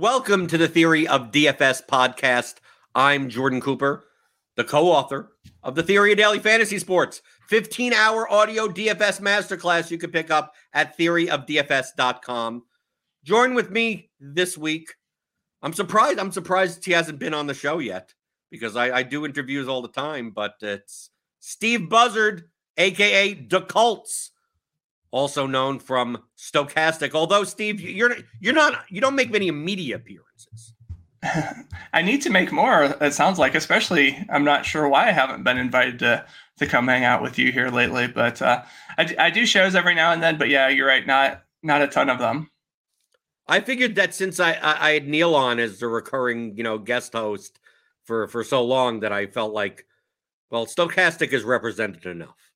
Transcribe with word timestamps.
Welcome 0.00 0.46
to 0.46 0.56
the 0.56 0.66
Theory 0.66 1.06
of 1.06 1.30
DFS 1.30 1.84
podcast. 1.86 2.54
I'm 2.94 3.28
Jordan 3.28 3.60
Cooper, 3.60 4.06
the 4.56 4.64
co 4.64 4.86
author 4.86 5.32
of 5.62 5.74
The 5.74 5.82
Theory 5.82 6.12
of 6.12 6.16
Daily 6.16 6.38
Fantasy 6.38 6.78
Sports, 6.78 7.20
15 7.50 7.92
hour 7.92 8.26
audio 8.32 8.66
DFS 8.66 9.20
masterclass 9.20 9.90
you 9.90 9.98
can 9.98 10.10
pick 10.10 10.30
up 10.30 10.54
at 10.72 10.96
theoryofdfs.com. 10.96 12.62
Join 13.24 13.52
with 13.52 13.70
me 13.70 14.08
this 14.18 14.56
week. 14.56 14.88
I'm 15.60 15.74
surprised. 15.74 16.18
I'm 16.18 16.32
surprised 16.32 16.82
he 16.82 16.92
hasn't 16.92 17.18
been 17.18 17.34
on 17.34 17.46
the 17.46 17.52
show 17.52 17.78
yet 17.78 18.14
because 18.50 18.76
I, 18.76 19.00
I 19.00 19.02
do 19.02 19.26
interviews 19.26 19.68
all 19.68 19.82
the 19.82 19.88
time, 19.88 20.30
but 20.30 20.54
it's 20.62 21.10
Steve 21.40 21.90
Buzzard, 21.90 22.48
aka 22.78 23.34
dacoltz 23.34 24.30
also 25.10 25.46
known 25.46 25.78
from 25.78 26.18
Stokastic. 26.36 27.14
Although 27.14 27.44
Steve, 27.44 27.80
you're 27.80 28.16
you're 28.40 28.54
not 28.54 28.84
you 28.88 29.00
don't 29.00 29.14
make 29.14 29.30
many 29.30 29.50
media 29.50 29.96
appearances. 29.96 30.74
I 31.92 32.02
need 32.02 32.22
to 32.22 32.30
make 32.30 32.50
more. 32.50 32.96
It 33.00 33.12
sounds 33.12 33.38
like, 33.38 33.54
especially 33.54 34.24
I'm 34.30 34.44
not 34.44 34.64
sure 34.64 34.88
why 34.88 35.08
I 35.08 35.12
haven't 35.12 35.44
been 35.44 35.58
invited 35.58 35.98
to 36.00 36.24
to 36.58 36.66
come 36.66 36.88
hang 36.88 37.04
out 37.04 37.22
with 37.22 37.38
you 37.38 37.52
here 37.52 37.68
lately. 37.68 38.06
But 38.06 38.40
uh, 38.40 38.62
I, 38.96 39.14
I 39.18 39.30
do 39.30 39.46
shows 39.46 39.74
every 39.74 39.94
now 39.94 40.12
and 40.12 40.22
then. 40.22 40.38
But 40.38 40.48
yeah, 40.48 40.68
you're 40.68 40.86
right. 40.86 41.06
Not 41.06 41.42
not 41.62 41.82
a 41.82 41.88
ton 41.88 42.08
of 42.08 42.18
them. 42.18 42.50
I 43.46 43.60
figured 43.60 43.96
that 43.96 44.14
since 44.14 44.38
I, 44.38 44.52
I, 44.52 44.88
I 44.88 44.90
had 44.92 45.08
Neil 45.08 45.34
on 45.34 45.58
as 45.58 45.80
the 45.80 45.88
recurring 45.88 46.56
you 46.56 46.62
know 46.62 46.78
guest 46.78 47.12
host 47.12 47.58
for 48.04 48.28
for 48.28 48.42
so 48.44 48.64
long 48.64 49.00
that 49.00 49.12
I 49.12 49.26
felt 49.26 49.52
like 49.52 49.86
well 50.50 50.66
Stokastic 50.66 51.32
is 51.32 51.44
represented 51.44 52.06
enough. 52.06 52.49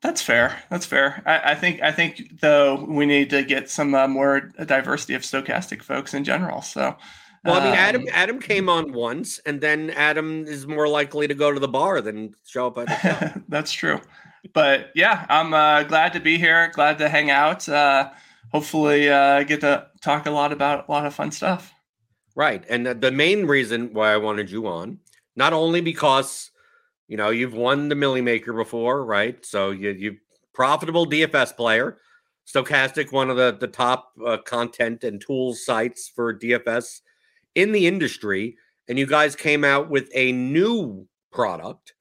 That's 0.00 0.22
fair. 0.22 0.62
That's 0.70 0.86
fair. 0.86 1.22
I, 1.26 1.52
I, 1.52 1.54
think. 1.56 1.82
I 1.82 1.90
think 1.90 2.40
though 2.40 2.84
we 2.84 3.04
need 3.04 3.30
to 3.30 3.42
get 3.42 3.68
some 3.68 3.94
uh, 3.94 4.06
more 4.06 4.40
diversity 4.40 5.14
of 5.14 5.22
Stokastic 5.22 5.82
folks 5.82 6.14
in 6.14 6.22
general. 6.22 6.62
So, 6.62 6.96
well, 7.44 7.60
I 7.60 7.64
mean, 7.64 7.72
um, 7.72 7.78
Adam 7.78 8.04
Adam 8.12 8.40
came 8.40 8.68
on 8.68 8.92
once, 8.92 9.40
and 9.40 9.60
then 9.60 9.90
Adam 9.90 10.44
is 10.46 10.66
more 10.66 10.86
likely 10.86 11.26
to 11.26 11.34
go 11.34 11.52
to 11.52 11.58
the 11.58 11.68
bar 11.68 12.00
than 12.00 12.34
show 12.46 12.68
up 12.68 12.78
at 12.78 12.86
the. 12.86 13.42
That's 13.48 13.72
true. 13.72 14.00
But 14.52 14.90
yeah, 14.94 15.26
I'm 15.28 15.52
uh, 15.52 15.82
glad 15.82 16.12
to 16.12 16.20
be 16.20 16.38
here. 16.38 16.70
Glad 16.74 16.98
to 16.98 17.08
hang 17.08 17.30
out. 17.30 17.68
Uh, 17.68 18.10
hopefully, 18.52 19.08
uh, 19.08 19.42
get 19.42 19.62
to 19.62 19.88
talk 20.00 20.26
a 20.26 20.30
lot 20.30 20.52
about 20.52 20.88
a 20.88 20.92
lot 20.92 21.06
of 21.06 21.14
fun 21.14 21.32
stuff. 21.32 21.74
Right, 22.36 22.64
and 22.68 22.86
the 22.86 23.10
main 23.10 23.46
reason 23.46 23.92
why 23.92 24.12
I 24.12 24.16
wanted 24.16 24.48
you 24.48 24.68
on, 24.68 25.00
not 25.34 25.52
only 25.52 25.80
because 25.80 26.52
you 27.08 27.16
know, 27.16 27.30
you've 27.30 27.54
won 27.54 27.88
the 27.88 27.94
Milly 27.94 28.20
Maker 28.20 28.52
before, 28.52 29.04
right? 29.04 29.44
So 29.44 29.70
you 29.70 29.90
you 29.90 30.16
profitable 30.54 31.06
DFS 31.06 31.56
player. 31.56 31.98
Stokastic, 32.46 33.12
one 33.12 33.30
of 33.30 33.36
the 33.36 33.56
the 33.58 33.66
top 33.66 34.12
uh, 34.24 34.36
content 34.38 35.04
and 35.04 35.20
tools 35.20 35.64
sites 35.64 36.10
for 36.14 36.38
DFS 36.38 37.00
in 37.54 37.72
the 37.72 37.86
industry, 37.86 38.56
and 38.88 38.98
you 38.98 39.06
guys 39.06 39.34
came 39.34 39.64
out 39.64 39.90
with 39.90 40.08
a 40.14 40.32
new 40.32 41.08
product 41.32 41.94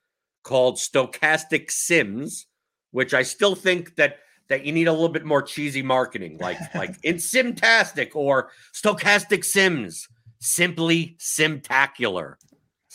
called 0.44 0.76
Stokastic 0.76 1.72
Sims, 1.72 2.48
which 2.92 3.14
I 3.14 3.24
still 3.24 3.56
think 3.56 3.96
that 3.96 4.20
that 4.50 4.66
you 4.66 4.72
need 4.72 4.88
a 4.88 4.94
little 4.94 5.10
bit 5.10 5.26
more 5.26 5.42
cheesy 5.42 5.82
marketing, 5.82 6.38
like 6.40 6.58
like 6.76 6.96
in 7.04 7.16
Simtastic 7.16 8.12
or 8.14 8.52
Stokastic 8.74 9.46
Sims, 9.46 10.08
simply 10.40 11.16
Simtacular 11.20 12.36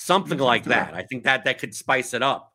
something 0.03 0.39
mm-hmm. 0.39 0.45
like 0.45 0.65
that. 0.65 0.95
I 0.95 1.03
think 1.03 1.25
that 1.25 1.45
that 1.45 1.59
could 1.59 1.75
spice 1.75 2.15
it 2.15 2.23
up. 2.23 2.53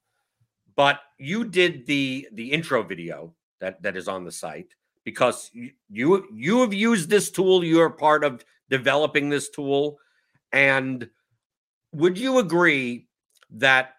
But 0.76 1.00
you 1.18 1.46
did 1.46 1.86
the 1.86 2.28
the 2.34 2.52
intro 2.52 2.84
video 2.84 3.34
that 3.60 3.82
that 3.82 3.98
is 3.98 4.08
on 4.08 4.24
the 4.24 4.32
site 4.32 4.76
because 5.04 5.50
you 5.54 5.72
you, 5.90 6.28
you 6.34 6.62
have 6.62 6.74
used 6.74 7.10
this 7.10 7.32
tool. 7.32 7.64
You're 7.64 7.90
part 7.90 8.24
of 8.24 8.44
developing 8.70 9.30
this 9.30 9.50
tool, 9.50 9.98
and 10.52 11.10
would 11.94 12.18
you 12.18 12.40
agree 12.40 13.08
that 13.52 13.94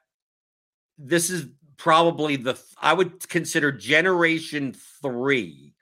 this 0.98 1.30
is 1.30 1.46
probably 1.76 2.36
the 2.36 2.60
I 2.80 2.92
would 2.92 3.28
consider 3.28 3.72
generation 3.72 4.74
three 5.02 5.74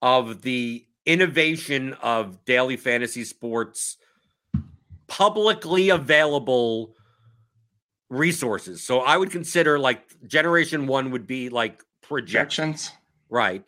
of 0.00 0.42
the 0.42 0.86
innovation 1.04 1.94
of 1.94 2.44
daily 2.44 2.76
fantasy 2.76 3.24
sports 3.24 3.96
publicly 5.08 5.90
available 5.90 6.94
resources. 8.12 8.82
So 8.82 9.00
I 9.00 9.16
would 9.16 9.30
consider 9.30 9.78
like 9.78 10.04
generation 10.26 10.86
one 10.86 11.10
would 11.10 11.26
be 11.26 11.48
like 11.48 11.82
projections. 12.02 12.92
Right. 13.30 13.64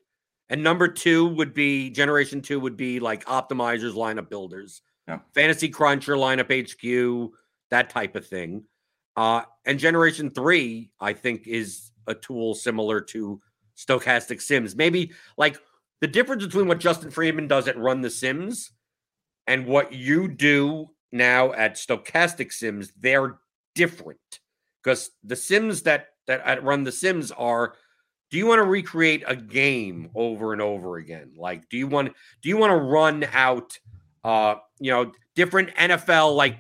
And 0.51 0.63
number 0.63 0.87
two 0.87 1.29
would 1.29 1.55
be 1.55 1.91
generation 1.91 2.43
two 2.43 2.61
would 2.61 2.77
be 2.77 3.01
like 3.01 3.25
optimizers, 3.25 3.95
lineup 3.95 4.29
builders, 4.29 4.83
yeah. 5.09 5.21
fantasy 5.35 5.71
cruncher, 5.71 6.15
lineup 6.15 6.51
HQ, 6.53 7.33
that 7.71 7.89
type 7.89 8.15
of 8.15 8.27
thing. 8.27 8.65
Uh, 9.17 9.43
and 9.65 9.79
generation 9.79 10.29
three, 10.29 10.91
I 11.01 11.15
think, 11.15 11.47
is 11.47 11.93
a 12.07 12.15
tool 12.15 12.55
similar 12.55 13.01
to 13.01 13.41
Stokastic 13.77 14.43
Sims. 14.43 14.77
Maybe 14.77 15.13
like 15.39 15.57
the 16.03 16.07
difference 16.07 16.45
between 16.45 16.69
what 16.69 16.81
Justin 16.81 17.11
Freeman 17.11 17.49
does 17.49 17.67
at 17.67 17.79
Run 17.79 18.03
the 18.03 18.11
Sims 18.11 18.73
and 19.47 19.65
what 19.65 19.95
you 19.95 20.29
do 20.29 20.91
now 21.13 21.53
at 21.55 21.77
Stokastic 21.77 22.53
Sims, 22.53 22.93
they're 23.01 23.39
different 23.75 24.41
because 24.83 25.11
the 25.23 25.37
Sims 25.37 25.83
that 25.83 26.09
that 26.27 26.63
run 26.63 26.85
the 26.85 26.93
Sims 26.93 27.31
are. 27.33 27.75
Do 28.31 28.39
you 28.39 28.47
want 28.47 28.59
to 28.59 28.65
recreate 28.65 29.23
a 29.29 29.37
game 29.37 30.11
over 30.15 30.53
and 30.53 30.61
over 30.61 30.97
again? 30.97 31.35
Like, 31.37 31.69
do 31.69 31.77
you 31.77 31.87
want 31.87 32.13
do 32.43 32.49
you 32.49 32.57
want 32.57 32.71
to 32.71 32.77
run 32.77 33.25
out, 33.33 33.79
uh, 34.25 34.57
you 34.81 34.91
know, 34.91 35.13
different 35.37 35.75
NFL 35.77 36.35
like? 36.35 36.59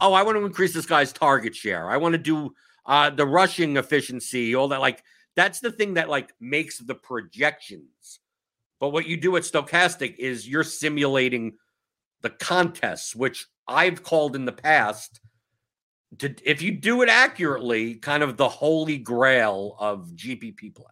Oh, 0.00 0.12
I 0.12 0.22
want 0.22 0.36
to 0.36 0.44
increase 0.44 0.74
this 0.74 0.86
guy's 0.86 1.12
target 1.12 1.54
share. 1.54 1.88
I 1.88 1.96
want 1.96 2.12
to 2.12 2.18
do 2.18 2.52
uh, 2.84 3.10
the 3.10 3.24
rushing 3.24 3.76
efficiency, 3.76 4.54
all 4.54 4.68
that. 4.68 4.80
Like, 4.80 5.02
that's 5.36 5.60
the 5.60 5.72
thing 5.72 5.94
that 5.94 6.08
like 6.08 6.32
makes 6.40 6.78
the 6.78 6.94
projections. 6.94 8.20
But 8.80 8.90
what 8.90 9.06
you 9.06 9.16
do 9.16 9.36
at 9.36 9.44
Stokastic 9.44 10.16
is 10.18 10.48
you're 10.48 10.64
simulating 10.64 11.54
the 12.22 12.30
contests, 12.30 13.14
which 13.14 13.46
I've 13.66 14.02
called 14.02 14.36
in 14.36 14.44
the 14.44 14.52
past 14.52 15.20
to 16.18 16.34
if 16.44 16.62
you 16.62 16.72
do 16.72 17.02
it 17.02 17.08
accurately, 17.08 17.94
kind 17.94 18.22
of 18.22 18.36
the 18.36 18.48
holy 18.48 18.98
grail 18.98 19.76
of 19.78 20.10
GPP 20.14 20.74
play. 20.74 20.86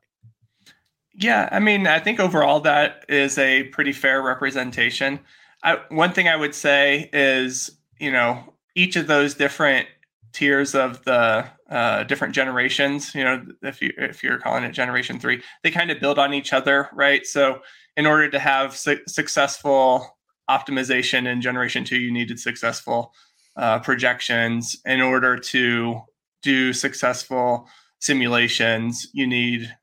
Yeah, 1.15 1.49
I 1.53 1.60
mean, 1.60 1.87
I 1.87 1.99
think 1.99 2.21
overall 2.21 2.60
that 2.60 3.05
is 3.09 3.37
a 3.38 3.65
pretty 3.65 3.93
fair 3.93 4.22
representation. 4.22 5.21
I, 5.62 5.78
one 5.91 6.12
thing 6.12 6.27
I 6.27 6.37
would 6.37 6.55
say 6.55 7.11
is, 7.12 7.71
you 7.99 8.11
know, 8.11 8.55
each 8.75 8.97
of 8.97 9.06
those 9.06 9.34
different 9.34 9.87
tiers 10.32 10.75
of 10.75 11.05
the 11.05 11.44
uh, 11.71 12.05
different 12.05 12.34
generations, 12.34 13.15
you 13.15 13.25
know, 13.25 13.44
if 13.62 13.82
you 13.82 13.93
if 13.99 14.22
you're 14.22 14.38
calling 14.38 14.65
it 14.65 14.72
generation 14.72 15.21
three, 15.21 15.43
they 15.62 15.71
kind 15.71 15.91
of 15.91 16.00
build 16.00 16.19
on 16.19 16.32
each 16.34 16.53
other, 16.53 16.88
right? 16.93 17.27
So, 17.27 17.61
in 17.97 18.06
order 18.06 18.31
to 18.31 18.38
have 18.38 18.75
su- 18.77 19.03
successful 19.06 20.19
optimization 20.50 21.27
in 21.27 21.41
generation 21.43 21.84
two, 21.84 21.99
you 21.99 22.11
needed 22.11 22.41
successful 22.41 23.12
uh, 23.57 23.79
projections. 23.81 24.77
In 24.85 25.01
order 25.01 25.37
to 25.37 26.01
do 26.43 26.73
successful 26.73 27.69
simulations, 28.01 29.07
you 29.13 29.27
need 29.27 29.75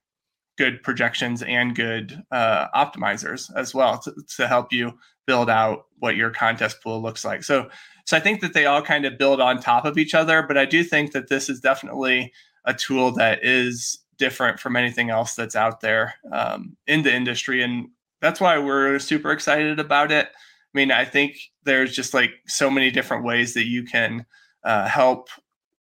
good 0.57 0.84
projections 0.84 1.41
and 1.41 1.75
good 1.75 2.22
uh, 2.31 2.68
optimizers 2.75 3.50
as 3.56 3.74
well 3.74 3.97
to, 3.97 4.13
to 4.35 4.47
help 4.47 4.74
you 4.74 4.91
build 5.25 5.50
out 5.50 5.85
what 6.00 6.18
your 6.18 6.29
contest 6.29 6.84
pool 6.84 7.02
looks 7.02 7.24
like. 7.24 7.44
So, 7.44 7.69
so 8.06 8.18
I 8.18 8.19
think 8.19 8.41
that 8.41 8.53
they 8.53 8.66
all 8.66 8.81
kind 8.81 9.06
of 9.06 9.18
build 9.18 9.40
on 9.40 9.62
top 9.62 9.85
of 9.85 9.97
each 9.97 10.13
other, 10.13 10.44
but 10.44 10.58
I 10.58 10.66
do 10.66 10.84
think 10.84 11.13
that 11.13 11.29
this 11.29 11.50
is 11.50 11.62
definitely 11.62 12.34
a 12.66 12.74
tool 12.74 13.12
that 13.13 13.44
is 13.44 14.00
different 14.18 14.59
from 14.59 14.75
anything 14.75 15.09
else 15.09 15.34
that's 15.34 15.56
out 15.56 15.79
there 15.79 16.16
um, 16.31 16.75
in 16.88 17.03
the 17.03 17.13
industry, 17.13 17.63
and 17.63 17.88
that's 18.22 18.41
why 18.41 18.58
we're 18.59 19.00
super 19.00 19.31
excited 19.31 19.79
about 19.79 20.12
it. 20.12 20.29
I 20.74 20.78
mean, 20.78 20.91
I 20.91 21.06
think 21.06 21.38
there's 21.63 21.96
just 21.96 22.13
like 22.13 22.32
so 22.47 22.70
many 22.70 22.91
different 22.91 23.23
ways 23.23 23.53
that 23.55 23.66
you 23.66 23.84
can 23.84 24.26
uh, 24.64 24.88
help 24.88 25.29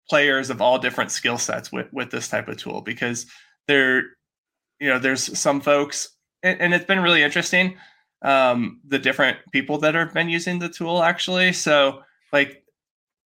players 0.10 0.50
of 0.50 0.62
all 0.62 0.80
different 0.80 1.12
skill 1.12 1.38
sets 1.38 1.72
with 1.72 1.88
with 1.94 2.12
this 2.12 2.28
type 2.28 2.48
of 2.48 2.58
tool 2.58 2.82
because 2.82 3.26
there, 3.68 4.04
you 4.80 4.90
know, 4.90 5.00
there's 5.00 5.38
some 5.38 5.62
folks, 5.62 6.10
and, 6.42 6.60
and 6.60 6.74
it's 6.74 6.86
been 6.86 7.02
really 7.02 7.24
interesting 7.24 7.78
um, 8.24 8.80
the 8.88 9.00
different 9.00 9.38
people 9.52 9.78
that 9.80 9.96
have 9.96 10.14
been 10.14 10.30
using 10.30 10.60
the 10.60 10.70
tool 10.70 11.04
actually. 11.04 11.54
So 11.54 12.02
like, 12.32 12.64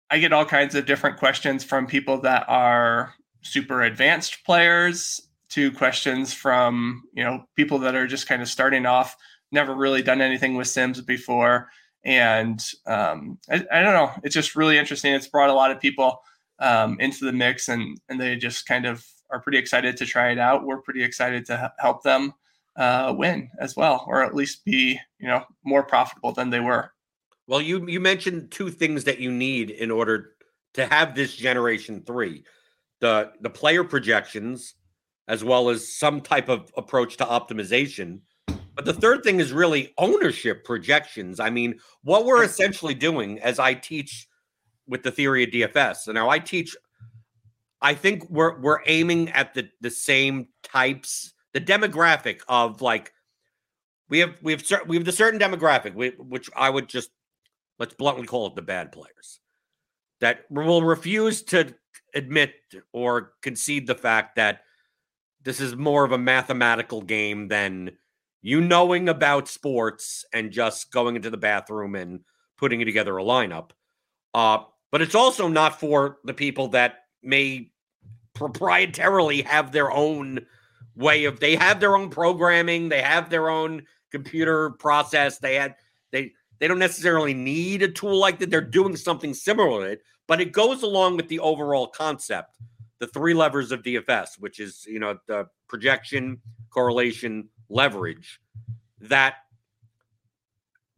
I 0.09 0.19
get 0.19 0.31
all 0.31 0.45
kinds 0.45 0.75
of 0.75 0.85
different 0.85 1.17
questions 1.17 1.63
from 1.63 1.88
people 1.88 2.21
that 2.21 2.45
are 2.47 3.13
super 3.41 3.81
advanced 3.81 4.45
players 4.45 5.19
to 5.50 5.71
questions 5.71 6.33
from 6.33 7.03
you 7.13 7.23
know 7.23 7.45
people 7.56 7.79
that 7.79 7.95
are 7.95 8.07
just 8.07 8.27
kind 8.27 8.41
of 8.41 8.47
starting 8.47 8.85
off 8.85 9.15
never 9.53 9.75
really 9.75 10.01
done 10.01 10.21
anything 10.21 10.55
with 10.55 10.67
Sims 10.67 11.00
before. 11.01 11.69
And 12.03 12.61
um, 12.85 13.38
I, 13.50 13.65
I, 13.71 13.81
don't 13.81 13.94
know, 13.94 14.11
it's 14.23 14.33
just 14.33 14.55
really 14.55 14.77
interesting. 14.77 15.13
It's 15.13 15.27
brought 15.27 15.50
a 15.50 15.53
lot 15.53 15.71
of 15.71 15.79
people 15.79 16.19
um, 16.59 16.97
into 17.00 17.23
the 17.23 17.31
mix 17.31 17.69
and, 17.69 17.97
and 18.09 18.19
they 18.19 18.35
just 18.35 18.67
kind 18.67 18.85
of 18.85 19.05
are 19.31 19.39
pretty 19.39 19.57
excited 19.57 19.95
to 19.97 20.05
try 20.05 20.31
it 20.31 20.39
out. 20.39 20.65
We're 20.65 20.81
pretty 20.81 21.03
excited 21.03 21.45
to 21.45 21.71
help 21.79 22.03
them 22.03 22.33
uh, 22.75 23.13
win 23.17 23.50
as 23.59 23.75
well, 23.75 24.03
or 24.07 24.23
at 24.23 24.35
least 24.35 24.65
be, 24.65 25.00
you 25.19 25.27
know, 25.27 25.44
more 25.63 25.83
profitable 25.83 26.33
than 26.33 26.50
they 26.50 26.59
were. 26.59 26.91
Well, 27.47 27.61
you 27.61 27.88
you 27.88 28.00
mentioned 28.00 28.51
two 28.51 28.69
things 28.69 29.03
that 29.03 29.19
you 29.19 29.31
need 29.31 29.69
in 29.69 29.91
order 29.91 30.31
to 30.75 30.85
have 30.88 31.13
this 31.13 31.35
generation 31.35 32.03
three. 32.05 32.45
The 33.01 33.31
the 33.41 33.50
player 33.50 33.83
projections 33.83 34.75
as 35.27 35.44
well 35.44 35.69
as 35.69 35.95
some 35.95 36.21
type 36.21 36.50
of 36.50 36.71
approach 36.75 37.17
to 37.17 37.25
optimization. 37.25 38.19
But 38.75 38.85
the 38.85 38.93
third 38.93 39.23
thing 39.23 39.39
is 39.39 39.51
really 39.51 39.93
ownership 39.97 40.63
projections. 40.65 41.39
I 41.39 41.49
mean, 41.49 41.79
what 42.03 42.25
we're 42.25 42.43
essentially 42.43 42.95
doing 42.95 43.39
as 43.39 43.59
I 43.59 43.73
teach 43.73 44.27
with 44.87 45.03
the 45.03 45.11
theory 45.11 45.43
of 45.43 45.51
DFS. 45.51 45.97
So 45.97 46.11
now 46.11 46.29
I 46.29 46.39
teach 46.39 46.75
I 47.83 47.93
think 47.93 48.29
we're 48.29 48.59
we're 48.59 48.79
aiming 48.87 49.29
at 49.29 49.53
the 49.53 49.69
the 49.81 49.91
same 49.91 50.47
types, 50.63 51.33
the 51.53 51.59
demographic 51.59 52.39
of 52.47 52.81
like 52.81 53.11
we 54.09 54.19
have 54.19 54.35
we 54.41 54.53
have 54.53 54.63
we 54.87 54.95
have 54.95 55.05
the 55.05 55.11
certain 55.11 55.39
demographic 55.39 55.93
which 56.17 56.49
I 56.55 56.69
would 56.69 56.87
just 56.87 57.09
let's 57.79 57.93
bluntly 57.93 58.25
call 58.25 58.47
it 58.47 58.55
the 58.55 58.61
bad 58.61 58.93
players 58.93 59.41
that 60.21 60.45
will 60.49 60.81
refuse 60.81 61.43
to 61.43 61.75
admit 62.15 62.53
or 62.93 63.33
concede 63.41 63.85
the 63.85 63.95
fact 63.95 64.37
that 64.37 64.61
this 65.43 65.59
is 65.59 65.75
more 65.75 66.05
of 66.05 66.13
a 66.13 66.17
mathematical 66.17 67.01
game 67.01 67.49
than 67.49 67.91
you 68.43 68.59
knowing 68.61 69.09
about 69.09 69.47
sports 69.47 70.25
and 70.33 70.51
just 70.51 70.91
going 70.91 71.15
into 71.15 71.29
the 71.29 71.37
bathroom 71.37 71.95
and 71.95 72.19
putting 72.57 72.83
together 72.85 73.17
a 73.17 73.23
lineup. 73.23 73.71
Uh, 74.33 74.59
but 74.91 75.01
it's 75.01 75.15
also 75.15 75.47
not 75.47 75.79
for 75.79 76.17
the 76.25 76.33
people 76.33 76.67
that 76.67 77.05
may 77.23 77.71
proprietarily 78.35 79.43
have 79.45 79.71
their 79.71 79.91
own 79.91 80.45
way 80.95 81.23
of 81.25 81.39
they 81.39 81.55
have 81.55 81.79
their 81.79 81.95
own 81.95 82.09
programming, 82.09 82.89
they 82.89 83.01
have 83.01 83.29
their 83.29 83.49
own 83.49 83.83
computer 84.11 84.71
process, 84.71 85.39
they 85.39 85.55
had 85.55 85.75
they 86.11 86.33
they 86.59 86.67
don't 86.67 86.79
necessarily 86.79 87.33
need 87.33 87.81
a 87.81 87.87
tool 87.87 88.17
like 88.17 88.39
that. 88.39 88.49
They're 88.49 88.61
doing 88.61 88.95
something 88.95 89.33
similar 89.33 89.85
to 89.85 89.91
it, 89.93 90.03
but 90.27 90.41
it 90.41 90.51
goes 90.51 90.83
along 90.83 91.17
with 91.17 91.29
the 91.29 91.39
overall 91.39 91.87
concept, 91.87 92.57
the 92.99 93.07
three 93.07 93.33
levers 93.33 93.71
of 93.71 93.83
DFS, 93.83 94.39
which 94.39 94.59
is 94.59 94.85
you 94.85 94.99
know 94.99 95.17
the 95.27 95.47
projection, 95.67 96.41
correlation, 96.69 97.49
leverage. 97.73 98.39
That 99.01 99.35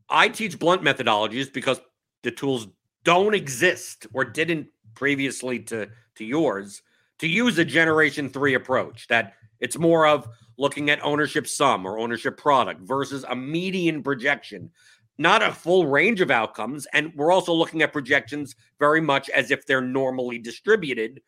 I 0.10 0.30
teach 0.30 0.60
blunt 0.60 0.84
methodologies 0.84 1.52
because 1.52 1.80
the 2.24 2.32
tools 2.32 2.68
don't 3.04 3.34
exist 3.34 4.08
or 4.14 4.26
didn't 4.26 4.68
previously 4.96 5.60
to 5.60 5.88
to 6.16 6.26
yours 6.26 6.82
to 7.20 7.28
use 7.28 7.58
a 7.58 7.66
generation 7.66 8.30
3 8.30 8.56
approach 8.56 9.08
that 9.08 9.34
it's 9.60 9.78
more 9.78 10.08
of 10.08 10.28
looking 10.58 10.90
at 10.90 11.04
ownership 11.04 11.48
sum 11.48 11.86
or 11.86 12.00
ownership 12.00 12.38
product 12.38 12.82
versus 12.82 13.26
a 13.30 13.36
median 13.36 14.02
projection 14.02 14.72
not 15.18 15.42
a 15.42 15.52
full 15.52 15.86
range 15.88 16.22
of 16.22 16.32
outcomes 16.32 16.88
and 16.94 17.12
we're 17.16 17.32
also 17.32 17.54
looking 17.54 17.82
at 17.82 17.94
projections 17.94 18.56
very 18.80 19.02
much 19.02 19.30
as 19.30 19.52
if 19.52 19.66
they're 19.66 19.82
normally 19.82 20.40
distributed 20.40 21.22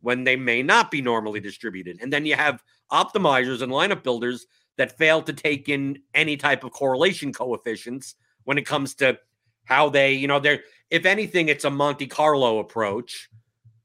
when 0.00 0.24
they 0.24 0.36
may 0.36 0.62
not 0.62 0.90
be 0.90 1.00
normally 1.00 1.40
distributed 1.40 1.98
and 2.02 2.12
then 2.12 2.26
you 2.26 2.34
have 2.34 2.62
optimizers 2.90 3.62
and 3.62 3.72
lineup 3.72 4.02
builders 4.02 4.46
that 4.78 4.96
fail 4.98 5.22
to 5.22 5.32
take 5.32 5.68
in 5.68 6.00
any 6.14 6.36
type 6.36 6.64
of 6.64 6.72
correlation 6.72 7.32
coefficients 7.32 8.14
when 8.44 8.58
it 8.58 8.66
comes 8.66 8.94
to 8.96 9.18
how 9.64 9.88
they, 9.88 10.12
you 10.12 10.26
know, 10.26 10.40
they're 10.40 10.60
if 10.90 11.06
anything, 11.06 11.48
it's 11.48 11.64
a 11.64 11.70
Monte 11.70 12.06
Carlo 12.08 12.58
approach 12.58 13.30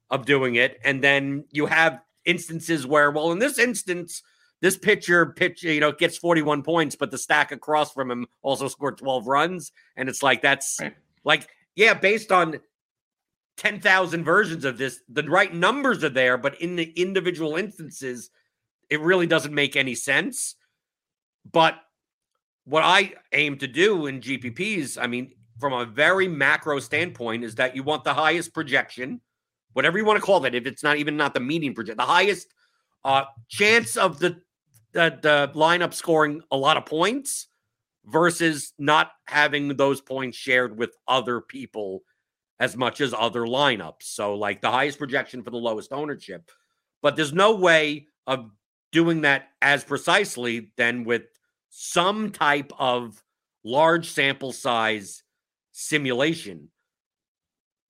of 0.10 0.26
doing 0.26 0.56
it. 0.56 0.78
And 0.84 1.04
then 1.04 1.46
you 1.52 1.66
have 1.66 2.02
instances 2.26 2.86
where, 2.86 3.12
well, 3.12 3.32
in 3.32 3.40
this 3.40 3.58
instance, 3.58 4.22
this 4.60 4.78
pitcher 4.78 5.28
pitch, 5.28 5.64
you 5.64 5.80
know, 5.80 5.92
gets 5.92 6.18
41 6.18 6.64
points, 6.64 6.96
but 6.96 7.12
the 7.12 7.18
stack 7.18 7.52
across 7.52 7.94
from 7.94 8.12
him 8.12 8.28
also 8.42 8.68
scored 8.68 8.98
12 8.98 9.28
runs. 9.28 9.72
And 9.96 10.10
it's 10.10 10.24
like 10.24 10.42
that's 10.42 10.78
right. 10.82 10.96
like, 11.24 11.48
yeah, 11.76 11.94
based 11.94 12.32
on 12.32 12.60
10,000 13.58 14.24
versions 14.24 14.66
of 14.66 14.78
this, 14.78 15.02
the 15.08 15.24
right 15.24 15.54
numbers 15.54 16.04
are 16.04 16.10
there, 16.10 16.38
but 16.38 16.60
in 16.62 16.76
the 16.76 16.92
individual 16.96 17.56
instances, 17.56 18.30
it 18.90 19.00
really 19.00 19.28
doesn't 19.28 19.54
make 19.54 19.76
any 19.76 19.96
sense. 19.96 20.56
But 21.52 21.80
what 22.66 22.84
I 22.84 23.14
aim 23.32 23.58
to 23.60 23.68
do 23.68 24.08
in 24.08 24.20
GPPs, 24.20 24.98
I 25.02 25.08
mean, 25.08 25.32
from 25.60 25.74
a 25.74 25.86
very 25.86 26.28
macro 26.28 26.80
standpoint, 26.80 27.44
is 27.44 27.56
that 27.56 27.76
you 27.76 27.84
want 27.84 28.04
the 28.04 28.14
highest 28.14 28.54
projection, 28.54 29.22
whatever 29.74 29.98
you 29.98 30.06
want 30.06 30.18
to 30.18 30.26
call 30.26 30.44
it, 30.46 30.56
if 30.56 30.66
it's 30.66 30.84
not 30.84 30.98
even 30.98 31.18
not 31.18 31.34
the 31.34 31.40
median 31.40 31.74
project, 31.74 31.98
the 31.98 32.04
highest 32.04 32.54
uh, 33.06 33.24
chance 33.48 33.96
of 33.96 34.20
the, 34.20 34.42
the 34.92 35.18
the 35.22 35.52
lineup 35.56 35.94
scoring 35.94 36.42
a 36.52 36.58
lot 36.58 36.78
of 36.78 36.86
points 36.86 37.48
versus 38.06 38.74
not 38.78 39.12
having 39.26 39.76
those 39.76 40.02
points 40.02 40.38
shared 40.38 40.78
with 40.78 40.96
other 41.08 41.42
people 41.42 42.04
as 42.60 42.76
much 42.76 43.02
as 43.02 43.14
other 43.14 43.42
lineups. 43.42 44.04
So, 44.04 44.36
like 44.36 44.62
the 44.62 44.72
highest 44.72 44.98
projection 44.98 45.44
for 45.44 45.52
the 45.52 45.58
lowest 45.58 45.94
ownership. 45.94 46.50
But 47.02 47.16
there's 47.16 47.34
no 47.34 47.56
way 47.56 48.08
of 48.26 48.50
doing 48.92 49.22
that 49.22 49.50
as 49.62 49.84
precisely 49.84 50.72
than 50.78 51.04
with 51.04 51.24
some 51.70 52.32
type 52.32 52.72
of 52.78 53.22
large 53.64 54.10
sample 54.10 54.52
size 54.52 55.24
simulation. 55.72 56.70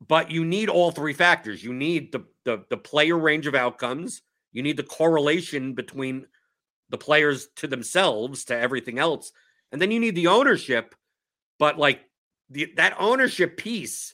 But 0.06 0.29
you 0.31 0.45
need 0.45 0.69
all 0.69 0.91
three 0.91 1.13
factors. 1.13 1.63
You 1.63 1.74
need 1.74 2.12
the, 2.12 2.25
the, 2.44 2.63
the 2.69 2.77
player 2.77 3.18
range 3.18 3.47
of 3.47 3.56
outcomes. 3.56 4.21
You 4.51 4.62
need 4.62 4.77
the 4.77 4.83
correlation 4.83 5.74
between 5.74 6.27
the 6.89 6.97
players 6.97 7.47
to 7.57 7.68
themselves 7.68 8.45
to 8.45 8.57
everything 8.57 9.00
else. 9.00 9.31
And 9.71 9.81
then 9.81 9.91
you 9.91 10.00
need 10.00 10.15
the 10.15 10.27
ownership. 10.27 10.95
But 11.59 11.77
like 11.77 12.01
the, 12.50 12.71
that 12.77 12.95
ownership 13.00 13.57
piece, 13.57 14.13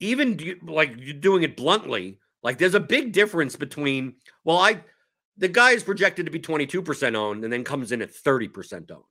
even 0.00 0.38
like 0.62 0.94
you're 0.98 1.14
doing 1.14 1.42
it 1.42 1.56
bluntly, 1.56 2.18
like 2.42 2.58
there's 2.58 2.74
a 2.74 2.80
big 2.80 3.12
difference 3.12 3.56
between, 3.56 4.14
well, 4.44 4.58
I 4.58 4.82
the 5.38 5.48
guy 5.48 5.70
is 5.70 5.84
projected 5.84 6.26
to 6.26 6.32
be 6.32 6.40
22% 6.40 7.14
owned 7.14 7.44
and 7.44 7.52
then 7.52 7.64
comes 7.64 7.92
in 7.92 8.02
at 8.02 8.12
30% 8.12 8.90
owned. 8.90 9.04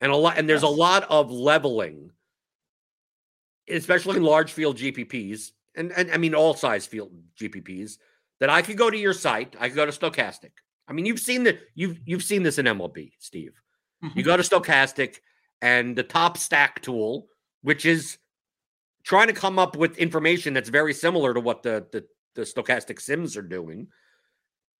And 0.00 0.10
a 0.10 0.16
lot 0.16 0.38
and 0.38 0.48
there's 0.48 0.62
yes. 0.62 0.70
a 0.70 0.74
lot 0.74 1.04
of 1.10 1.30
leveling, 1.30 2.10
especially 3.68 4.16
in 4.16 4.22
large 4.22 4.50
field 4.50 4.78
GPPs, 4.78 5.52
and, 5.74 5.92
and 5.92 6.10
I 6.10 6.16
mean 6.16 6.34
all 6.34 6.54
size 6.54 6.86
field 6.86 7.12
GPPs, 7.38 7.98
that 8.40 8.48
I 8.48 8.62
could 8.62 8.78
go 8.78 8.88
to 8.88 8.96
your 8.96 9.12
site, 9.12 9.56
I 9.60 9.68
could 9.68 9.76
go 9.76 9.84
to 9.84 9.92
Stokastic. 9.92 10.52
I 10.88 10.94
mean, 10.94 11.04
you've 11.04 11.20
seen 11.20 11.44
the 11.44 11.58
you've 11.74 12.00
you've 12.06 12.22
seen 12.22 12.42
this 12.42 12.58
in 12.58 12.64
MLB, 12.64 13.12
Steve. 13.18 13.60
Mm-hmm. 14.02 14.18
You 14.18 14.24
go 14.24 14.38
to 14.38 14.42
Stokastic 14.42 15.20
and 15.60 15.94
the 15.94 16.02
top 16.02 16.38
stack 16.38 16.80
tool, 16.80 17.28
which 17.60 17.84
is 17.84 18.16
trying 19.04 19.26
to 19.26 19.34
come 19.34 19.58
up 19.58 19.76
with 19.76 19.98
information 19.98 20.54
that's 20.54 20.70
very 20.70 20.94
similar 20.94 21.34
to 21.34 21.40
what 21.40 21.62
the 21.62 21.86
the, 21.92 22.06
the 22.34 22.42
Stokastic 22.42 23.02
Sims 23.02 23.36
are 23.36 23.42
doing 23.42 23.88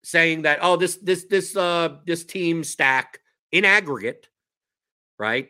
saying 0.03 0.43
that 0.43 0.59
oh 0.63 0.77
this 0.77 0.97
this 0.97 1.25
this 1.25 1.57
uh 1.57 1.97
this 2.07 2.25
team 2.25 2.65
stack 2.65 3.21
in 3.53 3.65
aggregate 3.65 4.29
right 5.19 5.49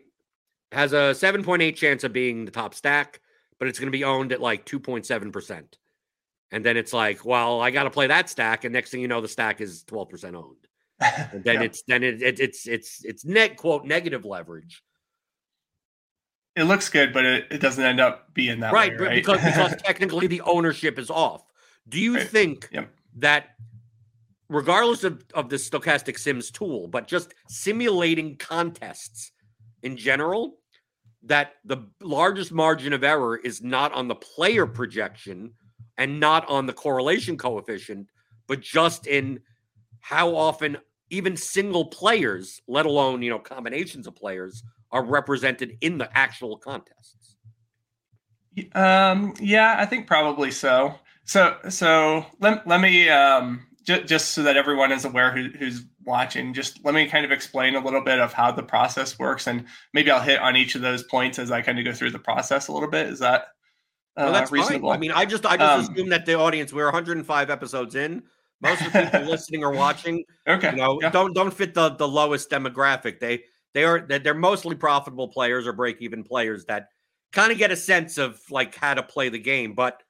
has 0.73 0.93
a 0.93 1.15
7.8 1.15 1.75
chance 1.77 2.05
of 2.05 2.13
being 2.13 2.45
the 2.45 2.51
top 2.51 2.75
stack 2.75 3.21
but 3.59 3.69
it's 3.69 3.79
going 3.79 3.89
to 3.89 3.97
be 3.97 4.05
owned 4.05 4.33
at 4.33 4.41
like 4.41 4.65
2.7% 4.67 5.65
and 6.53 6.65
then 6.65 6.77
it's 6.77 6.93
like 6.93 7.25
well 7.25 7.61
i 7.61 7.71
got 7.71 7.85
to 7.85 7.91
play 7.91 8.07
that 8.07 8.29
stack 8.29 8.65
and 8.65 8.73
next 8.73 8.91
thing 8.91 9.01
you 9.01 9.09
know 9.09 9.21
the 9.21 9.29
stack 9.29 9.61
is 9.61 9.85
12% 9.85 10.35
owned 10.35 10.57
and 11.33 11.45
then 11.45 11.57
yeah. 11.57 11.63
it's 11.63 11.83
then 11.83 12.03
it, 12.03 12.21
it, 12.21 12.41
it's 12.41 12.67
it's 12.67 13.05
it's 13.05 13.25
net 13.25 13.57
quote 13.57 13.85
negative 13.85 14.25
leverage 14.25 14.83
it 16.57 16.65
looks 16.65 16.89
good 16.89 17.13
but 17.13 17.25
it, 17.25 17.47
it 17.51 17.61
doesn't 17.61 17.85
end 17.85 18.01
up 18.01 18.35
being 18.35 18.61
that 18.61 18.73
right, 18.73 18.99
way, 18.99 19.07
right? 19.07 19.15
because 19.15 19.43
because 19.43 19.77
technically 19.85 20.27
the 20.27 20.43
ownership 20.43 20.99
is 20.99 21.09
off 21.09 21.43
do 21.89 21.99
you 21.99 22.17
right. 22.17 22.29
think 22.29 22.69
yep. 22.73 22.91
that 23.17 23.55
regardless 24.51 25.05
of, 25.05 25.25
of 25.33 25.49
the 25.49 25.57
Stokastic 25.57 26.19
sims 26.19 26.51
tool, 26.51 26.89
but 26.89 27.07
just 27.07 27.33
simulating 27.49 28.37
contests 28.37 29.33
in 29.83 29.97
general, 29.97 30.59
that 31.23 31.53
the 31.65 31.79
largest 32.01 32.51
margin 32.51 32.93
of 32.93 33.05
error 33.05 33.37
is 33.37 33.63
not 33.63 33.93
on 33.93 34.09
the 34.09 34.15
player 34.15 34.67
projection 34.67 35.53
and 35.97 36.19
not 36.19 36.49
on 36.49 36.67
the 36.67 36.73
correlation 36.73 37.39
coefficient, 37.39 38.09
but 38.49 38.61
just 38.61 39.07
in 39.07 39.41
how 40.01 40.35
often 40.35 40.77
even 41.11 41.37
single 41.37 41.87
players, 41.87 42.61
let 42.67 42.87
alone 42.87 43.23
you 43.23 43.31
know 43.31 43.39
combinations 43.39 44.07
of 44.07 44.17
players, 44.17 44.63
are 44.91 45.05
represented 45.05 45.77
in 45.81 45.97
the 45.97 46.09
actual 46.17 46.57
contests. 46.57 47.37
Um, 48.75 49.35
yeah, 49.41 49.77
I 49.79 49.87
think 49.87 50.07
probably 50.09 50.51
so. 50.51 50.97
So, 51.25 51.57
so 51.69 52.27
let, 52.41 52.67
let 52.67 52.81
me 52.81 53.09
um, 53.09 53.67
just, 53.91 54.09
just 54.09 54.29
so 54.31 54.43
that 54.43 54.57
everyone 54.57 54.93
is 54.93 55.05
aware 55.05 55.31
who, 55.33 55.49
who's 55.59 55.85
watching, 56.05 56.55
just 56.55 56.85
let 56.85 56.95
me 56.95 57.07
kind 57.07 57.25
of 57.25 57.33
explain 57.33 57.75
a 57.75 57.85
little 57.85 58.03
bit 58.03 58.21
of 58.21 58.33
how 58.33 58.53
the 58.53 58.63
process 58.63 59.19
works, 59.19 59.47
and 59.47 59.67
maybe 59.93 60.11
I'll 60.11 60.21
hit 60.21 60.41
on 60.41 60.57
each 60.57 60.75
of 60.75 60.83
those 60.83 61.03
points 61.03 61.39
as 61.39 61.51
I 61.51 61.63
kind 61.63 61.79
of 61.79 61.85
go 61.85 61.93
through 61.93 62.11
the 62.11 62.19
process 62.19 62.69
a 62.69 62.73
little 62.73 62.89
bit. 62.89 63.09
Is 63.09 63.19
that 63.19 63.49
uh, 64.17 64.25
well, 64.25 64.33
that's 64.33 64.53
reasonable? 64.53 64.91
Fine. 64.91 64.97
I 64.97 65.01
mean, 65.01 65.13
I 65.13 65.25
just 65.25 65.45
I 65.47 65.57
just 65.57 65.89
um, 65.89 65.95
assume 65.95 66.09
that 66.11 66.27
the 66.27 66.35
audience 66.35 66.73
we're 66.73 66.85
105 66.85 67.51
episodes 67.51 67.95
in. 67.95 68.23
Most 68.63 68.83
of 68.83 68.93
the 68.93 69.01
people 69.01 69.21
listening 69.31 69.65
or 69.65 69.73
watching, 69.73 70.23
okay, 70.47 70.71
you 70.71 70.77
know, 70.77 70.99
yeah. 71.01 71.11
don't 71.11 71.35
don't 71.35 71.53
fit 71.53 71.75
the 71.75 71.91
the 71.91 72.09
lowest 72.09 72.51
demographic. 72.51 73.19
They 73.19 73.43
they 73.75 73.85
are 73.85 74.01
they're 74.01 74.35
mostly 74.35 74.77
profitable 74.77 75.29
players 75.29 75.67
or 75.67 75.73
break 75.73 76.01
even 76.01 76.23
players 76.23 76.65
that 76.67 76.89
kind 77.33 77.53
of 77.53 77.59
get 77.59 77.71
a 77.71 77.77
sense 77.77 78.19
of 78.19 78.41
like 78.51 78.75
how 78.75 78.95
to 78.95 79.03
play 79.03 79.29
the 79.29 79.39
game, 79.39 79.75
but 79.75 80.03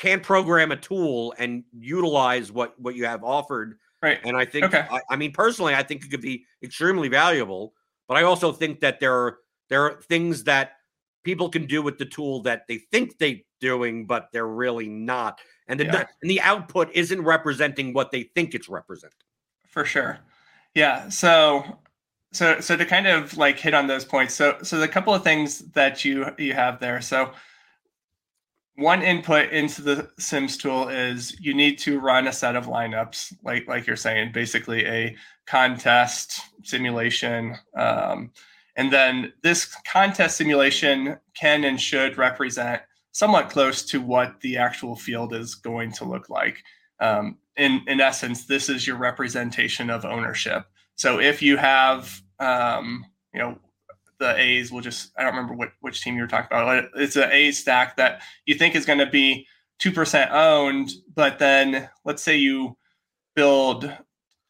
can 0.00 0.18
program 0.18 0.72
a 0.72 0.76
tool 0.76 1.34
and 1.38 1.62
utilize 1.78 2.50
what 2.50 2.74
what 2.80 2.96
you 2.96 3.04
have 3.04 3.22
offered. 3.22 3.78
Right. 4.02 4.18
And 4.24 4.34
I 4.34 4.46
think, 4.46 4.64
okay. 4.64 4.86
I, 4.90 5.00
I 5.10 5.16
mean, 5.16 5.30
personally, 5.30 5.74
I 5.74 5.82
think 5.82 6.02
it 6.02 6.10
could 6.10 6.22
be 6.22 6.46
extremely 6.62 7.08
valuable. 7.08 7.74
But 8.08 8.16
I 8.16 8.22
also 8.22 8.50
think 8.50 8.80
that 8.80 8.98
there 8.98 9.14
are 9.14 9.38
there 9.68 9.84
are 9.84 10.00
things 10.08 10.44
that 10.44 10.72
people 11.22 11.50
can 11.50 11.66
do 11.66 11.82
with 11.82 11.98
the 11.98 12.06
tool 12.06 12.42
that 12.42 12.66
they 12.66 12.78
think 12.78 13.18
they're 13.18 13.36
doing, 13.60 14.06
but 14.06 14.30
they're 14.32 14.48
really 14.48 14.88
not. 14.88 15.38
And 15.68 15.78
the, 15.78 15.84
yeah. 15.84 16.06
and 16.22 16.30
the 16.30 16.40
output 16.40 16.90
isn't 16.94 17.20
representing 17.22 17.92
what 17.92 18.10
they 18.10 18.24
think 18.34 18.54
it's 18.54 18.68
representing. 18.68 19.14
For 19.68 19.84
sure. 19.84 20.18
Yeah. 20.74 21.10
So 21.10 21.78
so 22.32 22.58
so 22.60 22.74
to 22.74 22.86
kind 22.86 23.06
of 23.06 23.36
like 23.36 23.58
hit 23.58 23.74
on 23.74 23.86
those 23.86 24.06
points. 24.06 24.34
So 24.34 24.56
so 24.62 24.78
the 24.78 24.88
couple 24.88 25.14
of 25.14 25.22
things 25.22 25.58
that 25.72 26.06
you 26.06 26.34
you 26.38 26.54
have 26.54 26.80
there. 26.80 27.02
So 27.02 27.32
one 28.80 29.02
input 29.02 29.50
into 29.50 29.82
the 29.82 30.10
Sims 30.18 30.56
tool 30.56 30.88
is 30.88 31.38
you 31.38 31.52
need 31.52 31.78
to 31.80 32.00
run 32.00 32.26
a 32.26 32.32
set 32.32 32.56
of 32.56 32.66
lineups, 32.66 33.34
like 33.44 33.68
like 33.68 33.86
you're 33.86 33.96
saying, 33.96 34.32
basically 34.32 34.86
a 34.86 35.16
contest 35.46 36.40
simulation. 36.62 37.56
Um, 37.76 38.32
and 38.76 38.90
then 38.90 39.32
this 39.42 39.74
contest 39.86 40.38
simulation 40.38 41.18
can 41.34 41.64
and 41.64 41.80
should 41.80 42.16
represent 42.16 42.82
somewhat 43.12 43.50
close 43.50 43.82
to 43.82 44.00
what 44.00 44.40
the 44.40 44.56
actual 44.56 44.96
field 44.96 45.34
is 45.34 45.54
going 45.54 45.92
to 45.92 46.04
look 46.04 46.30
like. 46.30 46.62
Um, 47.00 47.36
in 47.56 47.82
in 47.86 48.00
essence, 48.00 48.46
this 48.46 48.70
is 48.70 48.86
your 48.86 48.96
representation 48.96 49.90
of 49.90 50.06
ownership. 50.06 50.64
So 50.94 51.20
if 51.20 51.42
you 51.42 51.58
have, 51.58 52.22
um, 52.38 53.04
you 53.34 53.40
know, 53.40 53.58
the 54.20 54.38
A's 54.38 54.70
will 54.70 54.82
just 54.82 55.10
I 55.16 55.22
don't 55.22 55.34
remember 55.34 55.54
what 55.54 55.72
which 55.80 56.02
team 56.02 56.14
you 56.14 56.22
were 56.22 56.28
talking 56.28 56.46
about. 56.46 56.84
It's 56.94 57.16
an 57.16 57.30
A 57.32 57.50
stack 57.50 57.96
that 57.96 58.22
you 58.46 58.54
think 58.54 58.76
is 58.76 58.86
going 58.86 59.00
to 59.00 59.06
be 59.06 59.46
two 59.80 59.90
percent 59.90 60.30
owned, 60.30 60.90
but 61.12 61.40
then 61.40 61.88
let's 62.04 62.22
say 62.22 62.36
you 62.36 62.76
build 63.34 63.90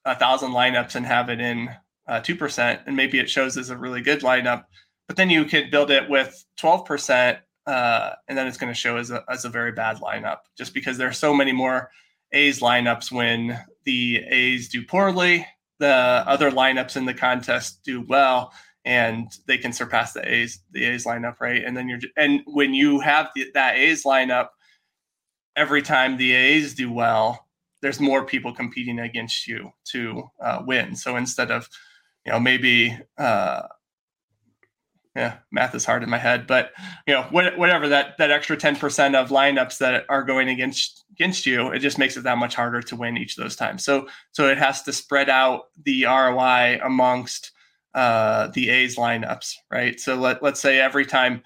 a 0.04 0.14
thousand 0.16 0.50
lineups 0.50 0.96
and 0.96 1.06
have 1.06 1.30
it 1.30 1.40
in 1.40 1.70
uh, 2.08 2.20
two 2.20 2.34
uh, 2.34 2.36
percent, 2.36 2.80
and 2.86 2.96
maybe 2.96 3.18
it 3.18 3.30
shows 3.30 3.56
as 3.56 3.70
a 3.70 3.76
really 3.76 4.02
good 4.02 4.20
lineup, 4.20 4.64
but 5.06 5.16
then 5.16 5.30
you 5.30 5.44
could 5.44 5.70
build 5.70 5.90
it 5.90 6.10
with 6.10 6.44
twelve 6.58 6.84
percent, 6.84 7.38
uh, 7.66 8.10
and 8.28 8.36
then 8.36 8.46
it's 8.46 8.58
going 8.58 8.72
to 8.72 8.78
show 8.78 8.96
as 8.96 9.10
a 9.10 9.24
as 9.30 9.44
a 9.44 9.48
very 9.48 9.72
bad 9.72 9.98
lineup, 9.98 10.38
just 10.58 10.74
because 10.74 10.98
there 10.98 11.08
are 11.08 11.12
so 11.12 11.32
many 11.32 11.52
more 11.52 11.90
A's 12.32 12.58
lineups 12.60 13.12
when 13.12 13.58
the 13.84 14.22
A's 14.28 14.68
do 14.68 14.84
poorly, 14.84 15.46
the 15.78 15.86
other 15.86 16.50
lineups 16.50 16.96
in 16.96 17.04
the 17.04 17.14
contest 17.14 17.84
do 17.84 18.02
well 18.02 18.52
and 18.84 19.30
they 19.46 19.58
can 19.58 19.72
surpass 19.72 20.12
the 20.12 20.32
A's 20.32 20.60
the 20.72 20.84
A's 20.84 21.04
lineup, 21.04 21.40
right? 21.40 21.62
And 21.64 21.76
then 21.76 21.88
you're 21.88 22.00
and 22.16 22.40
when 22.46 22.74
you 22.74 23.00
have 23.00 23.30
the, 23.34 23.46
that 23.54 23.76
A's 23.76 24.04
lineup, 24.04 24.48
every 25.56 25.82
time 25.82 26.16
the 26.16 26.32
A's 26.32 26.74
do 26.74 26.92
well, 26.92 27.46
there's 27.82 28.00
more 28.00 28.24
people 28.24 28.54
competing 28.54 28.98
against 28.98 29.46
you 29.46 29.70
to 29.92 30.30
uh, 30.42 30.62
win. 30.66 30.96
So 30.96 31.16
instead 31.16 31.50
of, 31.50 31.68
you 32.24 32.32
know, 32.32 32.40
maybe 32.40 32.98
uh, 33.18 33.62
yeah, 35.16 35.38
math 35.50 35.74
is 35.74 35.84
hard 35.84 36.02
in 36.04 36.10
my 36.10 36.18
head, 36.18 36.46
but 36.46 36.70
you 37.06 37.14
know, 37.14 37.22
whatever 37.30 37.88
that 37.88 38.16
that 38.18 38.30
extra 38.30 38.56
ten 38.56 38.76
percent 38.76 39.16
of 39.16 39.30
lineups 39.30 39.78
that 39.78 40.04
are 40.08 40.22
going 40.22 40.48
against 40.48 41.04
against 41.10 41.46
you, 41.46 41.68
it 41.72 41.80
just 41.80 41.98
makes 41.98 42.16
it 42.16 42.22
that 42.22 42.38
much 42.38 42.54
harder 42.54 42.80
to 42.80 42.96
win 42.96 43.16
each 43.16 43.36
of 43.36 43.42
those 43.42 43.56
times. 43.56 43.84
So 43.84 44.08
so 44.32 44.48
it 44.48 44.58
has 44.58 44.82
to 44.82 44.92
spread 44.92 45.28
out 45.28 45.64
the 45.84 46.04
ROI 46.04 46.80
amongst 46.82 47.50
uh, 47.94 48.48
the 48.48 48.68
A's 48.70 48.96
lineups, 48.96 49.54
right? 49.70 49.98
So 49.98 50.14
let 50.14 50.42
let's 50.42 50.60
say 50.60 50.80
every 50.80 51.06
time, 51.06 51.42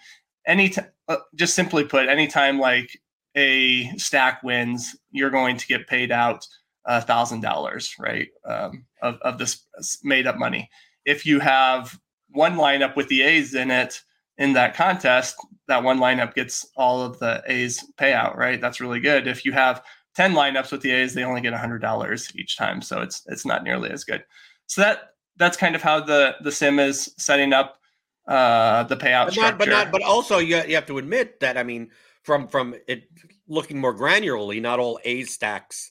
any 0.47 0.69
t- 0.69 0.83
uh, 1.09 1.17
just 1.35 1.55
simply 1.55 1.85
put, 1.85 2.09
anytime 2.09 2.59
like 2.59 2.99
a 3.37 3.89
stack 3.97 4.43
wins, 4.43 4.97
you're 5.11 5.31
going 5.31 5.57
to 5.57 5.67
get 5.67 5.87
paid 5.87 6.13
out 6.13 6.47
a 6.87 7.01
thousand 7.01 7.41
dollars, 7.41 7.95
right? 7.99 8.29
Um, 8.45 8.85
of 9.03 9.17
of 9.23 9.39
this 9.39 9.65
made 10.03 10.27
up 10.27 10.37
money. 10.37 10.69
If 11.05 11.27
you 11.27 11.41
have 11.41 11.99
one 12.31 12.57
lineup 12.57 12.97
with 12.97 13.09
the 13.09 13.23
A's 13.23 13.55
in 13.55 13.71
it 13.71 14.01
in 14.39 14.53
that 14.55 14.75
contest, 14.75 15.37
that 15.69 15.83
one 15.83 15.99
lineup 15.99 16.35
gets 16.35 16.67
all 16.77 17.03
of 17.03 17.19
the 17.19 17.43
A's 17.47 17.85
payout, 17.97 18.37
right? 18.37 18.61
That's 18.61 18.81
really 18.81 19.01
good. 19.01 19.27
If 19.27 19.45
you 19.45 19.53
have 19.53 19.83
10 20.17 20.33
lineups 20.33 20.73
with 20.73 20.83
the 20.83 20.91
A's, 20.91 21.15
they 21.15 21.25
only 21.25 21.41
get 21.41 21.55
$100 21.55 22.37
each 22.37 22.57
time. 22.57 22.83
So 22.83 23.01
it's 23.01 23.23
it's 23.27 23.47
not 23.47 23.65
nearly 23.65 23.91
as 23.91 24.05
good. 24.05 24.25
So 24.67 24.81
that 24.81 25.13
that's 25.37 25.57
kind 25.57 25.75
of 25.75 25.83
how 25.83 26.00
the 26.00 26.37
the 26.41 26.53
sim 26.53 26.79
is 26.79 27.12
setting 27.17 27.53
up 27.53 27.79
uh, 28.26 28.85
the 28.85 28.97
payout 28.97 29.26
but 29.26 29.33
structure. 29.33 29.50
Not, 29.50 29.59
but 29.59 29.69
not, 29.69 29.93
but 29.93 30.03
also 30.03 30.38
you, 30.38 30.62
you 30.67 30.75
have 30.75 30.87
to 30.87 30.99
admit 30.99 31.41
that 31.41 31.57
I 31.57 31.62
mean, 31.62 31.91
from 32.23 32.49
from 32.49 32.75
it 32.87 33.09
looking 33.49 33.81
more 33.81 33.95
granularly, 33.95 34.61
not 34.61 34.79
all 34.79 34.99
A 35.05 35.25
stacks 35.25 35.91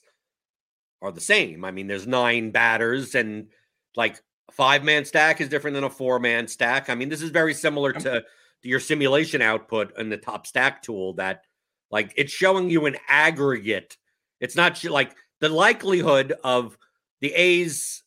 are 1.02 1.12
the 1.12 1.20
same. 1.20 1.64
I 1.64 1.70
mean, 1.70 1.86
there's 1.86 2.06
nine 2.06 2.50
batters, 2.50 3.14
and 3.14 3.48
like 3.96 4.22
five 4.50 4.84
man 4.84 5.04
stack 5.04 5.40
is 5.40 5.48
different 5.48 5.74
than 5.74 5.84
a 5.84 5.90
four 5.90 6.18
man 6.18 6.48
stack. 6.48 6.88
I 6.88 6.94
mean, 6.94 7.08
this 7.08 7.22
is 7.22 7.30
very 7.30 7.54
similar 7.54 7.92
to, 7.92 8.00
to 8.00 8.68
your 8.68 8.80
simulation 8.80 9.42
output 9.42 9.98
in 9.98 10.08
the 10.08 10.16
top 10.16 10.46
stack 10.46 10.82
tool. 10.82 11.14
That 11.14 11.44
like 11.90 12.12
it's 12.16 12.32
showing 12.32 12.70
you 12.70 12.86
an 12.86 12.96
aggregate. 13.08 13.96
It's 14.40 14.56
not 14.56 14.82
like 14.84 15.14
the 15.40 15.48
likelihood 15.48 16.34
of 16.42 16.76
the 17.20 17.32
A's 17.34 18.03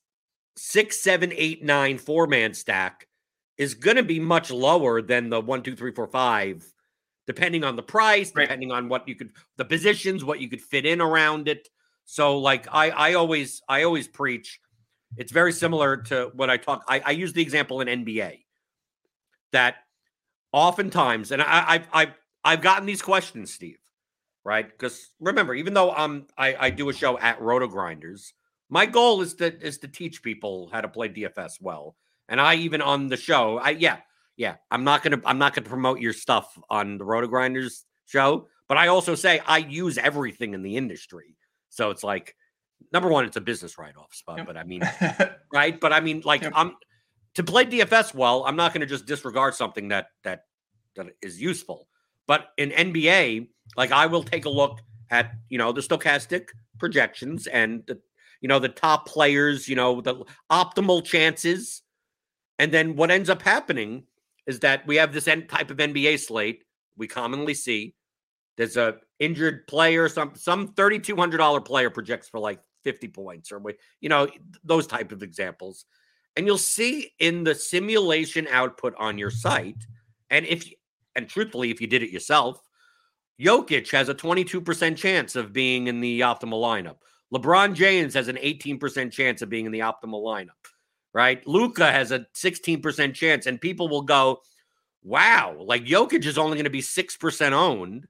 six, 0.58 1.00
seven, 1.00 1.32
eight, 1.36 1.64
nine, 1.64 1.98
four 1.98 2.28
man 2.28 2.54
stack 2.54 3.08
is 3.58 3.74
going 3.74 3.98
to 3.98 4.04
be 4.04 4.20
much 4.20 4.52
lower 4.52 5.02
than 5.02 5.30
the 5.30 5.40
one, 5.42 5.64
two, 5.64 5.76
three, 5.76 5.92
four, 5.92 6.08
five, 6.08 6.66
depending 7.26 7.64
on 7.64 7.76
the 7.76 7.84
price, 7.84 8.32
right. 8.36 8.44
depending 8.44 8.72
on 8.72 8.90
what 8.90 9.08
you 9.08 9.16
could, 9.16 9.32
the 9.58 9.66
positions, 9.66 10.24
what 10.24 10.40
you 10.40 10.50
could 10.50 10.62
fit 10.62 10.86
in 10.86 11.02
around 11.02 11.48
it. 11.48 11.68
So, 12.06 12.38
like 12.38 12.68
I, 12.72 12.90
I 12.90 13.14
always, 13.14 13.62
I 13.68 13.84
always 13.84 14.08
preach. 14.08 14.60
It's 15.18 15.32
very 15.32 15.52
similar 15.52 15.98
to 15.98 16.32
what 16.34 16.50
I 16.50 16.58
talk. 16.58 16.84
I, 16.88 17.00
I 17.00 17.12
use 17.12 17.34
the 17.34 17.42
example 17.42 17.82
in 17.82 17.88
NBA 17.88 18.44
that 19.52 19.76
oftentimes, 20.52 21.32
and 21.32 21.42
I, 21.42 21.64
I've, 21.68 21.88
I've, 21.92 22.14
I've 22.44 22.62
gotten 22.62 22.86
these 22.86 23.02
questions, 23.02 23.54
Steve, 23.54 23.80
right? 24.44 24.68
Because 24.68 25.10
remember, 25.20 25.54
even 25.54 25.74
though 25.74 25.92
I'm, 25.92 26.28
I, 26.38 26.56
I 26.60 26.70
do 26.70 26.90
a 26.90 26.94
show 26.94 27.18
at 27.20 27.42
Roto 27.42 27.68
Grinders, 27.68 28.34
my 28.70 28.86
goal 28.86 29.22
is 29.22 29.34
to 29.36 29.58
is 29.66 29.78
to 29.80 29.88
teach 29.88 30.22
people 30.22 30.70
how 30.72 30.82
to 30.82 30.88
play 30.88 31.10
DFS 31.10 31.62
well. 31.62 31.96
And 32.30 32.42
I 32.42 32.56
even 32.56 32.82
on 32.82 33.08
the 33.08 33.18
show, 33.18 33.58
I 33.58 33.72
yeah, 33.72 33.98
yeah, 34.36 34.56
I'm 34.70 34.84
not 34.84 35.04
gonna 35.04 35.22
I'm 35.26 35.38
not 35.38 35.54
gonna 35.54 35.68
promote 35.68 36.00
your 36.00 36.14
stuff 36.14 36.58
on 36.70 36.98
the 36.98 37.06
Roto 37.06 37.28
Grinders 37.28 37.86
show, 38.06 38.48
but 38.68 38.78
I 38.78 38.88
also 38.88 39.16
say 39.16 39.40
I 39.46 39.60
use 39.60 39.98
everything 39.98 40.54
in 40.54 40.62
the 40.62 40.76
industry. 40.76 41.38
So 41.70 41.90
it's 41.90 42.04
like 42.04 42.36
number 42.92 43.10
one, 43.10 43.26
it's 43.26 43.38
a 43.38 43.42
business 43.42 43.78
write-off 43.78 44.14
spot, 44.14 44.38
yep. 44.38 44.48
but 44.48 44.58
I 44.58 44.64
mean, 44.64 44.82
right? 45.54 45.80
But 45.80 45.94
I 45.94 46.00
mean, 46.02 46.22
like 46.26 46.42
yep. 46.42 46.54
I'm 46.56 46.76
to 47.36 47.44
play 47.44 47.66
DFS 47.66 48.14
well, 48.14 48.44
I'm 48.46 48.56
not 48.56 48.74
gonna 48.74 48.86
just 48.86 49.06
disregard 49.06 49.56
something 49.56 49.88
that 49.90 50.08
that 50.24 50.46
that 50.96 51.08
is 51.22 51.42
useful. 51.42 51.88
But 52.28 52.50
in 52.58 52.72
NBA, 52.72 53.48
like 53.78 53.94
I 53.94 54.08
will 54.08 54.24
take 54.24 54.46
a 54.46 54.50
look 54.50 54.80
at 55.10 55.32
you 55.50 55.58
know 55.58 55.72
the 55.72 55.82
Stokastic 55.82 56.50
projections 56.78 57.48
and 57.48 57.84
the 57.88 58.00
you 58.42 58.48
know, 58.48 58.60
the 58.60 58.70
top 58.70 59.08
players, 59.08 59.68
you 59.68 59.76
know, 59.76 60.02
the 60.02 60.24
optimal 60.52 61.04
chances. 61.04 61.82
And 62.60 62.72
then 62.72 62.96
what 62.96 63.12
ends 63.12 63.30
up 63.30 63.42
happening 63.42 64.04
is 64.46 64.60
that 64.62 64.86
we 64.88 64.96
have 64.96 65.14
this 65.14 65.26
type 65.26 65.70
of 65.70 65.78
NBA 65.78 66.20
slate 66.20 66.64
we 66.98 67.08
commonly 67.08 67.54
see. 67.54 67.94
There's 68.58 68.78
a 68.78 68.96
injured 69.20 69.68
player, 69.68 70.10
some 70.10 70.32
some 70.36 70.70
$3,200 70.70 71.64
player 71.64 71.90
projects 71.90 72.28
for 72.28 72.40
like 72.40 72.60
50 72.84 73.08
points 73.10 73.52
or 73.52 73.62
you 74.02 74.10
know, 74.10 74.28
those 74.64 74.88
type 74.88 75.12
of 75.12 75.24
examples. 75.24 75.86
And 76.36 76.46
you'll 76.46 76.58
see 76.58 77.12
in 77.20 77.44
the 77.44 77.56
simulation 77.56 78.48
output 78.50 78.94
on 78.98 79.18
your 79.18 79.32
site, 79.32 79.86
and 80.30 80.46
if 80.46 80.68
and 81.16 81.28
truthfully, 81.28 81.72
if 81.72 81.82
you 81.82 81.88
did 81.88 82.04
it 82.04 82.12
yourself, 82.12 82.62
Jokic 83.40 83.92
has 83.92 84.10
a 84.10 84.16
22% 84.16 84.96
chance 84.96 85.36
of 85.36 85.54
being 85.54 85.88
in 85.88 86.00
the 86.00 86.22
optimal 86.22 86.62
lineup. 86.62 86.98
LeBron 87.34 87.74
James 87.74 88.14
has 88.14 88.28
an 88.28 88.38
18% 88.38 89.12
chance 89.12 89.42
of 89.42 89.50
being 89.50 89.66
in 89.66 89.72
the 89.72 89.80
optimal 89.80 90.24
lineup, 90.24 90.50
right? 91.14 91.46
Luka 91.46 91.92
has 91.92 92.12
a 92.12 92.26
16% 92.36 93.14
chance, 93.14 93.46
and 93.46 93.60
people 93.60 93.90
will 93.90 94.04
go, 94.04 94.40
wow, 95.04 95.56
like 95.60 95.86
Jokic 95.86 96.26
is 96.26 96.38
only 96.38 96.56
going 96.56 96.64
to 96.64 96.70
be 96.70 96.82
6% 96.82 97.52
owned, 97.52 98.08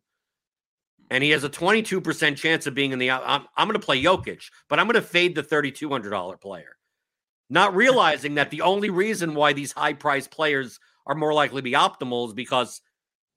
and 1.09 1.23
he 1.23 1.31
has 1.31 1.43
a 1.43 1.49
22% 1.49 2.35
chance 2.35 2.67
of 2.67 2.75
being 2.75 2.91
in 2.91 2.99
the. 2.99 3.11
I'm, 3.11 3.45
I'm 3.55 3.67
going 3.67 3.79
to 3.79 3.85
play 3.85 4.01
Jokic, 4.01 4.43
but 4.67 4.79
I'm 4.79 4.87
going 4.87 4.95
to 4.95 5.01
fade 5.01 5.35
the 5.35 5.43
$3,200 5.43 6.41
player, 6.41 6.75
not 7.49 7.75
realizing 7.75 8.35
that 8.35 8.51
the 8.51 8.61
only 8.61 8.89
reason 8.89 9.33
why 9.33 9.53
these 9.53 9.71
high 9.71 9.93
priced 9.93 10.31
players 10.31 10.79
are 11.05 11.15
more 11.15 11.33
likely 11.33 11.59
to 11.59 11.63
be 11.63 11.71
optimal 11.71 12.27
is 12.27 12.33
because 12.33 12.81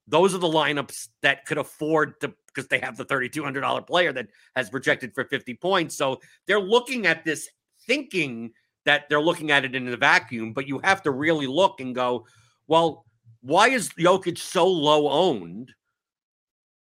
those 0.07 0.35
are 0.35 0.39
the 0.39 0.47
lineups 0.47 1.07
that 1.21 1.45
could 1.45 1.57
afford 1.57 2.19
to 2.19 2.33
because 2.53 2.67
they 2.67 2.79
have 2.79 2.97
the 2.97 3.05
$3,200 3.05 3.87
player 3.87 4.11
that 4.13 4.27
has 4.55 4.69
projected 4.69 5.13
for 5.13 5.23
50 5.23 5.53
points. 5.55 5.95
So 5.95 6.21
they're 6.47 6.59
looking 6.59 7.05
at 7.05 7.23
this 7.23 7.49
thinking 7.85 8.51
that 8.85 9.07
they're 9.09 9.21
looking 9.21 9.51
at 9.51 9.65
it 9.65 9.75
in 9.75 9.87
a 9.87 9.97
vacuum, 9.97 10.53
but 10.53 10.67
you 10.67 10.79
have 10.83 11.01
to 11.03 11.11
really 11.11 11.47
look 11.47 11.79
and 11.79 11.93
go, 11.93 12.25
well, 12.67 13.05
why 13.41 13.69
is 13.69 13.89
Jokic 13.89 14.37
so 14.37 14.67
low 14.67 15.09
owned? 15.09 15.71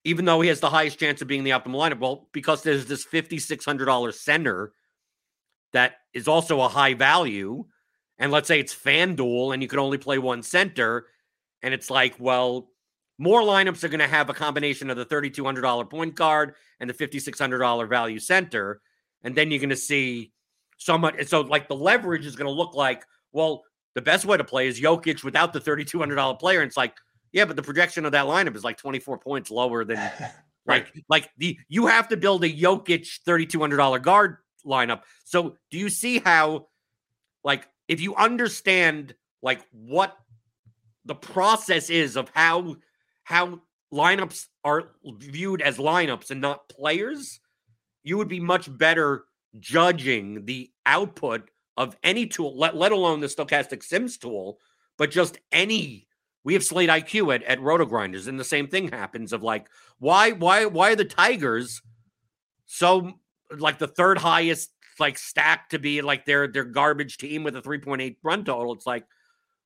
Even 0.05 0.25
though 0.25 0.41
he 0.41 0.49
has 0.49 0.61
the 0.61 0.71
highest 0.71 0.99
chance 0.99 1.21
of 1.21 1.29
being 1.29 1.45
the 1.45 1.50
optimal 1.50 1.77
lineup, 1.77 1.99
well, 1.99 2.29
because 2.33 2.62
there's 2.62 2.87
this 2.87 3.05
fifty 3.05 3.39
six 3.39 3.67
hundred 3.67 3.85
dollar 3.85 4.12
center 4.12 4.73
that 5.73 5.97
is 6.15 6.27
also 6.27 6.61
a 6.62 6.69
high 6.69 6.95
value, 6.95 7.65
and 8.19 8.33
let's 8.33 8.49
say 8.49 8.59
it's 8.59 8.75
FanDuel 8.75 9.53
and 9.53 9.62
you 9.62 9.69
can 9.69 9.79
only 9.79 9.99
play 9.99 10.19
one 10.19 10.43
center, 10.43 11.07
and 11.62 11.75
it's 11.75 11.91
like, 11.91 12.15
well, 12.19 12.71
more 13.21 13.43
lineups 13.43 13.85
are 13.85 13.89
going 13.89 14.00
to 14.00 14.09
have 14.09 14.31
a 14.31 14.35
combination 14.35 14.89
of 14.89 14.97
the 14.97 15.05
$3,200 15.05 15.91
point 15.91 16.15
guard 16.15 16.55
and 16.81 16.89
the 16.89 16.95
$5,600 16.95 17.87
value 17.87 18.19
center. 18.19 18.81
And 19.23 19.37
then 19.37 19.50
you're 19.50 19.61
going 19.61 19.69
to 19.69 19.77
see 19.77 20.33
so 20.79 20.97
much. 20.97 21.27
So, 21.27 21.43
like, 21.43 21.69
the 21.69 21.77
leverage 21.77 22.25
is 22.25 22.35
going 22.35 22.47
to 22.47 22.53
look 22.53 22.75
like, 22.75 23.05
well, 23.33 23.62
the 23.95 24.00
best 24.00 24.25
way 24.25 24.39
to 24.39 24.43
play 24.43 24.69
is 24.69 24.81
Jokic 24.81 25.23
without 25.23 25.53
the 25.53 25.61
$3,200 25.61 26.41
player. 26.41 26.62
And 26.62 26.69
it's 26.69 26.79
like, 26.79 26.97
yeah, 27.31 27.45
but 27.45 27.57
the 27.57 27.62
projection 27.62 28.07
of 28.07 28.12
that 28.12 28.25
lineup 28.25 28.57
is 28.57 28.65
like 28.65 28.79
24 28.79 29.19
points 29.19 29.50
lower 29.50 29.85
than 29.85 29.99
right. 30.65 30.87
like, 30.87 31.05
like 31.11 31.31
the, 31.37 31.59
you 31.69 31.89
have 31.89 32.09
to 32.09 32.17
build 32.17 32.43
a 32.45 32.49
Jokic 32.49 33.07
$3,200 33.29 34.00
guard 34.00 34.39
lineup. 34.65 35.03
So, 35.25 35.59
do 35.71 35.77
you 35.77 35.91
see 35.91 36.21
how, 36.21 36.69
like, 37.45 37.69
if 37.87 38.00
you 38.00 38.17
understand, 38.17 39.15
like, 39.43 39.61
what 39.73 40.17
the 41.05 41.15
process 41.15 41.91
is 41.91 42.17
of 42.17 42.31
how 42.33 42.77
how 43.30 43.60
lineups 43.94 44.46
are 44.64 44.90
viewed 45.04 45.62
as 45.62 45.78
lineups 45.78 46.30
and 46.30 46.40
not 46.40 46.68
players, 46.68 47.40
you 48.02 48.16
would 48.18 48.28
be 48.28 48.40
much 48.40 48.76
better 48.76 49.25
judging 49.58 50.44
the 50.46 50.70
output 50.84 51.49
of 51.76 51.96
any 52.02 52.26
tool, 52.26 52.56
let, 52.58 52.76
let 52.76 52.92
alone 52.92 53.20
the 53.20 53.28
Stokastic 53.28 53.82
sims 53.82 54.18
tool, 54.18 54.58
but 54.99 55.10
just 55.10 55.38
any. 55.52 56.08
We 56.42 56.54
have 56.54 56.64
Slate 56.64 56.88
IQ 56.88 57.34
at, 57.34 57.42
at 57.44 57.60
Roto 57.60 57.84
Grinders, 57.84 58.26
and 58.26 58.38
the 58.38 58.44
same 58.44 58.66
thing 58.66 58.88
happens 58.88 59.32
of 59.32 59.42
like, 59.42 59.68
why, 59.99 60.32
why, 60.32 60.66
why 60.66 60.92
are 60.92 60.96
the 60.96 61.04
Tigers 61.04 61.80
so 62.66 63.12
like 63.58 63.78
the 63.78 63.88
third 63.88 64.18
highest 64.18 64.70
like 64.99 65.18
stack 65.18 65.70
to 65.70 65.78
be 65.78 66.02
like 66.02 66.25
their 66.25 66.46
their 66.46 66.64
garbage 66.64 67.16
team 67.16 67.42
with 67.42 67.56
a 67.56 67.62
3.8 67.62 68.16
run 68.22 68.44
total? 68.44 68.72
It's 68.72 68.87
like, 68.87 69.04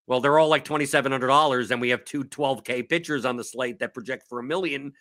well, 0.07 0.21
they're 0.21 0.39
all 0.39 0.49
like 0.49 0.65
$2,700, 0.65 1.71
and 1.71 1.81
we 1.81 1.89
have 1.91 2.05
two 2.05 2.25
12K 2.25 2.89
pitchers 2.89 3.25
on 3.25 3.37
the 3.37 3.45
slate 3.45 3.79
that 3.79 3.95
project 3.95 4.27
for 4.29 4.39
a 4.39 4.43
million. 4.43 4.93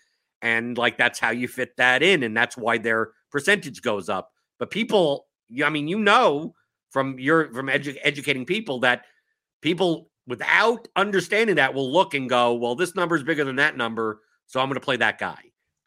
And 0.42 0.78
like 0.78 0.98
that's 0.98 1.20
how 1.20 1.32
you 1.32 1.48
fit 1.48 1.76
that 1.78 2.04
in. 2.04 2.24
And 2.24 2.36
that's 2.36 2.58
why 2.58 2.78
their 2.78 3.12
percentage 3.32 3.82
goes 3.82 4.10
up. 4.10 4.32
But 4.60 4.72
people, 4.72 5.28
I 5.64 5.70
mean, 5.70 5.88
you 5.88 6.00
know 6.00 6.54
from 6.92 7.18
your 7.18 7.52
from 7.54 7.68
edu- 7.68 7.98
educating 8.04 8.46
people 8.46 8.80
that 8.82 9.06
people 9.62 10.10
without 10.28 10.88
understanding 10.96 11.56
that 11.56 11.74
will 11.74 11.92
look 11.92 12.14
and 12.14 12.30
go, 12.30 12.54
well, 12.54 12.76
this 12.76 12.96
number 12.96 13.16
is 13.16 13.24
bigger 13.24 13.44
than 13.44 13.58
that 13.58 13.76
number. 13.76 14.22
So 14.46 14.60
I'm 14.60 14.68
going 14.68 14.76
to 14.76 14.86
play 14.86 14.98
that 14.98 15.18
guy. 15.18 15.40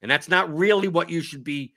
And 0.02 0.10
that's 0.10 0.28
not 0.28 0.54
really 0.54 0.88
what 0.88 1.08
you 1.08 1.22
should 1.22 1.44
be 1.44 1.72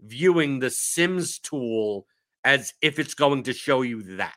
viewing 0.00 0.58
the 0.58 0.70
Sims 0.70 1.38
tool 1.38 2.06
as 2.44 2.74
if 2.82 2.98
it's 2.98 3.14
going 3.14 3.44
to 3.44 3.52
show 3.52 3.82
you 3.82 4.16
that. 4.16 4.34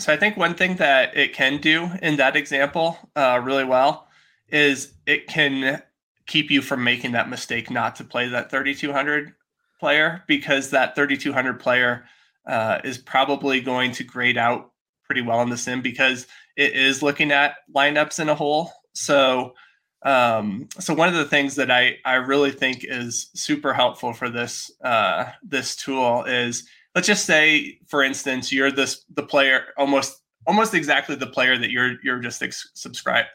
So, 0.00 0.12
I 0.12 0.16
think 0.16 0.36
one 0.36 0.54
thing 0.54 0.76
that 0.76 1.16
it 1.16 1.32
can 1.32 1.60
do 1.60 1.90
in 2.02 2.16
that 2.16 2.36
example 2.36 2.98
uh, 3.16 3.40
really 3.42 3.64
well 3.64 4.06
is 4.48 4.94
it 5.06 5.26
can 5.26 5.82
keep 6.26 6.50
you 6.50 6.62
from 6.62 6.84
making 6.84 7.12
that 7.12 7.28
mistake 7.28 7.70
not 7.70 7.96
to 7.96 8.04
play 8.04 8.28
that 8.28 8.50
3200 8.50 9.34
player 9.80 10.22
because 10.28 10.70
that 10.70 10.94
3200 10.94 11.58
player 11.58 12.04
uh, 12.46 12.78
is 12.84 12.98
probably 12.98 13.60
going 13.60 13.92
to 13.92 14.04
grade 14.04 14.38
out 14.38 14.72
pretty 15.04 15.22
well 15.22 15.40
in 15.42 15.48
the 15.48 15.56
sim 15.56 15.82
because 15.82 16.26
it 16.56 16.74
is 16.74 17.02
looking 17.02 17.32
at 17.32 17.56
lineups 17.74 18.20
in 18.20 18.28
a 18.28 18.34
whole. 18.34 18.70
So, 18.92 19.54
um, 20.02 20.68
so 20.78 20.94
one 20.94 21.08
of 21.08 21.14
the 21.14 21.24
things 21.24 21.56
that 21.56 21.70
I 21.70 21.96
I 22.04 22.14
really 22.14 22.52
think 22.52 22.84
is 22.84 23.30
super 23.34 23.72
helpful 23.72 24.12
for 24.12 24.30
this 24.30 24.70
uh, 24.84 25.26
this 25.42 25.74
tool 25.74 26.24
is 26.24 26.68
let's 26.94 27.06
just 27.06 27.26
say, 27.26 27.78
for 27.86 28.02
instance, 28.02 28.52
you're 28.52 28.70
this 28.72 29.04
the 29.14 29.22
player 29.22 29.66
almost 29.76 30.22
almost 30.46 30.74
exactly 30.74 31.14
the 31.14 31.26
player 31.26 31.58
that 31.58 31.70
you're 31.70 31.96
you're 32.02 32.20
just 32.20 32.42
ex- 32.42 32.70
subscribe 32.74 33.26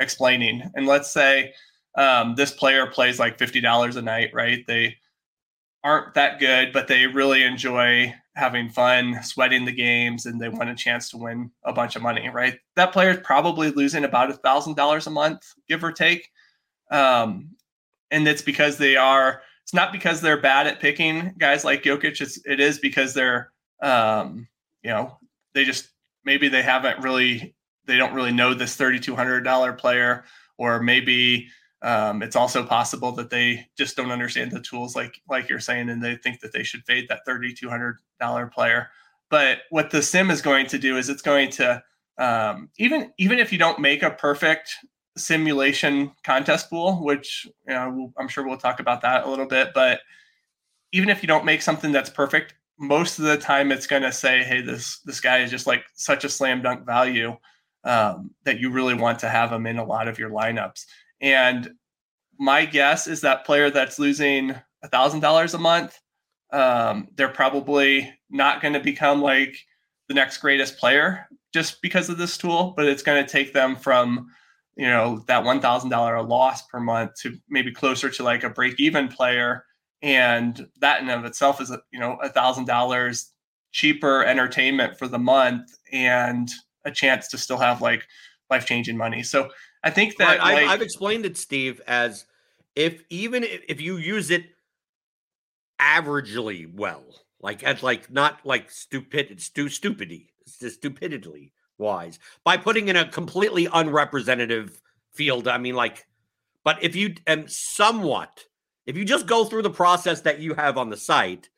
explaining, 0.00 0.62
and 0.74 0.86
let's 0.86 1.10
say 1.10 1.52
um, 1.96 2.34
this 2.34 2.52
player 2.52 2.86
plays 2.86 3.18
like 3.18 3.38
fifty 3.38 3.60
dollars 3.60 3.96
a 3.96 4.02
night, 4.02 4.30
right? 4.32 4.64
They 4.66 4.96
aren't 5.84 6.14
that 6.14 6.40
good, 6.40 6.72
but 6.72 6.88
they 6.88 7.06
really 7.06 7.44
enjoy 7.44 8.12
having 8.34 8.68
fun, 8.68 9.20
sweating 9.22 9.64
the 9.64 9.72
games, 9.72 10.26
and 10.26 10.40
they 10.40 10.48
want 10.48 10.70
a 10.70 10.74
chance 10.74 11.10
to 11.10 11.16
win 11.16 11.50
a 11.64 11.72
bunch 11.72 11.96
of 11.96 12.02
money, 12.02 12.28
right? 12.28 12.58
That 12.76 12.92
player 12.92 13.10
is 13.10 13.20
probably 13.22 13.70
losing 13.70 14.04
about 14.04 14.30
a 14.30 14.34
thousand 14.34 14.74
dollars 14.76 15.06
a 15.06 15.10
month, 15.10 15.52
give 15.68 15.84
or 15.84 15.92
take. 15.92 16.30
Um, 16.90 17.50
and 18.10 18.26
it's 18.26 18.42
because 18.42 18.78
they 18.78 18.96
are 18.96 19.42
it's 19.68 19.74
not 19.74 19.92
because 19.92 20.22
they're 20.22 20.40
bad 20.40 20.66
at 20.66 20.80
picking 20.80 21.34
guys 21.36 21.62
like 21.62 21.82
Jokic. 21.82 22.22
It's 22.22 22.40
it 22.46 22.58
is 22.58 22.78
because 22.78 23.12
they're 23.12 23.52
um, 23.82 24.48
you 24.82 24.88
know 24.88 25.18
they 25.52 25.66
just 25.66 25.90
maybe 26.24 26.48
they 26.48 26.62
haven't 26.62 27.04
really 27.04 27.54
they 27.84 27.98
don't 27.98 28.14
really 28.14 28.32
know 28.32 28.54
this 28.54 28.76
thirty 28.76 28.98
two 28.98 29.14
hundred 29.14 29.42
dollar 29.42 29.74
player, 29.74 30.24
or 30.56 30.80
maybe 30.80 31.48
um, 31.82 32.22
it's 32.22 32.34
also 32.34 32.64
possible 32.64 33.12
that 33.12 33.28
they 33.28 33.66
just 33.76 33.94
don't 33.94 34.10
understand 34.10 34.52
the 34.52 34.62
tools 34.62 34.96
like 34.96 35.20
like 35.28 35.50
you're 35.50 35.60
saying, 35.60 35.90
and 35.90 36.02
they 36.02 36.16
think 36.16 36.40
that 36.40 36.54
they 36.54 36.62
should 36.62 36.86
fade 36.86 37.06
that 37.10 37.26
thirty 37.26 37.52
two 37.52 37.68
hundred 37.68 37.98
dollar 38.18 38.46
player. 38.46 38.88
But 39.28 39.58
what 39.68 39.90
the 39.90 40.00
sim 40.00 40.30
is 40.30 40.40
going 40.40 40.64
to 40.68 40.78
do 40.78 40.96
is 40.96 41.10
it's 41.10 41.20
going 41.20 41.50
to 41.50 41.82
um, 42.16 42.70
even 42.78 43.12
even 43.18 43.38
if 43.38 43.52
you 43.52 43.58
don't 43.58 43.80
make 43.80 44.02
a 44.02 44.12
perfect 44.12 44.76
simulation 45.18 46.12
contest 46.24 46.70
pool, 46.70 47.04
which 47.04 47.46
you 47.66 47.74
know, 47.74 48.12
I'm 48.18 48.28
sure 48.28 48.46
we'll 48.46 48.56
talk 48.56 48.80
about 48.80 49.02
that 49.02 49.24
a 49.24 49.30
little 49.30 49.46
bit. 49.46 49.70
But 49.74 50.00
even 50.92 51.08
if 51.08 51.22
you 51.22 51.26
don't 51.26 51.44
make 51.44 51.62
something 51.62 51.92
that's 51.92 52.10
perfect, 52.10 52.54
most 52.78 53.18
of 53.18 53.24
the 53.24 53.36
time 53.36 53.72
it's 53.72 53.86
going 53.86 54.02
to 54.02 54.12
say, 54.12 54.42
"Hey, 54.42 54.60
this 54.60 55.00
this 55.00 55.20
guy 55.20 55.38
is 55.38 55.50
just 55.50 55.66
like 55.66 55.84
such 55.94 56.24
a 56.24 56.28
slam 56.28 56.62
dunk 56.62 56.86
value 56.86 57.36
um, 57.84 58.30
that 58.44 58.60
you 58.60 58.70
really 58.70 58.94
want 58.94 59.18
to 59.20 59.28
have 59.28 59.52
him 59.52 59.66
in 59.66 59.78
a 59.78 59.84
lot 59.84 60.08
of 60.08 60.18
your 60.18 60.30
lineups." 60.30 60.84
And 61.20 61.70
my 62.38 62.64
guess 62.64 63.06
is 63.06 63.20
that 63.22 63.44
player 63.44 63.70
that's 63.70 63.98
losing 63.98 64.54
a 64.82 64.88
thousand 64.88 65.20
dollars 65.20 65.54
a 65.54 65.58
month, 65.58 65.98
um, 66.52 67.08
they're 67.16 67.28
probably 67.28 68.12
not 68.30 68.62
going 68.62 68.74
to 68.74 68.80
become 68.80 69.20
like 69.20 69.56
the 70.08 70.14
next 70.14 70.38
greatest 70.38 70.78
player 70.78 71.28
just 71.52 71.80
because 71.82 72.08
of 72.08 72.18
this 72.18 72.36
tool, 72.36 72.74
but 72.76 72.86
it's 72.86 73.02
going 73.02 73.22
to 73.22 73.30
take 73.30 73.52
them 73.52 73.76
from 73.76 74.30
you 74.78 74.86
know 74.86 75.22
that 75.26 75.44
one 75.44 75.60
thousand 75.60 75.90
dollar 75.90 76.22
loss 76.22 76.62
per 76.68 76.80
month 76.80 77.10
to 77.22 77.36
maybe 77.50 77.72
closer 77.72 78.08
to 78.08 78.22
like 78.22 78.44
a 78.44 78.50
break 78.50 78.78
even 78.78 79.08
player, 79.08 79.64
and 80.00 80.66
that 80.80 81.02
in 81.02 81.10
of 81.10 81.24
itself 81.24 81.60
is 81.60 81.70
a, 81.70 81.80
you 81.90 81.98
know 81.98 82.16
a 82.22 82.28
thousand 82.30 82.66
dollars 82.66 83.32
cheaper 83.72 84.24
entertainment 84.24 84.98
for 84.98 85.08
the 85.08 85.18
month 85.18 85.68
and 85.92 86.48
a 86.84 86.90
chance 86.90 87.28
to 87.28 87.36
still 87.36 87.58
have 87.58 87.82
like 87.82 88.06
life 88.50 88.64
changing 88.64 88.96
money. 88.96 89.22
So 89.22 89.50
I 89.82 89.90
think 89.90 90.16
that 90.16 90.38
right. 90.38 90.54
like, 90.54 90.68
I've 90.68 90.82
explained 90.82 91.26
it, 91.26 91.36
Steve, 91.36 91.80
as 91.86 92.24
if 92.74 93.02
even 93.10 93.44
if 93.44 93.80
you 93.80 93.96
use 93.96 94.30
it 94.30 94.44
averagely 95.80 96.72
well, 96.72 97.04
like 97.40 97.62
as 97.64 97.82
like 97.82 98.10
not 98.10 98.40
like 98.44 98.70
stupid, 98.70 99.40
stu- 99.40 99.68
stupidity, 99.68 100.30
it's 100.46 100.74
stupidity, 100.74 101.52
wise 101.78 102.18
by 102.44 102.56
putting 102.56 102.88
in 102.88 102.96
a 102.96 103.08
completely 103.08 103.68
unrepresentative 103.72 104.80
field. 105.12 105.48
I 105.48 105.58
mean, 105.58 105.74
like, 105.74 106.06
but 106.64 106.82
if 106.82 106.94
you 106.94 107.14
and 107.26 107.50
somewhat, 107.50 108.44
if 108.86 108.96
you 108.96 109.04
just 109.04 109.26
go 109.26 109.44
through 109.44 109.62
the 109.62 109.70
process 109.70 110.22
that 110.22 110.40
you 110.40 110.54
have 110.54 110.76
on 110.76 110.90
the 110.90 110.96
site, 110.96 111.48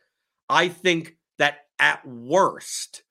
I 0.48 0.68
think 0.68 1.16
that 1.38 1.66
at 1.78 2.06
worst, 2.06 3.02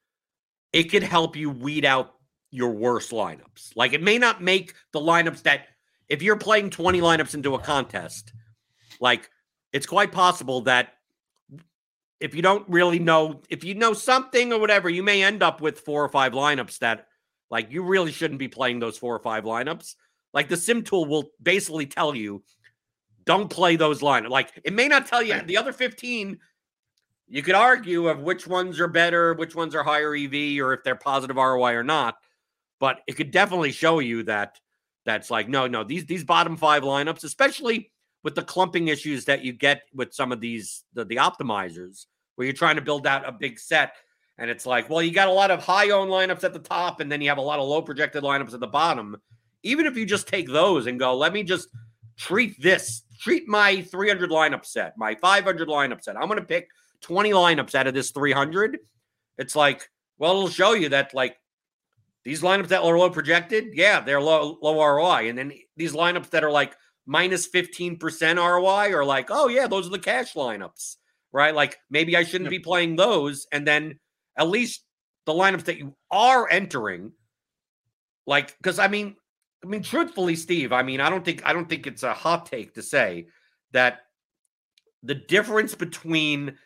it 0.71 0.83
could 0.85 1.03
help 1.03 1.35
you 1.35 1.49
weed 1.49 1.85
out 1.85 2.13
your 2.51 2.71
worst 2.71 3.11
lineups. 3.11 3.75
Like, 3.75 3.93
it 3.93 4.03
may 4.03 4.17
not 4.17 4.41
make 4.41 4.75
the 4.91 4.99
lineups 4.99 5.43
that 5.43 5.67
if 6.07 6.21
you're 6.21 6.35
playing 6.35 6.69
20 6.69 7.01
lineups 7.01 7.33
into 7.33 7.55
a 7.55 7.59
contest, 7.59 8.33
like, 8.99 9.29
it's 9.71 9.85
quite 9.85 10.11
possible 10.11 10.61
that 10.61 10.93
if 12.19 12.35
you 12.35 12.41
don't 12.41 12.67
really 12.67 12.99
know, 12.99 13.41
if 13.49 13.63
you 13.63 13.75
know 13.75 13.93
something 13.93 14.51
or 14.51 14.59
whatever, 14.59 14.89
you 14.89 15.03
may 15.03 15.23
end 15.23 15.41
up 15.41 15.61
with 15.61 15.79
four 15.79 16.03
or 16.03 16.09
five 16.09 16.33
lineups 16.33 16.79
that, 16.79 17.07
like, 17.49 17.71
you 17.71 17.83
really 17.83 18.11
shouldn't 18.11 18.39
be 18.39 18.47
playing 18.47 18.79
those 18.79 18.97
four 18.97 19.15
or 19.15 19.19
five 19.19 19.45
lineups. 19.45 19.95
Like, 20.33 20.49
the 20.49 20.57
sim 20.57 20.83
tool 20.83 21.05
will 21.05 21.31
basically 21.41 21.85
tell 21.85 22.13
you, 22.13 22.43
don't 23.25 23.49
play 23.49 23.75
those 23.75 24.01
lineups. 24.01 24.29
Like, 24.29 24.51
it 24.63 24.73
may 24.73 24.87
not 24.87 25.07
tell 25.07 25.23
you 25.23 25.41
the 25.41 25.57
other 25.57 25.73
15. 25.73 26.39
You 27.27 27.43
could 27.43 27.55
argue 27.55 28.07
of 28.07 28.21
which 28.21 28.47
ones 28.47 28.79
are 28.79 28.87
better, 28.87 29.33
which 29.33 29.55
ones 29.55 29.75
are 29.75 29.83
higher 29.83 30.15
EV, 30.15 30.59
or 30.59 30.73
if 30.73 30.83
they're 30.83 30.95
positive 30.95 31.37
ROI 31.37 31.73
or 31.73 31.83
not. 31.83 32.15
But 32.79 33.01
it 33.07 33.13
could 33.13 33.31
definitely 33.31 33.71
show 33.71 33.99
you 33.99 34.23
that 34.23 34.59
that's 35.05 35.29
like, 35.29 35.47
no, 35.47 35.67
no, 35.67 35.83
these 35.83 36.05
these 36.05 36.23
bottom 36.23 36.57
five 36.57 36.83
lineups, 36.83 37.23
especially 37.23 37.91
with 38.23 38.35
the 38.35 38.43
clumping 38.43 38.87
issues 38.87 39.25
that 39.25 39.43
you 39.43 39.53
get 39.53 39.83
with 39.93 40.13
some 40.13 40.31
of 40.31 40.41
these 40.41 40.83
the, 40.93 41.05
the 41.05 41.17
optimizers 41.17 42.05
where 42.35 42.45
you're 42.45 42.53
trying 42.53 42.75
to 42.75 42.81
build 42.81 43.07
out 43.07 43.27
a 43.27 43.31
big 43.31 43.59
set 43.59 43.93
and 44.37 44.49
it's 44.49 44.65
like 44.65 44.89
well 44.89 45.01
you 45.01 45.11
got 45.11 45.27
a 45.27 45.31
lot 45.31 45.51
of 45.51 45.63
high 45.63 45.89
owned 45.89 46.11
lineups 46.11 46.43
at 46.43 46.53
the 46.53 46.59
top 46.59 46.99
and 46.99 47.11
then 47.11 47.21
you 47.21 47.29
have 47.29 47.37
a 47.37 47.41
lot 47.41 47.59
of 47.59 47.67
low 47.67 47.81
projected 47.81 48.23
lineups 48.23 48.53
at 48.53 48.59
the 48.59 48.67
bottom 48.67 49.17
even 49.63 49.85
if 49.85 49.97
you 49.97 50.05
just 50.05 50.27
take 50.27 50.47
those 50.47 50.87
and 50.87 50.99
go, 50.99 51.15
let 51.15 51.33
me 51.33 51.43
just 51.43 51.69
treat 52.17 52.61
this, 52.61 53.03
treat 53.19 53.47
my 53.47 53.81
300 53.81 54.29
lineup 54.29 54.65
set, 54.65 54.97
my 54.97 55.15
500 55.15 55.67
lineup 55.67 56.03
set. 56.03 56.15
I'm 56.15 56.27
going 56.27 56.39
to 56.39 56.45
pick 56.45 56.69
20 57.01 57.31
lineups 57.31 57.75
out 57.75 57.87
of 57.87 57.93
this 57.93 58.11
300. 58.11 58.79
It's 59.37 59.55
like, 59.55 59.89
well, 60.17 60.31
it'll 60.31 60.49
show 60.49 60.73
you 60.73 60.89
that 60.89 61.13
like 61.13 61.37
these 62.23 62.41
lineups 62.41 62.67
that 62.69 62.81
are 62.81 62.97
low 62.97 63.09
projected, 63.09 63.69
yeah, 63.73 64.01
they're 64.01 64.21
low 64.21 64.57
low 64.61 64.83
ROI, 64.83 65.29
and 65.29 65.37
then 65.37 65.53
these 65.77 65.93
lineups 65.93 66.29
that 66.31 66.43
are 66.43 66.51
like 66.51 66.75
minus 67.09 67.49
15% 67.49 68.37
ROI 68.37 68.95
are 68.95 69.03
like, 69.03 69.29
oh 69.31 69.47
yeah, 69.47 69.65
those 69.65 69.87
are 69.87 69.89
the 69.89 69.97
cash 69.97 70.35
lineups, 70.35 70.97
right? 71.33 71.55
Like 71.55 71.79
maybe 71.89 72.15
I 72.15 72.23
shouldn't 72.23 72.51
yep. 72.51 72.61
be 72.61 72.63
playing 72.63 72.95
those, 72.95 73.47
and 73.51 73.67
then 73.67 73.99
at 74.37 74.47
least 74.47 74.83
the 75.25 75.33
lineups 75.33 75.65
that 75.65 75.79
you 75.79 75.95
are 76.11 76.47
entering, 76.51 77.11
like 78.27 78.55
because 78.57 78.77
I 78.77 78.87
mean, 78.87 79.15
I 79.63 79.67
mean, 79.67 79.81
truthfully, 79.81 80.35
Steve, 80.35 80.71
I 80.71 80.83
mean, 80.83 81.01
I 81.01 81.09
don't 81.09 81.25
think 81.25 81.41
I 81.43 81.51
don't 81.51 81.67
think 81.67 81.87
it's 81.87 82.03
a 82.03 82.13
hot 82.13 82.45
take 82.45 82.75
to 82.75 82.83
say 82.83 83.25
that 83.71 84.01
the 85.01 85.15
difference 85.15 85.73
between 85.73 86.59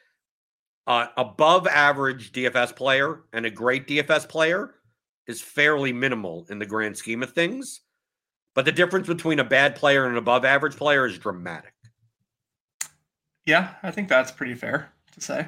uh, 0.87 1.07
above 1.15 1.67
average 1.67 2.33
DFS 2.33 2.75
player 2.75 3.21
and 3.31 3.45
a 3.45 3.49
great 3.49 3.87
DFS 3.87 4.27
player 4.27 4.75
is 5.25 5.41
fairly 5.41 5.93
minimal 5.93 6.45
in 6.49 6.59
the 6.59 6.65
grand 6.65 6.97
scheme 6.97 7.23
of 7.23 7.31
things. 7.31 7.79
But 8.53 8.65
the 8.65 8.71
difference 8.71 9.07
between 9.07 9.39
a 9.39 9.43
bad 9.43 9.75
player 9.75 10.03
and 10.03 10.13
an 10.13 10.17
above 10.17 10.45
average 10.45 10.75
player 10.75 11.05
is 11.05 11.17
dramatic. 11.17 11.73
Yeah, 13.45 13.73
I 13.81 13.91
think 13.91 14.09
that's 14.09 14.31
pretty 14.31 14.55
fair 14.55 14.91
to 15.13 15.21
say. 15.21 15.47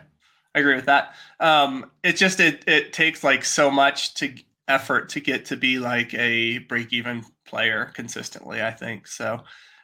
I 0.54 0.60
agree 0.60 0.76
with 0.76 0.86
that. 0.86 1.14
Um, 1.40 1.92
it 2.04 2.14
just 2.14 2.40
it 2.40 2.64
it 2.68 2.94
takes 2.94 3.24
like 3.24 3.46
so 3.46 3.70
much 3.70 4.16
to 4.16 4.34
effort 4.68 5.10
to 5.10 5.20
get 5.20 5.46
to 5.46 5.58
be 5.58 5.80
like 5.80 6.14
a 6.14 6.60
break 6.60 6.92
even 6.94 7.26
player 7.46 7.92
consistently. 7.94 8.62
I 8.62 8.72
think 8.72 9.08
so. 9.08 9.42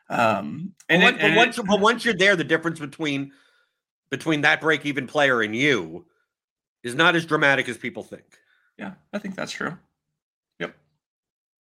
Um, 0.09 0.73
and, 0.89 1.01
but, 1.01 1.15
it, 1.15 1.21
and 1.21 1.35
once, 1.35 1.57
it, 1.57 1.65
but 1.65 1.79
once 1.81 2.03
you're 2.03 2.13
there, 2.13 2.35
the 2.35 2.43
difference 2.43 2.79
between 2.79 3.31
between 4.09 4.41
that 4.41 4.59
break 4.59 4.85
even 4.85 5.07
player 5.07 5.41
and 5.41 5.55
you 5.55 6.05
is 6.83 6.95
not 6.95 7.15
as 7.15 7.25
dramatic 7.25 7.69
as 7.69 7.77
people 7.77 8.03
think. 8.03 8.25
Yeah, 8.77 8.93
I 9.13 9.19
think 9.19 9.35
that's 9.35 9.51
true. 9.51 9.77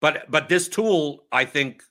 But 0.01 0.29
but 0.29 0.49
this 0.49 0.67
tool, 0.67 1.23
I 1.31 1.45
think, 1.45 1.83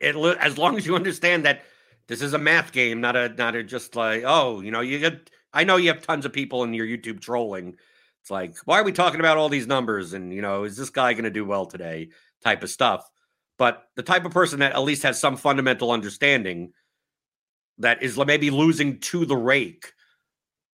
it 0.00 0.16
as 0.16 0.56
long 0.56 0.78
as 0.78 0.86
you 0.86 0.94
understand 0.94 1.44
that 1.44 1.64
this 2.06 2.22
is 2.22 2.32
a 2.32 2.38
math 2.38 2.72
game, 2.72 3.00
not 3.00 3.16
a 3.16 3.28
not 3.30 3.56
a 3.56 3.62
just 3.62 3.96
like 3.96 4.22
oh 4.24 4.60
you 4.60 4.70
know 4.70 4.80
you 4.80 4.98
get. 5.00 5.30
I 5.52 5.64
know 5.64 5.76
you 5.76 5.88
have 5.88 6.02
tons 6.02 6.24
of 6.24 6.32
people 6.32 6.64
in 6.64 6.74
your 6.74 6.86
YouTube 6.86 7.20
trolling. 7.20 7.76
It's 8.22 8.30
like 8.30 8.56
why 8.64 8.80
are 8.80 8.84
we 8.84 8.92
talking 8.92 9.20
about 9.20 9.36
all 9.36 9.48
these 9.48 9.66
numbers 9.66 10.12
and 10.12 10.32
you 10.32 10.42
know 10.42 10.64
is 10.64 10.76
this 10.76 10.90
guy 10.90 11.12
going 11.12 11.24
to 11.24 11.30
do 11.30 11.44
well 11.44 11.66
today 11.66 12.10
type 12.42 12.62
of 12.62 12.70
stuff. 12.70 13.10
But 13.58 13.84
the 13.96 14.02
type 14.02 14.24
of 14.24 14.32
person 14.32 14.60
that 14.60 14.72
at 14.72 14.82
least 14.82 15.02
has 15.02 15.18
some 15.18 15.36
fundamental 15.36 15.90
understanding 15.90 16.72
that 17.78 18.02
is 18.02 18.18
maybe 18.18 18.50
losing 18.50 19.00
to 19.00 19.24
the 19.24 19.36
rake, 19.36 19.92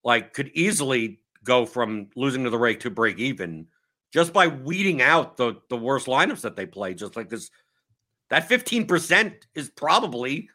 like 0.03 0.33
could 0.33 0.51
easily 0.53 1.21
go 1.43 1.65
from 1.65 2.07
losing 2.15 2.43
to 2.43 2.49
the 2.49 2.57
rake 2.57 2.81
to 2.81 2.89
break 2.89 3.19
even 3.19 3.67
just 4.13 4.31
by 4.31 4.47
weeding 4.47 5.01
out 5.01 5.37
the 5.37 5.55
the 5.69 5.77
worst 5.77 6.07
lineups 6.07 6.41
that 6.41 6.55
they 6.55 6.65
play. 6.65 6.93
Just 6.93 7.15
like 7.15 7.29
this, 7.29 7.49
that 8.29 8.47
fifteen 8.47 8.85
percent 8.85 9.47
is 9.55 9.69
probably 9.69 10.49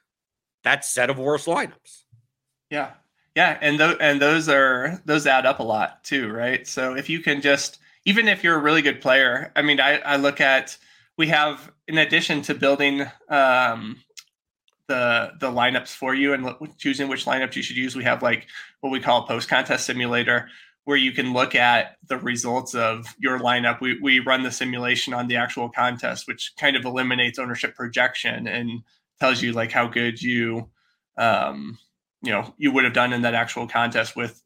that 0.65 0.85
set 0.85 1.11
of 1.11 1.19
worst 1.19 1.47
lineups. 1.47 2.05
Yeah, 2.71 2.93
yeah, 3.35 3.59
and 3.61 3.79
those 3.79 3.97
and 4.01 4.23
those 4.23 4.49
are 4.49 5.03
those 5.05 5.27
add 5.27 5.45
up 5.45 5.59
a 5.59 5.65
lot 5.65 6.05
too, 6.05 6.31
right? 6.31 6.67
So 6.67 6.95
if 6.95 7.11
you 7.11 7.21
can 7.21 7.43
just 7.43 7.79
even 8.05 8.29
if 8.29 8.43
you're 8.43 8.57
a 8.57 8.63
really 8.63 8.83
good 8.83 9.01
player, 9.01 9.53
I 9.55 9.63
mean, 9.63 9.81
I, 9.81 9.99
I 9.99 10.17
look 10.17 10.41
at 10.41 10.79
we 11.17 11.27
have 11.29 11.71
in 11.89 11.99
addition 11.99 12.43
to 12.43 12.55
building 12.55 13.03
um, 13.29 14.03
the 14.87 15.33
the 15.41 15.51
lineups 15.51 15.95
for 15.95 16.15
you 16.15 16.33
and 16.33 16.57
choosing 16.79 17.09
which 17.09 17.27
lineups 17.27 17.57
you 17.57 17.63
should 17.63 17.77
use. 17.77 17.97
We 17.97 18.05
have 18.05 18.23
like 18.23 18.47
what 18.81 18.91
we 18.91 19.01
call 19.01 19.27
post 19.27 19.49
contest 19.49 19.85
simulator 19.85 20.49
where 20.89 20.97
you 20.97 21.13
can 21.13 21.35
look 21.35 21.55
at 21.55 21.99
the 22.09 22.17
results 22.17 22.75
of 22.75 23.15
your 23.19 23.39
lineup. 23.41 23.79
We 23.79 24.01
we 24.01 24.21
run 24.21 24.43
the 24.43 24.51
simulation 24.51 25.13
on 25.13 25.29
the 25.29 25.37
actual 25.37 25.69
contest, 25.69 26.27
which 26.27 26.55
kind 26.59 26.77
of 26.77 26.87
eliminates 26.87 27.39
ownership 27.39 27.77
projection 27.77 28.47
and 28.47 28.81
tells 29.21 29.43
you 29.43 29.53
like 29.53 29.71
how 29.71 29.87
good 29.87 30.23
you 30.23 30.71
um 31.19 31.79
you 32.23 32.33
know 32.33 32.55
you 32.57 32.73
would 32.73 32.85
have 32.85 32.95
done 32.95 33.13
in 33.13 33.21
that 33.21 33.35
actual 33.35 33.69
contest 33.69 34.17
with 34.17 34.43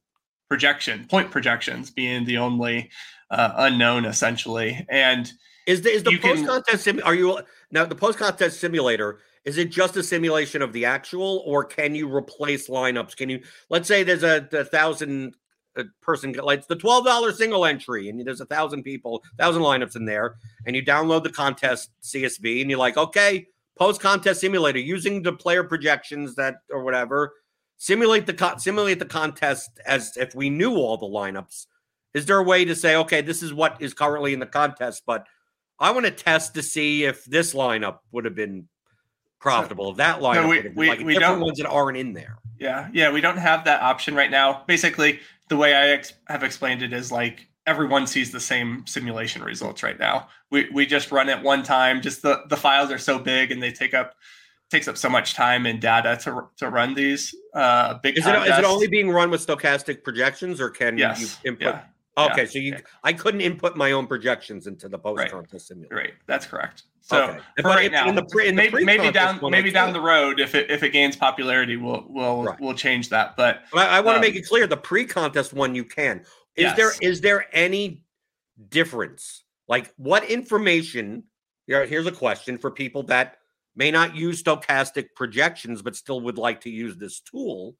projection 0.49 1.07
point 1.09 1.31
projections 1.31 1.93
being 1.93 2.25
the 2.25 2.39
only 2.39 2.91
uh, 3.31 3.53
unknown 3.59 4.05
essentially 4.05 4.85
and 4.91 5.31
is 5.69 5.83
the 5.83 5.91
is 5.91 6.03
the 6.03 6.19
post 6.19 6.45
contest 6.45 6.83
sim- 6.83 7.03
are 7.05 7.15
you 7.15 7.39
now 7.71 7.85
the 7.85 7.95
post 7.95 8.19
contest 8.19 8.59
simulator 8.59 9.21
is 9.45 9.59
it 9.59 9.71
just 9.71 9.97
a 9.97 10.05
simulation 10.05 10.63
of 10.63 10.73
the 10.73 10.85
actual, 10.85 11.43
or 11.45 11.65
can 11.65 11.97
you 11.97 12.15
replace 12.15 12.69
lineups? 12.69 13.17
Can 13.17 13.29
you, 13.29 13.43
let's 13.71 13.89
say 13.89 14.05
there's 14.05 14.23
a, 14.23 14.49
a 14.53 14.65
thousand 14.65 15.35
a 15.77 15.85
person 16.01 16.33
like 16.33 16.67
the 16.67 16.77
twelve 16.77 17.05
dollar 17.05 17.33
single 17.33 17.65
entry, 17.65 18.09
and 18.09 18.25
there's 18.27 18.41
a 18.41 18.47
thousand 18.47 18.83
people, 18.83 19.23
thousand 19.39 19.63
lineups 19.63 19.97
in 19.97 20.05
there, 20.05 20.37
and 20.67 20.77
you 20.77 20.85
download 20.85 21.23
the 21.23 21.31
contest 21.31 21.91
CSV, 22.03 22.61
and 22.61 22.71
you're 22.71 22.79
like, 22.79 22.97
okay, 22.97 23.47
post 23.77 24.01
contest 24.01 24.41
simulator 24.41 24.79
using 24.79 25.23
the 25.23 25.33
player 25.33 25.65
projections 25.65 26.35
that 26.37 26.57
or 26.71 26.83
whatever, 26.83 27.33
simulate 27.77 28.27
the 28.27 28.35
con- 28.35 28.59
simulate 28.59 28.99
the 28.99 29.05
contest 29.05 29.81
as 29.87 30.17
if 30.17 30.35
we 30.35 30.51
knew 30.51 30.77
all 30.77 30.97
the 30.97 31.07
lineups. 31.07 31.67
Is 32.15 32.27
there 32.27 32.39
a 32.39 32.43
way 32.43 32.65
to 32.65 32.77
say, 32.77 32.97
okay, 32.97 33.23
this 33.23 33.43
is 33.43 33.55
what 33.55 33.81
is 33.81 33.95
currently 33.95 34.35
in 34.35 34.39
the 34.39 34.47
contest, 34.47 35.03
but 35.07 35.27
I 35.79 35.91
want 35.91 36.05
to 36.05 36.13
test 36.13 36.55
to 36.55 36.63
see 36.63 37.05
if 37.05 37.25
this 37.25 37.55
lineup 37.55 38.01
would 38.13 38.25
have 38.25 38.35
been 38.35 38.69
profitable. 39.43 39.93
That 39.95 40.21
lineup, 40.21 40.43
no, 40.43 40.49
we, 40.49 40.69
we, 40.75 40.89
like 40.89 41.01
we 41.01 41.15
different 41.15 41.43
ones 41.43 41.59
that 41.59 41.69
aren't 41.69 41.99
in 41.99 42.15
there. 42.15 42.39
Yeah, 42.59 42.89
yeah, 42.93 43.11
we 43.11 43.21
don't 43.21 43.39
have 43.39 43.65
that 43.65 43.83
option 43.83 44.15
right 44.15 44.31
now. 44.31 44.63
Basically, 44.67 45.19
the 45.53 45.59
way 45.59 45.75
I 45.75 45.89
ex- 45.89 46.15
have 46.29 46.43
explained 46.43 46.81
it 46.81 46.95
is 46.95 47.13
like 47.13 47.47
everyone 47.67 48.07
sees 48.07 48.33
the 48.33 48.41
same 48.41 48.87
simulation 48.87 49.45
results 49.45 49.83
right 49.83 49.99
now. 49.99 50.29
We 50.51 50.71
we 50.73 50.87
just 50.87 51.13
run 51.13 51.29
it 51.29 51.43
one 51.43 51.63
time. 51.63 52.01
Just 52.01 52.23
the 52.23 52.45
the 52.49 52.57
files 52.57 52.91
are 52.91 52.97
so 52.97 53.19
big 53.19 53.53
and 53.53 53.63
they 53.63 53.71
take 53.71 53.93
up 53.93 54.15
takes 54.71 54.89
up 54.89 54.97
so 54.97 55.11
much 55.11 55.35
time 55.35 55.67
and 55.67 55.79
data 55.79 56.19
to 56.23 56.49
to 56.57 56.71
run 56.71 56.95
these 56.95 57.35
uh 57.53 57.99
big. 57.99 58.17
Is 58.17 58.27
it, 58.27 58.35
is 58.35 58.59
it 58.59 58.65
only 58.65 58.87
being 58.87 59.11
run 59.11 59.31
with 59.31 59.47
Stokastic 59.47 60.03
projections, 60.03 60.59
or 60.59 60.71
can 60.71 60.97
yes. 60.97 61.21
you 61.45 61.51
input? 61.51 61.75
Yeah. 61.75 61.83
Okay, 62.19 62.43
yeah. 62.43 62.49
so 62.49 62.59
you, 62.59 62.77
I 63.03 63.15
couldn't 63.15 63.41
input 63.41 63.75
my 63.75 63.93
own 63.93 64.07
projections 64.07 64.67
into 64.67 64.89
the 64.89 64.99
post 64.99 65.31
contest 65.31 65.53
right. 65.53 65.61
simulator. 65.63 65.97
Right, 65.97 66.13
that's 66.27 66.45
correct. 66.45 66.83
So 67.01 67.23
okay. 67.23 67.41
for 67.63 67.69
right 67.69 67.91
now, 67.91 68.09
in 68.09 68.15
the 68.15 68.25
pre, 68.25 68.49
in 68.49 68.55
maybe, 68.55 68.85
maybe 68.85 69.11
down 69.11 69.41
maybe 69.51 69.71
down 69.71 69.93
the 69.95 70.01
road, 70.01 70.39
if 70.39 70.55
it 70.55 70.71
if 70.71 70.83
it 70.83 70.91
gains 70.91 71.17
popularity, 71.17 71.77
we'll 71.77 72.05
we'll 72.09 72.45
right. 72.45 72.61
we'll 72.61 72.75
change 72.75 73.09
that. 73.09 73.35
But, 73.37 73.63
but 73.73 73.89
I, 73.89 73.97
I 73.97 74.01
want 74.01 74.15
to 74.15 74.19
um, 74.19 74.21
make 74.21 74.37
it 74.37 74.47
clear: 74.47 74.67
the 74.67 74.77
pre-contest 74.77 75.55
one 75.55 75.75
you 75.75 75.85
can. 75.85 76.21
Is 76.55 76.65
yes. 76.65 76.77
there 76.77 76.93
is 77.01 77.21
there 77.23 77.47
any 77.53 78.03
difference? 78.69 79.45
Like 79.67 79.93
what 79.97 80.25
information? 80.25 81.25
Here, 81.67 81.87
here's 81.87 82.07
a 82.07 82.13
question 82.13 82.59
for 82.59 82.71
people 82.71 83.05
that 83.05 83.39
may 83.75 83.91
not 83.91 84.15
use 84.15 84.43
Stokastic 84.43 85.15
projections 85.17 85.81
but 85.81 85.97
still 85.97 86.21
would 86.21 86.37
like 86.37 86.61
to 86.63 86.71
use 86.71 86.97
this 86.97 87.21
tool. 87.21 87.77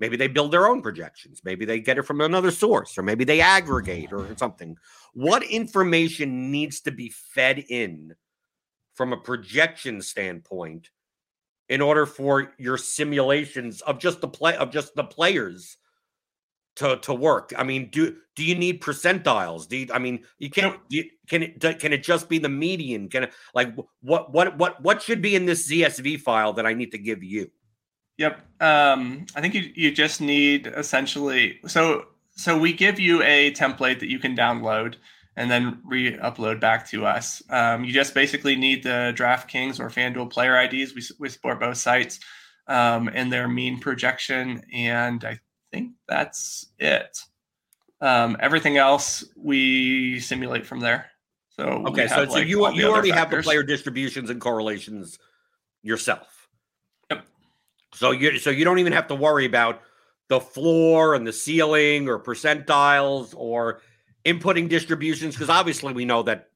Maybe 0.00 0.16
they 0.16 0.28
build 0.28 0.52
their 0.52 0.68
own 0.68 0.80
projections. 0.80 1.42
Maybe 1.44 1.64
they 1.64 1.80
get 1.80 1.98
it 1.98 2.02
from 2.02 2.20
another 2.20 2.50
source, 2.50 2.96
or 2.96 3.02
maybe 3.02 3.24
they 3.24 3.40
aggregate 3.40 4.12
or 4.12 4.28
something. 4.36 4.76
What 5.12 5.42
information 5.42 6.50
needs 6.50 6.80
to 6.82 6.92
be 6.92 7.08
fed 7.08 7.64
in 7.68 8.14
from 8.94 9.12
a 9.12 9.16
projection 9.16 10.00
standpoint 10.02 10.90
in 11.68 11.80
order 11.80 12.06
for 12.06 12.52
your 12.58 12.78
simulations 12.78 13.80
of 13.82 13.98
just 13.98 14.20
the 14.20 14.28
play 14.28 14.56
of 14.56 14.70
just 14.70 14.94
the 14.94 15.04
players 15.04 15.76
to 16.76 16.98
to 16.98 17.12
work? 17.12 17.52
I 17.58 17.64
mean, 17.64 17.90
do 17.90 18.16
do 18.36 18.44
you 18.44 18.54
need 18.54 18.80
percentiles? 18.80 19.66
Do 19.66 19.78
you, 19.78 19.88
I 19.92 19.98
mean 19.98 20.24
you 20.38 20.48
can't 20.48 20.78
you, 20.90 21.10
can 21.28 21.42
it 21.42 21.80
can 21.80 21.92
it 21.92 22.04
just 22.04 22.28
be 22.28 22.38
the 22.38 22.48
median? 22.48 23.08
Can 23.08 23.24
it 23.24 23.32
like 23.52 23.74
what 24.00 24.32
what 24.32 24.56
what 24.56 24.80
what 24.80 25.02
should 25.02 25.20
be 25.20 25.34
in 25.34 25.44
this 25.44 25.68
CSV 25.68 26.20
file 26.20 26.52
that 26.52 26.66
I 26.66 26.74
need 26.74 26.92
to 26.92 26.98
give 26.98 27.24
you? 27.24 27.50
Yep. 28.18 28.40
Um, 28.60 29.26
I 29.34 29.40
think 29.40 29.54
you, 29.54 29.70
you 29.74 29.92
just 29.92 30.20
need 30.20 30.66
essentially 30.66 31.60
so 31.66 32.06
so 32.36 32.58
we 32.58 32.72
give 32.72 33.00
you 33.00 33.22
a 33.22 33.52
template 33.52 34.00
that 34.00 34.08
you 34.08 34.18
can 34.18 34.36
download 34.36 34.96
and 35.36 35.48
then 35.48 35.80
re-upload 35.84 36.60
back 36.60 36.88
to 36.88 37.06
us. 37.06 37.42
Um, 37.48 37.84
you 37.84 37.92
just 37.92 38.12
basically 38.12 38.56
need 38.56 38.82
the 38.82 39.14
DraftKings 39.16 39.78
or 39.78 39.88
FanDuel 39.88 40.30
player 40.30 40.60
IDs. 40.60 40.94
We, 40.96 41.02
we 41.20 41.28
support 41.28 41.60
both 41.60 41.76
sites 41.76 42.18
um, 42.66 43.08
and 43.12 43.32
their 43.32 43.46
mean 43.46 43.78
projection, 43.78 44.62
and 44.72 45.24
I 45.24 45.38
think 45.72 45.92
that's 46.08 46.66
it. 46.78 47.20
Um, 48.00 48.36
everything 48.40 48.78
else 48.78 49.24
we 49.36 50.18
simulate 50.18 50.66
from 50.66 50.80
there. 50.80 51.06
So 51.50 51.84
okay, 51.88 52.06
so, 52.06 52.26
so 52.26 52.38
you 52.38 52.68
you 52.72 52.88
already 52.88 53.10
have 53.10 53.30
the 53.30 53.42
player 53.42 53.64
distributions 53.64 54.30
and 54.30 54.40
correlations 54.40 55.18
yourself. 55.82 56.37
So 57.94 58.10
you 58.10 58.38
so 58.38 58.50
you 58.50 58.64
don't 58.64 58.78
even 58.78 58.92
have 58.92 59.08
to 59.08 59.14
worry 59.14 59.46
about 59.46 59.82
the 60.28 60.40
floor 60.40 61.14
and 61.14 61.26
the 61.26 61.32
ceiling 61.32 62.08
or 62.08 62.18
percentiles 62.18 63.34
or 63.36 63.80
inputting 64.24 64.68
distributions 64.68 65.34
because 65.34 65.48
obviously 65.48 65.92
we 65.92 66.04
know 66.04 66.22
that 66.22 66.48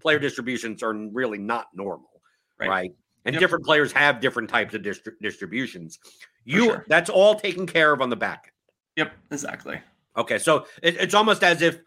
player 0.00 0.18
distributions 0.18 0.82
are 0.82 0.94
really 0.94 1.38
not 1.38 1.68
normal, 1.74 2.22
right? 2.58 2.68
right? 2.68 2.92
And 3.24 3.34
Yep. 3.34 3.40
different 3.40 3.64
players 3.64 3.92
have 3.92 4.20
different 4.20 4.48
types 4.48 4.74
of 4.74 4.82
distri- 4.82 5.18
distributions. 5.20 5.98
You 6.44 6.64
sure. 6.64 6.86
that's 6.88 7.10
all 7.10 7.34
taken 7.34 7.66
care 7.66 7.92
of 7.92 8.00
on 8.00 8.08
the 8.08 8.16
back 8.16 8.44
end. 8.46 8.52
Yep, 9.06 9.16
exactly. 9.32 9.80
Okay, 10.16 10.38
so 10.38 10.66
it, 10.82 10.96
it's 10.96 11.14
almost 11.14 11.44
as 11.44 11.60
if 11.60 11.80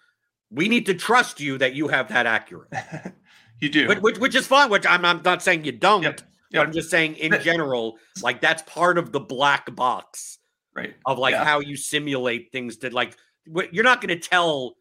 we 0.52 0.68
need 0.68 0.86
to 0.86 0.94
trust 0.94 1.40
you 1.40 1.58
that 1.58 1.74
you 1.74 1.88
have 1.88 2.10
that 2.10 2.26
accurate, 2.26 2.72
you 3.60 3.70
do. 3.70 3.88
which, 3.88 4.00
which, 4.00 4.20
which 4.20 4.36
is 4.36 4.46
fine. 4.46 4.70
Which 4.70 4.86
I'm, 4.86 5.04
I'm 5.04 5.22
not 5.24 5.42
saying 5.42 5.66
you 5.66 5.72
don't, 5.72 6.04
Yep, 6.04 6.22
but 6.52 6.58
yep. 6.58 6.68
I'm 6.68 6.74
just 6.74 6.90
saying 6.90 7.16
in 7.16 7.40
general, 7.42 7.98
like 8.22 8.42
that's 8.42 8.62
part 8.64 8.98
of 8.98 9.12
the 9.12 9.20
black 9.20 9.74
box 9.76 10.40
right. 10.76 10.96
of 11.06 11.18
like 11.18 11.34
Yeah. 11.34 11.46
how 11.46 11.60
you 11.60 11.76
simulate 11.76 12.52
things. 12.52 12.78
To 12.78 12.90
like, 12.90 13.18
you're 13.46 13.84
not 13.84 14.02
going 14.02 14.20
to 14.20 14.30
tell 14.30 14.76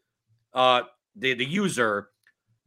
uh, 0.53 0.83
the 1.15 1.33
the 1.33 1.45
user 1.45 2.09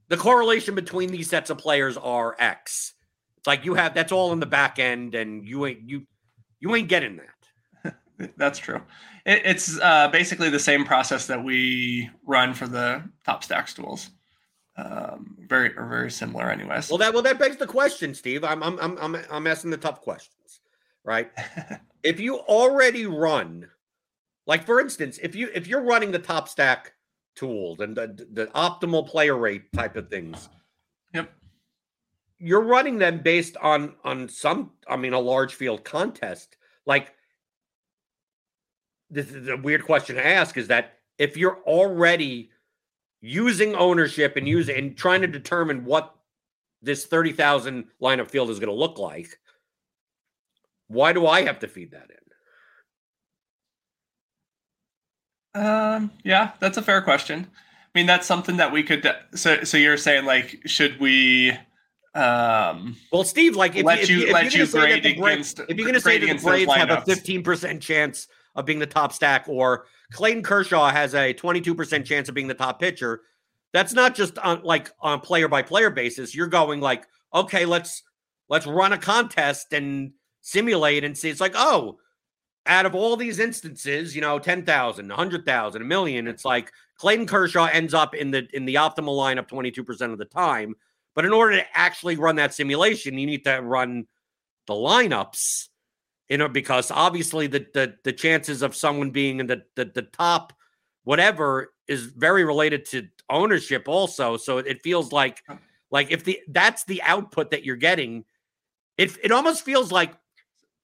the 0.08 0.16
correlation 0.16 0.74
between 0.74 1.10
these 1.10 1.28
sets 1.28 1.50
of 1.50 1.58
players 1.58 1.96
are 1.96 2.36
X. 2.38 2.94
It's 3.38 3.46
like 3.46 3.64
you 3.64 3.74
have 3.74 3.94
that's 3.94 4.12
all 4.12 4.32
in 4.32 4.40
the 4.40 4.46
back 4.46 4.78
end, 4.78 5.14
and 5.14 5.46
you 5.46 5.66
ain't 5.66 5.88
you 5.88 6.06
you 6.60 6.74
ain't 6.74 6.88
getting 6.88 7.16
that. 7.16 7.94
That's 8.36 8.58
true. 8.58 8.80
It, 9.26 9.42
it's 9.44 9.78
uh, 9.80 10.08
basically 10.08 10.48
the 10.48 10.58
same 10.58 10.84
process 10.84 11.26
that 11.26 11.42
we 11.42 12.08
run 12.26 12.54
for 12.54 12.66
the 12.66 13.02
top 13.24 13.44
stacks 13.44 13.74
tools. 13.74 14.10
Um, 14.76 15.36
very 15.48 15.76
or 15.76 15.86
very 15.86 16.10
similar, 16.10 16.50
anyways. 16.50 16.88
Well, 16.88 16.98
that 16.98 17.12
well 17.12 17.22
that 17.22 17.38
begs 17.38 17.56
the 17.56 17.66
question, 17.66 18.12
Steve. 18.14 18.42
I'm 18.42 18.62
I'm 18.62 18.78
I'm 18.80 18.98
I'm, 18.98 19.16
I'm 19.30 19.46
asking 19.46 19.70
the 19.70 19.76
tough 19.76 20.00
questions, 20.00 20.60
right? 21.04 21.30
if 22.02 22.18
you 22.18 22.38
already 22.38 23.06
run, 23.06 23.68
like 24.46 24.64
for 24.66 24.80
instance, 24.80 25.18
if 25.22 25.36
you 25.36 25.48
if 25.54 25.68
you're 25.68 25.82
running 25.82 26.10
the 26.10 26.18
top 26.18 26.48
stack 26.48 26.92
tools 27.36 27.80
and 27.80 27.96
the, 27.96 28.26
the 28.32 28.46
optimal 28.48 29.06
player 29.08 29.36
rate 29.36 29.72
type 29.72 29.96
of 29.96 30.08
things, 30.08 30.48
Yep. 31.12 31.32
you're 32.38 32.62
running 32.62 32.98
them 32.98 33.20
based 33.20 33.56
on 33.58 33.94
on 34.02 34.28
some, 34.28 34.72
I 34.88 34.96
mean, 34.96 35.12
a 35.12 35.20
large 35.20 35.54
field 35.54 35.84
contest. 35.84 36.56
Like 36.84 37.12
this 39.08 39.30
is 39.30 39.46
a 39.48 39.56
weird 39.56 39.84
question 39.84 40.16
to 40.16 40.26
ask 40.26 40.56
is 40.56 40.66
that 40.68 40.94
if 41.18 41.36
you're 41.36 41.60
already 41.62 42.50
using 43.28 43.74
ownership 43.74 44.36
and 44.36 44.46
using 44.46 44.76
and 44.76 44.96
trying 44.98 45.22
to 45.22 45.26
determine 45.26 45.86
what 45.86 46.14
this 46.82 47.06
30,000 47.06 47.84
lineup 48.00 48.28
field 48.30 48.50
is 48.50 48.58
going 48.58 48.68
to 48.68 48.74
look 48.74 48.98
like, 48.98 49.38
why 50.88 51.14
do 51.14 51.26
I 51.26 51.40
have 51.42 51.58
to 51.60 51.68
feed 51.68 51.92
that 51.92 52.10
in? 55.54 55.62
Um, 55.64 56.10
yeah, 56.22 56.50
that's 56.60 56.76
a 56.76 56.82
fair 56.82 57.00
question. 57.00 57.46
I 57.50 57.98
mean, 57.98 58.04
that's 58.06 58.26
something 58.26 58.58
that 58.58 58.72
we 58.72 58.82
could. 58.82 59.08
So, 59.34 59.64
so 59.64 59.78
you're 59.78 59.96
saying 59.96 60.26
like, 60.26 60.60
should 60.66 61.00
we? 61.00 61.52
Um, 62.14 62.96
Well, 63.10 63.24
Steve, 63.24 63.56
like 63.56 63.74
if, 63.74 63.84
Let 63.86 64.00
if, 64.00 64.10
you- 64.10 64.26
if 64.26 64.32
let 64.32 64.52
gonna 64.52 64.66
say 64.66 65.00
that 65.00 65.00
grade 65.00 65.06
against- 65.06 65.60
if 65.60 65.76
you're 65.78 65.86
going 65.86 65.94
to 65.94 66.00
say 66.00 66.18
that 66.18 66.26
the 66.26 66.42
Braves 66.42 66.72
have 66.74 66.90
a 66.90 66.96
15% 67.00 67.80
chance 67.80 68.28
of 68.54 68.66
being 68.66 68.78
the 68.78 68.86
top 68.86 69.12
stack, 69.12 69.46
or 69.48 69.86
Clayton 70.12 70.42
Kershaw 70.42 70.90
has 70.90 71.14
a 71.14 71.34
22% 71.34 72.04
chance 72.04 72.28
of 72.28 72.34
being 72.34 72.48
the 72.48 72.54
top 72.54 72.80
pitcher, 72.80 73.22
that's 73.72 73.92
not 73.92 74.14
just 74.14 74.38
on 74.38 74.62
like 74.62 74.92
on 75.00 75.20
player 75.20 75.48
by 75.48 75.62
player 75.62 75.90
basis. 75.90 76.34
You're 76.34 76.46
going 76.46 76.80
like, 76.80 77.06
okay, 77.34 77.66
let's 77.66 78.02
let's 78.48 78.66
run 78.66 78.92
a 78.92 78.98
contest 78.98 79.72
and 79.72 80.12
simulate 80.40 81.04
and 81.04 81.16
see. 81.16 81.30
It's 81.30 81.40
like, 81.40 81.54
oh, 81.56 81.98
out 82.66 82.86
of 82.86 82.94
all 82.94 83.16
these 83.16 83.38
instances, 83.38 84.14
you 84.14 84.22
know, 84.22 84.38
10,000, 84.38 85.08
100,000, 85.08 85.82
a 85.82 85.84
million, 85.84 86.28
it's 86.28 86.44
like 86.44 86.72
Clayton 86.96 87.26
Kershaw 87.26 87.66
ends 87.66 87.94
up 87.94 88.14
in 88.14 88.30
the 88.30 88.46
in 88.52 88.64
the 88.64 88.76
optimal 88.76 89.16
lineup 89.18 89.48
22% 89.48 90.12
of 90.12 90.18
the 90.18 90.24
time. 90.24 90.74
But 91.14 91.24
in 91.24 91.32
order 91.32 91.56
to 91.56 91.66
actually 91.74 92.16
run 92.16 92.36
that 92.36 92.54
simulation, 92.54 93.18
you 93.18 93.26
need 93.26 93.44
to 93.44 93.58
run 93.58 94.06
the 94.66 94.74
lineups, 94.74 95.68
you 96.28 96.38
know, 96.38 96.48
because 96.48 96.90
obviously 96.90 97.46
the 97.46 97.66
the, 97.74 97.94
the 98.04 98.12
chances 98.12 98.62
of 98.62 98.74
someone 98.74 99.10
being 99.10 99.40
in 99.40 99.46
the, 99.46 99.62
the 99.74 99.86
the 99.86 100.02
top 100.02 100.52
whatever 101.04 101.72
is 101.86 102.06
very 102.06 102.44
related 102.44 102.84
to 102.86 103.06
ownership 103.30 103.88
also. 103.88 104.36
So 104.36 104.58
it 104.58 104.82
feels 104.82 105.12
like 105.12 105.42
like 105.90 106.10
if 106.10 106.24
the 106.24 106.40
that's 106.48 106.84
the 106.84 107.02
output 107.02 107.50
that 107.50 107.64
you're 107.64 107.76
getting, 107.76 108.24
it 108.98 109.16
it 109.22 109.32
almost 109.32 109.64
feels 109.64 109.92
like 109.92 110.14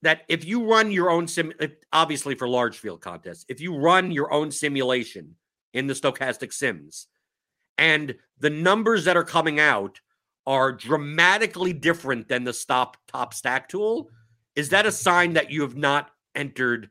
that 0.02 0.22
if 0.28 0.44
you 0.44 0.64
run 0.64 0.90
your 0.90 1.10
own 1.10 1.26
sim 1.26 1.52
if- 1.60 1.72
obviously 1.92 2.34
for 2.34 2.48
large 2.48 2.78
field 2.78 3.00
contests, 3.00 3.44
if 3.48 3.60
you 3.60 3.76
run 3.76 4.10
your 4.10 4.32
own 4.32 4.50
simulation 4.50 5.34
in 5.72 5.86
the 5.86 5.94
Stokastic 5.94 6.52
sims 6.52 7.06
and 7.78 8.14
the 8.38 8.50
numbers 8.50 9.04
that 9.04 9.16
are 9.16 9.24
coming 9.24 9.60
out 9.60 10.00
are 10.46 10.72
dramatically 10.72 11.72
different 11.72 12.28
than 12.28 12.44
the 12.44 12.52
stop 12.52 12.96
top 13.06 13.32
stack 13.34 13.68
tool, 13.68 14.10
is 14.60 14.68
that 14.68 14.84
a 14.84 14.92
sign 14.92 15.32
that 15.32 15.50
you 15.50 15.62
have 15.62 15.74
not 15.74 16.10
entered 16.34 16.90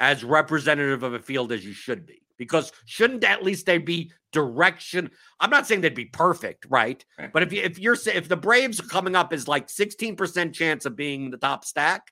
as 0.00 0.24
representative 0.24 1.04
of 1.04 1.14
a 1.14 1.20
field 1.20 1.52
as 1.52 1.64
you 1.64 1.72
should 1.72 2.06
be? 2.06 2.22
Because 2.36 2.72
shouldn't 2.86 3.22
at 3.22 3.44
least 3.44 3.66
there 3.66 3.78
be 3.78 4.10
direction? 4.32 5.12
I'm 5.38 5.50
not 5.50 5.68
saying 5.68 5.82
they'd 5.82 5.94
be 5.94 6.06
perfect, 6.06 6.66
right? 6.68 7.04
Right. 7.16 7.32
But 7.32 7.44
if 7.44 7.52
you 7.52 7.62
if 7.62 7.78
you're 7.78 7.96
if 8.06 8.28
the 8.28 8.36
Braves 8.36 8.80
are 8.80 8.88
coming 8.88 9.14
up 9.14 9.32
as 9.32 9.46
like 9.46 9.68
16% 9.68 10.52
chance 10.52 10.86
of 10.86 10.96
being 10.96 11.30
the 11.30 11.36
top 11.36 11.64
stack, 11.64 12.10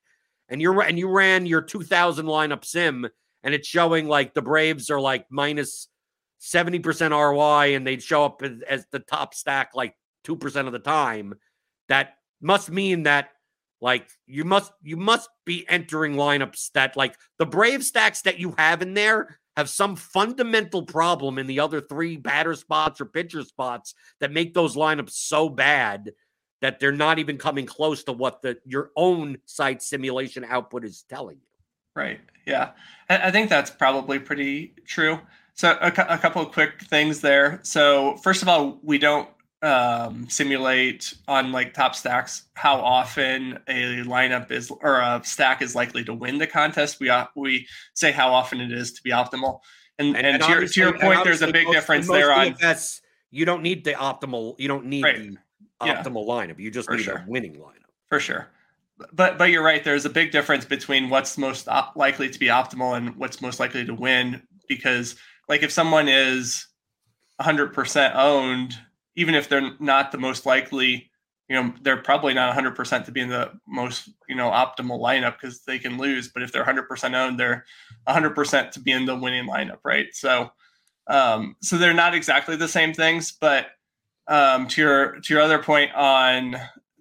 and 0.48 0.62
you're 0.62 0.80
and 0.80 0.96
you 0.96 1.08
ran 1.08 1.46
your 1.46 1.62
2000 1.62 2.26
lineup 2.26 2.64
sim, 2.64 3.08
and 3.42 3.54
it's 3.54 3.66
showing 3.66 4.06
like 4.06 4.34
the 4.34 4.40
Braves 4.42 4.88
are 4.88 5.00
like 5.00 5.26
minus 5.30 5.88
70% 6.40 7.10
ROI, 7.10 7.74
and 7.74 7.84
they'd 7.84 8.04
show 8.04 8.24
up 8.24 8.40
as, 8.42 8.52
as 8.68 8.86
the 8.92 9.00
top 9.00 9.34
stack 9.34 9.72
like 9.74 9.96
2% 10.24 10.66
of 10.66 10.72
the 10.72 10.78
time, 10.78 11.34
that 11.88 12.14
must 12.40 12.70
mean 12.70 13.02
that 13.02 13.30
like 13.82 14.08
you 14.26 14.44
must 14.44 14.72
you 14.82 14.96
must 14.96 15.28
be 15.44 15.66
entering 15.68 16.14
lineups 16.14 16.70
that 16.72 16.96
like 16.96 17.16
the 17.38 17.44
brave 17.44 17.84
stacks 17.84 18.22
that 18.22 18.38
you 18.38 18.54
have 18.56 18.80
in 18.80 18.94
there 18.94 19.40
have 19.56 19.68
some 19.68 19.96
fundamental 19.96 20.82
problem 20.82 21.36
in 21.36 21.46
the 21.46 21.60
other 21.60 21.80
three 21.80 22.16
batter 22.16 22.54
spots 22.54 23.00
or 23.00 23.04
pitcher 23.04 23.42
spots 23.42 23.94
that 24.20 24.32
make 24.32 24.54
those 24.54 24.76
lineups 24.76 25.10
so 25.10 25.48
bad 25.50 26.12
that 26.62 26.78
they're 26.78 26.92
not 26.92 27.18
even 27.18 27.36
coming 27.36 27.66
close 27.66 28.04
to 28.04 28.12
what 28.12 28.40
the 28.40 28.56
your 28.64 28.92
own 28.96 29.36
site 29.44 29.82
simulation 29.82 30.44
output 30.48 30.84
is 30.84 31.04
telling 31.08 31.36
you. 31.36 31.46
Right. 31.94 32.20
Yeah. 32.46 32.70
I, 33.10 33.30
think 33.30 33.50
that's 33.50 33.70
probably 33.70 34.18
pretty 34.18 34.74
true. 34.86 35.18
So 35.54 35.76
a, 35.80 35.88
a 35.88 36.18
couple 36.18 36.40
of 36.40 36.52
quick 36.52 36.80
things 36.84 37.20
there. 37.20 37.60
So 37.62 38.16
first 38.22 38.40
of 38.40 38.48
all, 38.48 38.78
we 38.82 38.96
don't 38.96 39.28
um, 39.62 40.29
simulate 40.29 41.14
on 41.29 41.53
like 41.53 41.72
top 41.72 41.94
stacks 41.94 42.44
how 42.55 42.81
often 42.81 43.59
a 43.68 44.03
lineup 44.03 44.51
is 44.51 44.70
or 44.70 44.98
a 44.98 45.20
stack 45.25 45.62
is 45.62 45.75
likely 45.75 46.03
to 46.05 46.12
win 46.14 46.38
the 46.38 46.46
contest. 46.46 46.98
We 47.01 47.09
uh, 47.11 47.27
we 47.37 47.66
say 47.94 48.11
how 48.12 48.33
often 48.35 48.61
it 48.61 48.72
is 48.72 48.92
to 48.94 49.03
be 49.03 49.11
optimal. 49.11 49.61
And, 49.98 50.16
and, 50.16 50.42
to, 50.42 50.48
your, 50.48 50.66
to 50.66 50.81
your 50.81 50.92
point, 50.98 51.18
and 51.18 51.27
there's 51.27 51.42
a 51.42 51.53
big 51.53 51.66
most- 51.66 51.75
difference 51.75 52.09
there 52.09 52.33
on 52.33 52.55
DFS, 52.55 53.01
you 53.31 53.44
don't 53.44 53.62
need 53.62 53.85
the 53.85 53.92
optimal. 53.92 54.57
You 54.59 54.66
don't 54.66 54.87
need 54.87 55.05
Right. 55.05 55.18
the 55.81 55.87
Yeah. 55.87 56.03
optimal 56.03 56.27
lineup. 56.27 56.59
You 56.59 56.70
just 56.70 56.88
For 56.88 56.96
need 56.96 57.05
sure. 57.05 57.18
a 57.18 57.25
winning 57.29 57.55
lineup. 57.57 57.77
for 58.09 58.18
sure. 58.18 58.48
But 59.12 59.38
but 59.38 59.51
you're 59.51 59.62
right. 59.62 59.83
There's 59.85 60.05
a 60.05 60.11
big 60.11 60.33
difference 60.33 60.64
between 60.64 61.09
what's 61.09 61.38
most 61.38 61.68
op- 61.68 61.94
likely 61.96 62.29
to 62.31 62.38
be 62.38 62.46
optimal 62.46 62.96
and 62.96 63.14
what's 63.16 63.40
most 63.40 63.61
likely 63.61 63.85
to 63.85 63.94
win. 63.94 64.42
Because 64.68 65.16
like 65.48 65.62
if 65.62 65.70
someone 65.70 66.09
is 66.09 66.66
100% 67.40 68.14
owned, 68.14 68.75
even 69.16 69.35
if 69.35 69.48
they're 69.48 69.72
not 69.79 70.12
the 70.12 70.18
most 70.18 70.46
likely, 70.46 71.11
you 71.48 71.57
know, 71.57 71.75
they're 71.83 71.98
probably 71.98 72.35
not 72.35 72.57
100% 72.57 73.05
to 73.05 73.12
be 73.12 73.20
in 73.20 73.29
the 73.29 73.53
most 73.66 74.09
you 74.29 74.35
know 74.35 74.51
optimal 74.51 75.01
lineup 75.01 75.38
because 75.40 75.62
they 75.64 75.79
can 75.79 75.98
lose. 75.98 76.29
But 76.29 76.42
if 76.42 76.53
they're 76.53 76.64
100% 76.64 77.14
owned, 77.14 77.38
they're 77.38 77.64
100% 78.09 78.70
to 78.70 78.81
be 78.81 78.92
in 78.92 79.07
the 79.07 79.16
winning 79.16 79.48
lineup, 79.48 79.79
right? 79.85 80.07
So 80.12 80.51
um, 81.07 81.57
so 81.61 81.79
they're 81.79 81.94
not 81.94 82.14
exactly 82.14 82.57
the 82.57 82.68
same 82.68 82.94
things, 82.94 83.33
but 83.33 83.66
um, 84.29 84.68
to 84.68 84.81
your 84.81 85.20
to 85.20 85.35
your 85.35 85.42
other 85.42 85.59
point 85.59 85.92
on 85.94 86.57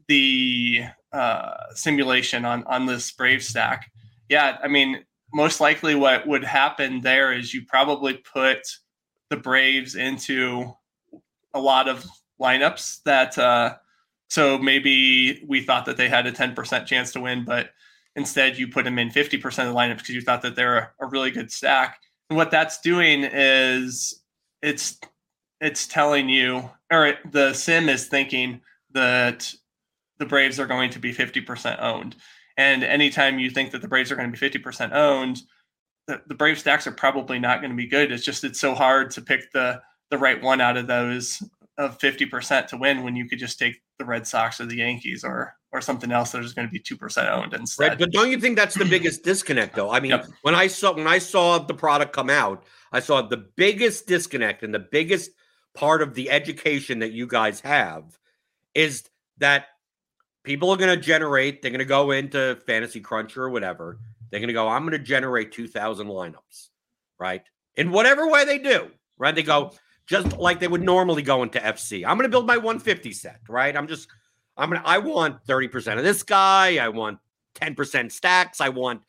the 0.08 0.84
uh, 1.14 1.54
simulation 1.74 2.46
on 2.46 2.64
on 2.66 2.86
this 2.86 3.12
Brave 3.12 3.44
stack. 3.44 3.92
Yeah, 4.30 4.58
I 4.64 4.68
mean, 4.68 5.06
most 5.34 5.62
likely 5.62 5.96
what 5.96 6.28
would 6.28 6.44
happen 6.44 7.02
there 7.02 7.34
is 7.34 7.54
you 7.54 7.66
probably 7.66 8.16
put 8.16 8.60
the 9.30 9.38
Braves 9.38 9.96
into 9.96 10.74
a 11.54 11.60
lot 11.60 11.88
of 11.88 12.06
lineups 12.40 13.04
that. 13.04 13.38
Uh, 13.38 13.76
so 14.30 14.58
maybe 14.58 15.44
we 15.48 15.62
thought 15.62 15.86
that 15.86 15.98
they 15.98 16.08
had 16.08 16.26
a 16.26 16.32
ten 16.32 16.56
percent 16.56 16.88
chance 16.88 17.12
to 17.14 17.20
win, 17.20 17.44
but 17.44 17.72
instead 18.16 18.58
you 18.58 18.68
put 18.68 18.86
them 18.86 19.00
in 19.00 19.10
fifty 19.10 19.38
percent 19.38 19.68
of 19.68 19.74
the 19.74 19.80
lineups 19.80 19.98
because 19.98 20.16
you 20.16 20.22
thought 20.22 20.42
that 20.44 20.56
they're 20.56 20.78
a, 20.78 20.92
a 21.02 21.08
really 21.08 21.32
good 21.32 21.52
stack. 21.52 22.00
And 22.30 22.38
what 22.38 22.52
that's 22.52 22.80
doing 22.80 23.24
is 23.24 24.22
it's 24.62 25.00
it's 25.60 25.86
telling 25.86 26.30
you, 26.30 26.70
or 26.92 27.08
it, 27.08 27.32
the 27.32 27.54
sim 27.54 27.90
is 27.90 28.08
thinking 28.08 28.62
that 28.92 29.54
the 30.18 30.26
Braves 30.26 30.60
are 30.60 30.68
going 30.68 30.90
to 30.92 31.00
be 31.00 31.14
50% 31.14 31.82
owned. 31.82 32.16
And 32.58 32.84
anytime 32.84 33.40
you 33.40 33.50
think 33.50 33.72
that 33.72 33.82
the 33.82 33.88
Braves 33.88 34.12
are 34.12 34.16
going 34.16 34.32
to 34.32 34.40
be 34.40 34.50
50% 34.50 34.92
owned, 34.92 35.42
the, 36.08 36.22
the 36.28 36.36
Brave 36.36 36.60
stacks 36.60 36.86
are 36.88 36.92
probably 36.92 37.40
not 37.40 37.60
going 37.60 37.72
to 37.72 37.78
be 37.78 37.88
good. 37.88 38.12
It's 38.12 38.26
just 38.26 38.44
it's 38.44 38.60
so 38.60 38.76
hard 38.76 39.12
to 39.12 39.22
pick 39.22 39.52
the 39.52 39.82
the 40.12 40.18
right 40.18 40.42
one 40.42 40.62
out 40.62 40.78
of 40.78 40.86
those 40.86 41.42
of 41.78 41.98
50% 41.98 42.68
to 42.68 42.78
win 42.78 43.04
when 43.04 43.16
you 43.16 43.28
could 43.28 43.40
just 43.40 43.58
take 43.58 43.82
the 43.98 44.06
Red 44.06 44.28
Sox 44.28 44.62
or 44.62 44.66
the 44.66 44.78
Yankees 44.78 45.24
or 45.24 45.56
or 45.74 45.80
something 45.80 46.12
else 46.12 46.34
that 46.34 46.44
is 46.44 46.54
going 46.54 46.68
to 46.68 46.72
be 46.72 46.82
2% 46.82 47.32
owned 47.32 47.54
instead. 47.54 47.88
Right, 47.88 47.98
but 47.98 48.12
don't 48.12 48.30
you 48.30 48.38
think 48.38 48.58
that's 48.58 48.76
the 48.76 48.84
biggest 48.84 49.24
disconnect 49.24 49.74
though? 49.74 49.90
I 49.90 50.02
mean, 50.02 50.12
yep. 50.12 50.28
when 50.42 50.54
I 50.54 50.68
saw 50.68 50.94
when 50.94 51.08
I 51.08 51.18
saw 51.18 51.60
the 51.60 51.74
product 51.74 52.14
come 52.14 52.30
out, 52.30 52.66
I 52.92 53.00
saw 53.00 53.22
the 53.22 53.38
biggest 53.56 54.06
disconnect 54.06 54.64
and 54.64 54.74
the 54.74 54.80
biggest 54.80 55.32
part 55.74 56.02
of 56.02 56.14
the 56.14 56.30
education 56.30 57.00
that 57.00 57.14
you 57.14 57.26
guys 57.26 57.62
have 57.62 58.20
is 58.76 59.10
that 59.38 59.68
people 60.44 60.70
are 60.72 60.78
going 60.78 60.94
to 60.94 61.02
generate, 61.02 61.62
they're 61.62 61.72
going 61.72 61.80
to 61.80 61.86
go 61.86 62.12
into 62.12 62.60
Fantasy 62.68 63.00
Cruncher 63.00 63.44
or 63.44 63.50
whatever. 63.50 64.00
They're 64.30 64.40
going 64.40 64.48
to 64.48 64.54
go, 64.54 64.68
I'm 64.68 64.82
going 64.82 64.92
to 64.92 65.00
generate 65.00 65.52
2,000 65.52 66.08
lineups, 66.08 66.70
right? 67.20 67.44
In 67.76 67.92
whatever 67.92 68.30
way 68.30 68.46
they 68.46 68.58
do, 68.58 68.92
right? 69.18 69.34
They 69.34 69.44
go 69.44 69.72
just 70.12 70.38
like 70.38 70.60
they 70.60 70.68
would 70.68 70.84
normally 70.84 71.22
go 71.22 71.42
into 71.42 71.58
FC. 71.58 72.06
I'm 72.06 72.18
going 72.18 72.30
to 72.30 72.30
build 72.30 72.46
my 72.46 72.58
150 72.58 73.14
set, 73.14 73.40
right? 73.48 73.76
I'm 73.78 73.88
just, 73.88 74.10
I'm 74.58 74.70
going 74.70 74.82
to, 74.82 74.88
I 74.88 74.98
want 74.98 75.42
30% 75.46 75.98
of 75.98 76.04
this 76.04 76.22
guy. 76.22 76.84
I 76.84 76.90
want 76.90 77.18
10% 77.56 78.12
stacks. 78.12 78.60
I 78.60 78.68
want, 78.68 79.04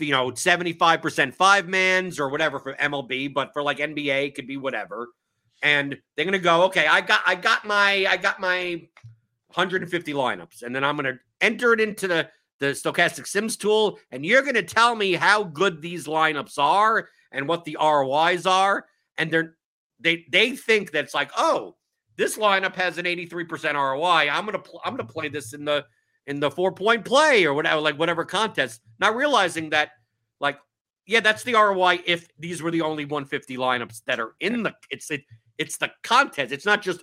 you 0.00 0.10
know, 0.10 0.32
75% 0.32 1.34
five 1.34 1.68
mans 1.68 2.18
or 2.18 2.30
whatever 2.30 2.58
for 2.58 2.74
MLB, 2.74 3.32
but 3.32 3.52
for 3.52 3.62
like 3.62 3.78
NBA, 3.78 4.34
could 4.34 4.48
be 4.48 4.56
whatever. 4.56 5.10
And 5.62 5.96
they're 6.16 6.24
going 6.24 6.32
to 6.32 6.40
go, 6.40 6.64
okay, 6.64 6.88
I 6.88 7.00
got, 7.00 7.20
I 7.24 7.36
got 7.36 7.64
my, 7.64 8.06
I 8.08 8.16
got 8.16 8.40
my 8.40 8.88
150 9.54 10.12
lineups, 10.12 10.62
and 10.64 10.74
then 10.74 10.82
I'm 10.82 10.96
going 10.96 11.14
to 11.14 11.20
enter 11.40 11.72
it 11.72 11.80
into 11.80 12.08
the 12.08 12.28
the 12.58 12.74
Stokastic 12.74 13.26
sims 13.26 13.56
tool, 13.56 13.98
and 14.10 14.24
you're 14.24 14.42
going 14.42 14.54
to 14.54 14.62
tell 14.62 14.94
me 14.94 15.14
how 15.14 15.42
good 15.42 15.80
these 15.80 16.06
lineups 16.06 16.58
are 16.58 17.08
and 17.32 17.48
what 17.48 17.64
the 17.64 17.78
ROIs 17.80 18.44
are, 18.44 18.84
and 19.16 19.30
they're 19.30 19.56
they 20.00 20.26
they 20.30 20.56
think 20.56 20.92
that 20.92 21.04
it's 21.04 21.14
like, 21.14 21.30
oh, 21.36 21.76
this 22.16 22.36
lineup 22.36 22.74
has 22.74 22.98
an 22.98 23.06
83% 23.06 23.74
ROI. 23.74 24.30
I'm 24.30 24.44
gonna 24.44 24.58
pl- 24.58 24.80
I'm 24.84 24.92
gonna 24.92 25.04
mm-hmm. 25.04 25.12
play 25.12 25.28
this 25.28 25.52
in 25.52 25.64
the 25.64 25.84
in 26.26 26.40
the 26.40 26.50
four 26.50 26.72
point 26.72 27.04
play 27.04 27.44
or 27.44 27.54
whatever, 27.54 27.80
like 27.80 27.98
whatever 27.98 28.24
contest, 28.24 28.80
not 28.98 29.16
realizing 29.16 29.70
that 29.70 29.90
like 30.40 30.58
yeah, 31.06 31.20
that's 31.20 31.42
the 31.44 31.54
ROI 31.54 32.00
if 32.06 32.28
these 32.38 32.62
were 32.62 32.70
the 32.70 32.82
only 32.82 33.04
150 33.04 33.56
lineups 33.56 34.02
that 34.06 34.20
are 34.20 34.34
in 34.40 34.62
the 34.62 34.74
it's 34.90 35.10
it, 35.10 35.22
it's 35.58 35.76
the 35.78 35.90
contest. 36.02 36.52
It's 36.52 36.66
not 36.66 36.82
just 36.82 37.02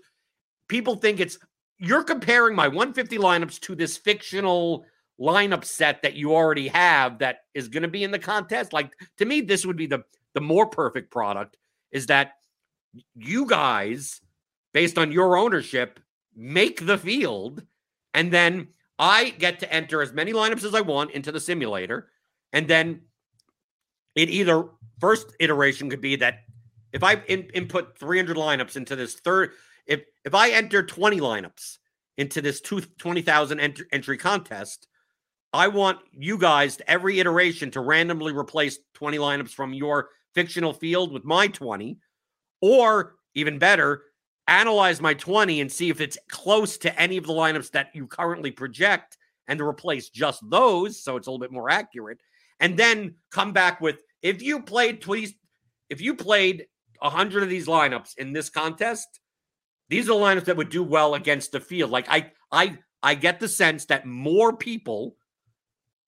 people 0.68 0.96
think 0.96 1.20
it's 1.20 1.38
you're 1.80 2.04
comparing 2.04 2.56
my 2.56 2.68
150 2.68 3.18
lineups 3.18 3.60
to 3.62 3.76
this 3.76 3.98
fictional 3.98 4.86
lineup 5.20 5.66
set 5.66 6.02
that 6.04 6.14
you 6.14 6.34
already 6.34 6.68
have 6.68 7.20
that 7.20 7.40
is 7.54 7.68
going 7.68 7.84
to 7.84 7.90
be 7.90 8.04
in 8.04 8.12
the 8.12 8.20
contest. 8.20 8.72
Like 8.72 8.92
to 9.18 9.26
me, 9.26 9.42
this 9.42 9.66
would 9.66 9.78
be 9.78 9.88
the 9.88 10.04
the 10.34 10.42
more 10.42 10.68
perfect 10.68 11.12
product 11.12 11.58
is 11.92 12.06
that 12.08 12.34
you 13.16 13.46
guys, 13.46 14.22
based 14.74 14.98
on 14.98 15.12
your 15.12 15.38
ownership, 15.38 16.00
make 16.36 16.86
the 16.86 16.98
field, 16.98 17.64
and 18.14 18.32
then 18.32 18.70
I 19.00 19.30
get 19.30 19.60
to 19.60 19.74
enter 19.74 20.02
as 20.02 20.14
many 20.14 20.34
lineups 20.34 20.64
as 20.64 20.74
I 20.74 20.82
want 20.82 21.12
into 21.12 21.32
the 21.32 21.40
simulator, 21.40 22.10
and 22.54 22.68
then 22.68 23.02
it 24.16 24.30
either 24.30 24.66
first 25.00 25.36
iteration 25.40 25.90
could 25.90 26.02
be 26.02 26.16
that 26.18 26.40
if 26.92 27.04
I 27.04 27.16
in, 27.28 27.44
input 27.54 27.98
300 27.98 28.38
lineups 28.38 28.76
into 28.76 28.96
this 28.96 29.16
third 29.16 29.52
if 29.86 30.02
if 30.26 30.34
I 30.34 30.50
enter 30.50 30.84
20 30.84 31.20
lineups 31.20 31.78
into 32.18 32.42
this 32.42 32.62
20,000 32.62 33.60
ent- 33.60 33.82
entry 33.92 34.18
contest, 34.18 34.88
I 35.54 35.68
want 35.68 36.00
you 36.12 36.38
guys 36.38 36.78
to 36.78 36.90
every 36.90 37.20
iteration 37.20 37.70
to 37.72 37.82
randomly 37.82 38.34
replace 38.34 38.80
20 38.96 39.18
lineups 39.18 39.52
from 39.52 39.74
your 39.74 40.10
fictional 40.34 40.74
field 40.74 41.12
with 41.12 41.24
my 41.24 41.48
20 41.48 42.00
or 42.62 43.16
even 43.34 43.60
better, 43.60 44.04
analyze 44.48 45.02
my 45.02 45.14
20 45.14 45.62
and 45.62 45.72
see 45.72 45.90
if 45.90 46.00
it's 46.00 46.18
close 46.30 46.78
to 46.78 47.00
any 47.00 47.18
of 47.18 47.26
the 47.26 47.34
lineups 47.34 47.72
that 47.72 47.90
you 47.94 48.08
currently 48.08 48.52
project 48.52 49.18
and 49.48 49.60
to 49.60 49.66
replace 49.66 50.10
just 50.10 50.42
those 50.50 51.02
so 51.02 51.18
it's 51.18 51.28
a 51.28 51.30
little 51.30 51.40
bit 51.40 51.52
more 51.52 51.70
accurate 51.70 52.20
and 52.62 52.78
then 52.78 53.14
come 53.30 53.52
back 53.52 53.82
with 53.82 54.00
if 54.22 54.42
you 54.42 54.62
played 54.62 55.02
please 55.02 55.34
if 55.90 56.00
you 56.00 56.14
played 56.14 56.66
100 57.00 57.44
of 57.44 57.50
these 57.50 57.68
lineups 57.68 58.18
in 58.18 58.32
this 58.32 58.50
contest 58.50 59.20
these 59.90 60.06
are 60.06 60.14
the 60.18 60.26
lineups 60.26 60.46
that 60.46 60.58
would 60.58 60.70
do 60.70 60.84
well 60.84 61.16
against 61.16 61.52
the 61.52 61.60
field. 61.60 61.92
Like 61.92 62.08
I, 62.10 62.32
I, 62.52 62.78
I 63.02 63.16
get 63.16 63.40
the 63.40 63.48
sense 63.48 63.86
that 63.86 64.06
more 64.06 64.56
people 64.56 65.16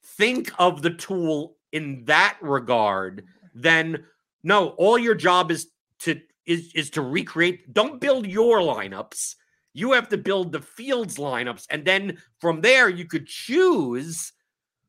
think 0.03 0.51
of 0.59 0.81
the 0.81 0.91
tool 0.91 1.55
in 1.71 2.03
that 2.05 2.38
regard 2.41 3.25
than 3.53 4.05
no. 4.43 4.69
All 4.69 4.97
your 4.97 5.15
job 5.15 5.51
is 5.51 5.67
to 5.99 6.19
is 6.49 6.71
is 6.73 6.89
to 6.89 7.01
recreate. 7.01 7.73
Don't 7.73 8.01
build 8.01 8.25
your 8.25 8.59
lineups. 8.59 9.35
You 9.73 9.91
have 9.93 10.09
to 10.09 10.17
build 10.17 10.51
the 10.51 10.62
field's 10.62 11.17
lineups, 11.17 11.67
and 11.69 11.85
then 11.85 12.17
from 12.39 12.62
there 12.62 12.89
you 12.89 13.05
could 13.05 13.27
choose 13.27 14.33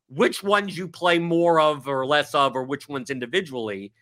which 0.09 0.43
ones 0.43 0.77
you 0.77 0.89
play 0.89 1.19
more 1.19 1.61
of 1.61 1.87
or 1.87 2.05
less 2.07 2.35
of, 2.35 2.57
or 2.57 2.65
which 2.65 2.89
ones 2.89 3.11
individually. 3.11 3.93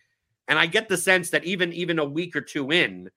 And 0.47 0.57
I 0.57 0.65
get 0.65 0.89
the 0.89 0.97
sense 0.97 1.29
that 1.31 1.43
even 1.43 1.73
even 1.73 1.99
a 1.99 2.05
week 2.05 2.35
or 2.35 2.41
two 2.41 2.71
in, 2.71 3.09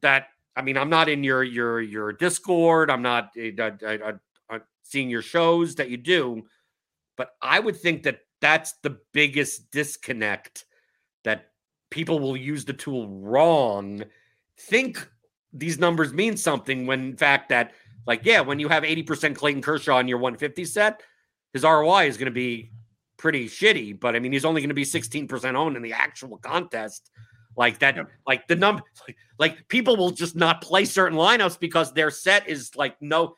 that 0.00 0.28
I 0.56 0.62
mean, 0.62 0.78
I'm 0.78 0.90
not 0.90 1.10
in 1.10 1.22
your 1.22 1.44
your 1.44 1.82
your 1.82 2.12
Discord. 2.12 2.90
I'm 2.90 3.02
not 3.02 3.30
uh, 3.36 3.70
uh, 3.86 4.12
uh, 4.48 4.58
seeing 4.82 5.10
your 5.10 5.22
shows 5.22 5.74
that 5.74 5.90
you 5.90 5.98
do, 5.98 6.42
but 7.18 7.30
I 7.42 7.60
would 7.60 7.76
think 7.76 8.04
that 8.04 8.20
that's 8.40 8.72
the 8.82 8.98
biggest 9.12 9.70
disconnect 9.70 10.64
people 11.94 12.18
will 12.18 12.36
use 12.36 12.64
the 12.64 12.72
tool 12.72 13.08
wrong. 13.08 14.02
Think 14.58 15.08
these 15.52 15.78
numbers 15.78 16.12
mean 16.12 16.36
something 16.36 16.86
when, 16.86 17.00
in 17.00 17.16
fact, 17.16 17.48
that 17.50 17.72
like 18.06 18.24
yeah, 18.24 18.40
when 18.40 18.58
you 18.58 18.68
have 18.68 18.82
80% 18.82 19.36
Clayton 19.36 19.62
Kershaw 19.62 19.96
on 19.96 20.08
your 20.08 20.18
150 20.18 20.64
set, 20.64 21.02
his 21.52 21.62
ROI 21.62 22.08
is 22.08 22.16
going 22.16 22.26
to 22.26 22.32
be 22.32 22.72
pretty 23.16 23.46
shitty. 23.46 23.98
But 23.98 24.16
I 24.16 24.18
mean, 24.18 24.32
he's 24.32 24.44
only 24.44 24.60
going 24.60 24.68
to 24.70 24.74
be 24.74 24.84
16% 24.84 25.54
owned 25.54 25.76
in 25.76 25.82
the 25.82 25.92
actual 25.92 26.36
contest. 26.38 27.10
Like 27.56 27.78
that, 27.78 27.94
yep. 27.94 28.10
like 28.26 28.48
the 28.48 28.56
number, 28.56 28.82
like, 29.06 29.16
like 29.38 29.68
people 29.68 29.96
will 29.96 30.10
just 30.10 30.34
not 30.34 30.60
play 30.60 30.84
certain 30.84 31.16
lineups 31.16 31.60
because 31.60 31.92
their 31.92 32.10
set 32.10 32.48
is 32.48 32.74
like 32.74 33.00
no, 33.00 33.36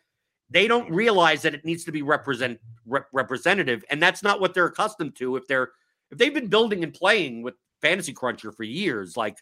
they 0.49 0.67
don't 0.67 0.91
realize 0.91 1.43
that 1.43 1.55
it 1.55 1.67
needs 1.67 1.85
to 1.85 1.93
be 1.93 2.01
represent 2.01 2.59
rep- 2.87 3.09
representative, 3.13 3.85
and 3.91 4.03
that's 4.03 4.23
not 4.23 4.41
what 4.41 4.55
they're 4.55 4.69
accustomed 4.69 5.17
to. 5.17 5.37
If 5.37 5.47
they're 5.47 5.73
if 6.11 6.17
they've 6.17 6.33
been 6.33 6.47
building 6.47 6.83
and 6.83 6.95
playing 6.95 7.43
with 7.43 7.57
Fantasy 7.81 8.13
Cruncher 8.13 8.53
for 8.53 8.65
years, 8.65 9.17
like 9.17 9.39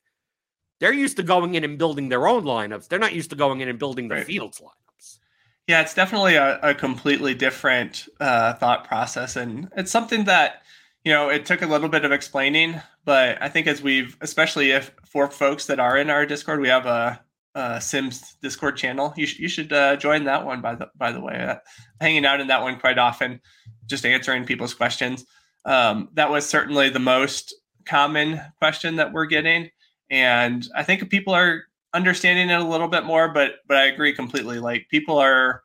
they're 0.81 0.92
used 0.92 1.16
to 1.16 1.23
going 1.23 1.55
in 1.55 1.64
and 1.64 1.79
building 1.79 2.09
their 2.09 2.27
own 2.27 2.44
lineups. 2.44 2.88
They're 2.88 2.99
not 2.99 3.14
used 3.14 3.31
to 3.31 3.37
going 3.37 3.61
in 3.61 3.68
and 3.68 3.79
building 3.79 4.09
the 4.09 4.16
right. 4.16 4.27
fields 4.27 4.61
lineups. 4.61 5.18
Yeah, 5.66 5.81
it's 5.81 5.94
definitely 5.94 6.35
a, 6.35 6.59
a 6.61 6.75
completely 6.75 7.35
different 7.35 8.07
uh, 8.20 8.55
thought 8.55 8.87
process, 8.87 9.37
and 9.37 9.68
it's 9.77 9.90
something 9.90 10.25
that 10.25 10.62
you 11.05 11.12
know, 11.12 11.29
it 11.29 11.44
took 11.44 11.62
a 11.62 11.66
little 11.66 11.88
bit 11.88 12.05
of 12.05 12.12
explaining, 12.12 12.81
but 13.05 13.40
I 13.40 13.49
think 13.49 13.66
as 13.66 13.83
we've, 13.83 14.16
especially 14.23 14.70
if 14.70 14.90
for 15.05 15.31
folks 15.31 15.66
that 15.66 15.79
are 15.79 15.99
in 15.99 16.09
our 16.09 16.25
Discord, 16.25 16.61
we 16.61 16.68
have 16.68 16.87
a, 16.87 17.20
a 17.55 17.81
Sims 17.81 18.37
Discord 18.40 18.79
channel. 18.79 19.12
You, 19.14 19.27
sh- 19.27 19.38
you 19.38 19.49
should 19.49 19.73
uh, 19.73 19.97
join 19.97 20.25
that 20.25 20.47
one. 20.47 20.62
By 20.62 20.75
the 20.75 20.88
by 20.97 21.12
the 21.12 21.20
way, 21.20 21.35
uh, 21.35 21.57
hanging 22.01 22.25
out 22.25 22.40
in 22.40 22.47
that 22.47 22.62
one 22.62 22.81
quite 22.81 22.99
often, 22.99 23.40
just 23.87 24.07
answering 24.07 24.47
people's 24.47 24.73
questions. 24.73 25.27
Um, 25.66 26.09
that 26.14 26.31
was 26.31 26.49
certainly 26.49 26.88
the 26.88 26.99
most 26.99 27.55
common 27.85 28.40
question 28.59 28.97
that 28.97 29.12
we're 29.12 29.27
getting, 29.27 29.70
and 30.11 30.66
I 30.75 30.83
think 30.83 31.09
people 31.11 31.35
are 31.35 31.64
understanding 31.92 32.51
it 32.51 32.61
a 32.61 32.64
little 32.64 32.88
bit 32.88 33.05
more. 33.05 33.29
But 33.29 33.57
but 33.66 33.77
I 33.77 33.87
agree 33.87 34.12
completely. 34.12 34.59
Like 34.59 34.88
people 34.90 35.18
are 35.18 35.62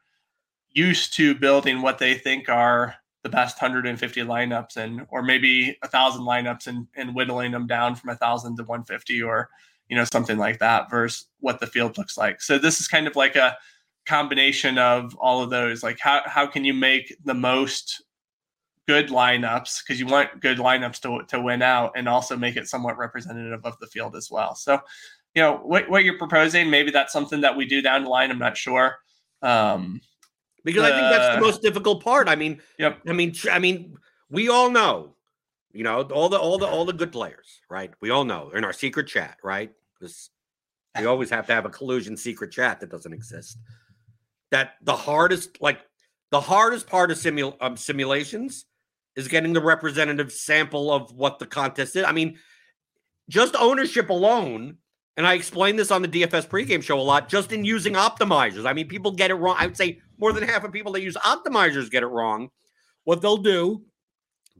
used 0.71 1.15
to 1.15 1.35
building 1.35 1.81
what 1.81 1.97
they 1.99 2.13
think 2.13 2.49
are 2.49 2.95
the 3.23 3.29
best 3.29 3.61
150 3.61 4.21
lineups 4.21 4.77
and 4.77 5.05
or 5.09 5.21
maybe 5.21 5.77
a 5.83 5.87
thousand 5.87 6.21
lineups 6.21 6.67
and, 6.67 6.87
and 6.95 7.13
whittling 7.13 7.51
them 7.51 7.67
down 7.67 7.95
from 7.95 8.09
a 8.09 8.15
thousand 8.15 8.55
to 8.55 8.63
150 8.63 9.21
or 9.21 9.49
you 9.89 9.97
know 9.97 10.05
something 10.05 10.37
like 10.37 10.59
that 10.59 10.89
versus 10.89 11.27
what 11.39 11.59
the 11.59 11.67
field 11.67 11.97
looks 11.97 12.17
like 12.17 12.41
so 12.41 12.57
this 12.57 12.79
is 12.79 12.87
kind 12.87 13.07
of 13.07 13.15
like 13.15 13.35
a 13.35 13.57
combination 14.07 14.77
of 14.77 15.13
all 15.15 15.43
of 15.43 15.49
those 15.49 15.83
like 15.83 15.99
how, 15.99 16.21
how 16.25 16.47
can 16.47 16.63
you 16.63 16.73
make 16.73 17.13
the 17.25 17.33
most 17.33 18.03
good 18.89 19.09
lineups 19.09 19.83
because 19.83 19.99
you 19.99 20.07
want 20.07 20.39
good 20.39 20.57
lineups 20.57 20.99
to, 20.99 21.23
to 21.27 21.39
win 21.39 21.61
out 21.61 21.91
and 21.95 22.09
also 22.09 22.35
make 22.35 22.55
it 22.55 22.67
somewhat 22.67 22.97
representative 22.97 23.63
of 23.63 23.77
the 23.79 23.85
field 23.85 24.15
as 24.15 24.31
well 24.31 24.55
so 24.55 24.79
you 25.35 25.43
know 25.43 25.57
what, 25.57 25.87
what 25.89 26.03
you're 26.03 26.17
proposing 26.17 26.71
maybe 26.71 26.89
that's 26.89 27.13
something 27.13 27.41
that 27.41 27.55
we 27.55 27.65
do 27.65 27.83
down 27.83 28.03
the 28.03 28.09
line 28.09 28.31
i'm 28.31 28.39
not 28.39 28.57
sure 28.57 28.97
um, 29.41 30.01
because 30.63 30.83
uh, 30.83 30.87
I 30.87 30.89
think 30.89 31.09
that's 31.09 31.35
the 31.35 31.41
most 31.41 31.61
difficult 31.61 32.03
part. 32.03 32.27
I 32.27 32.35
mean, 32.35 32.61
yep. 32.77 32.99
I 33.07 33.13
mean, 33.13 33.33
I 33.51 33.59
mean, 33.59 33.95
we 34.29 34.49
all 34.49 34.69
know, 34.69 35.15
you 35.71 35.83
know, 35.83 36.01
all 36.01 36.29
the 36.29 36.37
all 36.37 36.57
the 36.57 36.67
all 36.67 36.85
the 36.85 36.93
good 36.93 37.11
players, 37.11 37.61
right? 37.69 37.91
We 38.01 38.09
all 38.09 38.25
know 38.25 38.51
in 38.51 38.63
our 38.63 38.73
secret 38.73 39.07
chat, 39.07 39.37
right? 39.43 39.71
Because 39.99 40.29
we 40.97 41.05
always 41.05 41.29
have 41.29 41.47
to 41.47 41.53
have 41.53 41.65
a 41.65 41.69
collusion 41.69 42.17
secret 42.17 42.51
chat 42.51 42.79
that 42.79 42.91
doesn't 42.91 43.13
exist. 43.13 43.57
That 44.51 44.73
the 44.81 44.95
hardest, 44.95 45.61
like 45.61 45.79
the 46.31 46.41
hardest 46.41 46.87
part 46.87 47.11
of 47.11 47.17
simul 47.17 47.55
um, 47.61 47.77
simulations 47.77 48.65
is 49.19 49.27
getting 49.27 49.53
the 49.53 49.61
representative 49.61 50.31
sample 50.31 50.91
of 50.91 51.11
what 51.13 51.39
the 51.39 51.45
contest 51.45 51.95
is. 51.95 52.03
I 52.05 52.11
mean, 52.11 52.37
just 53.29 53.55
ownership 53.55 54.09
alone 54.09 54.77
and 55.19 55.27
I 55.27 55.33
explained 55.33 55.77
this 55.77 55.91
on 55.91 56.01
the 56.01 56.07
DFS 56.07 56.47
pregame 56.47 56.81
show 56.81 56.97
a 56.97 57.01
lot, 57.01 57.27
just 57.27 57.51
in 57.51 57.65
using 57.65 57.95
optimizers. 57.95 58.65
I 58.65 58.71
mean, 58.71 58.87
people 58.87 59.11
get 59.11 59.31
it 59.31 59.35
wrong. 59.35 59.57
I 59.59 59.65
would 59.65 59.75
say 59.75 59.99
more 60.17 60.31
than 60.31 60.47
half 60.47 60.63
of 60.63 60.71
people 60.71 60.93
that 60.93 61.01
use 61.01 61.17
optimizers 61.17 61.91
get 61.91 62.03
it 62.03 62.07
wrong. 62.07 62.51
What 63.03 63.21
they'll 63.21 63.35
do, 63.35 63.83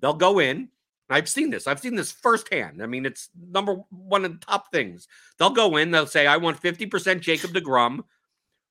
they'll 0.02 0.16
go 0.16 0.40
in. 0.40 0.68
I've 1.10 1.30
seen 1.30 1.50
this. 1.50 1.66
I've 1.66 1.80
seen 1.80 1.96
this 1.96 2.12
firsthand. 2.12 2.84
I 2.84 2.88
mean, 2.88 3.06
it's 3.06 3.30
number 3.40 3.78
one 3.90 4.26
of 4.26 4.34
the 4.34 4.46
top 4.46 4.70
things. 4.70 5.08
They'll 5.38 5.50
go 5.52 5.78
in. 5.78 5.92
They'll 5.92 6.06
say, 6.06 6.28
"I 6.28 6.36
want 6.36 6.60
fifty 6.60 6.86
percent 6.86 7.22
Jacob 7.22 7.52
Degrom. 7.52 8.02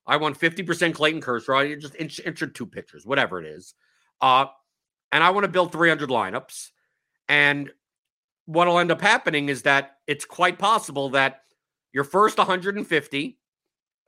I 0.06 0.18
want 0.18 0.36
fifty 0.36 0.62
percent 0.62 0.94
Clayton 0.94 1.22
Kershaw. 1.22 1.60
You 1.60 1.76
just 1.76 1.94
insert 1.94 2.54
two 2.54 2.66
pitchers, 2.66 3.06
whatever 3.06 3.42
it 3.42 3.46
is, 3.46 3.72
uh, 4.20 4.44
and 5.12 5.22
I 5.24 5.30
want 5.30 5.44
to 5.44 5.48
build 5.48 5.72
three 5.72 5.88
hundred 5.88 6.10
lineups." 6.10 6.70
And 7.28 7.70
what'll 8.46 8.78
end 8.78 8.90
up 8.90 9.00
happening 9.00 9.50
is 9.50 9.62
that 9.62 9.96
it's 10.06 10.24
quite 10.24 10.58
possible 10.58 11.10
that 11.10 11.42
your 11.92 12.04
first 12.04 12.38
150 12.38 13.38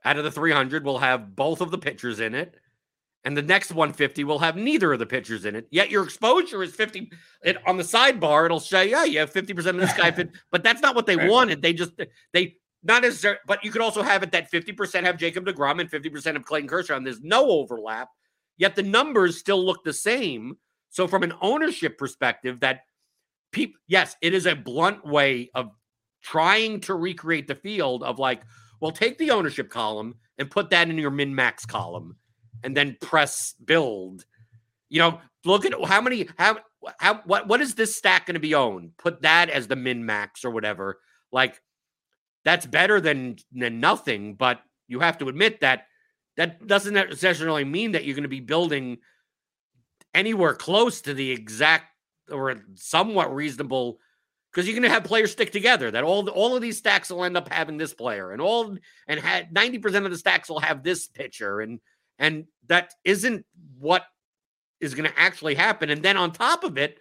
out 0.03 0.17
of 0.17 0.23
the 0.23 0.31
300 0.31 0.83
will 0.83 0.97
have 0.97 1.35
both 1.35 1.61
of 1.61 1.69
the 1.71 1.77
pitchers 1.77 2.19
in 2.19 2.33
it. 2.33 2.55
And 3.23 3.37
the 3.37 3.43
next 3.43 3.71
150 3.71 4.23
will 4.23 4.39
have 4.39 4.55
neither 4.55 4.93
of 4.93 4.99
the 4.99 5.05
pitchers 5.05 5.45
in 5.45 5.55
it. 5.55 5.67
Yet 5.69 5.91
your 5.91 6.03
exposure 6.03 6.63
is 6.63 6.73
50. 6.73 7.11
It, 7.43 7.57
on 7.67 7.77
the 7.77 7.83
sidebar, 7.83 8.45
it'll 8.45 8.59
say, 8.59 8.89
yeah, 8.89 9.03
you 9.03 9.19
have 9.19 9.31
50% 9.31 9.57
of 9.67 9.77
this 9.77 9.93
guy. 9.97 10.09
But 10.49 10.63
that's 10.63 10.81
not 10.81 10.95
what 10.95 11.05
they 11.05 11.27
wanted. 11.27 11.61
They 11.61 11.73
just, 11.73 11.91
they, 12.33 12.55
not 12.81 13.03
necessarily, 13.03 13.39
but 13.45 13.63
you 13.63 13.69
could 13.69 13.81
also 13.81 14.01
have 14.01 14.23
it 14.23 14.31
that 14.31 14.51
50% 14.51 15.03
have 15.03 15.17
Jacob 15.17 15.45
DeGrom 15.45 15.79
and 15.79 15.91
50% 15.91 16.35
of 16.35 16.45
Clayton 16.45 16.67
Kershaw, 16.67 16.95
and 16.95 17.05
there's 17.05 17.21
no 17.21 17.47
overlap. 17.51 18.09
Yet 18.57 18.75
the 18.75 18.83
numbers 18.83 19.37
still 19.37 19.63
look 19.63 19.83
the 19.83 19.93
same. 19.93 20.57
So, 20.91 21.07
from 21.07 21.23
an 21.23 21.33
ownership 21.41 21.97
perspective, 21.97 22.59
that 22.59 22.81
people, 23.51 23.79
yes, 23.87 24.15
it 24.21 24.33
is 24.33 24.45
a 24.45 24.55
blunt 24.55 25.05
way 25.05 25.49
of 25.55 25.71
trying 26.21 26.81
to 26.81 26.93
recreate 26.93 27.47
the 27.47 27.55
field 27.55 28.03
of 28.03 28.19
like, 28.19 28.41
well, 28.79 28.91
take 28.91 29.17
the 29.17 29.31
ownership 29.31 29.69
column 29.69 30.15
and 30.37 30.51
put 30.51 30.69
that 30.69 30.89
in 30.89 30.97
your 30.97 31.11
min 31.11 31.33
max 31.33 31.65
column 31.65 32.17
and 32.63 32.75
then 32.75 32.97
press 33.01 33.53
build. 33.53 34.25
You 34.89 34.99
know, 34.99 35.21
look 35.45 35.65
at 35.65 35.73
how 35.85 36.01
many, 36.01 36.27
how, 36.37 36.57
how, 36.99 37.21
what, 37.25 37.47
what 37.47 37.61
is 37.61 37.75
this 37.75 37.95
stack 37.95 38.25
going 38.25 38.33
to 38.33 38.39
be 38.39 38.55
owned? 38.55 38.91
Put 38.97 39.21
that 39.21 39.49
as 39.49 39.67
the 39.67 39.75
min 39.75 40.05
max 40.05 40.43
or 40.43 40.51
whatever. 40.51 40.99
Like, 41.31 41.61
that's 42.43 42.65
better 42.65 42.99
than, 42.99 43.37
than 43.51 43.79
nothing, 43.79 44.35
but 44.35 44.61
you 44.87 44.99
have 44.99 45.17
to 45.19 45.29
admit 45.29 45.61
that 45.61 45.85
that 46.37 46.65
doesn't 46.65 46.93
necessarily 46.93 47.63
mean 47.63 47.91
that 47.93 48.03
you're 48.03 48.15
going 48.15 48.23
to 48.23 48.29
be 48.29 48.39
building 48.39 48.97
anywhere 50.13 50.53
close 50.53 51.01
to 51.01 51.13
the 51.13 51.31
exact 51.31 51.85
or 52.31 52.55
somewhat 52.75 53.33
reasonable 53.33 53.99
because 54.51 54.67
you're 54.67 54.75
going 54.75 54.87
to 54.87 54.93
have 54.93 55.03
players 55.03 55.31
stick 55.31 55.51
together. 55.51 55.91
That 55.91 56.03
all 56.03 56.27
all 56.29 56.55
of 56.55 56.61
these 56.61 56.77
stacks 56.77 57.09
will 57.09 57.23
end 57.23 57.37
up 57.37 57.51
having 57.51 57.77
this 57.77 57.93
player, 57.93 58.31
and 58.31 58.41
all 58.41 58.77
and 59.07 59.19
had 59.19 59.53
ninety 59.53 59.79
percent 59.79 60.05
of 60.05 60.11
the 60.11 60.17
stacks 60.17 60.49
will 60.49 60.59
have 60.59 60.83
this 60.83 61.07
pitcher, 61.07 61.61
and 61.61 61.79
and 62.19 62.45
that 62.67 62.93
isn't 63.03 63.45
what 63.79 64.03
is 64.79 64.95
going 64.95 65.09
to 65.09 65.19
actually 65.19 65.55
happen. 65.55 65.89
And 65.89 66.03
then 66.03 66.17
on 66.17 66.31
top 66.31 66.63
of 66.63 66.77
it, 66.77 66.97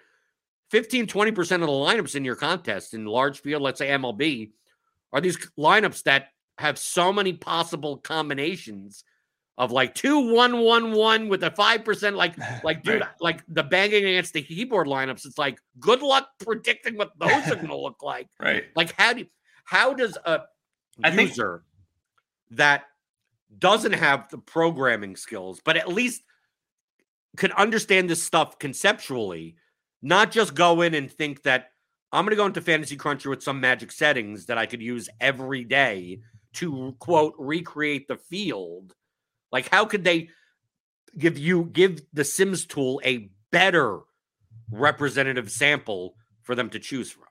15, 0.71 1.07
20 1.07 1.33
percent 1.33 1.63
of 1.63 1.69
the 1.69 1.73
lineups 1.73 2.15
in 2.15 2.25
your 2.25 2.37
contest 2.37 2.95
in 2.95 3.05
large 3.05 3.41
field, 3.41 3.63
let's 3.63 3.79
say 3.79 3.89
MLB, 3.89 4.51
are 5.13 5.21
these 5.21 5.39
lineups 5.59 6.05
that 6.05 6.29
have 6.59 6.79
so 6.79 7.13
many 7.13 7.33
possible 7.33 7.97
combinations 7.97 9.05
of 9.61 9.71
like 9.71 9.95
two 9.95 10.33
one 10.33 10.61
one 10.61 10.93
one 10.93 11.29
with 11.29 11.45
a 11.45 11.51
five 11.51 11.85
percent 11.85 12.17
like 12.17 12.35
like 12.65 12.83
dude 12.83 13.03
right. 13.03 13.11
like 13.21 13.45
the 13.47 13.63
banging 13.63 14.07
against 14.07 14.33
the 14.33 14.41
keyboard 14.41 14.87
lineups. 14.87 15.27
It's 15.27 15.37
like 15.37 15.61
good 15.79 16.01
luck 16.01 16.31
predicting 16.43 16.97
what 16.97 17.13
those 17.19 17.47
are 17.49 17.55
going 17.57 17.69
to 17.69 17.77
look 17.77 18.03
like. 18.03 18.29
Right. 18.41 18.65
Like 18.75 18.95
how 18.99 19.13
do 19.13 19.27
how 19.65 19.93
does 19.93 20.17
a 20.25 20.41
I 21.05 21.11
user 21.11 21.63
think... 22.49 22.59
that 22.59 22.85
doesn't 23.59 23.93
have 23.93 24.31
the 24.31 24.39
programming 24.39 25.15
skills, 25.15 25.61
but 25.63 25.77
at 25.77 25.89
least 25.89 26.23
could 27.37 27.53
understand 27.53 28.09
this 28.09 28.23
stuff 28.23 28.59
conceptually, 28.59 29.57
not 30.01 30.31
just 30.31 30.55
go 30.55 30.81
in 30.81 30.95
and 30.95 31.13
think 31.13 31.43
that 31.43 31.73
I'm 32.13 32.25
going 32.25 32.31
to 32.31 32.37
go 32.37 32.47
into 32.47 32.63
Fantasy 32.63 32.97
Cruncher 32.97 33.29
with 33.29 33.43
some 33.43 33.61
magic 33.61 33.93
settings 33.93 34.47
that 34.47 34.57
I 34.57 34.65
could 34.65 34.81
use 34.81 35.11
every 35.21 35.65
day 35.65 36.21
to 36.55 36.97
quote 36.99 37.35
recreate 37.39 38.09
the 38.09 38.17
field 38.17 38.95
like, 39.53 39.69
how 39.69 39.85
could 39.85 40.05
they 40.05 40.29
give 41.19 41.39
you 41.39 41.71
give 41.73 42.03
the 42.13 42.25
Sims 42.25 42.65
tool 42.67 43.01
a 43.05 43.31
better 43.51 44.01
representative 44.71 45.51
sample 45.51 46.15
for 46.43 46.55
them 46.55 46.71
to 46.71 46.79
choose 46.79 47.11
from? 47.11 47.25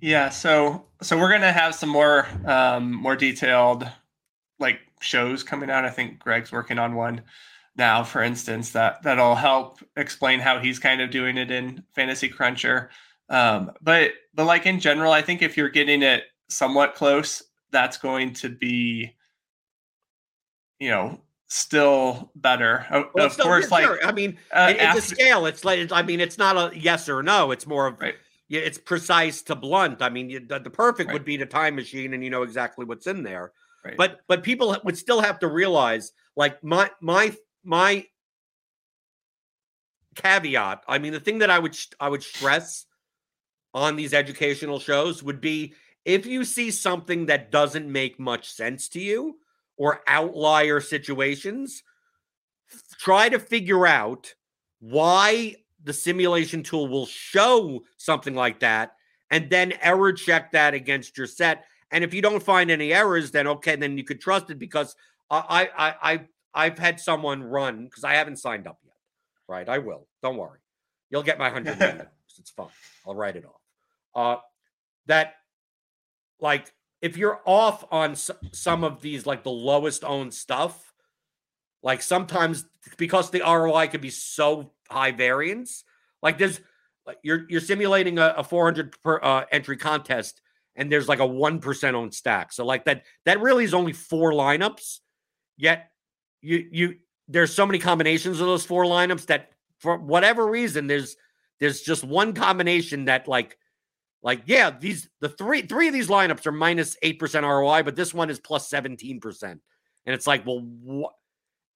Yeah, 0.00 0.28
so 0.28 0.86
so 1.02 1.18
we're 1.18 1.30
gonna 1.30 1.52
have 1.52 1.74
some 1.74 1.88
more 1.88 2.26
um, 2.46 2.92
more 2.92 3.16
detailed 3.16 3.88
like 4.58 4.80
shows 5.00 5.42
coming 5.42 5.70
out. 5.70 5.84
I 5.84 5.90
think 5.90 6.18
Greg's 6.18 6.52
working 6.52 6.78
on 6.78 6.94
one 6.94 7.22
now, 7.76 8.02
for 8.02 8.22
instance, 8.22 8.72
that 8.72 9.02
that'll 9.02 9.36
help 9.36 9.80
explain 9.96 10.40
how 10.40 10.58
he's 10.58 10.78
kind 10.80 11.00
of 11.00 11.10
doing 11.10 11.38
it 11.38 11.50
in 11.50 11.84
Fantasy 11.94 12.28
Cruncher. 12.28 12.90
Um, 13.28 13.70
but 13.80 14.12
but 14.34 14.46
like 14.46 14.66
in 14.66 14.80
general, 14.80 15.12
I 15.12 15.22
think 15.22 15.42
if 15.42 15.56
you're 15.56 15.68
getting 15.68 16.02
it 16.02 16.24
somewhat 16.48 16.94
close, 16.94 17.42
that's 17.70 17.96
going 17.96 18.32
to 18.34 18.48
be 18.48 19.14
you 20.78 20.90
know 20.90 21.20
still 21.48 22.30
better. 22.36 22.86
Well, 23.14 23.26
of 23.26 23.36
course, 23.38 23.70
like 23.70 24.04
I 24.04 24.12
mean, 24.12 24.38
uh, 24.52 24.68
it, 24.70 24.76
it's 24.80 24.98
a 24.98 25.14
scale. 25.14 25.46
It's 25.46 25.64
like 25.64 25.90
I 25.92 26.02
mean, 26.02 26.20
it's 26.20 26.38
not 26.38 26.56
a 26.56 26.78
yes 26.78 27.08
or 27.08 27.22
no. 27.22 27.50
It's 27.50 27.66
more 27.66 27.86
of 27.86 28.00
right. 28.00 28.14
yeah, 28.48 28.60
it's 28.60 28.78
precise 28.78 29.42
to 29.42 29.54
blunt. 29.54 30.02
I 30.02 30.10
mean, 30.10 30.46
the, 30.46 30.60
the 30.60 30.70
perfect 30.70 31.08
right. 31.08 31.14
would 31.14 31.24
be 31.24 31.36
the 31.36 31.46
time 31.46 31.76
machine, 31.76 32.14
and 32.14 32.22
you 32.22 32.30
know 32.30 32.42
exactly 32.42 32.84
what's 32.84 33.06
in 33.06 33.22
there. 33.22 33.52
Right. 33.84 33.96
But 33.96 34.20
but 34.28 34.42
people 34.42 34.76
would 34.84 34.96
still 34.96 35.20
have 35.20 35.38
to 35.40 35.48
realize, 35.48 36.12
like 36.36 36.62
my 36.62 36.90
my 37.00 37.34
my 37.64 38.06
caveat. 40.14 40.82
I 40.86 40.98
mean, 40.98 41.12
the 41.12 41.20
thing 41.20 41.38
that 41.38 41.50
I 41.50 41.58
would 41.58 41.76
I 41.98 42.08
would 42.08 42.22
stress 42.22 42.86
on 43.74 43.96
these 43.96 44.14
educational 44.14 44.80
shows 44.80 45.22
would 45.22 45.40
be 45.40 45.74
if 46.04 46.26
you 46.26 46.44
see 46.44 46.70
something 46.70 47.26
that 47.26 47.50
doesn't 47.50 47.90
make 47.90 48.18
much 48.18 48.50
sense 48.50 48.88
to 48.88 49.00
you 49.00 49.36
or 49.78 50.00
outlier 50.06 50.80
situations, 50.80 51.82
try 52.98 53.28
to 53.28 53.38
figure 53.38 53.86
out 53.86 54.34
why 54.80 55.54
the 55.84 55.92
simulation 55.92 56.62
tool 56.62 56.88
will 56.88 57.06
show 57.06 57.82
something 57.96 58.34
like 58.34 58.60
that 58.60 58.92
and 59.30 59.48
then 59.50 59.72
error 59.80 60.12
check 60.12 60.52
that 60.52 60.74
against 60.74 61.16
your 61.16 61.26
set. 61.26 61.64
And 61.90 62.04
if 62.04 62.12
you 62.12 62.20
don't 62.20 62.42
find 62.42 62.70
any 62.70 62.92
errors, 62.92 63.30
then 63.30 63.46
okay, 63.46 63.76
then 63.76 63.96
you 63.96 64.04
could 64.04 64.20
trust 64.20 64.50
it 64.50 64.58
because 64.58 64.94
I 65.30 65.70
I 65.76 65.94
I 66.02 66.20
I've 66.54 66.78
had 66.78 67.00
someone 67.00 67.42
run 67.42 67.84
because 67.84 68.04
I 68.04 68.14
haven't 68.14 68.36
signed 68.36 68.66
up 68.66 68.78
yet. 68.84 68.94
Right, 69.46 69.68
I 69.68 69.78
will. 69.78 70.06
Don't 70.22 70.36
worry, 70.36 70.60
you'll 71.10 71.22
get 71.22 71.38
my 71.38 71.50
hundred. 71.50 72.08
It's 72.38 72.50
fine. 72.50 72.68
I'll 73.04 73.16
write 73.16 73.34
it 73.34 73.44
off. 73.44 73.60
Uh, 74.14 74.40
that 75.06 75.34
like 76.40 76.72
if 77.00 77.16
you're 77.16 77.40
off 77.44 77.84
on 77.90 78.16
some 78.16 78.84
of 78.84 79.00
these 79.00 79.26
like 79.26 79.42
the 79.42 79.50
lowest 79.50 80.04
owned 80.04 80.34
stuff 80.34 80.92
like 81.82 82.02
sometimes 82.02 82.64
because 82.96 83.30
the 83.30 83.40
roi 83.40 83.86
could 83.86 84.00
be 84.00 84.10
so 84.10 84.72
high 84.90 85.12
variance 85.12 85.84
like 86.22 86.38
there's 86.38 86.60
like 87.06 87.18
you're 87.22 87.46
you're 87.48 87.60
simulating 87.60 88.18
a, 88.18 88.34
a 88.38 88.44
400 88.44 89.00
per 89.02 89.18
uh, 89.22 89.44
entry 89.50 89.76
contest 89.76 90.40
and 90.76 90.92
there's 90.92 91.08
like 91.08 91.18
a 91.18 91.26
1% 91.26 91.94
owned 91.94 92.14
stack. 92.14 92.52
So 92.52 92.64
like 92.64 92.84
that 92.84 93.04
that 93.24 93.40
really 93.40 93.64
is 93.64 93.74
only 93.74 93.92
four 93.92 94.32
lineups 94.32 95.00
yet 95.56 95.90
you 96.40 96.68
you 96.70 96.94
there's 97.26 97.52
so 97.52 97.66
many 97.66 97.78
combinations 97.78 98.40
of 98.40 98.46
those 98.46 98.64
four 98.64 98.84
lineups 98.84 99.26
that 99.26 99.50
for 99.78 99.98
whatever 99.98 100.46
reason 100.46 100.86
there's 100.86 101.16
there's 101.60 101.80
just 101.80 102.04
one 102.04 102.32
combination 102.32 103.06
that 103.06 103.26
like 103.26 103.58
like, 104.22 104.42
yeah, 104.46 104.70
these 104.70 105.08
the 105.20 105.28
three 105.28 105.62
three 105.62 105.86
of 105.86 105.94
these 105.94 106.08
lineups 106.08 106.46
are 106.46 106.52
minus 106.52 106.96
eight 107.02 107.18
percent 107.18 107.46
ROI, 107.46 107.84
but 107.84 107.96
this 107.96 108.12
one 108.12 108.30
is 108.30 108.40
plus 108.40 108.68
seventeen 108.68 109.20
percent, 109.20 109.60
and 110.06 110.14
it's 110.14 110.26
like, 110.26 110.44
well, 110.46 110.60
what? 110.60 111.12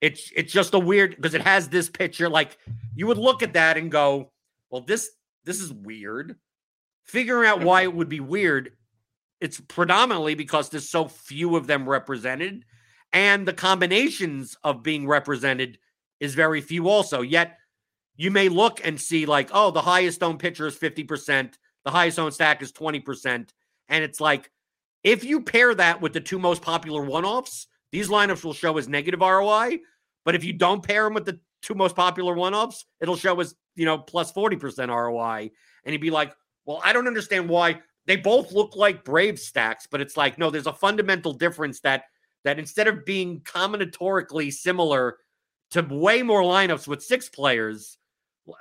It's 0.01 0.33
it's 0.35 0.53
just 0.53 0.75
a 0.75 0.79
weird 0.79 1.15
because 1.15 1.35
it 1.35 1.43
has 1.43 1.69
this 1.69 1.89
picture. 1.89 2.29
Like, 2.29 2.59
you 2.97 3.07
would 3.07 3.19
look 3.19 3.43
at 3.45 3.53
that 3.53 3.77
and 3.77 3.91
go, 3.91 4.33
well, 4.71 4.81
this 4.81 5.09
this 5.45 5.61
is 5.61 5.73
weird. 5.73 6.37
Figuring 7.05 7.49
out 7.49 7.63
why 7.63 7.83
it 7.83 7.95
would 7.95 8.09
be 8.09 8.21
weird, 8.21 8.73
it's 9.41 9.61
predominantly 9.61 10.35
because 10.35 10.69
there's 10.69 10.89
so 10.89 11.07
few 11.07 11.57
of 11.57 11.69
them 11.69 11.89
represented, 11.89 12.65
and 13.13 13.47
the 13.47 13.53
combinations 13.53 14.57
of 14.65 14.83
being 14.83 15.07
represented 15.07 15.79
is 16.19 16.35
very 16.35 16.61
few. 16.61 16.89
Also, 16.89 17.23
yet 17.23 17.59
you 18.17 18.33
may 18.33 18.49
look 18.49 18.81
and 18.85 19.01
see 19.01 19.27
like, 19.27 19.51
oh, 19.53 19.71
the 19.71 19.83
highest 19.83 20.25
owned 20.25 20.41
pitcher 20.41 20.67
is 20.67 20.77
fifty 20.77 21.05
percent 21.05 21.59
the 21.85 21.91
highest 21.91 22.19
owned 22.19 22.35
stack 22.35 22.63
is 22.63 22.73
20%. 22.73 23.49
And 23.89 24.05
it's 24.05 24.21
like, 24.21 24.51
if 25.03 25.25
you 25.25 25.41
pair 25.41 25.75
that 25.75 26.01
with 26.01 26.13
the 26.13 26.21
two 26.21 26.39
most 26.39 26.63
popular 26.63 27.03
one 27.03 27.25
offs, 27.25 27.67
these 27.91 28.09
lineups 28.09 28.45
will 28.45 28.53
show 28.53 28.79
as 28.79 28.89
negative 28.89 29.21
ROI. 29.21 29.81
But 30.25 30.35
if 30.35 30.45
you 30.45 30.53
don't 30.53 30.83
pair 30.83 31.05
them 31.05 31.15
with 31.15 31.25
the 31.25 31.41
two 31.61 31.75
most 31.75 31.97
popular 31.97 32.35
one 32.35 32.55
offs, 32.55 32.85
it'll 33.01 33.17
show 33.17 33.39
as, 33.41 33.55
you 33.75 33.85
know, 33.85 33.99
plus 33.99 34.33
40% 34.33 34.89
ROI. 34.89 35.51
And 35.85 35.93
you'd 35.93 36.01
be 36.01 36.11
like, 36.11 36.35
well, 36.65 36.81
I 36.85 36.93
don't 36.93 37.09
understand 37.09 37.49
why 37.49 37.81
they 38.07 38.17
both 38.17 38.53
look 38.53 38.77
like 38.77 39.05
Brave 39.05 39.39
stacks, 39.39 39.87
but 39.91 40.01
it's 40.01 40.17
like 40.17 40.39
no, 40.39 40.51
there's 40.51 40.67
a 40.67 40.73
fundamental 40.73 41.33
difference 41.33 41.81
that 41.81 42.05
that 42.45 42.59
instead 42.59 42.89
of 42.89 43.05
being 43.05 43.41
combinatorically 43.41 44.53
similar 44.53 45.19
to 45.71 45.83
way 45.83 46.23
more 46.23 46.43
lineups 46.43 46.89
with 46.89 47.03
six 47.03 47.29
players, 47.29 47.99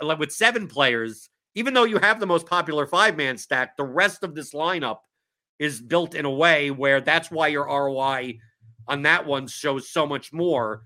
like 0.01 0.19
with 0.19 0.31
seven 0.31 0.67
players, 0.67 1.29
even 1.55 1.73
though 1.73 1.83
you 1.83 1.97
have 1.99 2.19
the 2.19 2.25
most 2.25 2.45
popular 2.45 2.85
five 2.85 3.17
man 3.17 3.37
stack, 3.37 3.75
the 3.77 3.83
rest 3.83 4.23
of 4.23 4.35
this 4.35 4.53
lineup 4.53 4.99
is 5.59 5.81
built 5.81 6.15
in 6.15 6.25
a 6.25 6.31
way 6.31 6.71
where 6.71 7.01
that's 7.01 7.29
why 7.29 7.47
your 7.47 7.65
ROI 7.65 8.39
on 8.87 9.03
that 9.03 9.25
one 9.25 9.47
shows 9.47 9.89
so 9.89 10.07
much 10.07 10.33
more. 10.33 10.83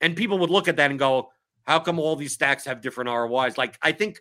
And 0.00 0.16
people 0.16 0.38
would 0.38 0.50
look 0.50 0.68
at 0.68 0.76
that 0.76 0.90
and 0.90 0.98
go, 0.98 1.30
how 1.64 1.78
come 1.78 1.98
all 1.98 2.16
these 2.16 2.32
stacks 2.32 2.64
have 2.64 2.80
different 2.80 3.10
ROIs? 3.10 3.58
Like, 3.58 3.78
I 3.82 3.92
think 3.92 4.20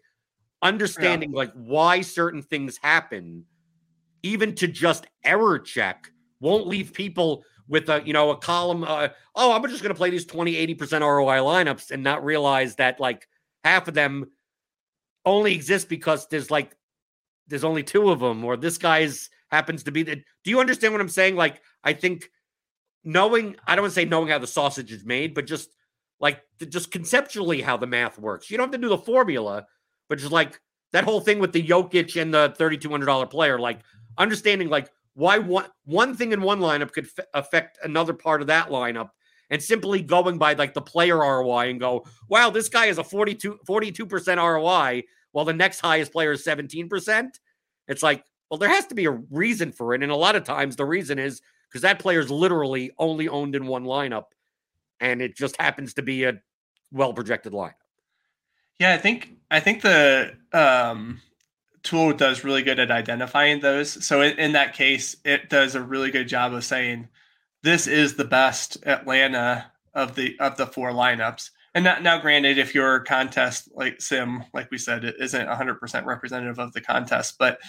understanding 0.62 1.32
yeah. 1.32 1.38
like 1.38 1.52
why 1.54 2.02
certain 2.02 2.41
things 2.41 2.80
happen, 2.82 3.46
even 4.24 4.56
to 4.56 4.68
just 4.68 5.08
error 5.24 5.60
check, 5.60 6.10
won't 6.39 6.68
leave 6.68 6.94
people 6.94 7.44
with 7.68 7.89
a 7.89 8.02
you 8.06 8.14
know 8.14 8.32
a 8.32 8.38
column. 8.38 8.84
Uh, 8.84 9.10
oh, 9.36 9.54
I'm 9.54 9.64
just 9.70 9.84
going 9.84 9.94
to 9.94 9.98
play 9.98 10.10
these 10.10 10.26
20, 10.26 10.56
80 10.56 10.76
percent 10.76 11.04
ROI 11.04 11.38
lineups 11.38 11.91
and 11.91 12.04
not 12.04 12.24
realize 12.24 12.76
that 12.76 13.00
like 13.00 13.28
half 13.64 13.88
of 13.88 13.94
them 13.94 14.32
only 15.26 15.53
exist 15.53 15.89
because 15.89 16.28
there's 16.28 16.51
like 16.51 16.76
there's 17.47 17.63
only 17.63 17.84
two 17.84 18.09
of 18.09 18.19
them, 18.19 18.43
or 18.43 18.57
this 18.57 18.78
guy's 18.78 19.30
happens 19.49 19.84
to 19.84 19.91
be 19.91 20.03
the. 20.03 20.15
Do 20.43 20.49
you 20.49 20.59
understand 20.59 20.93
what 20.93 21.01
I'm 21.01 21.09
saying? 21.09 21.36
Like, 21.36 21.61
I 21.84 21.93
think 21.93 22.30
knowing 23.03 23.55
I 23.67 23.76
don't 23.76 23.84
want 23.84 23.93
to 23.93 23.99
say 23.99 24.05
knowing 24.05 24.30
how 24.30 24.39
the 24.39 24.47
sausage 24.47 24.91
is 24.91 25.05
made, 25.05 25.34
but 25.34 25.45
just 25.45 25.69
like 26.19 26.41
just 26.69 26.91
conceptually 26.91 27.61
how 27.61 27.78
the 27.78 27.88
math 27.88 28.17
works. 28.17 28.49
You 28.49 28.57
don't 28.57 28.67
have 28.67 28.71
to 28.71 28.78
do 28.78 28.89
the 28.89 28.97
formula, 28.97 29.65
but 30.09 30.19
just 30.19 30.32
like 30.32 30.59
that 30.91 31.03
whole 31.03 31.19
thing 31.19 31.39
with 31.39 31.51
the 31.51 31.61
Jokic 31.61 32.21
and 32.21 32.34
the 32.34 32.55
$3,200 32.57 33.30
player, 33.30 33.59
like 33.59 33.80
understanding 34.17 34.69
like 34.69 34.89
why 35.15 35.38
one 35.39 35.65
one 35.86 36.15
thing 36.15 36.32
in 36.32 36.41
one 36.41 36.59
lineup 36.59 36.91
could 36.91 37.07
f- 37.17 37.26
affect 37.34 37.78
another 37.84 38.13
part 38.13 38.41
of 38.41 38.47
that 38.47 38.69
lineup 38.69 39.09
and 39.54 39.62
simply 39.62 40.01
going 40.01 40.39
by 40.39 40.54
like 40.54 40.74
the 40.74 40.82
player 40.82 41.20
ROI 41.20 41.70
and 41.70 41.80
go, 41.80 42.04
wow, 42.28 42.49
this 42.49 42.70
guy 42.70 42.88
is 42.88 42.97
a 42.97 43.04
42 43.04 43.60
42% 43.70 44.38
ROI 44.38 45.04
while 45.32 45.45
the 45.45 45.54
next 45.54 45.80
highest 45.80 46.12
player 46.12 46.32
is 46.32 46.43
17%. 46.43 47.30
It's 47.88 48.01
like, 48.01 48.24
well, 48.49 48.58
there 48.58 48.70
has 48.70 48.88
to 48.88 48.95
be 48.95 49.06
a 49.06 49.12
reason 49.12 49.72
for 49.72 49.93
it. 49.93 50.01
And 50.01 50.12
a 50.12 50.16
lot 50.16 50.36
of 50.36 50.43
times 50.43 50.76
the 50.76 50.86
reason 50.86 51.20
is 51.20 51.39
because 51.70 51.84
that 51.84 51.99
player 51.99 52.20
is 52.20 52.32
literally 52.32 52.93
only 52.97 53.28
owned 53.28 53.54
in 53.56 53.68
one 53.68 53.84
lineup 53.84 54.26
and 54.99 55.22
it 55.22 55.36
just 55.36 55.62
happens 55.62 55.93
to 55.93 56.01
be 56.01 56.24
a 56.24 56.41
well 56.91 57.14
projected 57.14 57.54
lineup. 57.54 57.76
Yeah, 58.80 58.95
I 58.95 58.97
think 58.97 59.34
I 59.51 59.60
think 59.60 59.84
the 59.84 60.34
um, 60.51 61.22
tool 61.84 62.12
does 62.12 62.43
really 62.43 62.64
good 62.64 62.80
at 62.80 62.89
identifying 62.89 63.60
those. 63.60 64.04
So 64.04 64.22
in, 64.22 64.39
in, 64.39 64.54
that 64.54 64.74
case, 64.74 65.16
it 65.24 65.51
does 65.51 65.76
a 65.76 65.82
really 65.82 66.10
good 66.10 66.28
job 66.28 66.54
of 66.54 66.66
saying 66.66 67.08
this 67.64 67.88
is 67.88 68.16
the 68.16 68.26
best 68.26 68.78
Atlanta 68.86 69.72
of 69.93 70.16
the 70.16 70.38
of 70.39 70.57
the 70.57 70.68
four 70.68 70.91
lineups. 70.91 71.49
And 71.76 71.86
now, 71.86 71.97
now 71.99 72.20
granted, 72.20 72.59
if 72.59 72.76
your 72.76 72.99
contest 72.99 73.70
like 73.74 73.99
sim, 73.99 74.43
like 74.53 74.70
we 74.70 74.78
said, 74.78 75.03
it 75.03 75.16
isn't 75.20 75.47
100% 75.47 76.05
representative 76.05 76.59
of 76.59 76.72
the 76.74 76.82
contest, 76.82 77.36
but 77.39 77.59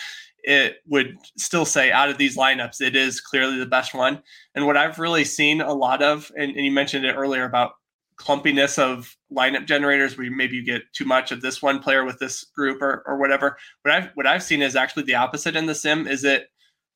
it 0.42 0.76
would 0.86 1.16
still 1.38 1.64
say 1.64 1.90
out 1.90 2.11
of 2.11 2.18
these 2.18 2.36
lineups, 2.36 2.82
it 2.82 2.95
is 2.97 3.20
clearly 3.20 3.59
the 3.59 3.64
best 3.64 3.95
one. 3.95 4.22
And 4.55 4.66
what 4.66 4.76
I've 4.76 4.99
really 4.99 5.24
seen 5.24 5.62
a 5.62 5.72
lot 5.72 6.03
of, 6.03 6.30
and, 6.36 6.51
and 6.55 6.66
you 6.66 6.70
mentioned 6.70 7.07
it 7.07 7.14
earlier 7.14 7.45
about 7.45 7.72
clumpiness 8.16 8.78
of 8.78 9.16
lineup 9.32 9.66
generators 9.66 10.18
where 10.18 10.30
maybe 10.30 10.57
you 10.57 10.64
get 10.64 10.82
too 10.92 11.07
much 11.07 11.32
of 11.32 11.40
this 11.40 11.62
one 11.62 11.80
player 11.80 12.05
with 12.05 12.18
this 12.18 12.45
group 12.45 12.82
or, 12.82 13.03
or 13.07 13.18
whatever. 13.18 13.57
What 13.82 13.95
I've 13.95 14.11
what 14.14 14.26
I've 14.26 14.42
seen 14.42 14.62
is 14.62 14.76
actually 14.76 15.05
the 15.05 15.16
opposite 15.16 15.57
in 15.57 15.66
the 15.66 15.74
sim 15.74 16.07
is 16.07 16.24
it 16.24 16.49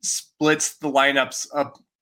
splits 0.03 0.77
the 0.77 0.91
lineups 0.91 1.49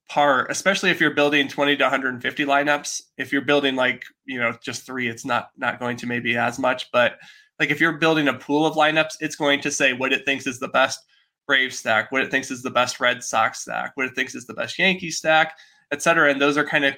apart, 0.08 0.50
especially 0.50 0.90
if 0.90 1.00
you're 1.00 1.14
building 1.14 1.48
20 1.48 1.76
to 1.76 1.84
150 1.84 2.44
lineups. 2.44 3.02
If 3.18 3.32
you're 3.32 3.42
building 3.42 3.74
like, 3.74 4.04
you 4.24 4.38
know, 4.38 4.52
just 4.62 4.86
three, 4.86 5.08
it's 5.08 5.24
not 5.24 5.50
not 5.56 5.78
going 5.78 5.96
to 5.98 6.06
maybe 6.06 6.36
as 6.36 6.58
much. 6.58 6.90
But 6.92 7.18
like 7.58 7.70
if 7.70 7.80
you're 7.80 7.98
building 7.98 8.28
a 8.28 8.34
pool 8.34 8.66
of 8.66 8.76
lineups, 8.76 9.16
it's 9.20 9.36
going 9.36 9.60
to 9.62 9.70
say 9.70 9.92
what 9.92 10.12
it 10.12 10.24
thinks 10.24 10.46
is 10.46 10.58
the 10.58 10.68
best 10.68 11.00
Brave 11.46 11.72
stack, 11.72 12.10
what 12.10 12.22
it 12.22 12.30
thinks 12.30 12.50
is 12.50 12.62
the 12.62 12.70
best 12.70 12.98
Red 12.98 13.22
Sox 13.22 13.60
stack, 13.60 13.92
what 13.94 14.06
it 14.06 14.14
thinks 14.14 14.34
is 14.34 14.46
the 14.46 14.54
best 14.54 14.78
Yankee 14.78 15.10
stack, 15.10 15.56
et 15.92 16.02
cetera. 16.02 16.30
And 16.30 16.40
those 16.40 16.56
are 16.56 16.64
kind 16.64 16.84
of 16.84 16.96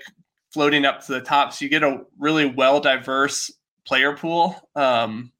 floating 0.52 0.84
up 0.86 1.04
to 1.04 1.12
the 1.12 1.20
top. 1.20 1.52
So 1.52 1.64
you 1.64 1.68
get 1.68 1.82
a 1.82 2.00
really 2.18 2.46
well 2.46 2.80
diverse 2.80 3.52
player 3.86 4.16
pool 4.16 4.56
um, 4.74 5.32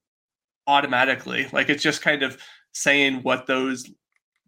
automatically. 0.67 1.49
Like 1.53 1.71
it's 1.71 1.83
just 1.83 2.03
kind 2.03 2.23
of 2.23 2.41
saying 2.73 3.23
what 3.23 3.47
those 3.47 3.91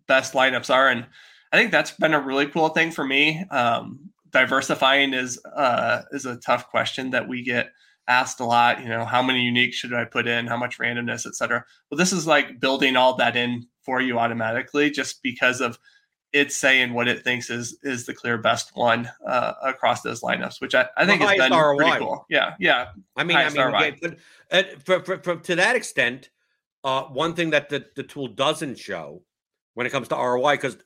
best 0.06 0.34
lineups 0.34 0.72
are. 0.72 0.88
And 0.88 1.06
I 1.52 1.56
think 1.56 1.70
that's 1.70 1.92
been 1.92 2.14
a 2.14 2.20
really 2.20 2.46
cool 2.46 2.68
thing 2.70 2.90
for 2.90 3.04
me. 3.04 3.44
Um, 3.50 4.10
diversifying 4.30 5.14
is 5.14 5.40
uh, 5.44 6.02
is 6.12 6.26
a 6.26 6.36
tough 6.36 6.68
question 6.68 7.10
that 7.10 7.28
we 7.28 7.42
get 7.42 7.70
asked 8.08 8.40
a 8.40 8.44
lot. 8.44 8.82
You 8.82 8.88
know, 8.88 9.04
how 9.04 9.22
many 9.22 9.40
unique 9.40 9.74
should 9.74 9.92
I 9.92 10.04
put 10.04 10.26
in? 10.26 10.46
How 10.46 10.56
much 10.56 10.78
randomness, 10.78 11.26
et 11.26 11.34
cetera. 11.34 11.64
Well, 11.90 11.98
this 11.98 12.12
is 12.12 12.26
like 12.26 12.60
building 12.60 12.96
all 12.96 13.16
that 13.16 13.36
in 13.36 13.66
for 13.82 14.00
you 14.00 14.18
automatically, 14.18 14.90
just 14.90 15.22
because 15.22 15.60
of 15.60 15.78
it's 16.32 16.56
saying 16.56 16.94
what 16.94 17.08
it 17.08 17.24
thinks 17.24 17.50
is 17.50 17.78
is 17.82 18.06
the 18.06 18.14
clear 18.14 18.38
best 18.38 18.70
one 18.74 19.10
uh, 19.26 19.54
across 19.64 20.02
those 20.02 20.20
lineups, 20.20 20.60
which 20.60 20.74
I, 20.74 20.88
I 20.96 21.06
think 21.06 21.22
is 21.22 21.30
been 21.30 21.52
ROI. 21.52 21.76
pretty 21.76 21.98
cool. 21.98 22.26
Yeah, 22.28 22.54
yeah. 22.60 22.88
I 23.16 23.24
mean, 23.24 23.36
I 23.36 23.48
mean, 23.48 23.56
yeah, 23.56 23.90
but, 24.00 24.16
uh, 24.50 24.62
for, 24.84 25.04
for, 25.04 25.18
for, 25.22 25.36
to 25.36 25.56
that 25.56 25.74
extent, 25.74 26.30
uh, 26.84 27.02
one 27.04 27.34
thing 27.34 27.50
that 27.50 27.68
the, 27.68 27.84
the 27.96 28.04
tool 28.04 28.28
doesn't 28.28 28.78
show 28.78 29.22
when 29.74 29.86
it 29.86 29.90
comes 29.90 30.08
to 30.08 30.14
ROI, 30.14 30.54
because 30.54 30.76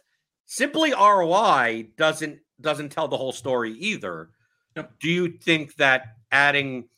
simply 0.47 0.93
ROI 0.93 1.89
doesn't 1.97 2.41
doesn't 2.61 2.91
tell 2.91 3.09
the 3.09 3.17
whole 3.17 3.33
story 3.33 3.73
either. 3.73 4.31
Yep. 4.77 4.93
Do 5.01 5.09
you 5.09 5.29
think 5.39 5.77
that 5.77 6.17
adding 6.31 6.89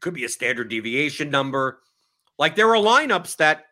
could 0.00 0.14
be 0.14 0.24
a 0.24 0.28
standard 0.28 0.68
deviation 0.68 1.30
number? 1.30 1.80
Like 2.38 2.56
there 2.56 2.74
are 2.74 2.82
lineups 2.82 3.36
that 3.36 3.66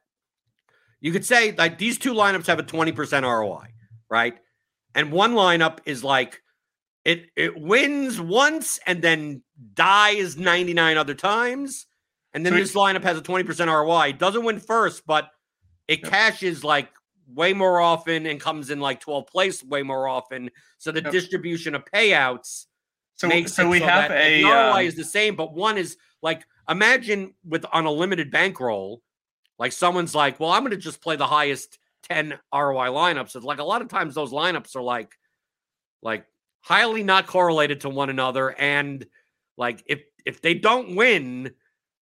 you 1.00 1.12
could 1.12 1.24
say 1.24 1.52
like 1.52 1.78
these 1.78 1.98
two 1.98 2.12
lineups 2.12 2.46
have 2.46 2.58
a 2.58 2.62
20% 2.62 3.22
ROI 3.22 3.70
right? 4.10 4.34
And 4.94 5.12
one 5.12 5.32
lineup 5.32 5.78
is 5.86 6.04
like 6.04 6.42
it 7.04 7.26
it 7.36 7.58
wins 7.58 8.20
once 8.20 8.78
and 8.86 9.00
then 9.00 9.42
dies 9.72 10.36
99 10.36 10.98
other 10.98 11.14
times. 11.14 11.86
And 12.34 12.44
then 12.44 12.54
this 12.54 12.74
lineup 12.74 13.02
has 13.02 13.18
a 13.18 13.22
20% 13.22 13.66
ROI. 13.66 14.10
It 14.10 14.18
doesn't 14.18 14.44
win 14.44 14.60
first, 14.60 15.04
but 15.04 15.30
it 15.88 16.00
yep. 16.02 16.12
cashes 16.12 16.62
like 16.62 16.88
way 17.34 17.52
more 17.52 17.80
often 17.80 18.26
and 18.26 18.40
comes 18.40 18.70
in 18.70 18.80
like 18.80 19.00
12 19.00 19.26
place 19.26 19.62
way 19.62 19.82
more 19.82 20.08
often. 20.08 20.50
So 20.78 20.92
the 20.92 21.02
yep. 21.02 21.12
distribution 21.12 21.74
of 21.74 21.84
payouts 21.84 22.66
so, 23.16 23.28
makes 23.28 23.52
so 23.52 23.68
we 23.68 23.80
so 23.80 23.86
have 23.86 24.10
a 24.10 24.44
ROI 24.44 24.50
um, 24.50 24.80
is 24.86 24.94
the 24.94 25.04
same, 25.04 25.36
but 25.36 25.52
one 25.52 25.76
is 25.76 25.96
like 26.22 26.44
imagine 26.68 27.34
with 27.44 27.64
on 27.72 27.84
a 27.84 27.90
limited 27.90 28.30
bankroll, 28.30 29.02
like 29.58 29.72
someone's 29.72 30.14
like, 30.14 30.40
well, 30.40 30.50
I'm 30.50 30.62
going 30.62 30.70
to 30.70 30.76
just 30.76 31.02
play 31.02 31.16
the 31.16 31.26
highest 31.26 31.78
10 32.08 32.38
ROI 32.52 32.88
lineups. 32.88 33.36
It's 33.36 33.44
like 33.44 33.58
a 33.58 33.64
lot 33.64 33.82
of 33.82 33.88
times 33.88 34.14
those 34.14 34.32
lineups 34.32 34.74
are 34.76 34.82
like 34.82 35.16
like 36.02 36.24
highly 36.60 37.02
not 37.02 37.26
correlated 37.26 37.82
to 37.82 37.88
one 37.88 38.10
another 38.10 38.58
and 38.58 39.06
like 39.56 39.82
if 39.86 40.02
if 40.24 40.40
they 40.40 40.54
don't 40.54 40.96
win, 40.96 41.52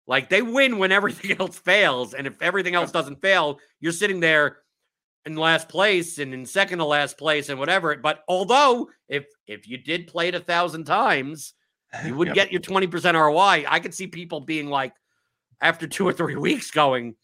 like 0.07 0.29
they 0.29 0.41
win 0.41 0.77
when 0.77 0.91
everything 0.91 1.37
else 1.39 1.59
fails 1.59 2.13
and 2.13 2.27
if 2.27 2.41
everything 2.41 2.75
else 2.75 2.91
doesn't 2.91 3.21
fail, 3.21 3.59
you're 3.79 3.91
sitting 3.91 4.19
there 4.19 4.59
in 5.25 5.35
last 5.35 5.69
place 5.69 6.17
and 6.17 6.33
in 6.33 6.45
second 6.45 6.79
to 6.79 6.85
last 6.85 7.17
place 7.17 7.49
and 7.49 7.59
whatever. 7.59 7.95
But 7.97 8.23
although 8.27 8.89
if 9.07 9.25
if 9.47 9.67
you 9.67 9.77
did 9.77 10.07
play 10.07 10.29
it 10.29 10.35
a 10.35 10.39
thousand 10.39 10.85
times, 10.85 11.53
you 12.05 12.15
would 12.15 12.29
yep. 12.29 12.35
get 12.35 12.51
your 12.51 12.61
20% 12.61 13.13
ROI. 13.13 13.65
I 13.67 13.79
could 13.79 13.93
see 13.93 14.07
people 14.07 14.41
being 14.41 14.67
like 14.67 14.93
after 15.61 15.87
two 15.87 16.07
or 16.07 16.13
three 16.13 16.35
weeks 16.47 16.71
going, 16.71 17.15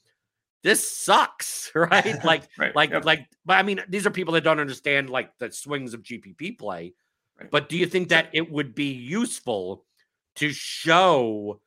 this 0.64 0.90
sucks, 0.90 1.72
right? 1.76 2.24
Like, 2.24 2.44
right. 2.58 2.76
like, 2.76 2.90
yep. 2.90 3.06
like, 3.06 3.28
but 3.46 3.58
I 3.58 3.64
mean, 3.64 3.82
these 3.88 4.08
are 4.08 4.12
people 4.12 4.34
that 4.34 4.44
don't 4.44 4.60
understand 4.60 5.10
like 5.10 5.38
the 5.38 5.52
swings 5.52 5.94
of 5.94 6.04
GPP 6.04 6.58
play. 6.58 6.94
Right. 7.40 7.52
But 7.52 7.70
do 7.70 7.78
you 7.78 7.86
think 7.86 8.10
that 8.10 8.30
it 8.34 8.50
would 8.50 8.74
be 8.74 8.92
useful 8.92 9.86
to 10.38 10.52
show 10.52 11.62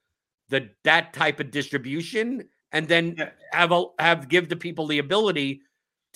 the 0.49 0.71
that 0.85 1.13
type 1.13 1.41
of 1.41 1.51
distribution 1.51 2.49
and 2.73 2.89
then 2.89 3.15
yeah. 3.17 3.31
have 3.53 3.73
a, 3.73 3.85
have 3.99 4.29
give 4.29 4.49
the 4.49 4.57
people 4.57 4.87
the 4.87 4.99
ability 4.99 5.63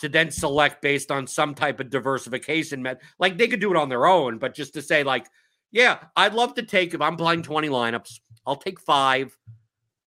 to 0.02 0.08
then 0.08 0.30
select 0.30 0.82
based 0.82 1.10
on 1.10 1.26
some 1.26 1.54
type 1.54 1.80
of 1.80 1.90
diversification 1.90 2.86
like 3.18 3.38
they 3.38 3.48
could 3.48 3.60
do 3.60 3.70
it 3.70 3.76
on 3.76 3.88
their 3.88 4.06
own 4.06 4.36
but 4.38 4.54
just 4.54 4.74
to 4.74 4.82
say 4.82 5.02
like 5.02 5.26
yeah 5.70 5.98
i'd 6.16 6.34
love 6.34 6.54
to 6.54 6.62
take 6.62 6.92
if 6.92 7.00
i'm 7.00 7.16
playing 7.16 7.42
20 7.42 7.68
lineups 7.68 8.20
i'll 8.46 8.56
take 8.56 8.78
five 8.78 9.36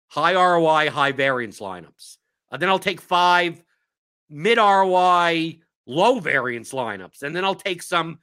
high 0.07 0.35
roi 0.35 0.89
high 0.89 1.11
variance 1.11 1.59
lineups 1.59 2.17
uh, 2.55 2.57
then 2.57 2.69
I'll 2.69 2.79
take 2.79 3.01
five 3.01 3.61
mid 4.29 4.57
ROI, 4.57 5.59
low 5.85 6.19
variance 6.19 6.71
lineups, 6.71 7.23
and 7.23 7.35
then 7.35 7.43
I'll 7.43 7.55
take 7.55 7.81
some 7.81 8.19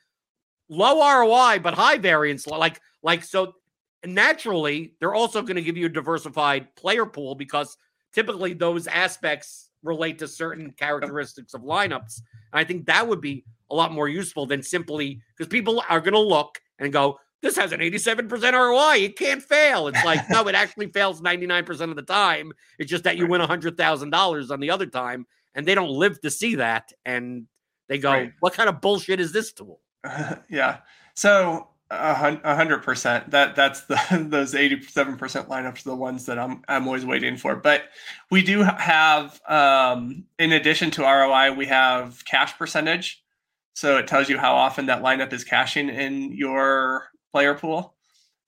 low 0.68 1.00
ROI 1.00 1.58
but 1.60 1.74
high 1.74 1.98
variance, 1.98 2.46
like 2.46 2.80
like 3.02 3.24
so. 3.24 3.54
Naturally, 4.04 4.94
they're 4.98 5.14
also 5.14 5.42
going 5.42 5.54
to 5.54 5.62
give 5.62 5.76
you 5.76 5.86
a 5.86 5.90
diversified 5.90 6.74
player 6.74 7.06
pool 7.06 7.36
because 7.36 7.76
typically 8.12 8.52
those 8.52 8.88
aspects 8.88 9.70
relate 9.82 10.18
to 10.20 10.28
certain 10.28 10.72
characteristics 10.72 11.54
of 11.54 11.62
lineups. 11.62 12.20
And 12.52 12.60
I 12.60 12.64
think 12.64 12.86
that 12.86 13.06
would 13.06 13.20
be 13.20 13.44
a 13.70 13.74
lot 13.74 13.92
more 13.92 14.08
useful 14.08 14.46
than 14.46 14.62
simply 14.62 15.20
because 15.36 15.48
people 15.48 15.82
are 15.88 16.00
going 16.00 16.12
to 16.14 16.20
look 16.20 16.60
and 16.78 16.92
go, 16.92 17.18
this 17.42 17.56
has 17.56 17.72
an 17.72 17.80
87% 17.80 18.52
ROI. 18.52 19.04
It 19.04 19.18
can't 19.18 19.42
fail. 19.42 19.88
It's 19.88 20.04
like, 20.04 20.30
no, 20.30 20.46
it 20.46 20.54
actually 20.54 20.86
fails 20.92 21.20
99% 21.20 21.90
of 21.90 21.96
the 21.96 22.02
time. 22.02 22.52
It's 22.78 22.90
just 22.90 23.04
that 23.04 23.16
you 23.16 23.26
win 23.26 23.40
$100,000 23.40 24.50
on 24.50 24.60
the 24.60 24.70
other 24.70 24.86
time, 24.86 25.26
and 25.54 25.66
they 25.66 25.74
don't 25.74 25.90
live 25.90 26.20
to 26.20 26.30
see 26.30 26.54
that. 26.56 26.92
And 27.04 27.46
they 27.88 27.98
go, 27.98 28.12
right. 28.12 28.32
what 28.40 28.52
kind 28.52 28.68
of 28.68 28.80
bullshit 28.80 29.18
is 29.18 29.32
this 29.32 29.52
tool? 29.52 29.80
Uh, 30.04 30.36
yeah. 30.48 30.78
So 31.14 31.68
a 31.92 32.54
hundred 32.54 32.82
percent. 32.82 33.30
That 33.30 33.54
that's 33.54 33.82
the 33.82 34.26
those 34.28 34.54
eighty-seven 34.54 35.16
percent 35.16 35.48
lineups 35.48 35.86
are 35.86 35.90
the 35.90 35.96
ones 35.96 36.26
that 36.26 36.38
I'm 36.38 36.62
I'm 36.68 36.86
always 36.86 37.04
waiting 37.04 37.36
for. 37.36 37.56
But 37.56 37.84
we 38.30 38.42
do 38.42 38.62
have, 38.62 39.40
um, 39.48 40.24
in 40.38 40.52
addition 40.52 40.90
to 40.92 41.02
ROI, 41.02 41.52
we 41.52 41.66
have 41.66 42.24
cash 42.24 42.56
percentage. 42.58 43.22
So 43.74 43.98
it 43.98 44.06
tells 44.06 44.28
you 44.28 44.38
how 44.38 44.54
often 44.54 44.86
that 44.86 45.02
lineup 45.02 45.32
is 45.32 45.44
cashing 45.44 45.88
in 45.88 46.32
your 46.32 47.10
player 47.30 47.54
pool, 47.54 47.94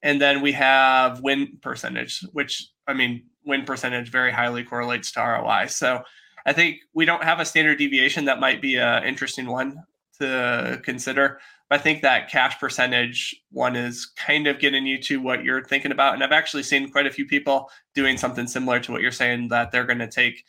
and 0.03 0.21
then 0.21 0.41
we 0.41 0.53
have 0.53 1.21
win 1.21 1.59
percentage, 1.63 2.21
which 2.33 2.69
I 2.87 2.93
mean, 2.93 3.25
win 3.45 3.65
percentage 3.65 4.11
very 4.11 4.33
highly 4.33 4.65
correlates 4.65 5.13
to 5.13 5.21
ROI. 5.21 5.67
So 5.69 6.03
I 6.47 6.53
think 6.53 6.81
we 6.93 7.05
don't 7.05 7.25
have 7.25 7.41
a 7.41 7.45
standard 7.45 7.79
deviation. 7.79 8.27
That 8.27 8.41
might 8.41 8.61
be 8.61 8.77
an 8.77 9.05
interesting 9.05 9.47
one 9.47 9.83
to 10.21 10.81
consider. 10.85 11.41
I 11.71 11.79
think 11.79 12.03
that 12.03 12.31
cash 12.31 12.59
percentage 12.61 13.35
one 13.51 13.75
is 13.75 14.07
kind 14.17 14.47
of 14.47 14.59
getting 14.59 14.87
you 14.87 15.01
to 15.03 15.21
what 15.21 15.45
you're 15.45 15.65
thinking 15.65 15.93
about. 15.93 16.15
And 16.15 16.23
I've 16.23 16.33
actually 16.33 16.63
seen 16.63 16.91
quite 16.91 17.07
a 17.07 17.11
few 17.11 17.27
people 17.27 17.71
doing 17.95 18.17
something 18.19 18.47
similar 18.47 18.81
to 18.81 18.93
what 18.93 19.01
you're 19.01 19.11
saying 19.11 19.49
that 19.49 19.73
they're 19.73 19.87
going 19.87 19.99
to 19.99 20.11
take 20.11 20.45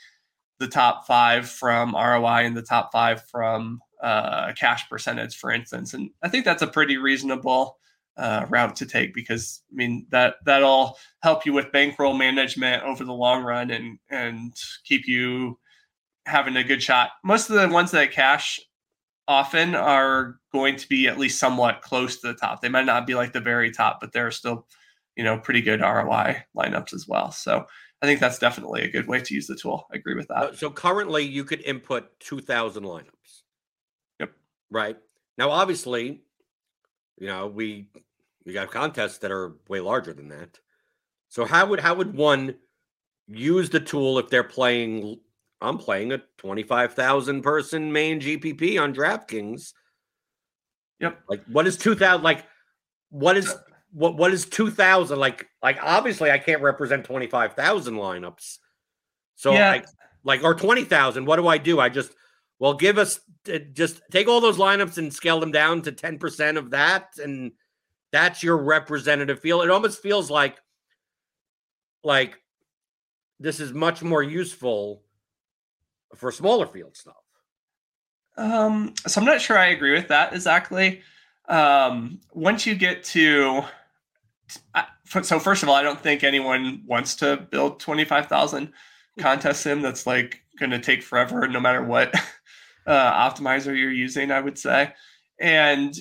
the 0.59 0.67
top 0.67 1.07
five 1.07 1.49
from 1.49 1.93
ROI 1.93 2.45
and 2.45 2.55
the 2.55 2.61
top 2.61 2.91
five 2.91 3.23
from 3.29 3.79
uh, 4.01 4.53
cash 4.53 4.87
percentage, 4.89 5.35
for 5.35 5.51
instance. 5.51 5.93
And 5.93 6.09
I 6.21 6.29
think 6.29 6.45
that's 6.45 6.61
a 6.61 6.67
pretty 6.67 6.97
reasonable 6.97 7.77
uh, 8.17 8.45
route 8.49 8.75
to 8.77 8.85
take 8.85 9.13
because 9.13 9.61
I 9.71 9.75
mean 9.75 10.05
that 10.09 10.35
that'll 10.45 10.97
help 11.21 11.45
you 11.45 11.53
with 11.53 11.71
bankroll 11.71 12.13
management 12.13 12.83
over 12.83 13.03
the 13.03 13.13
long 13.13 13.43
run 13.43 13.71
and 13.71 13.99
and 14.09 14.53
keep 14.85 15.05
you 15.07 15.59
having 16.25 16.55
a 16.55 16.63
good 16.63 16.81
shot. 16.81 17.09
Most 17.23 17.49
of 17.49 17.55
the 17.57 17.67
ones 17.67 17.91
that 17.91 18.11
cash 18.11 18.59
often 19.27 19.75
are 19.75 20.39
going 20.51 20.75
to 20.77 20.87
be 20.87 21.07
at 21.07 21.17
least 21.17 21.39
somewhat 21.39 21.81
close 21.81 22.17
to 22.17 22.27
the 22.27 22.35
top. 22.35 22.61
They 22.61 22.69
might 22.69 22.85
not 22.85 23.07
be 23.07 23.15
like 23.15 23.33
the 23.33 23.39
very 23.39 23.71
top, 23.71 23.99
but 23.99 24.11
they're 24.11 24.31
still, 24.31 24.67
you 25.15 25.23
know, 25.23 25.39
pretty 25.39 25.61
good 25.61 25.81
ROI 25.81 26.43
lineups 26.55 26.93
as 26.93 27.07
well. 27.07 27.31
So 27.31 27.65
I 28.01 28.05
think 28.05 28.19
that's 28.19 28.39
definitely 28.39 28.83
a 28.83 28.91
good 28.91 29.07
way 29.07 29.19
to 29.19 29.33
use 29.33 29.47
the 29.47 29.55
tool. 29.55 29.87
I 29.91 29.97
agree 29.97 30.15
with 30.15 30.27
that. 30.27 30.37
Uh, 30.37 30.55
so 30.55 30.69
currently 30.69 31.23
you 31.23 31.43
could 31.43 31.61
input 31.61 32.19
2000 32.19 32.83
lineups. 32.83 33.41
Yep. 34.19 34.31
Right. 34.69 34.97
Now 35.37 35.49
obviously, 35.49 36.21
you 37.17 37.27
know, 37.27 37.47
we 37.47 37.89
we 38.45 38.53
got 38.53 38.71
contests 38.71 39.19
that 39.19 39.31
are 39.31 39.55
way 39.67 39.79
larger 39.79 40.13
than 40.13 40.29
that. 40.29 40.59
So 41.29 41.45
how 41.45 41.65
would 41.65 41.79
how 41.79 41.95
would 41.95 42.15
one 42.15 42.55
use 43.27 43.69
the 43.69 43.79
tool 43.79 44.19
if 44.19 44.29
they're 44.29 44.43
playing 44.43 45.19
I'm 45.61 45.77
playing 45.77 46.11
a 46.11 46.21
25,000 46.37 47.41
person 47.41 47.91
main 47.91 48.19
GPP 48.19 48.79
on 48.79 48.93
DraftKings. 48.93 49.73
Yep. 50.99 51.19
Like 51.29 51.43
what 51.45 51.67
is 51.67 51.77
2000 51.77 52.23
like 52.23 52.45
what 53.09 53.37
is 53.37 53.53
what 53.91 54.15
what 54.17 54.31
is 54.31 54.45
2000 54.45 55.17
like 55.17 55.47
like 55.61 55.77
obviously 55.81 56.31
I 56.31 56.37
can't 56.37 56.61
represent 56.61 57.05
25,000 57.05 57.95
lineups. 57.95 58.57
So 59.35 59.53
yeah. 59.53 59.71
like 59.71 59.85
like 60.23 60.43
or 60.43 60.55
20,000 60.55 61.25
what 61.25 61.37
do 61.37 61.47
I 61.47 61.57
do? 61.57 61.79
I 61.79 61.89
just 61.89 62.11
well 62.59 62.73
give 62.73 62.97
us 62.97 63.19
uh, 63.53 63.59
just 63.73 64.01
take 64.11 64.27
all 64.27 64.41
those 64.41 64.57
lineups 64.57 64.97
and 64.97 65.13
scale 65.13 65.39
them 65.39 65.51
down 65.51 65.81
to 65.83 65.91
10% 65.91 66.57
of 66.57 66.71
that 66.71 67.09
and 67.21 67.51
that's 68.11 68.43
your 68.43 68.57
representative 68.57 69.39
feel. 69.39 69.61
It 69.61 69.69
almost 69.69 70.01
feels 70.01 70.29
like 70.31 70.57
like 72.03 72.39
this 73.39 73.59
is 73.59 73.73
much 73.73 74.01
more 74.01 74.23
useful 74.23 75.03
for 76.15 76.31
smaller 76.31 76.67
field 76.67 76.95
stuff. 76.95 77.15
Um, 78.37 78.93
so 79.07 79.21
I'm 79.21 79.25
not 79.25 79.41
sure 79.41 79.57
I 79.57 79.67
agree 79.67 79.93
with 79.93 80.09
that 80.09 80.33
exactly. 80.33 81.01
Um, 81.47 82.19
once 82.33 82.65
you 82.65 82.75
get 82.75 83.03
to, 83.05 83.63
so 85.21 85.39
first 85.39 85.63
of 85.63 85.69
all, 85.69 85.75
I 85.75 85.83
don't 85.83 86.01
think 86.01 86.23
anyone 86.23 86.83
wants 86.85 87.15
to 87.17 87.37
build 87.37 87.79
25,000 87.79 88.73
contest 89.19 89.61
sim. 89.61 89.81
That's 89.81 90.05
like 90.05 90.41
going 90.59 90.71
to 90.71 90.79
take 90.79 91.03
forever, 91.03 91.47
no 91.47 91.59
matter 91.59 91.83
what 91.83 92.13
uh, 92.87 93.29
optimizer 93.29 93.77
you're 93.77 93.91
using. 93.91 94.31
I 94.31 94.41
would 94.41 94.57
say, 94.57 94.93
and 95.39 95.95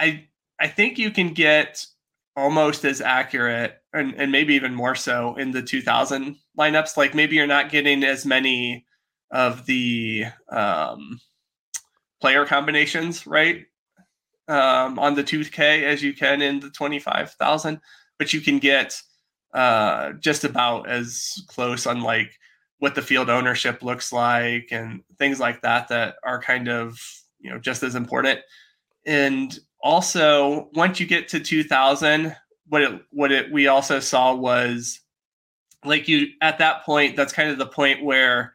I 0.00 0.28
I 0.60 0.68
think 0.68 0.98
you 0.98 1.10
can 1.10 1.34
get 1.34 1.84
almost 2.36 2.84
as 2.84 3.00
accurate 3.00 3.80
and, 3.92 4.14
and 4.14 4.30
maybe 4.30 4.54
even 4.54 4.74
more 4.74 4.94
so 4.94 5.34
in 5.36 5.50
the 5.50 5.62
2000 5.62 6.36
lineups. 6.58 6.96
Like 6.96 7.14
maybe 7.14 7.36
you're 7.36 7.46
not 7.46 7.70
getting 7.70 8.04
as 8.04 8.24
many 8.24 8.86
of 9.30 9.66
the 9.66 10.26
um, 10.50 11.20
player 12.20 12.44
combinations, 12.44 13.26
right? 13.26 13.64
Um, 14.48 14.98
on 14.98 15.14
the 15.14 15.24
2K 15.24 15.82
as 15.82 16.02
you 16.02 16.14
can 16.14 16.40
in 16.40 16.60
the 16.60 16.70
25,000, 16.70 17.80
but 18.18 18.32
you 18.32 18.40
can 18.40 18.58
get 18.58 19.00
uh, 19.52 20.12
just 20.12 20.44
about 20.44 20.88
as 20.88 21.42
close 21.48 21.86
on 21.86 22.00
like 22.00 22.30
what 22.78 22.94
the 22.94 23.02
field 23.02 23.28
ownership 23.28 23.82
looks 23.82 24.12
like 24.12 24.68
and 24.70 25.02
things 25.18 25.40
like 25.40 25.60
that 25.62 25.88
that 25.88 26.16
are 26.22 26.40
kind 26.40 26.68
of 26.68 26.98
you 27.40 27.50
know 27.50 27.58
just 27.58 27.82
as 27.82 27.94
important. 27.94 28.40
And 29.06 29.58
also, 29.82 30.70
once 30.74 31.00
you 31.00 31.06
get 31.06 31.28
to 31.28 31.40
2000, 31.40 32.34
what 32.68 32.82
it 32.82 33.02
what 33.10 33.32
it 33.32 33.50
we 33.50 33.66
also 33.66 34.00
saw 34.00 34.34
was 34.34 35.00
like 35.84 36.08
you 36.08 36.28
at 36.42 36.58
that 36.58 36.84
point. 36.84 37.16
That's 37.16 37.32
kind 37.32 37.50
of 37.50 37.58
the 37.58 37.66
point 37.66 38.02
where 38.02 38.54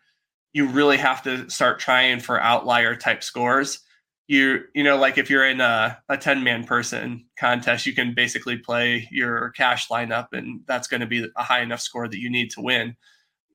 you 0.54 0.68
really 0.68 0.98
have 0.98 1.24
to 1.24 1.50
start 1.50 1.80
trying 1.80 2.20
for 2.20 2.40
outlier 2.40 2.96
type 2.96 3.24
scores. 3.24 3.80
You 4.28 4.62
you 4.74 4.84
know 4.84 4.98
like 4.98 5.18
if 5.18 5.30
you're 5.30 5.48
in 5.48 5.60
a, 5.60 5.98
a 6.08 6.18
10 6.18 6.44
man 6.44 6.64
person 6.64 7.26
contest, 7.38 7.86
you 7.86 7.94
can 7.94 8.14
basically 8.14 8.58
play 8.58 9.08
your 9.12 9.50
cash 9.52 9.90
lineup 9.90 10.28
and 10.32 10.62
that's 10.66 10.88
going 10.88 11.02
to 11.02 11.08
be 11.08 11.28
a 11.36 11.44
high 11.44 11.62
enough 11.62 11.82
score 11.82 12.08
that 12.08 12.20
you 12.20 12.30
need 12.30 12.52
to 12.52 12.62
win. 12.62 12.96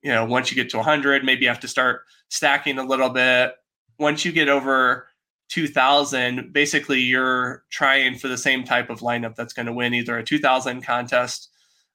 You 0.03 0.11
know, 0.11 0.25
once 0.25 0.51
you 0.51 0.55
get 0.55 0.69
to 0.71 0.77
100, 0.77 1.23
maybe 1.23 1.43
you 1.43 1.47
have 1.47 1.59
to 1.61 1.67
start 1.67 2.01
stacking 2.29 2.77
a 2.77 2.85
little 2.85 3.09
bit. 3.09 3.53
Once 3.97 4.23
you 4.23 4.31
get 4.31 4.47
over 4.47 5.07
2000, 5.49 6.53
basically 6.53 7.01
you're 7.01 7.63
trying 7.71 8.17
for 8.17 8.27
the 8.27 8.37
same 8.37 8.63
type 8.63 8.89
of 8.89 8.99
lineup 8.99 9.35
that's 9.35 9.53
going 9.53 9.65
to 9.65 9.73
win 9.73 9.93
either 9.93 10.17
a 10.17 10.23
2000 10.23 10.83
contest 10.83 11.49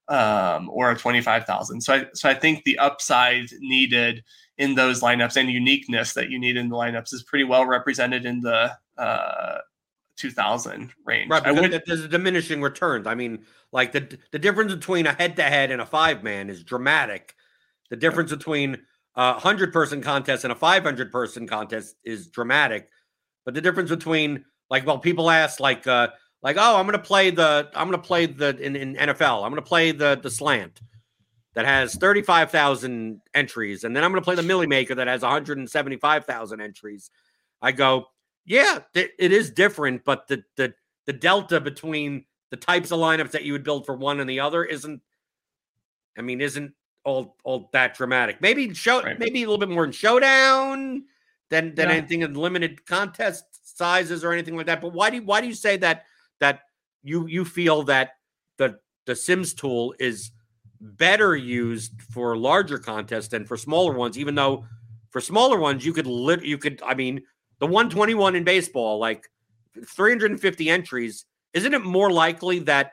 um, 0.09 0.69
or 0.69 0.91
a 0.91 0.97
25,000. 0.97 1.81
So 1.81 1.95
I, 1.95 2.07
so 2.13 2.29
I 2.29 2.35
think 2.35 2.65
the 2.65 2.79
upside 2.79 3.47
needed 3.61 4.25
in 4.59 4.75
those 4.75 5.01
lineups 5.01 5.37
and 5.37 5.51
uniqueness 5.51 6.13
that 6.15 6.31
you 6.31 6.39
need 6.39 6.57
in 6.57 6.69
the 6.69 6.77
lineups 6.77 7.13
is 7.13 7.23
pretty 7.25 7.45
well 7.45 7.67
represented 7.67 8.25
in 8.25 8.41
the 8.41 8.73
uh, 8.97 9.59
2000 10.17 10.93
range. 11.05 11.31
Right, 11.31 11.55
would, 11.55 11.83
there's 11.87 12.05
a 12.05 12.09
diminishing 12.09 12.63
returns. 12.63 13.07
I 13.07 13.15
mean, 13.15 13.45
like 13.73 13.93
the 13.93 14.17
the 14.31 14.39
difference 14.39 14.73
between 14.73 15.07
a 15.07 15.13
head 15.13 15.37
to 15.37 15.43
head 15.43 15.71
and 15.71 15.83
a 15.83 15.87
five 15.87 16.23
man 16.23 16.51
is 16.51 16.63
dramatic. 16.63 17.35
The 17.91 17.97
difference 17.97 18.31
between 18.31 18.83
a 19.17 19.39
hundred 19.39 19.73
person 19.73 20.03
contest 20.03 20.45
and 20.45 20.53
a 20.53 20.57
500 20.57 21.13
person 21.13 21.47
contest 21.47 21.97
is 22.05 22.29
dramatic. 22.29 22.89
But 23.45 23.55
the 23.55 23.61
difference 23.61 23.91
between 23.91 24.45
like, 24.71 24.87
well, 24.87 24.99
people 24.99 25.31
ask 25.31 25.61
like, 25.61 25.87
uh, 25.87 26.09
like, 26.43 26.57
oh, 26.59 26.77
I'm 26.77 26.87
going 26.87 26.99
to 26.99 27.05
play 27.05 27.31
the, 27.31 27.71
I'm 27.75 27.89
going 27.89 28.01
to 28.01 28.07
play 28.07 28.27
the 28.27 28.57
in, 28.59 28.77
in 28.77 28.95
NFL, 28.95 29.45
I'm 29.45 29.51
going 29.51 29.57
to 29.57 29.63
play 29.63 29.93
the 29.93 30.19
the 30.23 30.31
slant 30.31 30.81
that 31.55 31.65
has 31.65 31.95
35,000 31.95 33.21
entries, 33.35 33.85
and 33.85 33.95
then 33.95 34.05
I'm 34.05 34.11
going 34.11 34.21
to 34.21 34.25
play 34.25 34.35
the 34.35 34.43
Milly 34.43 34.67
Maker 34.67 34.95
that 34.97 35.07
has 35.07 35.23
175,000 35.23 36.61
entries. 36.61 37.11
I 37.63 37.73
go, 37.73 38.07
yeah, 38.45 38.81
th- 38.93 39.13
it 39.19 39.33
is 39.33 39.51
different, 39.51 40.05
but 40.05 40.29
the 40.29 40.45
the 40.57 40.75
the 41.07 41.13
delta 41.13 41.61
between 41.61 42.25
the 42.51 42.57
types 42.57 42.91
of 42.91 42.99
lineups 42.99 43.33
that 43.33 43.45
you 43.45 43.53
would 43.53 43.65
build 43.65 43.87
for 43.87 43.97
one 43.97 44.21
and 44.21 44.29
the 44.29 44.41
other 44.41 44.65
isn't, 44.65 45.01
I 46.17 46.23
mean, 46.23 46.41
isn't 46.41 46.73
all 47.05 47.37
all 47.45 47.71
that 47.73 47.95
dramatic. 47.95 48.41
Maybe 48.41 48.73
show, 48.75 49.03
right. 49.03 49.19
maybe 49.19 49.43
a 49.43 49.47
little 49.47 49.59
bit 49.59 49.71
more 49.71 49.85
in 49.85 49.93
showdown 49.93 51.05
than 51.51 51.75
than 51.75 51.89
yeah. 51.89 51.97
anything 51.97 52.23
in 52.23 52.35
limited 52.35 52.85
contest 52.87 53.45
sizes 53.77 54.25
or 54.25 54.33
anything 54.33 54.57
like 54.57 54.67
that. 54.67 54.81
But 54.81 54.93
why 54.93 55.11
do 55.11 55.17
you, 55.17 55.23
why 55.23 55.41
do 55.41 55.47
you 55.47 55.55
say 55.55 55.77
that 55.79 56.05
that 56.41 56.61
you 57.03 57.27
you 57.27 57.45
feel 57.45 57.83
that 57.85 58.13
the 58.59 58.79
the 59.07 59.17
Sims 59.17 59.55
tool 59.55 59.95
is 59.99 60.31
better 60.81 61.37
used 61.37 62.01
for 62.13 62.37
larger 62.37 62.79
contests 62.79 63.29
than 63.29 63.45
for 63.45 63.57
smaller 63.57 63.93
ones, 63.93 64.19
even 64.19 64.35
though 64.35 64.65
for 65.11 65.21
smaller 65.21 65.59
ones, 65.59 65.85
you 65.85 65.93
could 65.93 66.07
lit 66.07 66.45
you 66.45 66.59
could, 66.59 66.83
I 66.85 66.95
mean, 66.95 67.23
the 67.61 67.67
121 67.67 68.37
in 68.37 68.45
baseball, 68.45 68.99
like 68.99 69.29
350 69.87 70.69
entries, 70.69 71.25
isn't 71.53 71.73
it 71.73 71.85
more 71.85 72.11
likely 72.11 72.61
that 72.61 72.93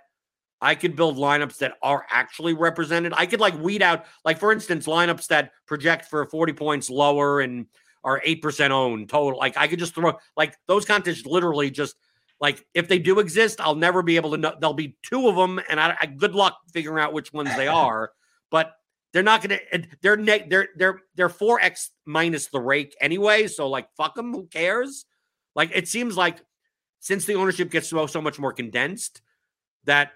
I 0.61 0.75
could 0.75 0.95
build 0.95 1.17
lineups 1.17 1.57
that 1.57 1.73
are 1.81 2.05
actually 2.11 2.53
represented. 2.53 3.13
I 3.15 3.25
could 3.25 3.39
like 3.39 3.59
weed 3.59 3.81
out, 3.81 4.05
like 4.23 4.37
for 4.37 4.51
instance, 4.51 4.85
lineups 4.85 5.27
that 5.27 5.51
project 5.65 6.05
for 6.05 6.23
40 6.25 6.53
points 6.53 6.89
lower 6.89 7.41
and 7.41 7.65
are 8.03 8.21
8% 8.21 8.69
owned 8.69 9.09
total. 9.09 9.39
Like 9.39 9.57
I 9.57 9.67
could 9.67 9.79
just 9.79 9.95
throw 9.95 10.13
like 10.37 10.55
those 10.67 10.85
contests 10.85 11.25
literally 11.25 11.71
just 11.71 11.95
like 12.41 12.65
if 12.73 12.87
they 12.87 12.99
do 12.99 13.19
exist, 13.19 13.61
I'll 13.61 13.75
never 13.75 14.01
be 14.01 14.15
able 14.15 14.31
to 14.31 14.37
know. 14.37 14.53
There'll 14.59 14.73
be 14.73 14.97
two 15.03 15.29
of 15.29 15.35
them, 15.35 15.61
and 15.69 15.79
I, 15.79 15.95
I 16.01 16.05
good 16.07 16.35
luck 16.35 16.57
figuring 16.73 17.01
out 17.01 17.13
which 17.13 17.31
ones 17.31 17.55
they 17.55 17.67
are. 17.69 18.11
But 18.49 18.73
they're 19.13 19.23
not 19.23 19.41
gonna. 19.41 19.59
They're 20.01 20.17
ne- 20.17 20.47
they're 20.49 20.69
they're 20.75 20.99
they're 21.15 21.29
four 21.29 21.61
x 21.61 21.91
minus 22.05 22.47
the 22.47 22.59
rake 22.59 22.95
anyway. 22.99 23.47
So 23.47 23.69
like 23.69 23.87
fuck 23.95 24.15
them. 24.15 24.33
Who 24.33 24.47
cares? 24.47 25.05
Like 25.55 25.71
it 25.73 25.87
seems 25.87 26.17
like 26.17 26.41
since 26.99 27.25
the 27.25 27.35
ownership 27.35 27.69
gets 27.69 27.89
so 27.89 28.07
so 28.07 28.21
much 28.21 28.39
more 28.39 28.53
condensed, 28.53 29.21
that 29.85 30.11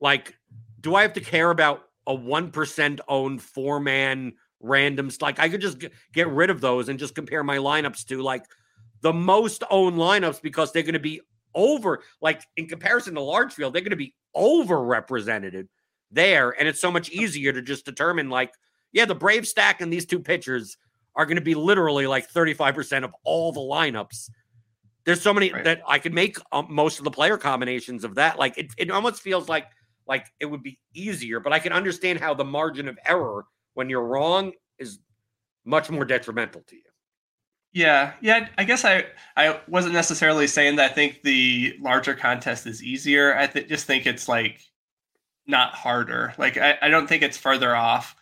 like, 0.00 0.34
do 0.80 0.94
I 0.94 1.02
have 1.02 1.14
to 1.14 1.20
care 1.20 1.50
about 1.50 1.82
a 2.06 2.14
1% 2.16 3.00
owned 3.08 3.42
four 3.42 3.80
man 3.80 4.34
randoms? 4.62 5.20
Like, 5.20 5.38
I 5.38 5.48
could 5.48 5.60
just 5.60 5.78
get, 5.78 5.92
get 6.12 6.28
rid 6.28 6.50
of 6.50 6.60
those 6.60 6.88
and 6.88 6.98
just 6.98 7.14
compare 7.14 7.44
my 7.44 7.58
lineups 7.58 8.06
to 8.06 8.22
like 8.22 8.44
the 9.02 9.12
most 9.12 9.62
owned 9.70 9.96
lineups 9.96 10.42
because 10.42 10.72
they're 10.72 10.82
going 10.82 10.94
to 10.94 10.98
be 10.98 11.20
over, 11.54 12.02
like, 12.20 12.42
in 12.56 12.66
comparison 12.66 13.14
to 13.14 13.20
large 13.20 13.52
field, 13.52 13.74
they're 13.74 13.82
going 13.82 13.90
to 13.90 13.96
be 13.96 14.14
overrepresented 14.36 15.68
there. 16.10 16.50
And 16.50 16.68
it's 16.68 16.80
so 16.80 16.90
much 16.90 17.10
easier 17.10 17.52
to 17.52 17.62
just 17.62 17.84
determine, 17.84 18.30
like, 18.30 18.52
yeah, 18.92 19.04
the 19.04 19.14
Brave 19.14 19.46
stack 19.46 19.80
and 19.80 19.92
these 19.92 20.06
two 20.06 20.20
pitchers 20.20 20.76
are 21.14 21.26
going 21.26 21.36
to 21.36 21.42
be 21.42 21.54
literally 21.54 22.06
like 22.06 22.30
35% 22.30 23.04
of 23.04 23.14
all 23.24 23.52
the 23.52 23.60
lineups. 23.60 24.30
There's 25.04 25.20
so 25.20 25.32
many 25.32 25.52
right. 25.52 25.64
that 25.64 25.82
I 25.86 25.98
could 25.98 26.14
make 26.14 26.36
um, 26.52 26.66
most 26.70 26.98
of 26.98 27.04
the 27.04 27.10
player 27.10 27.36
combinations 27.36 28.04
of 28.04 28.16
that. 28.16 28.38
Like 28.38 28.58
it, 28.58 28.72
it 28.76 28.90
almost 28.90 29.22
feels 29.22 29.48
like 29.48 29.66
like 30.06 30.26
it 30.40 30.46
would 30.46 30.62
be 30.62 30.78
easier, 30.92 31.40
but 31.40 31.52
I 31.52 31.58
can 31.58 31.72
understand 31.72 32.18
how 32.18 32.34
the 32.34 32.44
margin 32.44 32.88
of 32.88 32.98
error 33.06 33.44
when 33.74 33.88
you're 33.88 34.04
wrong 34.04 34.52
is 34.78 34.98
much 35.64 35.88
more 35.88 36.04
detrimental 36.04 36.62
to 36.66 36.76
you. 36.76 36.82
Yeah, 37.72 38.14
yeah. 38.20 38.48
I 38.58 38.64
guess 38.64 38.84
I 38.84 39.04
I 39.36 39.60
wasn't 39.68 39.94
necessarily 39.94 40.46
saying 40.46 40.76
that. 40.76 40.90
I 40.90 40.94
think 40.94 41.22
the 41.22 41.76
larger 41.80 42.14
contest 42.14 42.66
is 42.66 42.82
easier. 42.82 43.36
I 43.36 43.46
th- 43.46 43.68
just 43.68 43.86
think 43.86 44.06
it's 44.06 44.28
like 44.28 44.60
not 45.46 45.74
harder. 45.74 46.34
Like 46.36 46.56
I, 46.56 46.78
I 46.82 46.88
don't 46.88 47.08
think 47.08 47.22
it's 47.22 47.38
further 47.38 47.74
off. 47.74 48.16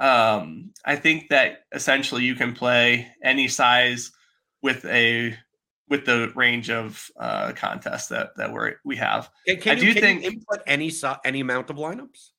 Um, 0.00 0.72
I 0.84 0.96
think 0.96 1.28
that 1.30 1.64
essentially 1.72 2.24
you 2.24 2.34
can 2.34 2.54
play 2.54 3.08
any 3.22 3.48
size 3.48 4.12
with 4.62 4.84
a 4.84 5.36
with 5.88 6.04
the 6.04 6.32
range 6.34 6.70
of 6.70 7.10
uh, 7.18 7.52
contests 7.54 8.08
that 8.08 8.36
that 8.36 8.52
we 8.52 8.72
we 8.84 8.96
have. 8.96 9.30
Can, 9.46 9.60
can 9.60 9.78
I 9.78 9.80
you, 9.80 9.94
do 9.94 10.00
think 10.00 10.24
input 10.24 10.60
any 10.66 10.92
any 11.24 11.40
amount 11.40 11.70
of 11.70 11.76
lineups. 11.76 12.30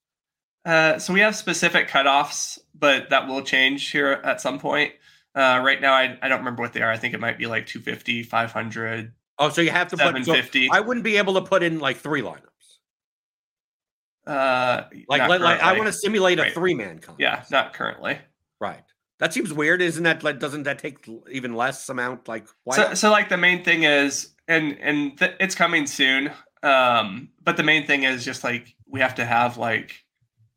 Uh, 0.66 1.00
so 1.00 1.14
we 1.14 1.22
have 1.22 1.36
specific 1.36 1.88
cutoffs, 1.88 2.60
but 2.78 3.10
that 3.10 3.28
will 3.28 3.42
change 3.42 3.92
here 3.92 4.22
at 4.24 4.42
some 4.42 4.60
point. 4.60 4.92
Uh, 5.40 5.62
right 5.64 5.80
now, 5.80 5.94
I, 5.94 6.18
I 6.22 6.28
don't 6.28 6.40
remember 6.40 6.62
what 6.62 6.74
they 6.74 6.82
are. 6.82 6.92
I 6.92 6.98
think 6.98 7.14
it 7.14 7.22
might 7.22 7.38
be 7.38 7.46
like 7.46 7.66
250, 7.66 8.24
500. 8.24 9.14
Oh, 9.38 9.48
so 9.48 9.62
you 9.62 9.70
have 9.70 9.88
to 9.88 9.96
put 9.96 10.04
750. 10.04 10.68
So 10.68 10.74
I 10.74 10.82
wouldn't 10.82 11.06
be 11.06 11.16
able 11.16 11.36
to 11.36 11.42
put 11.42 11.64
in 11.64 11.80
like 11.80 11.96
three 11.96 12.22
lineups. 12.22 12.42
Uh, 14.28 14.84
like, 15.08 15.30
like, 15.30 15.40
like 15.40 15.62
I 15.62 15.78
want 15.78 15.86
to 15.86 15.94
simulate 15.94 16.40
right. 16.40 16.52
a 16.52 16.54
three 16.54 16.74
man 16.74 17.00
contest. 17.00 17.20
Yeah, 17.20 17.44
not 17.52 17.72
currently. 17.72 18.18
Right. 18.60 18.84
That 19.20 19.34
seems 19.34 19.54
weird, 19.54 19.82
isn't 19.82 20.04
that? 20.04 20.24
Like, 20.24 20.40
doesn't 20.40 20.64
that 20.64 20.78
take 20.78 21.08
even 21.32 21.56
less 21.56 21.88
amount? 21.88 22.28
Like, 22.28 22.46
why? 22.66 22.76
So, 22.76 22.94
so 22.94 23.10
like 23.10 23.30
the 23.30 23.38
main 23.38 23.64
thing 23.64 23.84
is, 23.84 24.34
and 24.50 24.78
and 24.82 25.18
th- 25.18 25.36
it's 25.40 25.56
coming 25.56 25.88
soon. 25.88 26.32
Um, 26.64 27.30
but 27.46 27.56
the 27.56 27.64
main 27.64 27.88
thing 27.88 28.04
is 28.04 28.26
just 28.26 28.44
like 28.44 28.76
we 28.86 29.00
have 29.00 29.16
to 29.16 29.26
have 29.26 29.58
like 29.58 30.04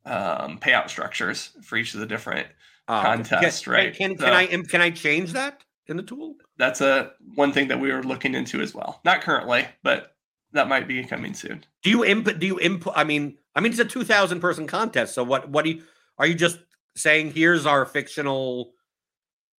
um 0.05 0.59
payout 0.59 0.91
structures 0.91 1.53
for 1.63 1.77
each 1.77 1.95
of 1.95 2.01
the 2.01 2.07
different 2.07 2.49
uh, 2.93 3.03
contests, 3.03 3.65
can, 3.65 3.73
right? 3.73 3.95
Can 3.95 4.11
can, 4.11 4.19
so, 4.19 4.25
can 4.25 4.35
I 4.35 4.47
can 4.47 4.81
I 4.81 4.91
change 4.91 5.33
that 5.33 5.63
in 5.87 5.97
the 5.97 6.03
tool? 6.03 6.35
That's 6.59 6.81
a 6.81 7.13
one 7.35 7.53
thing 7.53 7.69
that 7.69 7.81
we 7.81 7.91
are 7.91 8.03
looking 8.03 8.35
into 8.35 8.61
as 8.61 8.75
well. 8.75 9.01
Not 9.05 9.23
currently, 9.23 9.67
but 9.83 10.15
that 10.53 10.69
might 10.69 10.87
be 10.87 11.03
coming 11.05 11.35
soon. 11.35 11.65
Do 11.83 11.91
you 11.91 12.05
input? 12.05 12.39
Do 12.39 12.47
you 12.47 12.61
input? 12.61 12.93
I 12.97 13.05
mean, 13.05 13.39
I 13.55 13.61
mean, 13.61 13.73
it's 13.73 13.81
a 13.81 13.85
two 13.85 14.05
thousand 14.05 14.41
person 14.41 14.67
contest. 14.67 15.15
So 15.15 15.25
what? 15.25 15.49
What 15.49 15.65
do 15.65 15.73
you? 15.73 15.83
Are 16.19 16.27
you 16.27 16.35
just 16.35 16.59
saying 16.95 17.33
here's 17.33 17.67
our 17.67 17.87
fictional 17.87 18.73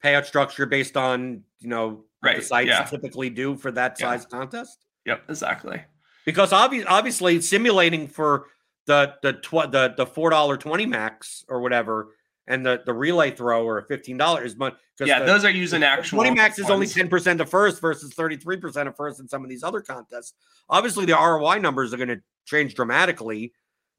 payout 0.04 0.26
structure 0.26 0.66
based 0.66 0.98
on 0.98 1.44
you 1.60 1.70
know 1.70 2.04
right. 2.22 2.38
the 2.38 2.42
sites 2.42 2.68
yeah. 2.68 2.84
typically 2.84 3.30
do 3.30 3.56
for 3.56 3.72
that 3.72 3.98
size 3.98 4.26
contest. 4.26 4.86
Yep, 5.06 5.24
exactly. 5.30 5.82
Because 6.26 6.54
obviously, 6.54 6.88
obviously, 6.88 7.42
simulating 7.42 8.08
for 8.08 8.46
the 8.86 9.16
the 9.22 9.34
tw- 9.34 9.72
the 9.72 9.94
the 9.98 10.06
four 10.06 10.30
dollar 10.30 10.58
twenty 10.58 10.86
max 10.86 11.44
or 11.50 11.62
whatever, 11.62 12.10
and 12.48 12.66
the 12.66 12.82
the 12.86 12.94
relay 12.94 13.32
throw 13.32 13.66
or 13.66 13.82
fifteen 13.84 14.18
dollars, 14.18 14.54
but 14.56 14.78
yeah, 15.00 15.20
the, 15.20 15.26
those 15.26 15.46
are 15.46 15.50
using 15.50 15.84
actual 15.84 16.18
twenty 16.18 16.36
max 16.36 16.60
is 16.60 16.70
only 16.70 16.88
ten 16.88 17.08
percent 17.08 17.40
of 17.42 17.50
first 17.50 17.80
versus 17.82 18.14
thirty 18.14 18.38
three 18.38 18.58
percent 18.58 18.88
of 18.90 18.96
first 18.96 19.20
in 19.20 19.28
some 19.28 19.44
of 19.44 19.50
these 19.50 19.64
other 19.64 19.82
contests. 19.82 20.34
Obviously, 20.70 21.06
the 21.06 21.14
ROI 21.14 21.60
numbers 21.60 21.94
are 21.94 21.98
going 21.98 22.10
to 22.10 22.22
change 22.46 22.76
dramatically 22.76 23.54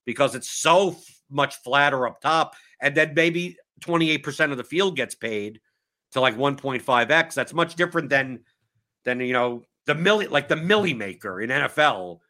because 0.04 0.34
it's 0.34 0.50
so 0.50 0.96
much 1.30 1.56
flatter 1.56 2.06
up 2.06 2.20
top 2.20 2.54
and 2.80 2.94
then 2.94 3.14
maybe 3.14 3.56
28% 3.80 4.50
of 4.50 4.58
the 4.58 4.64
field 4.64 4.96
gets 4.96 5.14
paid 5.14 5.60
to 6.12 6.20
like 6.20 6.36
1.5x. 6.36 7.34
That's 7.34 7.54
much 7.54 7.74
different 7.74 8.10
than 8.10 8.40
than 9.04 9.20
you 9.20 9.32
know 9.32 9.62
the 9.86 9.94
milli 9.94 10.30
like 10.30 10.48
the 10.48 10.54
milli 10.54 10.96
maker 10.96 11.40
in 11.40 11.50
NFL. 11.50 12.20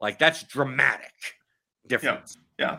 Like 0.00 0.18
that's 0.18 0.42
dramatic 0.44 1.12
difference. 1.86 2.36
Yeah. 2.58 2.64
Yeah. 2.72 2.78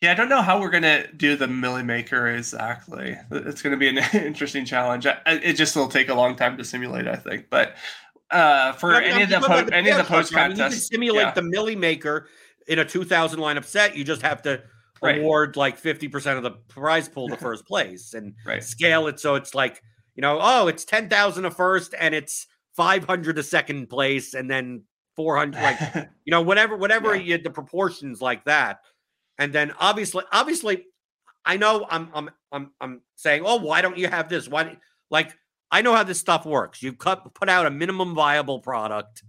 Yeah, 0.00 0.12
I 0.12 0.14
don't 0.14 0.28
know 0.30 0.40
how 0.40 0.60
we're 0.60 0.70
gonna 0.70 1.12
do 1.12 1.36
the 1.36 1.46
milli 1.46 1.84
maker 1.84 2.28
exactly. 2.28 3.16
It's 3.30 3.60
gonna 3.60 3.76
be 3.76 3.88
an 3.88 3.98
interesting 4.14 4.64
challenge. 4.64 5.06
It 5.26 5.54
just 5.54 5.76
will 5.76 5.88
take 5.88 6.08
a 6.08 6.14
long 6.14 6.36
time 6.36 6.56
to 6.56 6.64
simulate, 6.64 7.06
I 7.06 7.16
think. 7.16 7.46
But 7.50 7.76
uh, 8.30 8.72
for 8.72 8.94
any, 8.94 9.24
of 9.24 9.28
the 9.28 9.40
po- 9.40 9.66
any 9.72 9.90
of 9.90 9.98
the 9.98 10.04
post 10.04 10.32
contests, 10.32 10.60
I 10.60 10.68
mean, 10.68 10.78
simulate 10.78 11.26
yeah. 11.26 11.32
the 11.32 11.42
milli 11.42 11.76
maker 11.76 12.28
in 12.66 12.78
a 12.78 12.84
2,000 12.84 13.38
lineup 13.40 13.64
set. 13.64 13.96
You 13.96 14.04
just 14.04 14.22
have 14.22 14.42
to 14.42 14.62
right. 15.02 15.18
award 15.18 15.56
like 15.56 15.80
50% 15.80 16.36
of 16.36 16.42
the 16.42 16.52
prize 16.68 17.08
pool 17.08 17.28
to 17.28 17.36
first 17.38 17.66
place 17.66 18.14
and 18.14 18.34
right. 18.46 18.62
scale 18.62 19.06
it 19.06 19.20
so 19.20 19.34
it's 19.34 19.54
like, 19.54 19.82
you 20.14 20.22
know, 20.22 20.38
oh, 20.40 20.68
it's 20.68 20.84
10,000 20.84 21.44
a 21.44 21.50
first 21.50 21.94
and 21.98 22.14
it's 22.14 22.46
500 22.76 23.38
a 23.38 23.42
second 23.42 23.88
place 23.88 24.34
and 24.34 24.50
then 24.50 24.84
400 25.16 25.60
like 25.60 26.08
you 26.24 26.30
know 26.30 26.40
whatever 26.40 26.76
whatever 26.76 27.14
yeah. 27.14 27.36
you 27.36 27.42
the 27.42 27.50
proportions 27.50 28.22
like 28.22 28.44
that. 28.44 28.80
And 29.40 29.52
then 29.52 29.72
obviously 29.80 30.22
obviously 30.30 30.84
I 31.44 31.56
know 31.56 31.84
I'm 31.90 32.10
I'm 32.14 32.30
I'm 32.52 32.70
I'm 32.80 33.00
saying, 33.16 33.42
"Oh, 33.44 33.56
why 33.56 33.82
don't 33.82 33.98
you 33.98 34.06
have 34.06 34.28
this? 34.28 34.48
Why 34.48 34.76
like 35.10 35.36
I 35.72 35.82
know 35.82 35.94
how 35.94 36.04
this 36.04 36.20
stuff 36.20 36.46
works. 36.46 36.82
You 36.82 36.92
cut 36.92 37.34
put 37.34 37.48
out 37.48 37.66
a 37.66 37.70
minimum 37.70 38.14
viable 38.14 38.60
product 38.60 39.24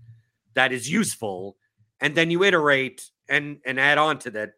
that 0.54 0.72
is 0.72 0.92
useful 0.92 1.58
and 2.00 2.14
then 2.14 2.30
you 2.30 2.44
iterate 2.44 3.10
and 3.28 3.60
and 3.66 3.80
add 3.80 3.98
on 3.98 4.20
to 4.20 4.32
that 4.32 4.52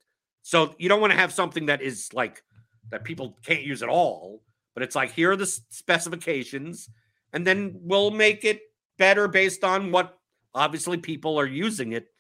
so 0.43 0.76
you 0.78 0.89
don't 0.89 1.01
want 1.01 1.12
to 1.12 1.20
have 1.20 1.32
something 1.32 1.68
that 1.68 1.82
is 1.82 2.10
like 2.14 2.43
that 2.91 3.06
people 3.06 3.38
can't 3.43 3.64
use 3.64 3.82
at 3.82 3.89
all, 3.89 4.43
but 4.74 4.84
it's 4.84 4.95
like 4.95 5.12
here 5.12 5.32
are 5.32 5.38
the 5.38 5.45
specifications, 5.45 6.89
and 7.32 7.47
then 7.47 7.80
we'll 7.82 8.12
make 8.12 8.43
it 8.43 8.62
better 8.97 9.28
based 9.28 9.64
on 9.64 9.91
what 9.91 10.18
obviously 10.54 10.97
people 10.97 11.39
are 11.39 11.47
using 11.47 11.93
it 11.93 12.12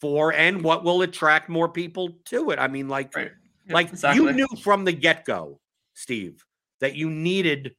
for 0.00 0.32
and 0.32 0.62
what 0.62 0.84
will 0.84 1.02
attract 1.02 1.48
more 1.48 1.68
people 1.68 2.10
to 2.26 2.50
it. 2.50 2.58
I 2.58 2.68
mean, 2.68 2.88
like, 2.88 3.14
right. 3.14 3.30
yeah, 3.66 3.74
like 3.74 3.88
exactly. 3.90 4.24
you 4.24 4.32
knew 4.32 4.48
from 4.62 4.84
the 4.84 4.92
get 4.92 5.24
go, 5.24 5.60
Steve, 5.94 6.44
that 6.80 6.94
you 6.94 7.10
needed 7.10 7.74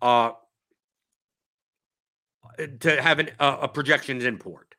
uh 0.00 0.32
to 2.80 3.00
have 3.00 3.18
an, 3.18 3.30
uh, 3.38 3.58
a 3.62 3.68
projections 3.68 4.24
import. 4.24 4.74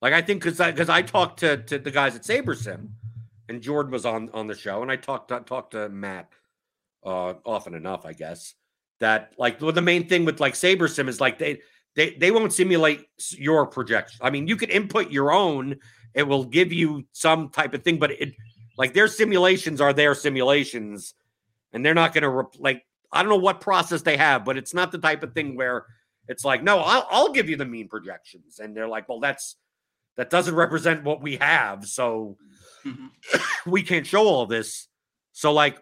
Like 0.00 0.12
I 0.12 0.22
think 0.22 0.42
because 0.42 0.58
because 0.58 0.88
I, 0.88 0.98
I 0.98 1.02
talked 1.02 1.40
to 1.40 1.56
to 1.56 1.78
the 1.78 1.90
guys 1.90 2.14
at 2.14 2.22
SaberSim 2.22 2.90
and 3.48 3.62
Jordan 3.62 3.90
was 3.90 4.06
on 4.06 4.30
on 4.32 4.46
the 4.46 4.54
show, 4.54 4.82
and 4.82 4.90
I 4.90 4.96
talked 4.96 5.28
to, 5.28 5.40
talked 5.40 5.72
to 5.72 5.88
Matt 5.88 6.28
uh, 7.04 7.34
often 7.44 7.74
enough, 7.74 8.04
I 8.04 8.12
guess. 8.12 8.54
That 9.00 9.32
like 9.38 9.60
well, 9.60 9.72
the 9.72 9.82
main 9.82 10.08
thing 10.08 10.24
with 10.24 10.40
like 10.40 10.54
SaberSim 10.54 11.08
is 11.08 11.20
like 11.20 11.38
they 11.38 11.60
they 11.94 12.10
they 12.14 12.30
won't 12.30 12.52
simulate 12.52 13.06
your 13.30 13.66
projection. 13.66 14.20
I 14.22 14.30
mean, 14.30 14.46
you 14.46 14.56
could 14.56 14.70
input 14.70 15.10
your 15.10 15.32
own; 15.32 15.76
it 16.18 16.26
will 16.26 16.44
give 16.44 16.72
you 16.72 17.06
some 17.12 17.48
type 17.48 17.74
of 17.74 17.84
thing, 17.84 18.00
but 18.00 18.10
it 18.10 18.34
like 18.76 18.92
their 18.92 19.06
simulations 19.06 19.80
are 19.80 19.92
their 19.92 20.16
simulations, 20.16 21.14
and 21.72 21.86
they're 21.86 21.94
not 21.94 22.12
going 22.12 22.24
to 22.24 22.58
like 22.60 22.84
I 23.12 23.22
don't 23.22 23.30
know 23.30 23.36
what 23.36 23.60
process 23.60 24.02
they 24.02 24.16
have, 24.16 24.44
but 24.44 24.58
it's 24.58 24.74
not 24.74 24.90
the 24.90 24.98
type 24.98 25.22
of 25.22 25.32
thing 25.32 25.54
where 25.54 25.86
it's 26.26 26.44
like, 26.44 26.64
no, 26.64 26.80
I'll, 26.80 27.06
I'll 27.08 27.32
give 27.32 27.48
you 27.48 27.56
the 27.56 27.64
mean 27.64 27.88
projections, 27.88 28.58
and 28.58 28.76
they're 28.76 28.88
like, 28.88 29.08
well, 29.08 29.20
that's 29.20 29.54
that 30.16 30.28
doesn't 30.28 30.56
represent 30.56 31.04
what 31.04 31.22
we 31.22 31.36
have, 31.36 31.86
so 31.86 32.36
mm-hmm. 32.84 33.70
we 33.70 33.84
can't 33.84 34.04
show 34.06 34.26
all 34.26 34.46
this. 34.46 34.88
So, 35.30 35.52
like, 35.52 35.80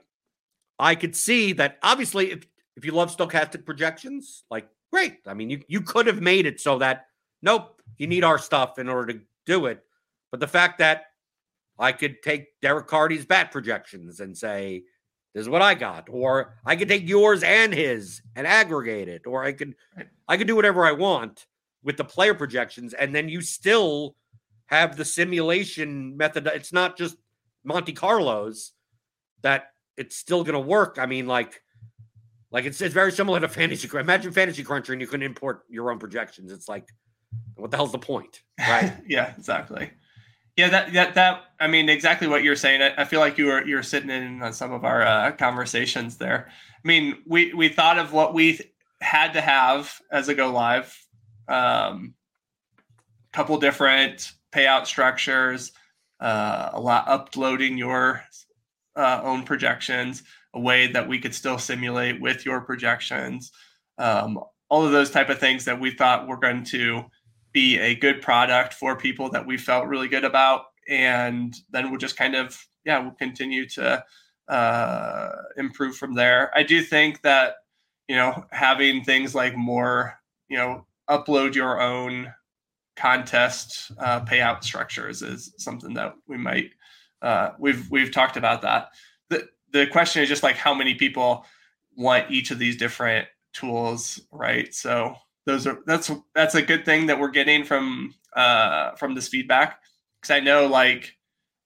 I 0.79 0.97
could 0.97 1.17
see 1.17 1.55
that 1.55 1.79
obviously, 1.83 2.33
if, 2.33 2.47
if 2.77 2.85
you 2.85 2.93
love 2.93 3.17
Stokastic 3.17 3.65
projections, 3.65 4.45
like, 4.51 4.69
great. 4.93 5.21
I 5.27 5.33
mean, 5.33 5.49
you, 5.49 5.63
you 5.67 5.81
could 5.81 6.07
have 6.07 6.21
made 6.21 6.45
it 6.45 6.61
so 6.61 6.79
that, 6.81 7.07
nope, 7.41 7.81
you 7.97 8.07
need 8.07 8.23
our 8.23 8.37
stuff 8.37 8.79
in 8.79 8.91
order 8.91 9.15
to 9.15 9.21
do 9.47 9.65
it. 9.65 9.83
But 10.31 10.41
the 10.41 10.47
fact 10.49 10.79
that 10.79 11.05
I 11.79 11.93
could 11.93 12.23
take 12.23 12.61
Derek 12.61 12.87
Carty's 12.87 13.27
bat 13.27 13.53
projections 13.53 14.21
and 14.21 14.37
say, 14.37 14.85
this 15.37 15.43
is 15.43 15.49
what 15.51 15.61
I 15.61 15.75
got. 15.75 16.09
Or 16.11 16.55
I 16.65 16.77
could 16.77 16.89
take 16.89 17.07
yours 17.07 17.43
and 17.43 17.73
his 17.73 18.23
and 18.35 18.47
aggregate 18.47 19.09
it. 19.09 19.27
Or 19.27 19.45
I 19.45 19.53
could 19.53 19.75
I 20.27 20.39
could 20.39 20.47
do 20.47 20.57
whatever 20.57 20.87
I 20.87 20.93
want 20.93 21.47
with 21.83 21.99
the 21.99 22.05
player 22.05 22.33
projections. 22.33 22.95
And 22.95 23.15
then 23.15 23.29
you 23.29 23.43
still 23.43 24.17
have 24.67 24.97
the 24.97 25.05
simulation 25.05 26.17
method. 26.17 26.47
It's 26.47 26.73
not 26.73 26.97
just 26.97 27.17
Monte 27.65 27.93
Carlos 27.93 28.73
that 29.43 29.73
it's 29.99 30.17
still 30.17 30.43
gonna 30.43 30.59
work. 30.59 30.97
I 30.99 31.05
mean, 31.05 31.27
like 31.27 31.61
like 32.51 32.65
it's 32.65 32.81
it's 32.81 32.95
very 32.95 33.13
similar 33.13 33.39
to 33.39 33.49
fantasy. 33.49 33.91
Imagine 33.95 34.33
fantasy 34.33 34.63
cruncher 34.63 34.93
and 34.93 35.03
you 35.03 35.07
can 35.07 35.23
import 35.23 35.65
your 35.69 35.91
own 35.91 35.99
projections. 35.99 36.51
It's 36.51 36.67
like, 36.69 36.89
what 37.57 37.71
the 37.71 37.77
hell's 37.77 37.93
the 37.93 37.99
point, 37.99 38.41
right? 38.59 38.95
yeah, 39.07 39.35
exactly. 39.37 39.91
Yeah, 40.57 40.69
that 40.71 40.93
that 40.95 41.15
that 41.15 41.43
I 41.61 41.67
mean 41.67 41.89
exactly 41.89 42.29
what 42.29 42.43
you're 42.43 42.57
saying. 42.57 42.81
I, 42.83 43.03
I 43.03 43.05
feel 43.05 43.21
like 43.21 43.37
you 43.37 43.47
were 43.47 43.65
you're 43.67 43.83
sitting 43.83 44.11
in 44.11 44.43
on 44.43 44.53
some 44.53 44.73
of 44.73 44.85
our 44.85 45.03
uh, 45.03 45.33
conversations 45.33 46.17
there. 46.17 46.49
I 46.49 46.89
mean, 46.89 47.19
we 47.27 47.53
we 47.53 47.69
thought 47.69 47.99
of 47.99 48.13
what 48.13 48.33
we 48.33 48.61
had 49.01 49.35
to 49.35 49.41
have 49.43 50.01
as 50.11 50.29
a 50.29 50.35
go 50.35 50.51
live. 50.51 50.97
Um, 51.49 52.15
couple 53.33 53.59
different 53.59 54.33
payout 54.51 54.87
structures, 54.87 55.73
uh, 56.21 56.71
a 56.73 56.81
lot 56.81 57.07
uploading 57.07 57.77
your 57.77 58.23
uh, 58.97 59.21
own 59.23 59.43
projections, 59.45 60.23
a 60.55 60.61
way 60.61 60.87
that 60.87 61.07
we 61.07 61.19
could 61.19 61.35
still 61.35 61.59
simulate 61.59 62.19
with 62.19 62.47
your 62.47 62.63
projections, 62.63 63.53
um, 63.99 64.41
all 64.71 64.87
of 64.87 64.93
those 64.93 65.11
type 65.11 65.29
of 65.29 65.39
things 65.39 65.67
that 65.67 65.79
we 65.79 65.91
thought 65.91 66.27
were 66.27 66.39
going 66.39 66.65
to 66.65 67.05
be 67.57 67.79
a 67.79 67.95
good 67.95 68.21
product 68.21 68.75
for 68.75 68.97
people 68.97 69.31
that 69.31 69.47
we 69.47 69.57
felt 69.57 69.87
really 69.87 70.09
good 70.09 70.25
about. 70.25 70.67
And 70.89 71.57
then 71.71 71.89
we'll 71.89 71.99
just 72.07 72.19
kind 72.19 72.35
of, 72.37 72.47
yeah, 72.85 72.99
we'll 73.01 73.13
continue 73.27 73.67
to 73.71 74.05
uh, 74.49 75.31
improve 75.57 75.97
from 75.97 76.15
there. 76.15 76.51
I 76.55 76.63
do 76.63 76.83
think 76.83 77.23
that, 77.23 77.55
you 78.09 78.17
know, 78.17 78.45
having 78.51 79.05
things 79.05 79.35
like 79.35 79.57
more, 79.57 80.21
you 80.49 80.59
know, 80.59 80.87
upload 81.09 81.55
your 81.55 81.81
own 81.81 82.35
contest 82.95 83.91
uh, 83.99 84.21
payout 84.25 84.63
structures 84.63 85.23
is 85.23 85.55
something 85.57 85.95
that 85.95 86.15
we 86.29 86.37
might 86.37 86.71
uh, 87.23 87.51
we've 87.59 87.91
we've 87.91 88.13
talked 88.13 88.37
about 88.37 88.61
that. 88.63 88.89
the 89.31 89.49
The 89.73 89.87
question 89.87 90.23
is 90.23 90.29
just 90.29 90.43
like 90.43 90.57
how 90.57 90.75
many 90.75 90.95
people 90.95 91.47
want 91.97 92.31
each 92.31 92.51
of 92.51 92.59
these 92.59 92.77
different 92.77 93.27
tools, 93.55 94.21
right? 94.31 94.75
So 94.75 95.17
those 95.47 95.67
are 95.67 95.81
that's 95.87 96.11
that's 96.35 96.55
a 96.55 96.63
good 96.63 96.85
thing 96.85 97.07
that 97.07 97.19
we're 97.19 97.31
getting 97.31 97.65
from 97.65 98.15
uh 98.35 98.95
from 98.97 99.15
this 99.15 99.29
feedback 99.29 99.81
because 100.21 100.35
I 100.35 100.41
know 100.41 100.67
like 100.67 101.17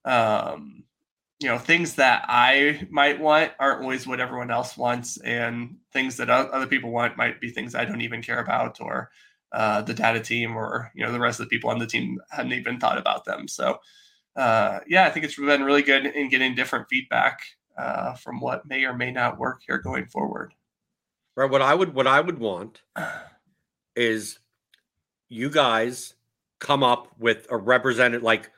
um 0.05 0.85
you 1.41 1.49
know 1.49 1.59
things 1.59 1.95
that 1.95 2.25
I 2.29 2.87
might 2.91 3.19
want 3.19 3.53
aren't 3.59 3.83
always 3.83 4.07
what 4.07 4.21
everyone 4.21 4.51
else 4.51 4.77
wants, 4.77 5.17
and 5.19 5.79
things 5.93 6.19
that 6.19 6.29
other 6.31 6.67
people 6.67 6.91
want 6.91 7.17
might 7.17 7.41
be 7.41 7.51
things 7.51 7.75
I 7.75 7.87
don't 7.87 8.03
even 8.03 8.23
care 8.23 8.41
about, 8.41 8.81
or 8.81 9.11
uh, 9.53 9.81
the 9.83 9.95
data 9.95 10.21
team, 10.21 10.55
or 10.55 10.93
you 10.95 11.05
know 11.05 11.13
the 11.13 11.19
rest 11.19 11.41
of 11.41 11.47
the 11.47 11.51
people 11.57 11.71
on 11.71 11.79
the 11.79 11.87
team 11.87 12.21
hadn't 12.31 12.53
even 12.53 12.79
thought 12.79 12.99
about 12.99 13.25
them. 13.25 13.49
So 13.49 13.79
uh, 14.37 14.81
yeah, 14.87 15.07
I 15.07 15.11
think 15.11 15.25
it's 15.25 15.37
been 15.37 15.65
really 15.65 15.83
good 15.83 16.05
in 16.07 16.29
getting 16.29 16.55
different 16.55 16.89
feedback 16.91 17.41
uh, 17.79 18.15
from 18.15 18.41
what 18.41 18.67
may 18.69 18.85
or 18.85 18.95
may 18.95 19.11
not 19.11 19.39
work 19.39 19.63
here 19.67 19.79
going 19.79 20.07
forward. 20.07 20.53
Right. 21.37 21.51
What 21.51 21.63
I 21.63 21.75
would 21.75 21.95
what 21.95 22.07
I 22.07 22.21
would 22.21 22.39
want 22.39 22.83
is 23.97 24.39
you 25.29 25.51
guys 25.51 26.15
come 26.59 26.83
up 26.83 27.09
with 27.19 27.47
a 27.51 27.57
represented 27.57 28.23
like 28.23 28.51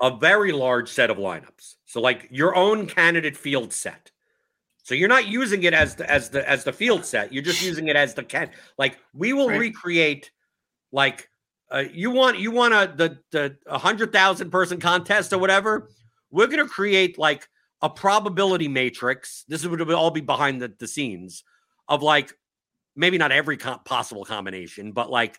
a 0.00 0.16
very 0.16 0.52
large 0.52 0.88
set 0.88 1.10
of 1.10 1.16
lineups. 1.16 1.76
So 1.84 2.00
like 2.00 2.28
your 2.30 2.54
own 2.54 2.86
candidate 2.86 3.36
field 3.36 3.72
set. 3.72 4.10
So 4.82 4.94
you're 4.94 5.08
not 5.08 5.28
using 5.28 5.62
it 5.62 5.74
as 5.74 5.94
the 5.94 6.10
as 6.10 6.30
the 6.30 6.48
as 6.48 6.64
the 6.64 6.72
field 6.72 7.04
set. 7.04 7.32
You're 7.32 7.44
just 7.44 7.62
using 7.62 7.88
it 7.88 7.96
as 7.96 8.14
the 8.14 8.24
can. 8.24 8.50
Like 8.78 8.98
we 9.14 9.32
will 9.32 9.48
right. 9.48 9.60
recreate 9.60 10.32
like 10.90 11.28
uh, 11.70 11.84
you 11.92 12.10
want 12.10 12.38
you 12.38 12.50
want 12.50 12.74
a 12.74 12.92
the 12.94 13.18
the 13.30 13.56
a 13.66 13.78
hundred 13.78 14.12
thousand 14.12 14.50
person 14.50 14.80
contest 14.80 15.32
or 15.32 15.38
whatever. 15.38 15.88
We're 16.30 16.48
gonna 16.48 16.66
create 16.66 17.16
like 17.16 17.48
a 17.80 17.88
probability 17.88 18.68
matrix. 18.68 19.44
This 19.46 19.62
is 19.62 19.68
would 19.68 19.90
all 19.92 20.10
be 20.10 20.20
behind 20.20 20.60
the, 20.60 20.72
the 20.78 20.88
scenes 20.88 21.44
of 21.88 22.02
like 22.02 22.36
maybe 22.96 23.18
not 23.18 23.32
every 23.32 23.56
co- 23.56 23.78
possible 23.78 24.24
combination, 24.24 24.92
but 24.92 25.10
like 25.10 25.38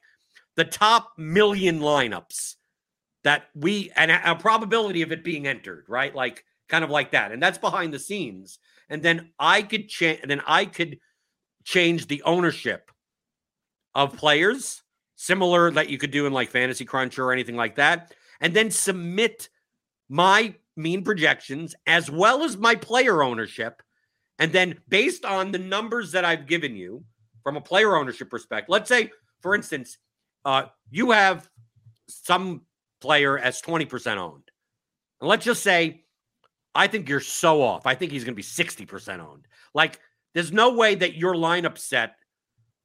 the 0.56 0.66
top 0.66 1.14
million 1.18 1.80
lineups 1.80 2.56
that 3.24 3.46
we 3.56 3.92
and 3.96 4.12
a, 4.12 4.32
a 4.32 4.36
probability 4.36 5.02
of 5.02 5.12
it 5.12 5.24
being 5.24 5.48
entered, 5.48 5.86
right? 5.88 6.14
Like 6.14 6.44
kind 6.70 6.84
of 6.84 6.90
like 6.90 7.12
that. 7.12 7.32
And 7.32 7.42
that's 7.42 7.58
behind 7.58 7.94
the 7.94 8.00
scenes. 8.00 8.60
And 8.90 9.02
then 9.02 9.32
I 9.40 9.62
could 9.62 9.88
change 9.88 10.22
then 10.26 10.42
I 10.46 10.66
could 10.66 11.00
change 11.64 12.08
the 12.08 12.22
ownership 12.24 12.92
of 13.96 14.18
players, 14.18 14.84
similar 15.16 15.72
that 15.72 15.90
you 15.90 15.98
could 15.98 16.12
do 16.12 16.26
in 16.26 16.34
like 16.34 16.50
Fantasy 16.50 16.86
Cruncher 16.86 17.24
or 17.26 17.32
anything 17.32 17.56
like 17.56 17.76
that, 17.76 18.14
and 18.42 18.54
then 18.54 18.72
submit 18.72 19.50
my 20.10 20.56
mean 20.76 21.04
projections 21.04 21.76
as 21.86 22.10
well 22.10 22.44
as 22.44 22.58
my 22.58 22.76
player 22.76 23.24
ownership. 23.24 23.82
And 24.40 24.52
then 24.52 24.80
based 24.90 25.26
on 25.26 25.52
the 25.52 25.60
numbers 25.60 26.12
that 26.12 26.26
I've 26.26 26.48
given 26.48 26.76
you, 26.76 27.04
from 27.44 27.58
a 27.58 27.62
player 27.62 27.96
ownership 27.96 28.30
perspective. 28.30 28.70
Let's 28.70 28.90
say, 28.90 29.12
for 29.42 29.56
instance, 29.56 29.98
uh, 30.46 30.66
you 30.90 31.12
have 31.12 31.50
some 32.08 32.62
player 33.02 33.38
as 33.38 33.62
20% 33.62 34.18
owned. 34.18 34.50
And 35.22 35.30
let's 35.30 35.46
just 35.46 35.64
say, 35.64 36.04
I 36.76 36.88
think 36.88 37.08
you're 37.08 37.20
so 37.20 37.62
off. 37.62 37.86
I 37.86 37.96
think 37.96 38.12
he's 38.12 38.24
going 38.24 38.34
to 38.34 38.36
be 38.36 38.44
60% 38.44 39.20
owned. 39.20 39.48
Like, 39.74 40.00
there's 40.34 40.52
no 40.52 40.74
way 40.74 40.96
that 40.96 41.16
your 41.16 41.36
lineup 41.36 41.78
set 41.78 42.16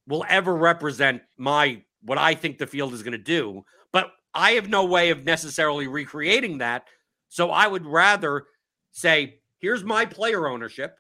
will 0.07 0.25
ever 0.29 0.55
represent 0.55 1.23
my 1.37 1.83
what 2.03 2.19
I 2.19 2.35
think 2.35 2.59
the 2.59 2.67
field 2.67 2.93
is 2.95 3.03
going 3.03 3.13
to 3.13 3.19
do. 3.19 3.65
But 3.93 4.11
I 4.35 4.53
have 4.53 4.69
no 4.69 4.85
way 4.85 5.11
of 5.11 5.25
necessarily 5.25 5.89
recreating 5.89 6.59
that. 6.59 6.85
So 7.29 7.51
I 7.51 7.67
would 7.67 7.85
rather 7.85 8.45
say, 8.93 9.41
here's 9.59 9.85
my 9.85 10.05
player 10.05 10.47
ownership. 10.47 10.97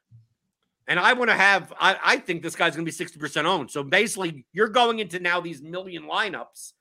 And 0.89 0.99
I 0.99 1.13
want 1.13 1.29
to 1.31 1.37
have, 1.37 1.73
I, 1.79 1.97
I 2.03 2.17
think 2.17 2.43
this 2.43 2.57
guy's 2.57 2.75
going 2.75 2.87
to 2.87 2.91
be 2.91 3.05
60% 3.05 3.45
owned. 3.45 3.71
So 3.71 3.85
basically, 3.85 4.47
you're 4.53 4.69
going 4.69 4.99
into 4.99 5.21
now 5.21 5.41
these 5.41 5.63
million 5.63 6.05
lineups 6.05 6.73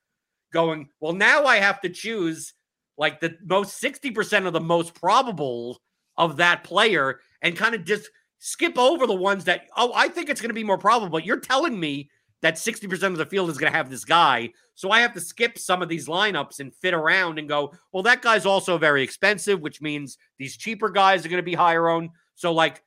going, 0.54 0.88
well, 1.02 1.14
now 1.14 1.44
I 1.46 1.58
have 1.58 1.82
to 1.82 1.90
choose 1.90 2.54
like 2.98 3.20
the 3.20 3.38
most 3.46 3.82
60% 3.84 4.48
of 4.48 4.54
the 4.54 4.62
most 4.62 4.96
probable 4.96 5.82
of 6.16 6.38
that 6.38 6.64
player 6.64 7.20
and 7.42 7.56
kind 7.56 7.76
of 7.76 7.84
just 7.84 8.10
skip 8.40 8.78
over 8.78 9.06
the 9.06 9.14
ones 9.14 9.44
that, 9.44 9.68
oh, 9.76 9.92
I 9.94 10.08
think 10.08 10.30
it's 10.30 10.42
going 10.42 10.50
to 10.50 10.56
be 10.56 10.64
more 10.64 10.78
probable. 10.78 11.10
But 11.10 11.26
you're 11.26 11.40
telling 11.40 11.78
me 11.78 12.10
that 12.42 12.56
60% 12.56 13.04
of 13.04 13.18
the 13.18 13.26
field 13.26 13.50
is 13.50 13.58
going 13.58 13.72
to 13.72 13.78
have 13.78 13.90
this 13.90 14.06
guy. 14.06 14.52
So 14.76 14.90
I 14.90 15.02
have 15.02 15.14
to 15.16 15.22
skip 15.22 15.58
some 15.58 15.82
of 15.82 15.90
these 15.90 16.08
lineups 16.08 16.60
and 16.60 16.74
fit 16.74 16.94
around 16.94 17.40
and 17.40 17.50
go, 17.50 17.74
well, 17.92 18.04
that 18.04 18.22
guy's 18.22 18.46
also 18.46 18.78
very 18.78 19.04
expensive, 19.04 19.60
which 19.60 19.82
means 19.82 20.18
these 20.38 20.56
cheaper 20.56 20.90
guys 20.90 21.26
are 21.26 21.30
going 21.30 21.42
to 21.42 21.44
be 21.44 21.56
higher 21.56 21.90
owned. 21.90 22.12
So, 22.36 22.54
like, 22.54 22.84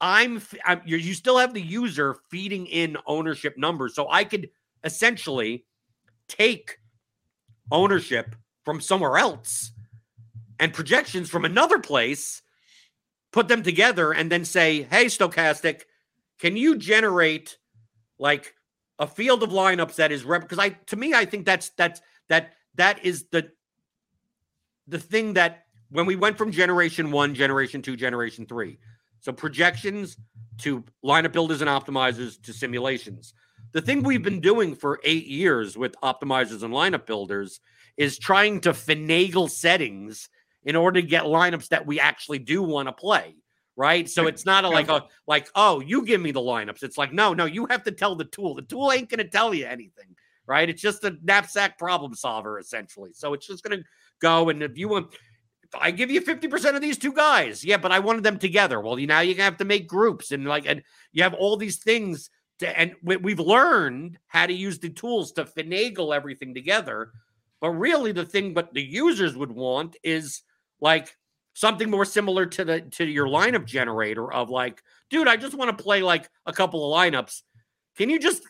I'm, 0.00 0.42
I'm 0.64 0.82
you 0.84 1.14
still 1.14 1.38
have 1.38 1.54
the 1.54 1.62
user 1.62 2.16
feeding 2.30 2.66
in 2.66 2.96
ownership 3.06 3.56
numbers. 3.56 3.94
So 3.94 4.08
I 4.10 4.24
could 4.24 4.50
essentially 4.84 5.64
take 6.28 6.78
ownership 7.70 8.36
from 8.64 8.80
somewhere 8.80 9.16
else 9.16 9.72
and 10.58 10.72
projections 10.72 11.30
from 11.30 11.44
another 11.44 11.78
place, 11.78 12.42
put 13.32 13.48
them 13.48 13.62
together, 13.62 14.12
and 14.12 14.30
then 14.30 14.44
say, 14.44 14.82
hey, 14.82 15.06
Stokastic, 15.06 15.82
can 16.38 16.56
you 16.56 16.76
generate 16.76 17.58
like 18.18 18.54
a 18.98 19.06
field 19.06 19.42
of 19.42 19.50
lineups 19.50 19.96
that 19.96 20.12
is 20.12 20.24
rep 20.24 20.42
because 20.42 20.58
I 20.58 20.70
to 20.70 20.96
me, 20.96 21.14
I 21.14 21.24
think 21.24 21.44
that's 21.44 21.70
that's 21.70 22.00
that 22.28 22.54
that 22.76 23.04
is 23.04 23.26
the 23.30 23.50
the 24.86 24.98
thing 24.98 25.34
that 25.34 25.64
when 25.90 26.06
we 26.06 26.16
went 26.16 26.38
from 26.38 26.50
generation 26.50 27.10
one, 27.10 27.34
generation 27.34 27.82
two, 27.82 27.96
generation 27.96 28.46
three, 28.46 28.78
so 29.26 29.32
projections 29.32 30.16
to 30.58 30.84
lineup 31.04 31.32
builders 31.32 31.60
and 31.60 31.68
optimizers 31.68 32.40
to 32.42 32.52
simulations. 32.52 33.34
The 33.72 33.80
thing 33.80 34.04
we've 34.04 34.22
been 34.22 34.40
doing 34.40 34.76
for 34.76 35.00
eight 35.02 35.26
years 35.26 35.76
with 35.76 35.96
optimizers 36.00 36.62
and 36.62 36.72
lineup 36.72 37.06
builders 37.06 37.58
is 37.96 38.20
trying 38.20 38.60
to 38.60 38.70
finagle 38.70 39.50
settings 39.50 40.28
in 40.62 40.76
order 40.76 41.00
to 41.00 41.06
get 41.08 41.24
lineups 41.24 41.70
that 41.70 41.84
we 41.84 41.98
actually 41.98 42.38
do 42.38 42.62
want 42.62 42.86
to 42.86 42.92
play. 42.92 43.34
Right. 43.74 44.08
So 44.08 44.28
it's 44.28 44.46
not 44.46 44.64
a, 44.64 44.68
like 44.68 44.88
a 44.88 45.06
like, 45.26 45.48
oh, 45.56 45.80
you 45.80 46.04
give 46.04 46.20
me 46.20 46.30
the 46.30 46.38
lineups. 46.38 46.84
It's 46.84 46.96
like, 46.96 47.12
no, 47.12 47.34
no, 47.34 47.46
you 47.46 47.66
have 47.66 47.82
to 47.82 47.90
tell 47.90 48.14
the 48.14 48.26
tool. 48.26 48.54
The 48.54 48.62
tool 48.62 48.92
ain't 48.92 49.10
gonna 49.10 49.24
tell 49.24 49.52
you 49.52 49.66
anything. 49.66 50.14
Right. 50.46 50.70
It's 50.70 50.80
just 50.80 51.02
a 51.02 51.16
knapsack 51.24 51.78
problem 51.78 52.14
solver, 52.14 52.60
essentially. 52.60 53.10
So 53.12 53.34
it's 53.34 53.48
just 53.48 53.64
gonna 53.64 53.82
go. 54.20 54.50
And 54.50 54.62
if 54.62 54.78
you 54.78 54.88
want 54.88 55.16
I 55.80 55.90
give 55.90 56.10
you 56.10 56.20
50% 56.20 56.74
of 56.74 56.80
these 56.80 56.98
two 56.98 57.12
guys. 57.12 57.64
Yeah, 57.64 57.76
but 57.76 57.92
I 57.92 57.98
wanted 57.98 58.24
them 58.24 58.38
together. 58.38 58.80
Well, 58.80 58.98
you 58.98 59.06
now 59.06 59.20
you 59.20 59.34
have 59.36 59.56
to 59.58 59.64
make 59.64 59.88
groups 59.88 60.32
and 60.32 60.44
like 60.44 60.66
and 60.66 60.82
you 61.12 61.22
have 61.22 61.34
all 61.34 61.56
these 61.56 61.78
things 61.78 62.30
to 62.58 62.78
and 62.78 62.94
we, 63.02 63.32
have 63.32 63.40
learned 63.40 64.18
how 64.26 64.46
to 64.46 64.52
use 64.52 64.78
the 64.78 64.90
tools 64.90 65.32
to 65.32 65.44
finagle 65.44 66.14
everything 66.14 66.54
together. 66.54 67.10
But 67.60 67.70
really 67.70 68.12
the 68.12 68.24
thing 68.24 68.54
but 68.54 68.72
the 68.74 68.82
users 68.82 69.36
would 69.36 69.52
want 69.52 69.96
is 70.02 70.42
like 70.80 71.16
something 71.54 71.90
more 71.90 72.04
similar 72.04 72.46
to 72.46 72.64
the 72.64 72.80
to 72.82 73.04
your 73.04 73.26
lineup 73.26 73.64
generator 73.64 74.32
of 74.32 74.50
like, 74.50 74.82
dude, 75.10 75.28
I 75.28 75.36
just 75.36 75.54
want 75.54 75.76
to 75.76 75.82
play 75.82 76.02
like 76.02 76.28
a 76.44 76.52
couple 76.52 76.92
of 76.92 76.98
lineups. 76.98 77.42
Can 77.96 78.10
you 78.10 78.18
just 78.18 78.42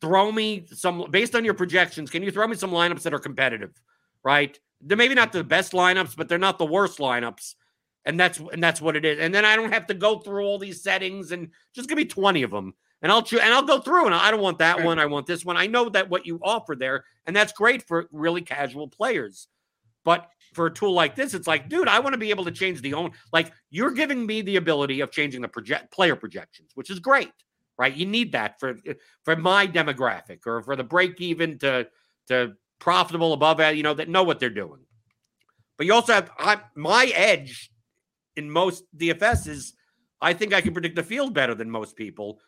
throw 0.00 0.30
me 0.30 0.66
some 0.72 1.06
based 1.10 1.34
on 1.34 1.44
your 1.44 1.54
projections? 1.54 2.10
Can 2.10 2.22
you 2.22 2.30
throw 2.30 2.46
me 2.46 2.56
some 2.56 2.70
lineups 2.70 3.02
that 3.02 3.14
are 3.14 3.18
competitive? 3.18 3.72
Right? 4.24 4.58
They're 4.80 4.96
maybe 4.96 5.14
not 5.14 5.32
the 5.32 5.44
best 5.44 5.72
lineups, 5.72 6.16
but 6.16 6.28
they're 6.28 6.38
not 6.38 6.58
the 6.58 6.66
worst 6.66 6.98
lineups. 6.98 7.54
And 8.04 8.18
that's 8.18 8.38
and 8.38 8.62
that's 8.62 8.80
what 8.80 8.96
it 8.96 9.04
is. 9.04 9.18
And 9.18 9.34
then 9.34 9.44
I 9.44 9.56
don't 9.56 9.72
have 9.72 9.86
to 9.88 9.94
go 9.94 10.18
through 10.18 10.44
all 10.44 10.58
these 10.58 10.82
settings 10.82 11.32
and 11.32 11.50
just 11.74 11.88
give 11.88 11.98
me 11.98 12.04
20 12.04 12.42
of 12.42 12.50
them. 12.50 12.74
And 13.02 13.12
I'll 13.12 13.22
choose 13.22 13.40
and 13.40 13.52
I'll 13.52 13.62
go 13.62 13.80
through 13.80 14.06
and 14.06 14.14
I 14.14 14.30
don't 14.30 14.40
want 14.40 14.58
that 14.58 14.82
one. 14.82 14.98
I 14.98 15.06
want 15.06 15.26
this 15.26 15.44
one. 15.44 15.56
I 15.56 15.66
know 15.66 15.88
that 15.90 16.08
what 16.08 16.26
you 16.26 16.40
offer 16.42 16.74
there, 16.74 17.04
and 17.26 17.34
that's 17.34 17.52
great 17.52 17.82
for 17.82 18.08
really 18.12 18.40
casual 18.40 18.88
players. 18.88 19.48
But 20.04 20.28
for 20.54 20.66
a 20.66 20.72
tool 20.72 20.94
like 20.94 21.14
this, 21.14 21.34
it's 21.34 21.46
like, 21.46 21.68
dude, 21.68 21.88
I 21.88 22.00
want 22.00 22.14
to 22.14 22.18
be 22.18 22.30
able 22.30 22.44
to 22.44 22.50
change 22.50 22.80
the 22.80 22.94
own. 22.94 23.12
Like 23.32 23.52
you're 23.70 23.90
giving 23.90 24.24
me 24.24 24.40
the 24.42 24.56
ability 24.56 25.00
of 25.00 25.10
changing 25.10 25.42
the 25.42 25.48
project 25.48 25.92
player 25.92 26.16
projections, 26.16 26.70
which 26.74 26.90
is 26.90 26.98
great, 26.98 27.32
right? 27.76 27.94
You 27.94 28.06
need 28.06 28.32
that 28.32 28.58
for 28.58 28.76
for 29.24 29.36
my 29.36 29.66
demographic 29.66 30.46
or 30.46 30.62
for 30.62 30.76
the 30.76 30.84
break 30.84 31.20
even 31.20 31.58
to 31.58 31.88
to 32.28 32.54
profitable 32.78 33.32
above, 33.32 33.58
that, 33.58 33.76
you 33.76 33.82
know, 33.82 33.94
that 33.94 34.08
know 34.08 34.22
what 34.22 34.40
they're 34.40 34.50
doing. 34.50 34.80
But 35.76 35.86
you 35.86 35.94
also 35.94 36.12
have 36.12 36.30
I, 36.38 36.60
my 36.74 37.06
edge 37.14 37.70
in 38.36 38.50
most 38.50 38.84
DFS 38.96 39.48
is 39.48 39.74
I 40.20 40.32
think 40.32 40.52
I 40.52 40.60
can 40.60 40.72
predict 40.72 40.96
the 40.96 41.02
field 41.02 41.34
better 41.34 41.54
than 41.54 41.70
most 41.70 41.96
people 41.96 42.40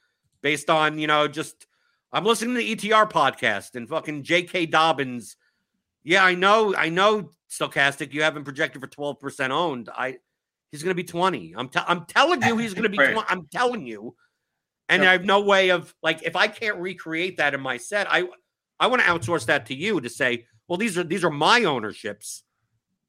based 0.43 0.69
on, 0.69 0.99
you 0.99 1.07
know, 1.07 1.29
just 1.29 1.67
I'm 2.13 2.25
listening 2.25 2.57
to 2.57 2.61
the 2.61 2.77
ETR 2.77 3.11
podcast 3.11 3.77
and 3.77 3.89
fucking 3.89 4.25
J.K. 4.25 4.67
Dobbins. 4.67 5.37
Yeah, 6.03 6.25
I 6.25 6.35
know, 6.35 6.75
I 6.75 6.89
know 6.89 7.31
Stokastic, 7.51 8.13
you 8.13 8.23
haven't 8.23 8.45
projected 8.45 8.81
for 8.81 8.89
12% 8.89 9.51
owned. 9.51 9.89
I 9.95 10.19
he's 10.73 10.83
going 10.83 10.91
to 10.91 11.03
be 11.03 11.05
20. 11.05 11.55
I'm 11.57 11.69
t- 11.69 11.81
I'm 11.87 12.05
telling 12.07 12.43
you 12.43 12.57
he's 12.57 12.75
going 12.75 12.85
to 12.85 12.89
be 12.89 12.99
right. 12.99 13.13
20. 13.13 13.29
I'm 13.29 13.47
telling 13.47 13.87
you. 13.87 14.17
And 14.89 15.03
yep. 15.03 15.09
I 15.09 15.13
have 15.13 15.25
no 15.25 15.41
way 15.41 15.71
of 15.71 15.95
like 16.03 16.23
if 16.25 16.35
I 16.35 16.49
can't 16.49 16.79
recreate 16.79 17.37
that 17.37 17.55
in 17.55 17.61
my 17.61 17.77
set, 17.77 18.09
I 18.11 18.25
I 18.81 18.89
want 18.89 19.03
to 19.03 19.09
outsource 19.09 19.47
that 19.47 19.67
to 19.67 19.75
you 19.75 20.01
to 20.01 20.09
say, 20.09 20.47
well 20.67 20.79
these 20.79 20.99
are 20.99 21.05
these 21.05 21.25
are 21.25 21.31
my 21.31 21.65
ownerships. 21.65 22.43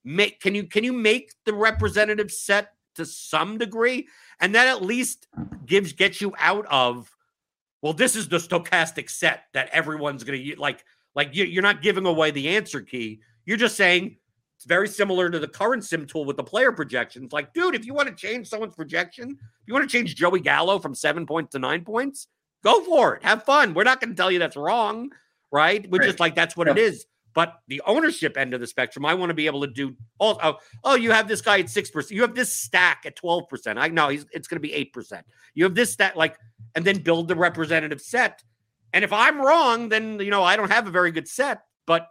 Make 0.04 0.40
can 0.40 0.54
you 0.54 0.66
can 0.66 0.84
you 0.84 0.94
make 0.94 1.34
the 1.46 1.54
representative 1.54 2.32
set 2.32 2.74
to 2.96 3.06
some 3.06 3.58
degree 3.58 4.08
and 4.40 4.54
that 4.54 4.68
at 4.68 4.82
least 4.82 5.28
gives 5.66 5.94
gets 5.94 6.20
you 6.20 6.34
out 6.38 6.66
of 6.70 7.10
well 7.82 7.94
this 7.94 8.18
is 8.18 8.28
the 8.28 8.38
Stokastic 8.38 9.10
set 9.10 9.46
that 9.54 9.70
everyone's 9.72 10.24
going 10.24 10.44
to 10.44 10.60
like 10.60 10.84
like 11.16 11.36
you, 11.36 11.46
you're 11.46 11.64
not 11.64 11.82
giving 11.82 12.06
away 12.06 12.32
the 12.32 12.50
answer 12.50 12.82
key. 12.82 13.22
You're 13.46 13.58
just 13.58 13.76
saying 13.76 14.18
it's 14.62 14.66
very 14.66 14.88
similar 14.88 15.30
to 15.30 15.40
the 15.40 15.48
current 15.48 15.84
sim 15.84 16.06
tool 16.06 16.24
with 16.24 16.38
the 16.38 16.44
player 16.44 16.72
projections. 16.72 17.34
Like, 17.34 17.54
dude, 17.54 17.76
if 17.76 17.86
you 17.86 17.94
want 17.94 18.10
to 18.10 18.16
change 18.16 18.48
someone's 18.48 18.76
projection, 18.76 19.32
if 19.32 19.68
you 19.68 19.74
want 19.74 19.90
to 19.90 19.92
change 19.92 20.16
Joey 20.16 20.40
Gallo 20.40 20.80
from 20.80 20.94
seven 20.94 21.26
points 21.26 21.52
to 21.54 21.60
nine 21.60 21.84
points, 21.84 22.28
go 22.64 22.84
for 22.84 23.16
it. 23.16 23.24
Have 23.24 23.44
fun. 23.44 23.74
We're 23.74 23.84
not 23.84 24.00
going 24.00 24.12
to 24.12 24.16
tell 24.16 24.32
you 24.32 24.40
that's 24.40 24.56
wrong, 24.56 25.10
right? 25.52 25.90
We're 25.90 26.00
right. 26.00 26.06
just 26.06 26.20
like, 26.20 26.36
that's 26.36 26.56
what 26.56 26.68
yeah. 26.68 26.74
it 26.74 26.80
is. 26.80 27.06
But 27.34 27.60
the 27.68 27.82
ownership 27.86 28.38
end 28.38 28.54
of 28.54 28.60
the 28.60 28.68
spectrum, 28.68 29.06
I 29.06 29.14
want 29.14 29.30
to 29.30 29.34
be 29.34 29.46
able 29.46 29.62
to 29.62 29.68
do. 29.68 29.96
all. 30.20 30.40
oh, 30.44 30.58
oh 30.84 30.96
you 30.96 31.12
have 31.12 31.28
this 31.28 31.42
guy 31.42 31.60
at 31.60 31.70
six 31.70 31.90
percent. 31.90 32.12
You 32.12 32.22
have 32.24 32.36
this 32.36 32.54
stack 32.54 33.04
at 33.06 33.16
twelve 33.16 33.48
percent. 33.48 33.80
I 33.80 33.88
know 33.88 34.10
he's 34.10 34.26
it's 34.34 34.48
going 34.48 34.58
to 34.58 34.62
be 34.62 34.74
eight 34.74 34.92
percent. 34.92 35.26
You 35.54 35.64
have 35.64 35.76
this 35.76 35.94
stack, 35.94 36.16
like, 36.16 36.38
and 36.76 36.84
then 36.84 37.02
build 37.02 37.30
the 37.30 37.36
representative 37.36 38.02
set. 38.02 38.44
And 38.94 39.06
if 39.06 39.14
I'm 39.14 39.40
wrong, 39.40 39.88
then 39.88 40.20
you 40.20 40.30
know 40.30 40.44
I 40.44 40.58
don't 40.58 40.72
have 40.72 40.88
a 40.88 40.92
very 40.92 41.12
good 41.12 41.28
set. 41.28 41.62
But 41.86 42.08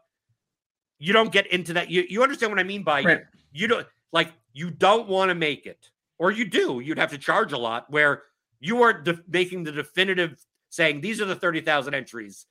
you 0.99 1.13
don't 1.13 1.33
get 1.33 1.47
into 1.49 1.75
that. 1.75 1.91
You 1.91 2.05
you 2.09 2.23
understand 2.23 2.53
what 2.53 2.59
I 2.59 2.65
mean 2.65 2.83
by 2.83 3.03
right. 3.03 3.21
you 3.53 3.69
don't 3.69 3.87
like 4.13 4.33
you 4.53 4.71
don't 4.71 5.09
want 5.09 5.29
to 5.29 5.35
make 5.35 5.67
it, 5.67 5.91
or 6.19 6.31
you 6.31 6.49
do. 6.49 6.81
You'd 6.81 6.99
have 6.99 7.11
to 7.11 7.19
charge 7.19 7.53
a 7.53 7.59
lot. 7.59 7.91
Where 7.91 8.23
you 8.59 8.83
are 8.83 8.93
de- 8.93 9.21
making 9.29 9.65
the 9.65 9.73
definitive 9.73 10.43
saying 10.71 11.01
these 11.03 11.21
are 11.21 11.27
the 11.27 11.37
thirty 11.37 11.61
thousand 11.61 11.95
entries, 11.95 12.47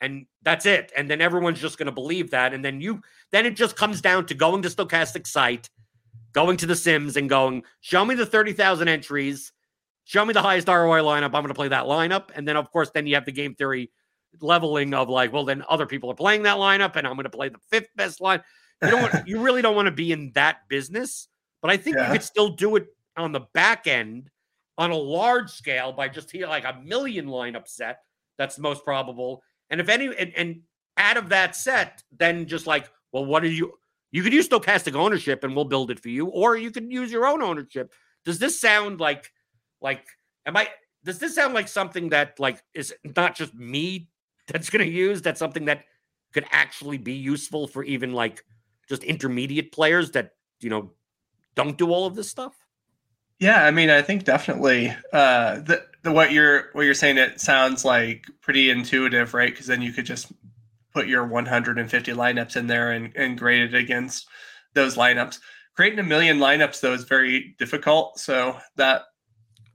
and 0.00 0.26
that's 0.42 0.66
it. 0.66 0.92
And 0.96 1.10
then 1.10 1.20
everyone's 1.20 1.60
just 1.60 1.78
going 1.78 1.86
to 1.86 1.92
believe 1.92 2.30
that, 2.30 2.54
and 2.54 2.64
then 2.64 2.80
you 2.80 3.00
then 3.30 3.46
it 3.46 3.56
just 3.56 3.76
comes 3.76 4.00
down 4.00 4.26
to 4.26 4.34
going 4.34 4.62
to 4.62 4.68
Stokastic 4.68 5.26
site, 5.26 5.68
going 6.32 6.56
to 6.58 6.66
the 6.66 6.76
Sims, 6.76 7.16
and 7.16 7.28
going 7.28 7.62
show 7.80 8.04
me 8.04 8.14
the 8.14 8.26
thirty 8.26 8.52
thousand 8.52 8.88
entries. 8.88 9.52
Show 10.04 10.24
me 10.24 10.32
the 10.32 10.40
highest 10.40 10.68
ROI 10.68 11.00
lineup. 11.00 11.24
I'm 11.24 11.32
going 11.32 11.48
to 11.48 11.54
play 11.54 11.68
that 11.68 11.84
lineup. 11.84 12.30
And 12.34 12.48
then, 12.48 12.56
of 12.56 12.70
course, 12.70 12.90
then 12.94 13.06
you 13.06 13.14
have 13.16 13.26
the 13.26 13.32
game 13.32 13.54
theory 13.54 13.90
leveling 14.40 14.94
of 14.94 15.10
like, 15.10 15.34
well, 15.34 15.44
then 15.44 15.62
other 15.68 15.84
people 15.84 16.10
are 16.10 16.14
playing 16.14 16.44
that 16.44 16.56
lineup, 16.56 16.96
and 16.96 17.06
I'm 17.06 17.14
going 17.14 17.24
to 17.24 17.30
play 17.30 17.50
the 17.50 17.58
fifth 17.70 17.88
best 17.94 18.20
line. 18.20 18.42
You 18.82 18.90
don't 18.90 19.02
want, 19.02 19.14
you 19.28 19.40
really 19.40 19.60
don't 19.60 19.76
want 19.76 19.86
to 19.86 19.92
be 19.92 20.12
in 20.12 20.32
that 20.34 20.68
business, 20.68 21.28
but 21.60 21.70
I 21.70 21.76
think 21.76 21.96
yeah. 21.96 22.06
you 22.06 22.12
could 22.12 22.22
still 22.22 22.50
do 22.50 22.76
it 22.76 22.86
on 23.18 23.32
the 23.32 23.40
back 23.52 23.86
end 23.86 24.30
on 24.78 24.92
a 24.92 24.96
large 24.96 25.50
scale 25.50 25.92
by 25.92 26.08
just 26.08 26.30
here 26.30 26.46
like 26.46 26.64
a 26.64 26.80
million 26.84 27.26
lineup 27.26 27.66
set. 27.66 27.98
That's 28.38 28.56
the 28.56 28.62
most 28.62 28.84
probable. 28.84 29.42
And 29.70 29.80
if 29.80 29.88
any, 29.88 30.06
and, 30.06 30.32
and 30.36 30.60
out 30.96 31.16
of 31.16 31.28
that 31.30 31.56
set, 31.56 32.02
then 32.16 32.46
just 32.46 32.66
like, 32.66 32.90
well, 33.12 33.24
what 33.24 33.44
are 33.44 33.48
you? 33.48 33.74
You 34.10 34.22
could 34.22 34.32
use 34.32 34.48
Stokastic 34.48 34.94
ownership, 34.94 35.44
and 35.44 35.54
we'll 35.54 35.66
build 35.66 35.90
it 35.90 36.00
for 36.00 36.08
you, 36.08 36.26
or 36.26 36.56
you 36.56 36.70
could 36.70 36.90
use 36.90 37.12
your 37.12 37.26
own 37.26 37.42
ownership. 37.42 37.92
Does 38.24 38.38
this 38.38 38.58
sound 38.60 39.00
like, 39.00 39.30
like, 39.80 40.06
am 40.46 40.56
I? 40.56 40.68
Does 41.04 41.18
this 41.18 41.34
sound 41.34 41.54
like 41.54 41.68
something 41.68 42.08
that 42.10 42.40
like 42.40 42.62
is 42.74 42.94
not 43.16 43.36
just 43.36 43.54
me 43.54 44.08
that's 44.48 44.70
going 44.70 44.84
to 44.84 44.90
use 44.90 45.22
that's 45.22 45.38
something 45.38 45.66
that 45.66 45.84
could 46.32 46.46
actually 46.50 46.98
be 46.98 47.12
useful 47.12 47.68
for 47.68 47.84
even 47.84 48.12
like 48.12 48.44
just 48.88 49.04
intermediate 49.04 49.70
players 49.70 50.10
that 50.12 50.32
you 50.60 50.70
know 50.70 50.90
don't 51.54 51.78
do 51.78 51.92
all 51.92 52.06
of 52.06 52.14
this 52.14 52.28
stuff 52.28 52.54
yeah 53.38 53.64
i 53.64 53.70
mean 53.70 53.90
i 53.90 54.02
think 54.02 54.24
definitely 54.24 54.94
uh 55.12 55.60
the, 55.60 55.84
the 56.02 56.12
what 56.12 56.32
you're 56.32 56.70
what 56.72 56.82
you're 56.82 56.94
saying 56.94 57.18
it 57.18 57.40
sounds 57.40 57.84
like 57.84 58.26
pretty 58.40 58.70
intuitive 58.70 59.34
right? 59.34 59.50
Because 59.50 59.66
then 59.66 59.82
you 59.82 59.92
could 59.92 60.06
just 60.06 60.32
put 60.92 61.06
your 61.06 61.26
150 61.26 62.12
lineups 62.12 62.56
in 62.56 62.66
there 62.66 62.92
and, 62.92 63.14
and 63.14 63.38
grade 63.38 63.62
it 63.62 63.74
against 63.74 64.26
those 64.74 64.96
lineups. 64.96 65.38
Creating 65.74 65.98
a 65.98 66.04
million 66.04 66.38
lineups 66.38 66.80
though 66.80 66.92
is 66.92 67.04
very 67.04 67.54
difficult 67.58 68.18
so 68.18 68.58
that 68.76 69.02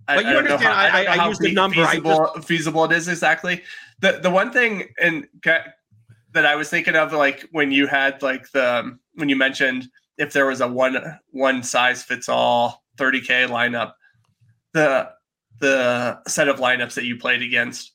but 0.07 0.17
I, 0.17 0.21
you 0.21 0.35
I 0.35 0.35
understand 0.35 0.63
how, 0.63 0.73
I, 0.73 1.03
I, 1.03 1.17
I 1.17 1.27
use 1.27 1.39
the 1.39 1.53
number 1.53 1.85
feasible, 1.85 2.31
just... 2.35 2.47
feasible 2.47 2.83
it 2.85 2.91
is 2.91 3.07
exactly. 3.07 3.63
The 3.99 4.19
the 4.21 4.29
one 4.29 4.51
thing 4.51 4.89
and 4.99 5.27
that 5.43 6.45
I 6.45 6.55
was 6.55 6.69
thinking 6.69 6.95
of 6.95 7.13
like 7.13 7.47
when 7.51 7.71
you 7.71 7.87
had 7.87 8.21
like 8.21 8.51
the 8.51 8.97
when 9.13 9.29
you 9.29 9.35
mentioned 9.35 9.87
if 10.17 10.33
there 10.33 10.45
was 10.45 10.61
a 10.61 10.67
one 10.67 11.19
one 11.31 11.63
size 11.63 12.03
fits 12.03 12.27
all 12.27 12.83
30k 12.97 13.47
lineup 13.47 13.93
the 14.73 15.09
the 15.63 16.19
set 16.27 16.49
of 16.49 16.59
lineups 16.59 16.93
that 16.95 17.05
you 17.05 17.17
played 17.17 17.41
against. 17.41 17.93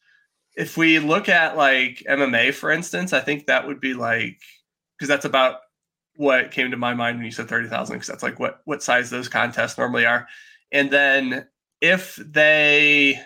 If 0.57 0.77
we 0.77 0.99
look 0.99 1.29
at 1.29 1.57
like 1.57 2.03
MMA 2.09 2.55
for 2.55 2.71
instance 2.71 3.13
I 3.13 3.21
think 3.21 3.47
that 3.47 3.67
would 3.67 3.81
be 3.81 3.95
like 3.95 4.41
because 4.97 5.09
that's 5.09 5.27
about 5.27 5.61
what 6.17 6.51
came 6.51 6.71
to 6.71 6.77
my 6.77 6.95
mind 6.95 7.19
when 7.19 7.27
you 7.27 7.31
said 7.31 7.49
30,000 7.49 7.95
because 7.95 8.09
that's 8.09 8.23
like 8.23 8.41
what 8.41 8.61
what 8.65 8.83
size 8.83 9.11
those 9.11 9.29
contests 9.29 9.79
normally 9.79 10.07
are. 10.07 10.27
And 10.73 10.91
then 10.91 11.47
if 11.81 12.17
they 12.17 13.21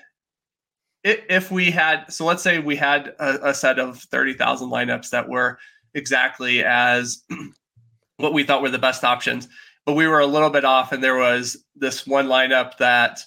if 1.05 1.51
we 1.51 1.71
had 1.71 2.05
so 2.13 2.25
let's 2.25 2.43
say 2.43 2.59
we 2.59 2.77
had 2.77 3.15
a, 3.19 3.51
a 3.51 3.55
set 3.55 3.79
of 3.79 3.99
30,000 3.99 4.69
lineups 4.69 5.11
that 5.11 5.29
were 5.29 5.59
exactly 5.95 6.65
as 6.65 7.23
what 8.19 8.33
we 8.33 8.45
thought 8.45 8.63
were 8.63 8.71
the 8.71 8.79
best 8.79 9.05
options 9.05 9.49
but 9.85 9.95
we 9.95 10.07
were 10.07 10.21
a 10.21 10.27
little 10.27 10.51
bit 10.51 10.65
off 10.65 10.93
and 10.93 11.03
there 11.03 11.17
was 11.17 11.57
this 11.75 12.07
one 12.07 12.27
lineup 12.27 12.77
that 12.77 13.21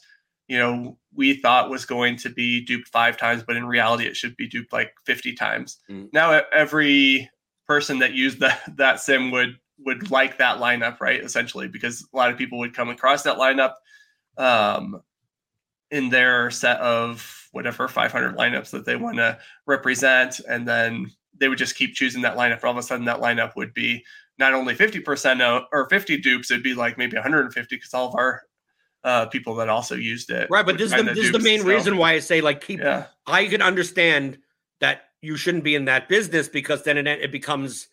you 0.47 0.57
know 0.57 0.97
we 1.16 1.34
thought 1.34 1.70
was 1.70 1.86
going 1.86 2.16
to 2.18 2.30
be 2.30 2.63
duped 2.63 2.88
five 2.89 3.18
times 3.18 3.43
but 3.43 3.55
in 3.55 3.66
reality 3.66 4.05
it 4.05 4.16
should 4.16 4.36
be 4.36 4.47
duped 4.47 4.74
like 4.74 4.93
50 5.05 5.34
times 5.34 5.78
mm. 5.89 6.07
now 6.13 6.41
every 6.51 7.30
person 7.68 7.99
that 7.99 8.13
used 8.13 8.39
that 8.39 8.61
that 8.78 8.99
sim 8.99 9.32
would 9.32 9.57
would 9.80 10.09
like 10.11 10.38
that 10.38 10.59
lineup 10.59 10.99
right 10.99 11.24
essentially 11.24 11.68
because 11.68 12.07
a 12.13 12.18
lot 12.18 12.32
of 12.32 12.38
people 12.38 12.59
would 12.59 12.74
come 12.74 12.89
across 12.89 13.24
that 13.24 13.38
lineup 13.38 13.74
um, 14.38 15.01
in 15.91 16.09
their 16.09 16.51
set 16.51 16.80
of 16.80 17.47
whatever 17.51 17.88
500 17.88 18.36
lineups 18.36 18.72
that 18.72 18.86
they 18.86 18.95
want 18.95 19.18
to 19.18 19.38
represent 19.66 20.39
and 20.47 20.68
then 20.68 21.11
they 21.38 21.49
would 21.49 21.57
just 21.57 21.76
keep 21.76 21.93
choosing 21.93 22.22
that 22.22 22.38
lineup 22.38 22.63
all 22.63 22.72
of 22.72 22.78
a 22.78 22.84
sudden 22.84 23.05
that 23.05 23.20
lineup 23.20 23.55
would 23.55 23.74
be 23.74 24.03
not 24.38 24.53
only 24.53 24.76
50% 24.76 25.66
or 25.72 25.89
50 25.89 26.18
dupes 26.18 26.51
it'd 26.51 26.63
be 26.63 26.74
like 26.74 26.97
maybe 26.97 27.16
150 27.16 27.76
because 27.76 27.93
all 27.93 28.07
of 28.07 28.16
our 28.16 28.43
uh, 29.06 29.26
people 29.28 29.56
that 29.56 29.70
also 29.70 29.95
used 29.95 30.30
it 30.32 30.49
right 30.49 30.66
but 30.66 30.78
this 30.78 30.91
is 30.91 30.97
the, 30.97 31.14
this 31.14 31.26
is 31.26 31.32
the 31.32 31.39
main 31.39 31.62
so, 31.62 31.68
reason 31.68 31.95
why 31.97 32.14
i 32.14 32.20
say 32.20 32.41
like 32.41 32.60
keep 32.60 32.80
yeah. 32.80 33.06
i 33.28 33.45
can 33.45 33.62
understand 33.62 34.38
that 34.82 35.03
you 35.22 35.38
shouldn't 35.38 35.64
be 35.64 35.76
in 35.76 35.86
that 35.86 36.10
business 36.10 36.49
because 36.49 36.84
then 36.84 36.97
it, 36.97 37.08
it 37.08 37.32
becomes 37.32 37.88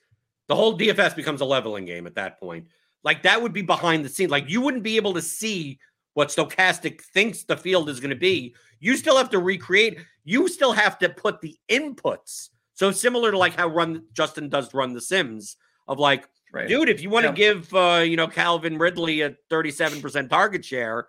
the 0.48 0.56
whole 0.56 0.76
dfs 0.76 1.14
becomes 1.14 1.40
a 1.40 1.44
leveling 1.44 1.84
game 1.84 2.06
at 2.06 2.14
that 2.14 2.40
point 2.40 2.66
like 3.04 3.22
that 3.22 3.40
would 3.40 3.52
be 3.52 3.62
behind 3.62 4.04
the 4.04 4.08
scenes 4.08 4.30
like 4.30 4.48
you 4.48 4.60
wouldn't 4.60 4.82
be 4.82 4.96
able 4.96 5.14
to 5.14 5.22
see 5.22 5.78
what 6.14 6.28
Stokastic 6.28 7.00
thinks 7.00 7.44
the 7.44 7.56
field 7.56 7.88
is 7.88 8.00
going 8.00 8.10
to 8.10 8.16
be. 8.16 8.54
You 8.80 8.96
still 8.96 9.16
have 9.16 9.30
to 9.30 9.38
recreate. 9.38 9.98
You 10.24 10.48
still 10.48 10.72
have 10.72 10.98
to 10.98 11.08
put 11.08 11.40
the 11.40 11.56
inputs. 11.68 12.50
So 12.74 12.90
similar 12.90 13.30
to 13.30 13.38
like 13.38 13.54
how 13.54 13.68
run 13.68 14.04
Justin 14.12 14.48
does 14.48 14.74
run 14.74 14.92
the 14.92 15.00
Sims 15.00 15.56
of 15.88 15.98
like 15.98 16.28
Right. 16.53 16.68
dude. 16.68 16.90
If 16.90 17.00
you 17.00 17.09
want 17.09 17.24
to 17.24 17.30
Yeah. 17.30 17.53
give 17.53 17.74
uh, 17.74 18.03
you 18.07 18.16
know 18.16 18.28
Calvin 18.28 18.76
Ridley 18.78 19.22
a 19.22 19.34
37 19.48 20.00
percent 20.03 20.30
target 20.30 20.64
share, 20.64 21.09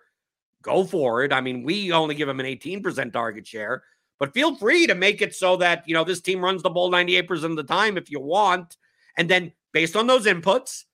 go 0.62 0.84
for 0.84 1.22
it. 1.22 1.32
I 1.32 1.40
mean, 1.42 1.62
we 1.62 1.92
only 1.92 2.14
give 2.14 2.28
him 2.28 2.40
an 2.40 2.46
18 2.46 2.82
percent 2.82 3.12
target 3.12 3.46
share, 3.46 3.84
but 4.18 4.32
feel 4.32 4.56
free 4.56 4.86
to 4.86 4.94
make 4.94 5.20
it 5.20 5.34
so 5.34 5.56
that 5.58 5.86
you 5.86 5.92
know 5.94 6.02
this 6.04 6.20
team 6.22 6.40
runs 6.42 6.62
the 6.62 6.70
ball 6.70 6.90
98 6.90 7.28
percent 7.28 7.50
of 7.52 7.56
the 7.58 7.62
time 7.74 7.98
if 7.98 8.10
you 8.10 8.20
want, 8.20 8.76
and 9.18 9.28
then 9.28 9.52
based 9.72 9.96
on 9.96 10.06
those 10.06 10.24
inputs, 10.26 10.84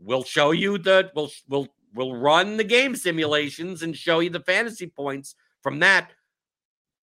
we'll 0.00 0.24
show 0.24 0.50
you 0.50 0.76
the 0.76 1.10
we'll 1.14 1.30
we'll 1.48 1.68
we'll 1.94 2.16
run 2.16 2.56
the 2.56 2.64
game 2.64 2.96
simulations 2.96 3.82
and 3.84 3.96
show 3.96 4.18
you 4.18 4.28
the 4.30 4.40
fantasy 4.40 4.88
points 4.88 5.36
from 5.62 5.78
that 5.78 6.10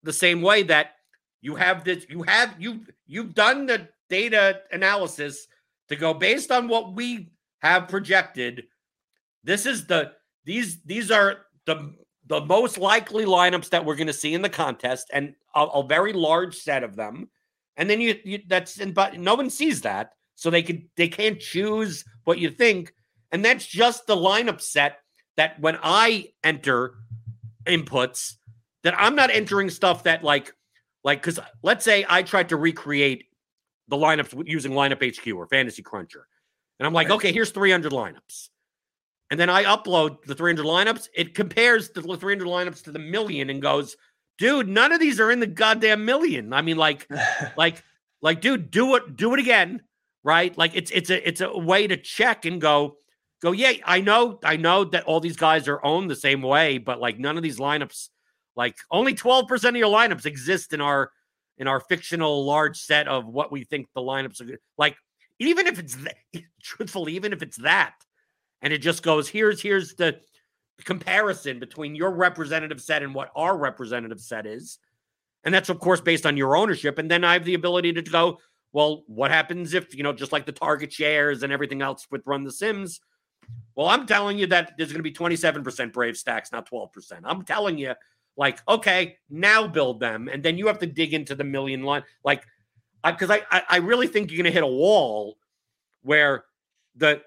the 0.02 0.12
same 0.12 0.42
way 0.42 0.62
that 0.62 0.96
you 1.40 1.54
have 1.54 1.84
this 1.84 2.04
you 2.10 2.22
have 2.22 2.54
you 2.58 2.80
you've 3.06 3.34
done 3.34 3.64
the 3.64 3.88
data 4.10 4.60
analysis 4.72 5.46
to 5.88 5.96
go 5.96 6.14
based 6.14 6.50
on 6.50 6.68
what 6.68 6.94
we 6.94 7.32
have 7.60 7.88
projected 7.88 8.64
this 9.44 9.66
is 9.66 9.86
the 9.86 10.12
these 10.44 10.82
these 10.82 11.10
are 11.10 11.46
the 11.66 11.94
the 12.26 12.40
most 12.40 12.78
likely 12.78 13.24
lineups 13.24 13.70
that 13.70 13.84
we're 13.84 13.96
going 13.96 14.06
to 14.06 14.12
see 14.12 14.34
in 14.34 14.42
the 14.42 14.48
contest 14.48 15.10
and 15.12 15.34
a, 15.54 15.60
a 15.60 15.86
very 15.86 16.12
large 16.12 16.56
set 16.56 16.84
of 16.84 16.96
them. 16.96 17.28
And 17.76 17.90
then 17.90 18.00
you, 18.00 18.18
you 18.24 18.38
that's 18.46 18.78
and 18.78 18.94
but 18.94 19.18
no 19.18 19.34
one 19.34 19.50
sees 19.50 19.82
that 19.82 20.12
so 20.34 20.50
they 20.50 20.62
can 20.62 20.88
they 20.96 21.08
can't 21.08 21.40
choose 21.40 22.04
what 22.24 22.38
you 22.38 22.50
think. 22.50 22.92
And 23.32 23.44
that's 23.44 23.66
just 23.66 24.06
the 24.06 24.16
lineup 24.16 24.60
set 24.60 24.98
that 25.36 25.58
when 25.60 25.78
i 25.82 26.26
enter 26.44 26.94
inputs 27.64 28.34
that 28.82 28.94
i'm 28.98 29.14
not 29.14 29.30
entering 29.30 29.70
stuff 29.70 30.02
that 30.02 30.22
like 30.22 30.52
like 31.04 31.22
because 31.22 31.40
let's 31.62 31.84
say 31.84 32.04
i 32.08 32.22
tried 32.22 32.48
to 32.50 32.56
recreate 32.56 33.24
the 33.88 33.96
lineups 33.96 34.42
using 34.46 34.72
lineup 34.72 35.02
hq 35.02 35.26
or 35.34 35.46
fantasy 35.46 35.82
cruncher. 35.82 36.26
And 36.78 36.86
i'm 36.86 36.92
like 36.92 37.08
Right. 37.08 37.14
okay 37.16 37.32
here's 37.32 37.50
300 37.50 37.92
lineups. 37.92 38.48
And 39.30 39.40
then 39.40 39.50
i 39.50 39.64
upload 39.64 40.22
the 40.24 40.34
300 40.34 40.64
lineups. 40.64 41.08
It 41.14 41.34
compares 41.34 41.90
the 41.90 42.02
300 42.02 42.46
lineups 42.46 42.82
to 42.84 42.92
the 42.92 42.98
million 42.98 43.50
and 43.50 43.60
goes 43.62 43.96
dude 44.38 44.68
none 44.68 44.92
of 44.92 45.00
these 45.00 45.20
are 45.20 45.30
in 45.30 45.40
the 45.40 45.46
goddamn 45.46 46.04
million. 46.04 46.52
I 46.52 46.62
mean 46.62 46.76
like 46.76 47.08
like 47.56 47.82
like 48.20 48.40
dude 48.40 48.70
do 48.70 48.94
it 48.96 49.16
do 49.16 49.32
it 49.34 49.40
again 49.40 49.82
right? 50.24 50.56
Like 50.56 50.76
it's 50.76 50.90
it's 50.92 51.10
a 51.10 51.26
it's 51.28 51.40
a 51.40 51.58
way 51.58 51.86
to 51.88 51.96
check 51.96 52.44
and 52.44 52.60
go 52.60 52.96
go 53.42 53.50
yeah 53.50 53.72
i 53.84 54.00
know 54.00 54.38
i 54.44 54.56
know 54.56 54.84
that 54.84 55.02
all 55.02 55.18
these 55.18 55.36
guys 55.36 55.66
are 55.66 55.84
owned 55.84 56.08
the 56.08 56.14
same 56.14 56.40
way 56.42 56.78
but 56.78 57.00
like 57.00 57.18
none 57.18 57.36
of 57.36 57.42
these 57.42 57.58
lineups 57.58 58.08
like 58.54 58.76
only 58.92 59.14
12% 59.14 59.68
of 59.68 59.74
your 59.74 59.88
lineups 59.88 60.26
exist 60.26 60.72
in 60.72 60.80
our 60.80 61.10
in 61.62 61.68
our 61.68 61.78
fictional 61.78 62.44
large 62.44 62.76
set 62.76 63.06
of 63.06 63.24
what 63.24 63.52
we 63.52 63.62
think 63.62 63.86
the 63.94 64.00
lineups 64.00 64.40
are 64.40 64.58
like 64.78 64.96
even 65.38 65.68
if 65.68 65.78
it's 65.78 65.96
th- 65.96 66.44
truthfully 66.62 67.14
even 67.14 67.32
if 67.32 67.40
it's 67.40 67.56
that 67.58 67.94
and 68.62 68.72
it 68.72 68.78
just 68.78 69.04
goes 69.04 69.28
here's 69.28 69.62
here's 69.62 69.94
the 69.94 70.18
comparison 70.84 71.60
between 71.60 71.94
your 71.94 72.10
representative 72.10 72.82
set 72.82 73.04
and 73.04 73.14
what 73.14 73.30
our 73.36 73.56
representative 73.56 74.20
set 74.20 74.44
is 74.44 74.80
and 75.44 75.54
that's 75.54 75.68
of 75.68 75.78
course 75.78 76.00
based 76.00 76.26
on 76.26 76.36
your 76.36 76.56
ownership 76.56 76.98
and 76.98 77.08
then 77.08 77.22
i 77.22 77.32
have 77.32 77.44
the 77.44 77.54
ability 77.54 77.92
to 77.92 78.02
go 78.02 78.38
well 78.72 79.04
what 79.06 79.30
happens 79.30 79.72
if 79.72 79.94
you 79.94 80.02
know 80.02 80.12
just 80.12 80.32
like 80.32 80.44
the 80.44 80.50
target 80.50 80.92
shares 80.92 81.44
and 81.44 81.52
everything 81.52 81.80
else 81.80 82.08
with 82.10 82.26
run 82.26 82.42
the 82.42 82.50
sims 82.50 83.00
well 83.76 83.86
i'm 83.86 84.04
telling 84.04 84.36
you 84.36 84.48
that 84.48 84.72
there's 84.76 84.90
going 84.90 84.98
to 84.98 85.02
be 85.04 85.12
27% 85.12 85.92
brave 85.92 86.16
stacks 86.16 86.50
not 86.50 86.68
12% 86.68 87.20
i'm 87.22 87.44
telling 87.44 87.78
you 87.78 87.94
like 88.36 88.60
okay 88.68 89.16
now 89.28 89.66
build 89.66 90.00
them 90.00 90.28
and 90.28 90.42
then 90.42 90.56
you 90.56 90.66
have 90.66 90.78
to 90.78 90.86
dig 90.86 91.12
into 91.14 91.34
the 91.34 91.44
million 91.44 91.82
line 91.82 92.02
like 92.24 92.44
because 93.04 93.30
I, 93.30 93.42
I 93.50 93.62
i 93.68 93.76
really 93.76 94.06
think 94.06 94.30
you're 94.30 94.38
going 94.38 94.50
to 94.50 94.52
hit 94.52 94.62
a 94.62 94.66
wall 94.66 95.36
where 96.02 96.44
the 96.96 97.22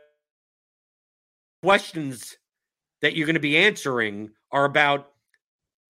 questions 1.62 2.38
that 3.02 3.16
you're 3.16 3.26
going 3.26 3.36
to 3.36 3.40
be 3.40 3.58
answering 3.58 4.32
are 4.52 4.66
about 4.66 5.12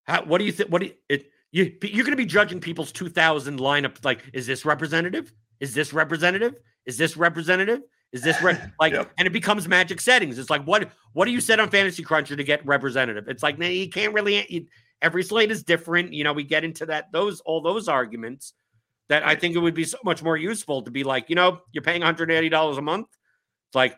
how, 0.03 0.23
what 0.23 0.39
do 0.39 0.45
you 0.45 0.51
think 0.51 0.69
what 0.69 0.81
do 0.81 0.87
you, 0.87 0.93
it, 1.09 1.31
you 1.51 1.73
you're 1.81 2.03
going 2.03 2.11
to 2.11 2.17
be 2.17 2.25
judging 2.25 2.59
people's 2.59 2.91
2000 2.91 3.59
lineup 3.59 4.03
like 4.03 4.21
is 4.33 4.45
this 4.45 4.65
representative? 4.65 5.33
Is 5.59 5.73
this 5.73 5.93
representative? 5.93 6.55
Is 6.85 6.97
this 6.97 7.17
representative? 7.17 7.81
Is 8.11 8.21
this 8.21 8.41
re-? 8.41 8.57
like 8.79 8.93
and 8.93 9.27
it 9.27 9.33
becomes 9.33 9.67
magic 9.67 10.01
settings. 10.01 10.37
It's 10.37 10.49
like 10.49 10.63
what 10.65 10.89
what 11.13 11.25
do 11.25 11.31
you 11.31 11.41
set 11.41 11.59
on 11.59 11.69
fantasy 11.69 12.03
cruncher 12.03 12.35
to 12.35 12.43
get 12.43 12.65
representative? 12.65 13.27
It's 13.27 13.43
like 13.43 13.57
nah, 13.57 13.67
you 13.67 13.89
can't 13.89 14.13
really 14.13 14.45
you, 14.49 14.67
every 15.01 15.23
slate 15.23 15.51
is 15.51 15.63
different 15.63 16.13
you 16.13 16.23
know 16.23 16.33
we 16.33 16.43
get 16.43 16.63
into 16.63 16.85
that 16.85 17.11
those 17.11 17.41
all 17.41 17.61
those 17.61 17.87
arguments 17.87 18.53
that 19.09 19.25
i 19.25 19.35
think 19.35 19.55
it 19.55 19.59
would 19.59 19.73
be 19.75 19.83
so 19.83 19.97
much 20.03 20.23
more 20.23 20.37
useful 20.37 20.81
to 20.81 20.91
be 20.91 21.03
like 21.03 21.29
you 21.29 21.35
know 21.35 21.59
you're 21.71 21.83
paying 21.83 22.01
180 22.01 22.49
dollars 22.49 22.77
a 22.77 22.81
month 22.81 23.07
it's 23.67 23.75
like 23.75 23.97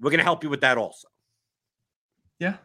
we're 0.00 0.10
going 0.10 0.18
to 0.18 0.24
help 0.24 0.42
you 0.42 0.50
with 0.50 0.60
that 0.62 0.76
also 0.78 1.08
Yeah, 2.40 2.56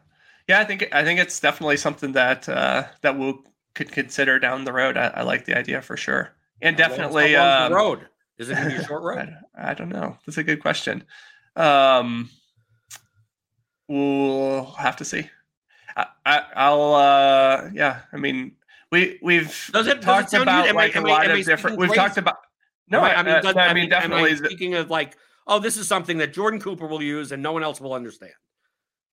yeah. 0.48 0.58
I 0.60 0.64
think 0.64 0.88
I 0.92 1.04
think 1.04 1.20
it's 1.20 1.38
definitely 1.40 1.76
something 1.76 2.12
that 2.12 2.48
uh, 2.48 2.84
that 3.02 3.16
we'll 3.16 3.44
could 3.74 3.92
consider 3.92 4.38
down 4.40 4.64
the 4.64 4.72
road. 4.72 4.96
I, 4.96 5.06
I 5.08 5.22
like 5.22 5.44
the 5.44 5.56
idea 5.56 5.80
for 5.80 5.96
sure, 5.96 6.34
and 6.60 6.78
How 6.78 6.88
definitely. 6.88 7.34
how 7.34 7.66
um, 7.66 7.72
road 7.72 8.08
is 8.38 8.50
it 8.50 8.54
going 8.56 8.68
to 8.70 8.74
be 8.76 8.82
a 8.82 8.86
short 8.90 9.02
road 9.04 9.32
I, 9.56 9.70
I 9.70 9.74
don't 9.74 9.90
know. 9.90 10.18
That's 10.26 10.38
a 10.38 10.42
good 10.42 10.60
question. 10.60 11.04
Um, 11.54 12.30
we'll 13.88 14.64
have 14.78 14.96
to 14.96 15.04
see. 15.04 15.30
I, 16.26 16.36
I, 16.38 16.42
I'll. 16.56 16.94
Uh, 16.94 17.70
yeah. 17.72 18.00
I 18.12 18.16
mean, 18.16 18.52
we 18.92 19.18
we've 19.22 19.46
Does 19.46 19.58
it- 19.66 19.72
does 19.72 19.86
it 19.88 20.02
talked 20.02 20.32
about? 20.34 20.66
Am 20.68 20.76
I- 20.76 20.86
like 20.86 20.96
am 20.96 21.04
lot 21.04 21.26
I 21.26 21.32
of 21.32 21.44
different. 21.46 21.78
We've 21.78 21.88
crazy? 21.88 22.00
talked 22.00 22.16
about. 22.16 22.36
No, 22.88 23.00
I, 23.00 23.10
I, 23.10 23.14
I 23.14 23.22
mean, 23.22 23.34
uh, 23.34 23.40
does- 23.40 23.56
I 23.56 23.60
I 23.68 23.74
mean 23.74 23.84
mean, 23.84 23.92
I 23.92 24.00
definitely. 24.00 24.36
speaking 24.36 24.74
of 24.74 24.90
like, 24.90 25.16
oh, 25.46 25.58
this 25.58 25.76
is 25.76 25.86
something 25.86 26.18
that 26.18 26.32
Jordan 26.32 26.60
Cooper 26.60 26.86
will 26.86 27.02
use 27.02 27.32
and 27.32 27.42
no 27.42 27.52
one 27.52 27.62
else 27.62 27.80
will 27.80 27.92
understand. 27.94 28.32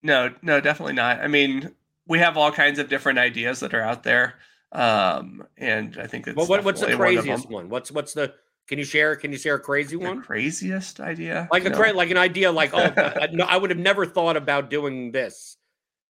No, 0.02 0.32
no, 0.42 0.60
definitely 0.60 0.94
not. 0.94 1.20
I 1.20 1.26
mean, 1.28 1.74
we 2.06 2.18
have 2.20 2.36
all 2.36 2.52
kinds 2.52 2.78
of 2.78 2.88
different 2.88 3.18
ideas 3.18 3.60
that 3.60 3.74
are 3.74 3.82
out 3.82 4.02
there, 4.04 4.34
um, 4.72 5.44
and 5.56 5.96
I 6.00 6.06
think 6.06 6.26
it's. 6.26 6.36
But 6.36 6.48
what, 6.48 6.64
what's 6.64 6.80
the 6.80 6.86
definitely 6.88 7.16
one 7.16 7.24
craziest 7.24 7.50
one? 7.50 7.68
What's 7.68 7.90
what's 7.90 8.12
the? 8.14 8.34
Can 8.68 8.78
you 8.78 8.84
share? 8.84 9.16
Can 9.16 9.32
you 9.32 9.38
share 9.38 9.54
a 9.54 9.60
crazy 9.60 9.96
The 9.96 10.04
one? 10.04 10.22
craziest 10.22 11.00
idea? 11.00 11.48
Like 11.50 11.64
a 11.64 11.70
No. 11.70 11.78
like 11.92 12.10
an 12.10 12.16
idea, 12.16 12.52
like 12.52 12.70
oh, 12.74 12.78
I, 12.96 13.28
no, 13.32 13.44
I 13.44 13.56
would 13.56 13.70
have 13.70 13.78
never 13.78 14.04
thought 14.06 14.36
about 14.36 14.70
doing 14.70 15.10
this 15.10 15.56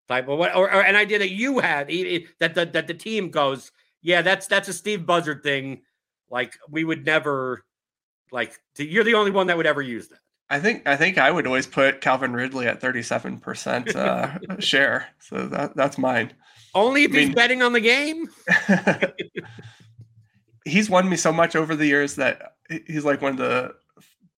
type 0.08 0.28
of 0.28 0.38
what, 0.38 0.54
or, 0.54 0.72
or 0.72 0.82
an 0.82 0.96
idea 0.96 1.18
that 1.18 1.30
you 1.30 1.58
had 1.58 1.88
that 2.40 2.54
the 2.54 2.66
that 2.66 2.86
the 2.86 2.94
team 2.94 3.30
goes, 3.30 3.70
yeah, 4.02 4.22
that's 4.22 4.46
that's 4.46 4.68
a 4.68 4.72
Steve 4.72 5.06
Buzzard 5.06 5.42
thing. 5.42 5.82
Like 6.30 6.54
we 6.68 6.84
would 6.84 7.06
never, 7.06 7.64
like 8.30 8.58
to, 8.74 8.84
you're 8.84 9.04
the 9.04 9.14
only 9.14 9.30
one 9.30 9.46
that 9.46 9.56
would 9.56 9.66
ever 9.66 9.82
use 9.82 10.08
that. 10.08 10.18
I 10.50 10.60
think 10.60 10.86
I 10.86 10.96
think 10.96 11.18
I 11.18 11.30
would 11.30 11.46
always 11.46 11.66
put 11.66 12.00
Calvin 12.00 12.32
Ridley 12.32 12.66
at 12.66 12.80
thirty-seven 12.80 13.40
percent 13.40 13.94
uh, 13.94 14.38
share, 14.58 15.08
so 15.18 15.46
that 15.48 15.76
that's 15.76 15.98
mine. 15.98 16.32
Only 16.74 17.04
if 17.04 17.12
I 17.12 17.16
he's 17.16 17.26
mean- 17.28 17.34
betting 17.34 17.62
on 17.62 17.72
the 17.72 17.80
game. 17.80 18.28
he's 20.64 20.90
won 20.90 21.08
me 21.08 21.16
so 21.16 21.32
much 21.32 21.56
over 21.56 21.74
the 21.74 21.86
years 21.86 22.16
that 22.16 22.54
he's 22.86 23.04
like 23.04 23.22
one 23.22 23.32
of 23.32 23.38
the 23.38 23.74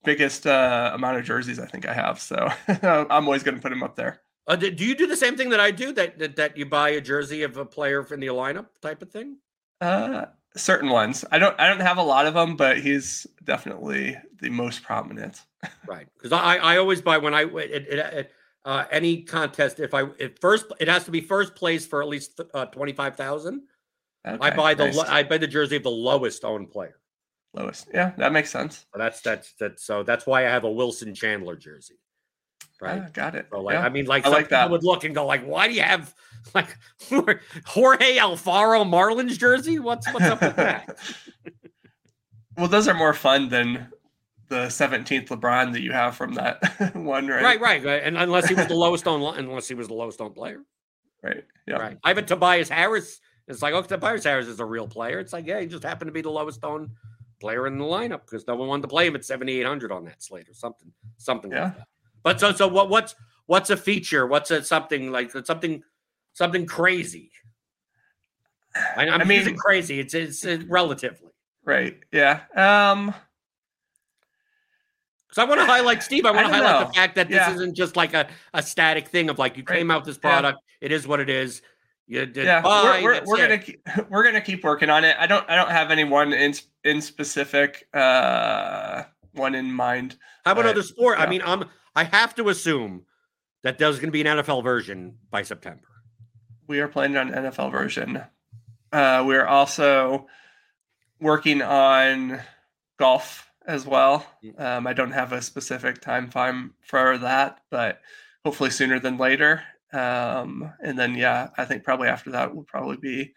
biggest 0.05 0.47
uh, 0.47 0.93
amount 0.95 1.19
of 1.19 1.25
jerseys 1.25 1.59
I 1.59 1.67
think 1.67 1.87
I 1.87 1.93
have. 1.93 2.21
So 2.21 2.49
I'm 2.83 3.25
always 3.27 3.43
going 3.43 3.57
to 3.57 3.61
put 3.61 3.73
him 3.73 3.83
up 3.83 3.97
there. 3.97 4.21
Uh, 4.51 4.57
do, 4.57 4.69
do 4.69 4.85
you 4.85 4.97
do 4.97 5.07
the 5.07 5.17
same 5.17 5.37
thing 5.37 5.51
that 5.51 5.61
I 5.61 5.71
do? 5.71 5.93
That, 5.93 6.19
that 6.19 6.35
that 6.35 6.57
you 6.57 6.67
buy 6.67 6.89
a 6.91 7.01
jersey 7.01 7.45
of 7.45 7.57
a 7.57 7.65
player 7.65 8.05
in 8.13 8.19
the 8.19 8.27
lineup 8.27 8.67
type 8.83 9.01
of 9.01 9.09
thing? 9.09 9.37
Uh, 9.81 10.25
certain 10.57 10.91
ones. 10.91 11.25
I 11.31 11.39
don't. 11.39 11.59
I 11.61 11.69
don't 11.69 11.79
have 11.79 11.99
a 11.99 12.03
lot 12.03 12.27
of 12.27 12.35
them, 12.35 12.57
but 12.57 12.81
he's 12.81 13.29
definitely 13.45 14.19
the 14.41 14.51
most 14.51 14.83
prominent. 14.83 15.41
Right, 15.87 16.07
because 16.17 16.33
I 16.33 16.57
I 16.57 16.79
always 16.79 17.03
buy 17.03 17.19
when 17.19 17.35
I 17.35 17.43
it, 17.43 17.53
it, 17.55 17.99
it, 17.99 18.33
uh, 18.65 18.87
any 18.91 19.23
contest 19.23 19.79
if 19.79 19.93
I 19.93 20.05
it 20.19 20.41
first 20.41 20.65
it 20.81 20.89
has 20.89 21.05
to 21.05 21.11
be 21.11 21.21
first 21.21 21.55
place 21.55 21.87
for 21.87 22.03
at 22.03 22.09
least 22.09 22.41
uh, 22.55 22.67
twenty 22.67 22.93
five 22.93 23.15
thousand. 23.15 23.63
I 24.25 24.51
buy 24.51 24.75
the 24.75 24.87
nice. 24.87 24.97
lo- 24.97 25.05
I 25.07 25.23
buy 25.23 25.39
the 25.39 25.47
jersey 25.47 25.77
of 25.77 25.83
the 25.83 25.91
lowest 25.91 26.45
owned 26.45 26.71
player. 26.71 26.99
lowest. 27.53 27.89
Yeah, 27.93 28.13
that 28.17 28.33
makes 28.33 28.51
sense. 28.51 28.87
So 28.93 28.99
that's 28.99 29.21
that's 29.21 29.53
that's 29.61 29.85
so 29.85 30.03
that's 30.03 30.27
why 30.27 30.47
I 30.47 30.51
have 30.51 30.65
a 30.65 30.71
Wilson 30.71 31.15
Chandler 31.15 31.57
jersey. 31.57 31.99
Right. 32.81 33.03
Ah, 33.05 33.11
got 33.13 33.35
it. 33.35 33.47
So 33.51 33.61
like 33.61 33.75
Yeah. 33.75 33.85
I 33.85 33.89
mean, 33.91 34.07
like 34.07 34.25
I 34.27 34.29
like 34.31 34.49
that. 34.51 34.71
would 34.71 34.83
look 34.85 35.05
and 35.05 35.15
go 35.15 35.27
like, 35.27 35.45
why 35.45 35.69
do 35.69 35.75
you 35.75 35.83
have 35.83 36.15
like 36.55 36.77
Jorge 37.09 38.17
Alfaro 38.17 38.85
Marlins 38.85 39.39
jersey? 39.39 39.79
What's 39.79 40.11
what's 40.13 40.25
up 40.27 40.41
with 40.41 40.57
that? 40.57 40.99
well, 42.57 42.69
those 42.69 42.89
are 42.89 42.95
more 42.95 43.15
fun 43.15 43.49
than 43.49 43.89
the 44.49 44.67
17th 44.67 45.29
LeBron 45.29 45.73
that 45.75 45.81
you 45.83 45.93
have 45.93 46.17
from 46.17 46.35
that 46.35 46.91
one, 46.95 47.29
right? 47.29 47.43
right, 47.43 47.61
right, 47.61 47.85
right. 47.85 48.03
And 48.03 48.17
unless 48.19 48.49
he 48.49 48.55
was 48.55 48.67
the 48.67 48.75
lowest 48.75 49.07
li- 49.07 49.33
unless 49.37 49.69
he 49.69 49.75
was 49.75 49.89
the 49.89 49.95
lowest 49.95 50.21
owned 50.21 50.35
player. 50.35 50.63
Right. 51.23 51.45
Yeah. 51.69 51.77
Right. 51.77 51.99
I 52.03 52.09
have 52.09 52.19
a 52.19 52.23
Tobias 52.23 52.69
Harris. 52.69 53.21
It's 53.47 53.63
like, 53.63 53.75
oh, 53.75 53.83
Tobias 53.83 54.25
Harris 54.25 54.47
is 54.49 54.59
a 54.61 54.65
real 54.65 54.89
player. 54.89 55.19
It's 55.21 55.33
like, 55.33 55.47
yeah, 55.47 55.61
he 55.61 55.67
just 55.67 55.83
happened 55.85 56.09
to 56.09 56.13
be 56.13 56.23
the 56.23 56.31
lowest 56.31 56.65
owned 56.65 56.91
player 57.41 57.67
in 57.67 57.79
the 57.79 57.85
lineup 57.85 58.23
because 58.25 58.47
no 58.47 58.55
one 58.57 58.69
wanted 58.69 58.83
to 58.83 58.89
play 58.89 59.07
him 59.07 59.15
at 59.15 59.25
7,800 59.25 59.93
on 59.93 60.05
that 60.07 60.23
slate 60.23 60.49
or 60.49 60.55
something, 60.55 60.91
something 61.19 61.51
Yeah. 61.53 61.65
like 61.65 61.77
that. 61.79 61.87
But 62.23 62.41
so, 62.41 62.53
so 62.53 62.69
what, 62.69 62.89
what's, 62.91 63.15
what's 63.47 63.71
a 63.71 63.77
feature? 63.77 64.27
What's 64.27 64.51
a 64.51 64.63
something 64.63 65.11
like 65.11 65.31
something, 65.45 65.83
something 66.35 66.67
crazy? 66.67 67.31
I, 68.75 69.07
I'm 69.09 69.21
I 69.23 69.25
mean- 69.25 69.39
using 69.39 69.57
crazy. 69.57 69.99
It's, 70.01 70.15
it's 70.15 70.45
uh, 70.45 70.59
relatively. 70.69 71.31
Right. 71.65 71.99
Yeah. 72.13 72.41
Um 72.57 73.15
Because 75.29 75.39
I 75.39 75.45
want 75.45 75.61
to 75.61 75.67
highlight 75.67 76.03
Steve. 76.03 76.25
I 76.25 76.31
want 76.31 76.47
to 76.49 76.53
highlight 76.53 76.81
know. 76.81 76.87
the 76.89 76.93
fact 76.95 77.15
that 77.17 77.29
this 77.29 77.37
Yeah. 77.37 77.53
isn't 77.55 77.75
just 77.77 77.97
like 77.97 78.15
a, 78.15 78.29
a 78.55 78.63
static 78.63 79.09
thing 79.09 79.29
of 79.31 79.39
like 79.39 79.57
you 79.57 79.65
Right. 79.69 79.79
came 79.79 79.91
out 79.91 80.01
with 80.05 80.07
this 80.07 80.21
Yeah. 80.23 80.31
product. 80.41 80.59
It 80.81 80.91
is 80.93 81.07
what 81.07 81.21
it 81.21 81.29
is. 81.29 81.63
You 82.07 82.27
did 82.27 82.45
yeah, 82.47 82.61
buy, 82.61 83.01
we're, 83.03 83.21
we're, 83.21 83.23
we're 83.25 83.37
gonna 83.37 83.59
keep, 83.59 83.87
we're 84.11 84.25
gonna 84.25 84.41
keep 84.41 84.65
working 84.65 84.91
on 84.91 85.05
it. 85.05 85.15
I 85.19 85.27
don't 85.29 85.49
I 85.49 85.55
don't 85.55 85.71
have 85.71 85.91
any 85.93 86.03
one 86.03 86.33
in 86.33 86.55
in 86.83 87.01
specific 87.01 87.87
uh 87.95 89.05
one 89.35 89.55
in 89.55 89.71
mind. 89.73 90.17
How 90.45 90.53
about 90.53 90.65
Right. 90.65 90.71
other 90.73 90.83
sport? 90.83 91.21
I 91.21 91.27
mean, 91.27 91.43
I'm 91.45 91.65
I 91.95 92.05
have 92.05 92.35
to 92.37 92.49
assume 92.49 93.05
that 93.63 93.79
there's 93.79 93.97
going 93.97 94.09
to 94.09 94.13
be 94.13 94.23
an 94.23 94.39
NFL 94.39 94.63
version 94.63 95.19
by 95.31 95.43
September. 95.43 95.87
We 96.67 96.81
are 96.81 96.89
planning 96.89 97.17
on 97.17 97.35
an 97.35 97.45
NFL 97.45 97.73
version. 97.73 98.23
Uh, 98.93 99.25
we're 99.27 99.47
also 99.47 100.27
working 101.21 101.63
on 101.63 102.41
golf 102.99 103.51
as 103.67 103.87
well. 103.87 104.27
Mm. 104.45 104.61
Um, 104.61 104.87
I 104.87 104.93
don't 104.93 105.13
have 105.13 105.33
a 105.33 105.43
specific 105.43 106.01
time 106.01 106.31
frame 106.31 106.75
for 106.83 107.19
that, 107.19 107.61
but 107.71 108.01
hopefully 108.45 108.71
sooner 108.71 108.99
than 108.99 109.19
later. 109.19 109.63
Um, 109.93 110.73
and 110.83 110.99
then, 110.99 111.15
yeah, 111.15 111.51
I 111.59 111.65
think 111.65 111.85
probably 111.85 112.09
after 112.09 112.31
that 112.31 112.55
will 112.55 112.65
probably 112.65 112.97
be 112.97 113.35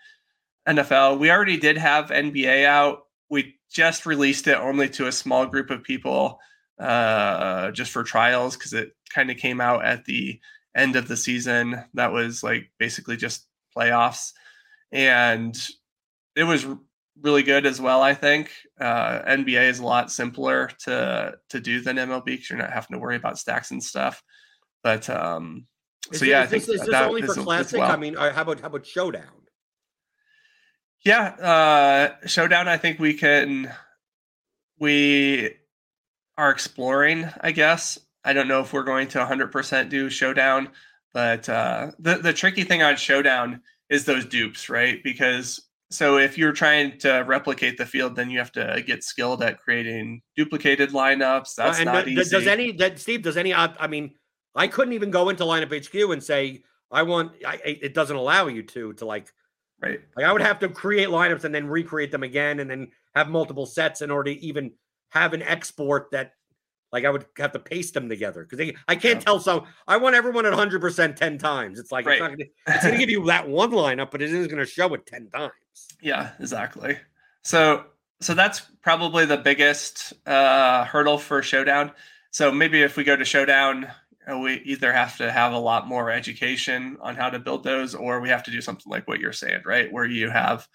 NFL. 0.67 1.19
We 1.19 1.31
already 1.31 1.57
did 1.57 1.77
have 1.77 2.09
NBA 2.09 2.65
out. 2.65 3.07
We 3.29 3.55
just 3.71 4.05
released 4.05 4.47
it 4.47 4.57
only 4.57 4.89
to 4.89 5.07
a 5.07 5.11
small 5.11 5.47
group 5.47 5.71
of 5.71 5.83
people 5.83 6.39
uh, 6.83 7.71
just 7.71 7.91
for 7.91 8.03
trials 8.03 8.55
because 8.57 8.73
it 8.73 8.91
kind 9.13 9.31
of 9.31 9.37
came 9.37 9.61
out 9.61 9.85
at 9.85 10.05
the 10.05 10.39
end 10.75 10.95
of 10.95 11.07
the 11.07 11.17
season. 11.17 11.83
That 11.93 12.11
was 12.11 12.43
like 12.43 12.71
basically 12.79 13.17
just 13.17 13.47
playoffs. 13.75 14.31
And 14.91 15.55
it 16.35 16.43
was 16.43 16.65
really 17.21 17.43
good 17.43 17.65
as 17.65 17.79
well, 17.79 18.01
I 18.01 18.13
think. 18.13 18.51
Uh, 18.79 19.21
NBA 19.27 19.69
is 19.69 19.79
a 19.79 19.85
lot 19.85 20.11
simpler 20.11 20.69
to 20.85 21.33
to 21.49 21.59
do 21.59 21.81
than 21.81 21.97
MLB 21.97 22.25
because 22.25 22.49
you're 22.49 22.59
not 22.59 22.71
having 22.73 22.93
to 22.95 22.99
worry 22.99 23.15
about 23.15 23.37
stacks 23.39 23.71
and 23.71 23.83
stuff. 23.83 24.21
But 24.83 25.09
um, 25.09 25.65
Is 26.11 26.19
so 26.19 26.25
it- 26.25 26.29
yeah, 26.29 26.41
I 26.41 26.47
think 26.47 26.65
this, 26.65 26.81
is 26.81 26.87
that 26.89 27.07
only 27.07 27.21
for 27.21 27.31
is- 27.31 27.37
classic? 27.37 27.79
well. 27.79 27.91
I 27.91 27.97
mean, 27.97 28.17
uh, 28.17 28.33
how 28.33 28.41
about 28.43 28.59
how 28.61 28.67
about 28.67 28.85
showdown? 28.85 29.29
Yeah, 31.05 31.29
uh 32.21 32.27
Showdown 32.27 32.67
I 32.67 32.77
think 32.77 32.99
we 32.99 33.13
can 33.13 33.71
we 34.79 35.55
are 36.37 36.51
exploring, 36.51 37.29
I 37.41 37.51
guess. 37.51 37.99
I 38.23 38.33
don't 38.33 38.47
know 38.47 38.61
if 38.61 38.73
we're 38.73 38.83
going 38.83 39.07
to 39.09 39.19
100% 39.19 39.89
do 39.89 40.09
Showdown, 40.09 40.69
but 41.13 41.47
uh 41.47 41.91
the 41.99 42.15
the 42.17 42.33
tricky 42.33 42.63
thing 42.63 42.81
on 42.81 42.95
Showdown 42.95 43.61
is 43.89 44.05
those 44.05 44.25
dupes, 44.25 44.69
right? 44.69 45.03
Because 45.03 45.61
so 45.91 46.17
if 46.17 46.37
you're 46.37 46.53
trying 46.53 46.97
to 46.99 47.23
replicate 47.27 47.77
the 47.77 47.85
field, 47.85 48.15
then 48.15 48.31
you 48.31 48.39
have 48.39 48.51
to 48.53 48.83
get 48.85 49.03
skilled 49.03 49.43
at 49.43 49.59
creating 49.59 50.21
duplicated 50.35 50.89
lineups. 50.89 51.53
That's 51.55 51.77
and 51.77 51.85
not 51.85 52.07
easy. 52.07 52.29
does 52.29 52.47
any 52.47 52.71
that 52.73 52.99
Steve? 52.99 53.21
Does 53.21 53.37
any? 53.37 53.53
I 53.53 53.73
I 53.79 53.87
mean, 53.87 54.15
I 54.55 54.67
couldn't 54.67 54.93
even 54.93 55.11
go 55.11 55.29
into 55.29 55.43
lineup 55.43 55.85
HQ 55.85 56.11
and 56.11 56.23
say 56.23 56.63
I 56.91 57.03
want. 57.03 57.33
I- 57.45 57.59
it 57.63 57.93
doesn't 57.93 58.15
allow 58.15 58.47
you 58.47 58.63
to 58.63 58.93
to 58.93 59.05
like 59.05 59.31
right. 59.81 59.99
Like 60.15 60.25
I 60.25 60.33
would 60.33 60.41
have 60.41 60.59
to 60.59 60.69
create 60.69 61.09
lineups 61.09 61.43
and 61.43 61.53
then 61.53 61.67
recreate 61.67 62.11
them 62.11 62.23
again 62.23 62.59
and 62.59 62.69
then 62.69 62.91
have 63.13 63.29
multiple 63.29 63.67
sets 63.67 64.01
in 64.01 64.09
order 64.09 64.33
to 64.33 64.39
even 64.43 64.71
have 65.13 65.33
an 65.33 65.43
export 65.43 66.09
that 66.11 66.33
like 66.91 67.05
I 67.05 67.09
would 67.09 67.25
have 67.37 67.51
to 67.53 67.59
paste 67.59 67.93
them 67.93 68.09
together 68.09 68.45
because 68.47 68.71
I 68.87 68.95
can't 68.95 69.21
tell. 69.21 69.39
So 69.39 69.65
I 69.87 69.97
want 69.97 70.15
everyone 70.15 70.45
at 70.45 70.53
100% 70.53 71.15
10 71.15 71.37
times. 71.39 71.79
It's 71.79 71.91
like, 71.91 72.05
Right. 72.05 72.21
it's 72.67 72.83
going 72.83 72.93
to 72.93 72.99
give 72.99 73.09
you 73.09 73.25
that 73.25 73.47
one 73.47 73.71
lineup, 73.71 74.11
but 74.11 74.21
it 74.21 74.31
isn't 74.31 74.49
going 74.49 74.63
to 74.63 74.65
show 74.65 74.93
it 74.93 75.05
10 75.05 75.29
times. 75.29 75.51
Yeah, 76.01 76.31
exactly. 76.39 76.97
So 77.43 77.85
so 78.21 78.33
that's 78.33 78.61
probably 78.81 79.25
the 79.25 79.37
biggest 79.37 80.13
uh, 80.25 80.85
hurdle 80.85 81.17
for 81.17 81.41
Showdown. 81.41 81.91
So 82.31 82.51
maybe 82.51 82.81
if 82.81 82.95
we 82.95 83.03
go 83.03 83.15
to 83.15 83.25
Showdown, 83.25 83.87
uh, 84.31 84.37
we 84.37 84.61
either 84.65 84.93
have 84.93 85.17
to 85.17 85.31
have 85.31 85.51
a 85.51 85.57
lot 85.59 85.87
more 85.87 86.09
education 86.09 86.97
on 87.01 87.15
how 87.15 87.29
to 87.29 87.39
build 87.39 87.63
those, 87.63 87.93
or 87.95 88.21
we 88.21 88.29
have 88.29 88.43
to 88.43 88.51
do 88.51 88.61
something 88.61 88.89
like 88.89 89.07
what 89.07 89.19
you're 89.19 89.33
saying, 89.33 89.61
right? 89.65 89.91
Where 89.91 90.05
you 90.05 90.29
have 90.29 90.67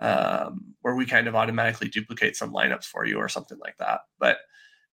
um, 0.00 0.74
where 0.82 0.94
we 0.94 1.06
kind 1.06 1.28
of 1.28 1.34
automatically 1.34 1.88
duplicate 1.88 2.36
some 2.36 2.52
lineups 2.52 2.84
for 2.84 3.04
you 3.04 3.16
or 3.16 3.28
something 3.28 3.58
like 3.58 3.76
that. 3.78 4.00
But 4.18 4.38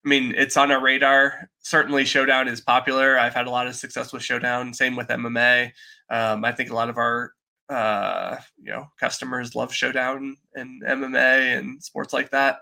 I 0.05 0.09
mean, 0.09 0.33
it's 0.35 0.57
on 0.57 0.71
our 0.71 0.81
radar. 0.81 1.49
Certainly, 1.59 2.05
Showdown 2.05 2.47
is 2.47 2.59
popular. 2.59 3.19
I've 3.19 3.35
had 3.35 3.47
a 3.47 3.51
lot 3.51 3.67
of 3.67 3.75
success 3.75 4.11
with 4.11 4.23
Showdown. 4.23 4.73
Same 4.73 4.95
with 4.95 5.09
MMA. 5.09 5.71
Um, 6.09 6.43
I 6.43 6.51
think 6.51 6.71
a 6.71 6.75
lot 6.75 6.89
of 6.89 6.97
our 6.97 7.33
uh, 7.69 8.37
you 8.57 8.71
know 8.71 8.87
customers 8.99 9.55
love 9.55 9.73
Showdown 9.73 10.35
and 10.55 10.83
MMA 10.83 11.57
and 11.57 11.81
sports 11.83 12.13
like 12.13 12.31
that. 12.31 12.59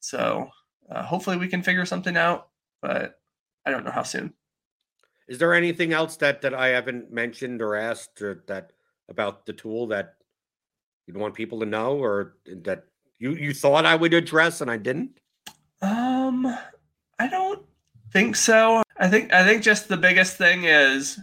So 0.00 0.48
uh, 0.90 1.02
hopefully 1.02 1.36
we 1.36 1.48
can 1.48 1.62
figure 1.62 1.86
something 1.86 2.16
out, 2.16 2.48
but 2.82 3.20
I 3.64 3.70
don't 3.70 3.84
know 3.84 3.92
how 3.92 4.02
soon. 4.02 4.34
Is 5.28 5.38
there 5.38 5.54
anything 5.54 5.92
else 5.92 6.16
that 6.16 6.42
that 6.42 6.54
I 6.54 6.68
haven't 6.68 7.12
mentioned 7.12 7.62
or 7.62 7.76
asked 7.76 8.20
or 8.20 8.42
that 8.48 8.72
about 9.08 9.46
the 9.46 9.52
tool 9.52 9.86
that 9.88 10.14
you'd 11.10 11.20
want 11.20 11.34
people 11.34 11.58
to 11.58 11.66
know 11.66 11.98
or 11.98 12.36
that 12.46 12.84
you 13.18 13.34
you 13.34 13.52
thought 13.52 13.84
I 13.84 13.96
would 13.96 14.14
address 14.14 14.60
and 14.60 14.70
I 14.70 14.76
didn't? 14.76 15.18
Um, 15.82 16.46
I 17.18 17.26
don't 17.26 17.64
think 18.12 18.36
so. 18.36 18.82
I 18.96 19.08
think 19.08 19.32
I 19.32 19.44
think 19.44 19.64
just 19.64 19.88
the 19.88 19.96
biggest 19.96 20.36
thing 20.36 20.64
is 20.64 21.18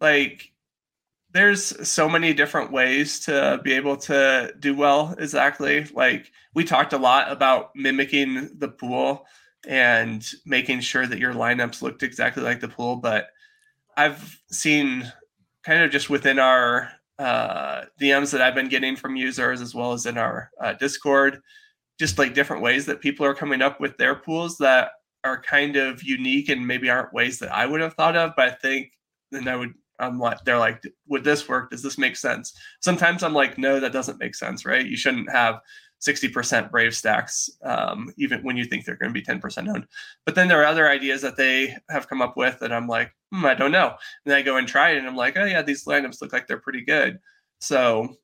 like 0.00 0.52
there's 1.32 1.88
so 1.88 2.10
many 2.10 2.34
different 2.34 2.72
ways 2.72 3.20
to 3.20 3.58
be 3.64 3.72
able 3.72 3.96
to 3.96 4.52
do 4.60 4.76
well 4.76 5.14
exactly 5.18 5.84
like 5.94 6.30
we 6.52 6.62
talked 6.62 6.92
a 6.92 6.98
lot 6.98 7.32
about 7.32 7.74
mimicking 7.74 8.50
the 8.58 8.68
pool 8.68 9.24
and 9.66 10.30
making 10.44 10.80
sure 10.80 11.06
that 11.06 11.18
your 11.18 11.32
lineups 11.32 11.80
looked 11.80 12.02
exactly 12.02 12.42
like 12.42 12.60
the 12.60 12.68
pool 12.68 12.96
but 12.96 13.28
i've 13.96 14.38
seen 14.50 15.10
kind 15.62 15.82
of 15.82 15.90
just 15.90 16.10
within 16.10 16.38
our 16.38 16.90
uh, 17.22 17.84
dms 18.00 18.32
that 18.32 18.40
i've 18.40 18.54
been 18.54 18.68
getting 18.68 18.96
from 18.96 19.16
users 19.16 19.60
as 19.60 19.74
well 19.74 19.92
as 19.92 20.06
in 20.06 20.18
our 20.18 20.50
uh, 20.60 20.72
discord 20.74 21.40
just 21.98 22.18
like 22.18 22.34
different 22.34 22.62
ways 22.62 22.86
that 22.86 23.00
people 23.00 23.24
are 23.24 23.34
coming 23.34 23.62
up 23.62 23.80
with 23.80 23.96
their 23.96 24.14
pools 24.14 24.58
that 24.58 24.90
are 25.24 25.40
kind 25.40 25.76
of 25.76 26.02
unique 26.02 26.48
and 26.48 26.66
maybe 26.66 26.90
aren't 26.90 27.12
ways 27.12 27.38
that 27.38 27.54
i 27.54 27.64
would 27.66 27.80
have 27.80 27.94
thought 27.94 28.16
of 28.16 28.32
but 28.36 28.48
i 28.48 28.52
think 28.62 28.92
then 29.30 29.48
i 29.48 29.56
would 29.56 29.72
I'm 29.98 30.18
like, 30.18 30.38
they're 30.44 30.58
like, 30.58 30.82
would 31.06 31.22
this 31.22 31.48
work? 31.48 31.70
Does 31.70 31.82
this 31.82 31.96
make 31.96 32.16
sense? 32.16 32.52
Sometimes 32.80 33.22
I'm 33.22 33.34
like, 33.34 33.56
no, 33.56 33.78
that 33.78 33.92
doesn't 33.92 34.18
make 34.18 34.34
sense, 34.34 34.64
right? 34.64 34.84
You 34.84 34.96
shouldn't 34.96 35.30
have 35.30 35.60
60% 36.06 36.70
brave 36.70 36.94
stacks, 36.94 37.48
um, 37.62 38.12
even 38.18 38.42
when 38.42 38.56
you 38.56 38.64
think 38.64 38.84
they're 38.84 38.96
going 38.96 39.12
to 39.12 39.20
be 39.20 39.24
10% 39.24 39.68
owned. 39.68 39.86
But 40.26 40.34
then 40.34 40.48
there 40.48 40.60
are 40.60 40.66
other 40.66 40.88
ideas 40.88 41.22
that 41.22 41.36
they 41.36 41.76
have 41.90 42.08
come 42.08 42.20
up 42.20 42.36
with 42.36 42.58
that 42.60 42.72
I'm 42.72 42.88
like, 42.88 43.12
hmm, 43.32 43.44
I 43.44 43.54
don't 43.54 43.72
know. 43.72 43.94
And 44.26 44.34
I 44.34 44.42
go 44.42 44.56
and 44.56 44.66
try 44.66 44.90
it 44.90 44.98
and 44.98 45.06
I'm 45.06 45.16
like, 45.16 45.36
oh 45.36 45.44
yeah, 45.44 45.62
these 45.62 45.84
lineups 45.84 46.20
look 46.20 46.32
like 46.32 46.46
they're 46.46 46.58
pretty 46.58 46.84
good. 46.84 47.18
So, 47.60 48.16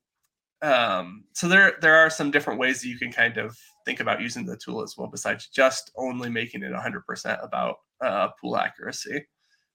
um, 0.63 1.25
so 1.35 1.49
there 1.49 1.75
there 1.81 1.95
are 1.97 2.11
some 2.11 2.33
different 2.33 2.59
ways 2.59 2.83
that 2.83 2.89
you 2.89 2.99
can 2.99 3.13
kind 3.13 3.39
of 3.39 3.57
think 3.85 4.01
about 4.01 4.21
using 4.21 4.45
the 4.45 4.57
tool 4.57 4.83
as 4.83 4.97
well, 4.99 5.07
besides 5.09 5.49
just 5.49 5.93
only 5.97 6.29
making 6.29 6.65
it 6.65 6.73
100% 6.73 7.45
about 7.45 7.77
uh, 8.01 8.29
pool 8.41 8.57
accuracy 8.57 9.25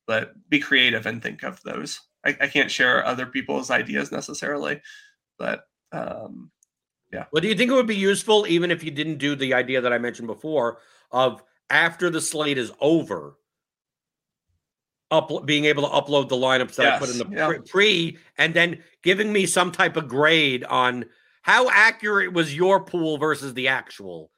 but 0.08 0.34
be 0.50 0.60
creative 0.60 1.06
and 1.06 1.22
think 1.22 1.44
of 1.44 1.62
those. 1.64 2.00
I, 2.26 2.36
I 2.42 2.48
can't 2.48 2.72
share 2.72 3.06
other 3.06 3.26
people's 3.26 3.72
ideas 3.72 4.12
necessarily, 4.12 4.82
but 5.38 5.64
um, 5.92 6.52
Well, 7.32 7.42
do 7.42 7.48
you 7.48 7.56
think 7.56 7.72
it 7.72 7.76
would 7.76 7.88
be 7.88 7.96
useful, 7.96 8.46
even 8.48 8.72
if 8.72 8.84
you 8.84 8.92
didn't 8.92 9.18
do 9.18 9.36
the 9.36 9.54
idea 9.54 9.82
that 9.82 9.94
I 9.94 9.98
mentioned 9.98 10.28
before, 10.28 10.80
of 11.12 11.44
after 11.70 12.10
the 12.10 12.22
slate 12.22 12.58
is 12.58 12.72
over, 12.80 13.38
up 15.12 15.32
being 15.46 15.66
able 15.66 15.84
to 15.84 15.90
upload 15.90 16.30
the 16.30 16.36
lineups 16.36 16.76
that 16.76 16.94
I 16.94 17.00
put 17.00 17.10
in 17.10 17.18
the 17.20 17.28
yeah. 17.32 17.54
pre, 17.70 18.18
and 18.38 18.54
then 18.54 18.84
giving 19.04 19.32
me 19.32 19.46
some 19.46 19.72
type 19.72 19.96
of 19.96 20.08
grade 20.08 20.64
on 20.64 21.06
how 21.44 21.70
accurate 21.70 22.34
was 22.34 22.56
your 22.56 22.84
pool 22.84 23.18
versus 23.18 23.54
the 23.54 23.68
actual, 23.68 24.32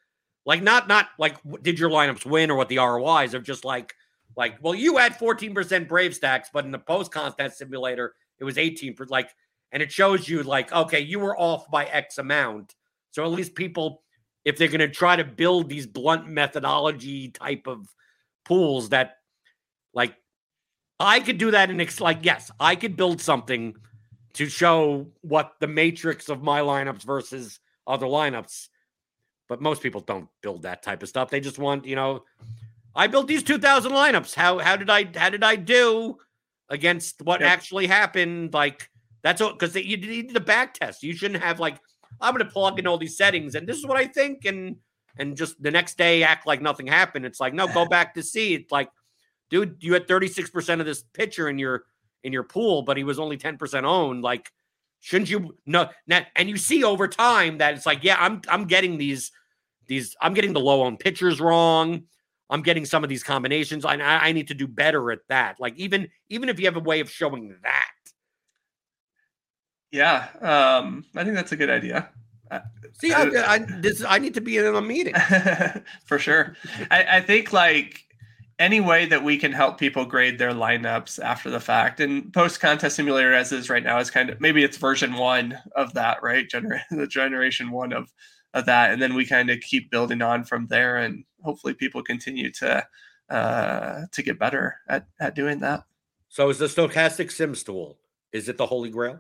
like 0.46 0.62
not 0.62 0.88
not 0.88 1.10
like 1.18 1.38
did 1.62 1.80
your 1.80 1.90
lineups 1.90 2.26
win 2.26 2.52
or 2.52 2.56
what 2.56 2.70
the 2.70 2.78
ROIs 2.78 3.34
are 3.34 3.40
just 3.40 3.64
like 3.64 3.94
like 4.38 4.58
well 4.62 4.76
you 4.76 4.98
had 4.98 5.18
14% 5.18 5.88
brave 5.88 6.14
stacks 6.14 6.50
but 6.54 6.66
in 6.66 6.72
the 6.72 6.80
post 6.80 7.12
contest 7.12 7.58
simulator 7.58 8.14
it 8.40 8.44
was 8.44 8.58
18 8.58 8.96
per 8.96 9.06
like 9.10 9.30
and 9.72 9.82
it 9.84 9.92
shows 9.92 10.28
you 10.28 10.44
like 10.44 10.72
okay 10.72 11.00
you 11.00 11.20
were 11.20 11.38
off 11.38 11.70
by 11.70 11.86
x 11.86 12.18
amount 12.18 12.76
so 13.12 13.24
at 13.24 13.32
least 13.32 13.56
people 13.56 14.04
if 14.44 14.58
they're 14.58 14.68
going 14.68 14.80
to 14.80 14.90
try 14.90 15.16
to 15.16 15.24
build 15.24 15.70
these 15.70 15.88
blunt 15.88 16.28
methodology 16.28 17.30
type 17.30 17.68
of 17.68 17.88
pools 18.46 18.90
that 18.90 19.18
like 19.94 20.16
i 21.00 21.20
could 21.20 21.38
do 21.38 21.52
that 21.52 21.70
in 21.70 21.82
ex- 21.82 22.02
like 22.02 22.20
yes 22.22 22.52
i 22.60 22.76
could 22.76 22.96
build 22.96 23.22
something 23.22 23.76
to 24.34 24.48
show 24.48 25.08
what 25.22 25.54
the 25.60 25.68
matrix 25.68 26.30
of 26.30 26.44
my 26.44 26.60
lineups 26.60 27.04
versus 27.04 27.60
other 27.88 28.06
lineups 28.06 28.70
but 29.48 29.62
most 29.62 29.82
people 29.82 30.02
don't 30.02 30.28
build 30.42 30.64
that 30.64 30.84
type 30.84 31.02
of 31.04 31.10
stuff 31.10 31.30
they 31.30 31.40
just 31.40 31.60
want 31.60 31.86
you 31.86 31.96
know 31.96 32.24
I 32.96 33.08
built 33.08 33.28
these 33.28 33.44
2000 33.44 33.92
lineups. 33.92 34.34
How 34.34 34.58
how 34.60 34.78
did 34.78 34.90
I 34.90 35.10
how 35.16 35.30
did 35.30 35.44
I 35.44 35.58
do 35.58 36.18
against 36.70 37.22
what 37.22 37.42
Yep. 37.42 37.50
actually 37.50 37.88
happened? 37.88 38.54
Like 38.54 38.90
that's 39.26 39.42
all 39.42 39.54
because 39.54 39.76
you 39.76 39.98
need 39.98 40.36
the 40.36 40.40
back 40.40 40.76
test. 40.76 41.02
You 41.02 41.16
shouldn't 41.16 41.42
have 41.44 41.60
like 41.60 41.80
I'm 42.22 42.36
going 42.36 42.46
to 42.46 42.52
plug 42.52 42.78
in 42.78 42.86
all 42.86 43.00
these 43.00 43.18
settings 43.18 43.56
and 43.56 43.68
this 43.68 43.76
is 43.76 43.86
what 43.88 43.98
I 43.98 44.06
think 44.06 44.46
and 44.46 44.76
and 45.18 45.36
just 45.36 45.60
the 45.64 45.72
next 45.72 45.98
day 45.98 46.22
act 46.22 46.46
like 46.46 46.62
nothing 46.62 46.86
happened. 46.86 47.26
It's 47.26 47.40
like, 47.40 47.56
no, 47.56 47.66
go 47.68 47.88
back 47.88 48.14
to 48.14 48.22
see. 48.22 48.54
It's 48.54 48.72
like, 48.72 48.88
dude, 49.50 49.78
you 49.80 49.94
had 49.94 50.08
36% 50.08 50.80
of 50.80 50.86
this 50.86 51.02
pitcher 51.14 51.50
in 51.50 51.58
your 51.58 51.86
in 52.24 52.34
your 52.34 52.44
pool, 52.44 52.84
but 52.84 52.98
he 52.98 53.04
was 53.04 53.18
only 53.18 53.36
10% 53.36 53.84
owned. 53.84 54.22
Like, 54.22 54.52
shouldn't 55.00 55.32
you 55.32 55.58
no 55.66 55.90
and 56.08 56.48
you 56.48 56.58
see 56.58 56.84
over 56.84 57.08
time 57.08 57.58
that 57.58 57.74
it's 57.74 57.88
like, 57.88 58.04
yeah, 58.04 58.18
I'm 58.20 58.42
I'm 58.48 58.66
getting 58.66 59.00
these 59.00 59.32
these 59.88 60.16
I'm 60.22 60.36
getting 60.36 60.54
the 60.54 60.60
low 60.60 60.84
owned 60.84 61.00
pitchers 61.00 61.42
wrong. 61.42 62.04
I'm 62.52 62.62
getting 62.62 62.86
some 62.86 63.04
of 63.04 63.10
these 63.10 63.24
combinations. 63.24 63.86
I, 63.86 63.96
I 63.96 64.32
need 64.34 64.50
to 64.50 64.54
do 64.54 64.68
better 64.68 65.10
at 65.10 65.22
that. 65.30 65.60
Like 65.60 65.76
even 65.78 66.10
even 66.30 66.48
if 66.48 66.60
you 66.60 66.68
have 66.68 66.78
a 66.78 66.80
way 66.80 67.00
of 67.00 67.10
showing 67.10 67.56
that. 67.64 67.90
Yeah, 69.96 70.28
um, 70.42 71.06
I 71.16 71.24
think 71.24 71.36
that's 71.36 71.54
a 71.54 71.56
good 71.56 71.70
idea. 71.70 72.10
See, 73.00 73.14
I, 73.14 73.24
I, 73.24 73.58
this, 73.60 74.04
I 74.04 74.20
need 74.20 74.34
to 74.34 74.42
be 74.42 74.58
in 74.58 74.66
a 74.66 74.82
meeting 74.82 75.16
for 76.06 76.20
sure. 76.20 76.58
I, 76.92 77.18
I 77.18 77.22
think 77.22 77.54
like 77.54 78.04
any 78.60 78.82
way 78.82 79.06
that 79.06 79.24
we 79.24 79.38
can 79.38 79.54
help 79.54 79.78
people 79.78 80.06
grade 80.06 80.38
their 80.38 80.52
lineups 80.52 81.24
after 81.24 81.50
the 81.50 81.62
fact 81.62 82.02
and 82.02 82.34
post 82.34 82.60
contest 82.60 82.98
simulator 82.98 83.34
as 83.34 83.54
is 83.54 83.70
right 83.70 83.84
now 83.84 83.98
is 84.00 84.12
kind 84.12 84.30
of 84.30 84.40
maybe 84.42 84.64
it's 84.64 84.78
version 84.78 85.14
one 85.14 85.58
of 85.76 85.94
that 85.94 86.22
right 86.22 86.48
Gener- 86.50 86.82
the 86.92 87.08
generation 87.08 87.72
one 87.72 87.92
of 87.92 88.14
of 88.54 88.66
that 88.66 88.92
and 88.92 89.02
then 89.02 89.14
we 89.14 89.26
kind 89.26 89.50
of 89.50 89.60
keep 89.60 89.92
building 89.92 90.22
on 90.22 90.46
from 90.46 90.68
there 90.68 90.98
and 90.98 91.26
hopefully 91.42 91.74
people 91.74 92.02
continue 92.02 92.50
to 92.52 92.86
uh 93.30 94.02
to 94.14 94.24
get 94.24 94.40
better 94.40 94.78
at 94.88 95.06
at 95.20 95.36
doing 95.36 95.60
that 95.60 95.84
so 96.30 96.50
is 96.50 96.58
the 96.60 96.68
Stokastic 96.68 97.32
sims 97.32 97.64
tool 97.64 97.98
is 98.32 98.48
it 98.48 98.58
the 98.58 98.66
holy 98.66 98.90
grail 98.90 99.20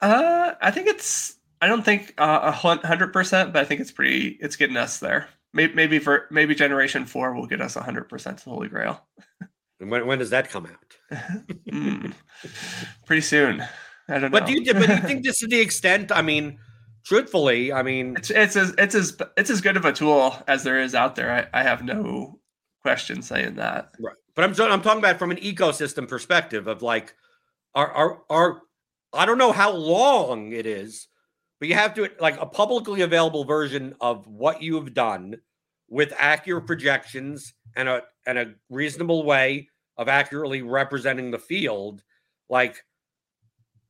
uh 0.00 0.54
i 0.60 0.70
think 0.70 0.86
it's 0.86 1.36
i 1.60 1.66
don't 1.66 1.84
think 1.84 2.14
uh, 2.18 2.40
a 2.42 2.52
hundred 2.52 3.12
percent 3.12 3.52
but 3.52 3.60
i 3.60 3.64
think 3.64 3.80
it's 3.80 3.92
pretty 3.92 4.38
it's 4.40 4.56
getting 4.56 4.76
us 4.76 4.98
there. 4.98 5.28
Maybe 5.54 5.74
maybe 5.74 5.98
for 5.98 6.26
maybe 6.30 6.54
generation 6.54 7.06
four 7.06 7.34
will 7.34 7.46
get 7.46 7.62
us 7.62 7.74
a 7.76 7.80
100% 7.80 8.42
to 8.42 8.50
holy 8.50 8.68
grail. 8.68 9.02
And 9.80 9.90
when, 9.90 10.06
when 10.06 10.18
does 10.18 10.30
that 10.30 10.50
come 10.50 10.66
out? 10.66 11.18
Mm, 11.70 12.12
pretty 13.06 13.22
soon. 13.22 13.62
I 14.08 14.18
don't 14.18 14.30
but 14.30 14.40
know. 14.40 14.46
do 14.46 14.52
you 14.52 14.74
but 14.74 14.86
do 14.86 14.92
you 14.94 15.00
think 15.00 15.24
this 15.24 15.42
is 15.42 15.48
the 15.48 15.60
extent 15.60 16.10
i 16.12 16.22
mean 16.22 16.58
truthfully 17.04 17.72
i 17.72 17.82
mean 17.82 18.16
it's 18.16 18.30
it's 18.30 18.56
as 18.56 18.74
it's 18.78 18.94
as 18.94 19.16
it's 19.36 19.50
as 19.50 19.60
good 19.60 19.76
of 19.76 19.84
a 19.84 19.92
tool 19.92 20.36
as 20.46 20.64
there 20.64 20.80
is 20.80 20.94
out 20.94 21.14
there. 21.16 21.48
I, 21.54 21.60
I 21.60 21.62
have 21.62 21.82
no 21.82 22.38
question 22.82 23.22
saying 23.22 23.56
that. 23.56 23.90
Right. 23.98 24.14
But 24.34 24.44
i'm 24.44 24.70
i'm 24.70 24.82
talking 24.82 24.98
about 24.98 25.18
from 25.18 25.30
an 25.30 25.38
ecosystem 25.38 26.06
perspective 26.08 26.66
of 26.66 26.82
like 26.82 27.14
our 27.74 27.90
our, 27.92 28.22
our 28.28 28.62
i 29.12 29.24
don't 29.26 29.38
know 29.38 29.52
how 29.52 29.72
long 29.72 30.52
it 30.52 30.66
is 30.66 31.08
but 31.60 31.68
you 31.68 31.74
have 31.74 31.94
to 31.94 32.08
like 32.20 32.40
a 32.40 32.46
publicly 32.46 33.00
available 33.00 33.44
version 33.44 33.94
of 34.00 34.26
what 34.26 34.62
you've 34.62 34.94
done 34.94 35.36
with 35.88 36.12
accurate 36.16 36.66
projections 36.66 37.54
and 37.76 37.88
a 37.88 38.02
and 38.26 38.38
a 38.38 38.54
reasonable 38.68 39.24
way 39.24 39.68
of 39.96 40.08
accurately 40.08 40.62
representing 40.62 41.30
the 41.30 41.38
field. 41.38 42.02
Like 42.48 42.84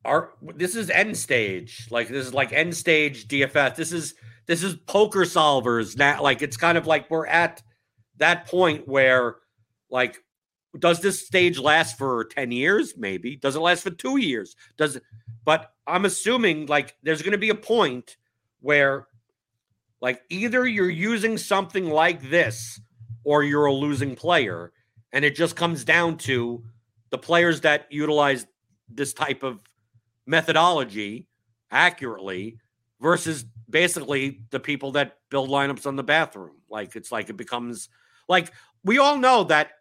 our 0.05 0.31
this 0.55 0.75
is 0.75 0.89
end 0.89 1.15
stage. 1.17 1.87
Like 1.91 2.07
this 2.07 2.27
is 2.27 2.33
like 2.33 2.53
end 2.53 2.75
stage 2.75 3.27
dfs 3.27 3.75
this 3.75 3.91
is 3.91 4.15
this 4.47 4.63
is 4.63 4.75
poker 4.87 5.21
solvers. 5.21 5.97
Now 5.97 6.23
like 6.23 6.41
it's 6.41 6.57
kind 6.57 6.77
of 6.77 6.87
like 6.87 7.09
we're 7.11 7.27
at 7.27 7.61
that 8.17 8.47
point 8.47 8.87
where 8.87 9.35
like 9.91 10.17
does 10.77 11.01
this 11.01 11.25
stage 11.25 11.57
last 11.57 11.97
for 11.97 12.25
10 12.25 12.51
years 12.51 12.93
maybe 12.95 13.35
does 13.35 13.55
it 13.55 13.59
last 13.59 13.81
for 13.81 13.89
two 13.89 14.17
years 14.17 14.55
does 14.77 14.97
it 14.97 15.03
but 15.45 15.73
I'm 15.87 16.05
assuming 16.05 16.67
like 16.67 16.95
there's 17.01 17.23
going 17.23 17.31
to 17.31 17.37
be 17.37 17.49
a 17.49 17.55
point 17.55 18.17
where 18.61 19.07
like 20.01 20.21
either 20.29 20.67
you're 20.67 20.89
using 20.89 21.37
something 21.37 21.89
like 21.89 22.29
this 22.29 22.79
or 23.23 23.43
you're 23.43 23.65
a 23.65 23.73
losing 23.73 24.15
player. 24.15 24.71
And 25.11 25.25
it 25.25 25.35
just 25.35 25.55
comes 25.55 25.83
down 25.83 26.17
to 26.19 26.63
the 27.09 27.17
players 27.17 27.61
that 27.61 27.87
utilize 27.89 28.45
this 28.87 29.13
type 29.13 29.43
of 29.43 29.61
methodology 30.27 31.27
accurately 31.71 32.57
versus 33.01 33.45
basically 33.69 34.41
the 34.51 34.59
people 34.59 34.91
that 34.91 35.17
build 35.29 35.49
lineups 35.49 35.87
on 35.87 35.95
the 35.95 36.03
bathroom. 36.03 36.57
Like 36.69 36.95
it's 36.95 37.11
like 37.11 37.29
it 37.29 37.37
becomes 37.37 37.89
like 38.27 38.53
we 38.83 38.99
all 38.99 39.17
know 39.17 39.45
that 39.45 39.71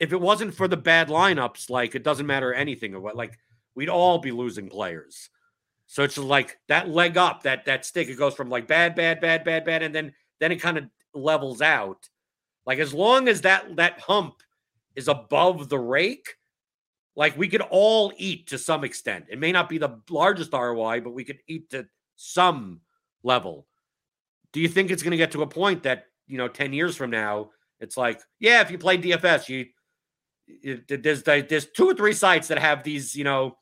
if 0.00 0.12
it 0.12 0.20
wasn't 0.20 0.54
for 0.54 0.66
the 0.66 0.76
bad 0.76 1.08
lineups, 1.08 1.70
like 1.70 1.94
it 1.94 2.02
doesn't 2.02 2.26
matter 2.26 2.52
anything 2.52 2.94
or 2.94 3.00
what 3.00 3.16
like 3.16 3.38
we'd 3.74 3.90
all 3.90 4.18
be 4.18 4.32
losing 4.32 4.68
players. 4.68 5.28
So 5.86 6.02
it's 6.02 6.16
like 6.18 6.58
that 6.68 6.88
leg 6.88 7.16
up, 7.16 7.42
that 7.42 7.66
that 7.66 7.84
stick, 7.84 8.08
it 8.08 8.16
goes 8.16 8.34
from 8.34 8.48
like 8.48 8.66
bad, 8.66 8.94
bad, 8.94 9.20
bad, 9.20 9.44
bad, 9.44 9.64
bad, 9.64 9.82
and 9.82 9.94
then 9.94 10.14
then 10.40 10.52
it 10.52 10.56
kind 10.56 10.78
of 10.78 10.84
levels 11.14 11.60
out. 11.60 12.08
Like 12.64 12.78
as 12.78 12.94
long 12.94 13.28
as 13.28 13.42
that 13.42 13.76
that 13.76 14.00
hump 14.00 14.42
is 14.96 15.08
above 15.08 15.68
the 15.68 15.78
rake, 15.78 16.36
like 17.14 17.36
we 17.36 17.48
could 17.48 17.62
all 17.62 18.12
eat 18.16 18.48
to 18.48 18.58
some 18.58 18.84
extent. 18.84 19.26
It 19.28 19.38
may 19.38 19.52
not 19.52 19.68
be 19.68 19.78
the 19.78 20.00
largest 20.08 20.52
ROI, 20.52 21.02
but 21.02 21.12
we 21.12 21.24
could 21.24 21.40
eat 21.46 21.70
to 21.70 21.86
some 22.16 22.80
level. 23.22 23.66
Do 24.52 24.60
you 24.60 24.68
think 24.68 24.90
it's 24.90 25.02
going 25.02 25.12
to 25.12 25.16
get 25.16 25.32
to 25.32 25.42
a 25.42 25.46
point 25.46 25.82
that 25.82 26.06
you 26.26 26.38
know, 26.38 26.48
ten 26.48 26.72
years 26.72 26.96
from 26.96 27.10
now, 27.10 27.50
it's 27.80 27.96
like, 27.96 28.20
yeah, 28.38 28.60
if 28.60 28.70
you 28.70 28.78
play 28.78 28.96
DFS, 28.96 29.48
you 29.48 29.66
there's 30.88 31.22
there's 31.22 31.66
two 31.66 31.88
or 31.88 31.94
three 31.94 32.12
sites 32.12 32.48
that 32.48 32.58
have 32.58 32.82
these, 32.82 33.14
you 33.14 33.24
know, 33.24 33.56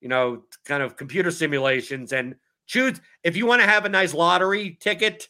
you 0.00 0.08
know, 0.08 0.44
kind 0.64 0.82
of 0.82 0.96
computer 0.96 1.30
simulations 1.30 2.12
and 2.12 2.36
choose 2.66 3.00
if 3.24 3.36
you 3.36 3.46
want 3.46 3.62
to 3.62 3.68
have 3.68 3.84
a 3.84 3.88
nice 3.88 4.14
lottery 4.14 4.78
ticket, 4.80 5.28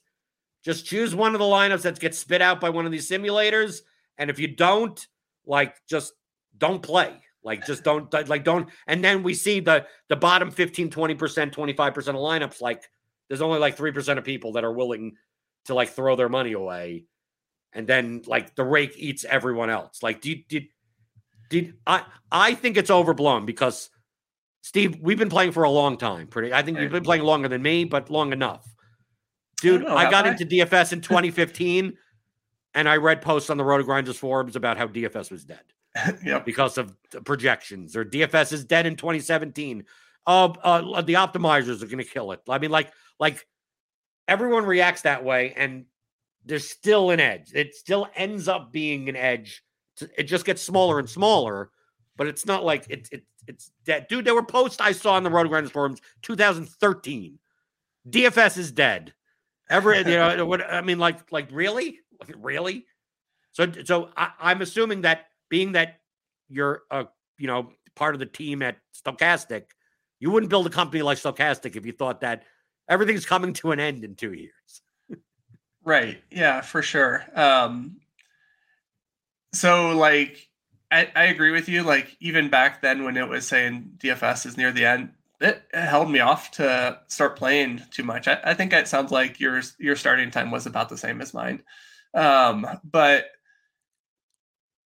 just 0.64 0.84
choose 0.84 1.14
one 1.14 1.34
of 1.34 1.38
the 1.38 1.44
lineups 1.44 1.82
that 1.82 1.98
gets 1.98 2.18
spit 2.18 2.42
out 2.42 2.60
by 2.60 2.70
one 2.70 2.84
of 2.84 2.92
these 2.92 3.08
simulators. 3.08 3.80
And 4.18 4.28
if 4.28 4.38
you 4.38 4.48
don't, 4.48 5.06
like, 5.46 5.76
just 5.88 6.12
don't 6.58 6.82
play. 6.82 7.14
Like, 7.42 7.64
just 7.64 7.84
don't, 7.84 8.12
like, 8.28 8.44
don't. 8.44 8.68
And 8.86 9.02
then 9.02 9.22
we 9.22 9.32
see 9.32 9.60
the 9.60 9.86
the 10.08 10.16
bottom 10.16 10.50
15, 10.50 10.90
20%, 10.90 11.16
25% 11.52 11.96
of 12.08 12.14
lineups. 12.16 12.60
Like, 12.60 12.82
there's 13.28 13.40
only 13.40 13.58
like 13.58 13.76
3% 13.76 14.18
of 14.18 14.24
people 14.24 14.52
that 14.52 14.64
are 14.64 14.72
willing 14.72 15.16
to 15.66 15.74
like 15.74 15.90
throw 15.90 16.16
their 16.16 16.28
money 16.28 16.52
away. 16.52 17.04
And 17.72 17.86
then 17.86 18.22
like 18.26 18.54
the 18.56 18.64
rake 18.64 18.94
eats 18.96 19.24
everyone 19.24 19.70
else. 19.70 20.02
Like, 20.02 20.20
did, 20.20 20.48
did, 20.48 20.64
did 21.48 21.74
I, 21.86 22.04
I 22.30 22.54
think 22.54 22.76
it's 22.76 22.90
overblown 22.90 23.46
because 23.46 23.90
Steve, 24.62 24.98
we've 25.00 25.18
been 25.18 25.30
playing 25.30 25.52
for 25.52 25.62
a 25.62 25.70
long 25.70 25.96
time. 25.96 26.26
Pretty, 26.26 26.52
I 26.52 26.62
think 26.62 26.78
you've 26.78 26.92
been 26.92 27.04
playing 27.04 27.22
longer 27.22 27.48
than 27.48 27.62
me, 27.62 27.84
but 27.84 28.10
long 28.10 28.32
enough. 28.32 28.66
Dude, 29.60 29.84
I, 29.86 30.06
I 30.06 30.10
got 30.10 30.26
I? 30.26 30.30
into 30.30 30.44
DFS 30.44 30.92
in 30.92 31.00
2015, 31.02 31.96
and 32.74 32.88
I 32.88 32.96
read 32.96 33.22
posts 33.22 33.50
on 33.50 33.56
the 33.56 33.64
RotoGrinders 33.64 34.16
forums 34.16 34.56
about 34.56 34.76
how 34.76 34.86
DFS 34.86 35.30
was 35.30 35.44
dead. 35.44 35.62
yep. 36.24 36.44
Because 36.44 36.78
of 36.78 36.94
projections, 37.24 37.96
or 37.96 38.04
DFS 38.04 38.52
is 38.52 38.64
dead 38.64 38.86
in 38.86 38.96
2017. 38.96 39.84
Uh, 40.26 40.52
uh 40.62 41.00
the 41.02 41.14
optimizers 41.14 41.82
are 41.82 41.86
going 41.86 41.98
to 41.98 42.04
kill 42.04 42.32
it. 42.32 42.40
I 42.48 42.58
mean, 42.58 42.70
like, 42.70 42.92
like 43.18 43.46
everyone 44.28 44.66
reacts 44.66 45.02
that 45.02 45.24
way, 45.24 45.54
and 45.56 45.86
there's 46.44 46.68
still 46.68 47.10
an 47.10 47.20
edge. 47.20 47.52
It 47.54 47.74
still 47.74 48.06
ends 48.14 48.48
up 48.48 48.72
being 48.72 49.08
an 49.08 49.16
edge. 49.16 49.62
It 50.16 50.24
just 50.24 50.44
gets 50.44 50.62
smaller 50.62 50.98
and 50.98 51.08
smaller, 51.08 51.70
but 52.16 52.26
it's 52.26 52.46
not 52.46 52.64
like 52.64 52.86
it, 52.88 53.08
it 53.12 53.24
it's 53.46 53.72
dead. 53.84 54.06
Dude, 54.08 54.24
there 54.24 54.34
were 54.34 54.42
posts 54.42 54.80
I 54.80 54.92
saw 54.92 55.14
on 55.14 55.22
the 55.22 55.30
RotoGrinders 55.30 55.70
forums 55.70 56.00
2013. 56.22 57.38
DFS 58.08 58.58
is 58.58 58.72
dead. 58.72 59.14
Ever, 59.70 59.94
you 59.94 60.04
know, 60.04 60.44
what 60.46 60.62
I 60.62 60.80
mean, 60.80 60.98
like, 60.98 61.30
like 61.32 61.48
really? 61.50 62.00
Really? 62.36 62.86
So 63.52 63.70
so 63.84 64.10
I, 64.16 64.30
I'm 64.40 64.62
assuming 64.62 65.02
that 65.02 65.26
being 65.48 65.72
that 65.72 66.00
you're 66.48 66.82
a 66.90 67.06
you 67.38 67.46
know 67.46 67.72
part 67.94 68.14
of 68.14 68.18
the 68.20 68.26
team 68.26 68.62
at 68.62 68.76
Stokastic, 68.94 69.64
you 70.20 70.30
wouldn't 70.30 70.50
build 70.50 70.66
a 70.66 70.70
company 70.70 71.02
like 71.02 71.18
Stokastic 71.18 71.76
if 71.76 71.84
you 71.84 71.92
thought 71.92 72.20
that 72.20 72.44
everything's 72.88 73.26
coming 73.26 73.52
to 73.54 73.72
an 73.72 73.80
end 73.80 74.04
in 74.04 74.14
two 74.14 74.32
years. 74.32 74.82
right. 75.84 76.22
Yeah, 76.30 76.60
for 76.60 76.82
sure. 76.82 77.24
Um 77.34 77.96
so 79.52 79.96
like 79.96 80.48
I, 80.90 81.10
I 81.14 81.24
agree 81.24 81.50
with 81.50 81.68
you. 81.68 81.82
Like 81.82 82.16
even 82.20 82.48
back 82.48 82.82
then 82.82 83.04
when 83.04 83.16
it 83.16 83.28
was 83.28 83.46
saying 83.46 83.92
DFS 83.98 84.46
is 84.46 84.56
near 84.56 84.72
the 84.72 84.86
end, 84.86 85.10
it, 85.40 85.62
held 85.72 86.10
me 86.10 86.20
off 86.20 86.50
to 86.52 86.98
start 87.08 87.36
playing 87.36 87.82
too 87.90 88.02
much. 88.02 88.26
I, 88.26 88.38
I, 88.42 88.54
think 88.54 88.72
it 88.72 88.88
sounds 88.88 89.12
like 89.12 89.38
your 89.38 89.62
your 89.78 89.96
starting 89.96 90.30
time 90.30 90.50
was 90.50 90.66
about 90.66 90.88
the 90.88 90.98
same 90.98 91.20
as 91.20 91.34
mine. 91.34 91.62
Um, 92.14 92.66
but 92.84 93.26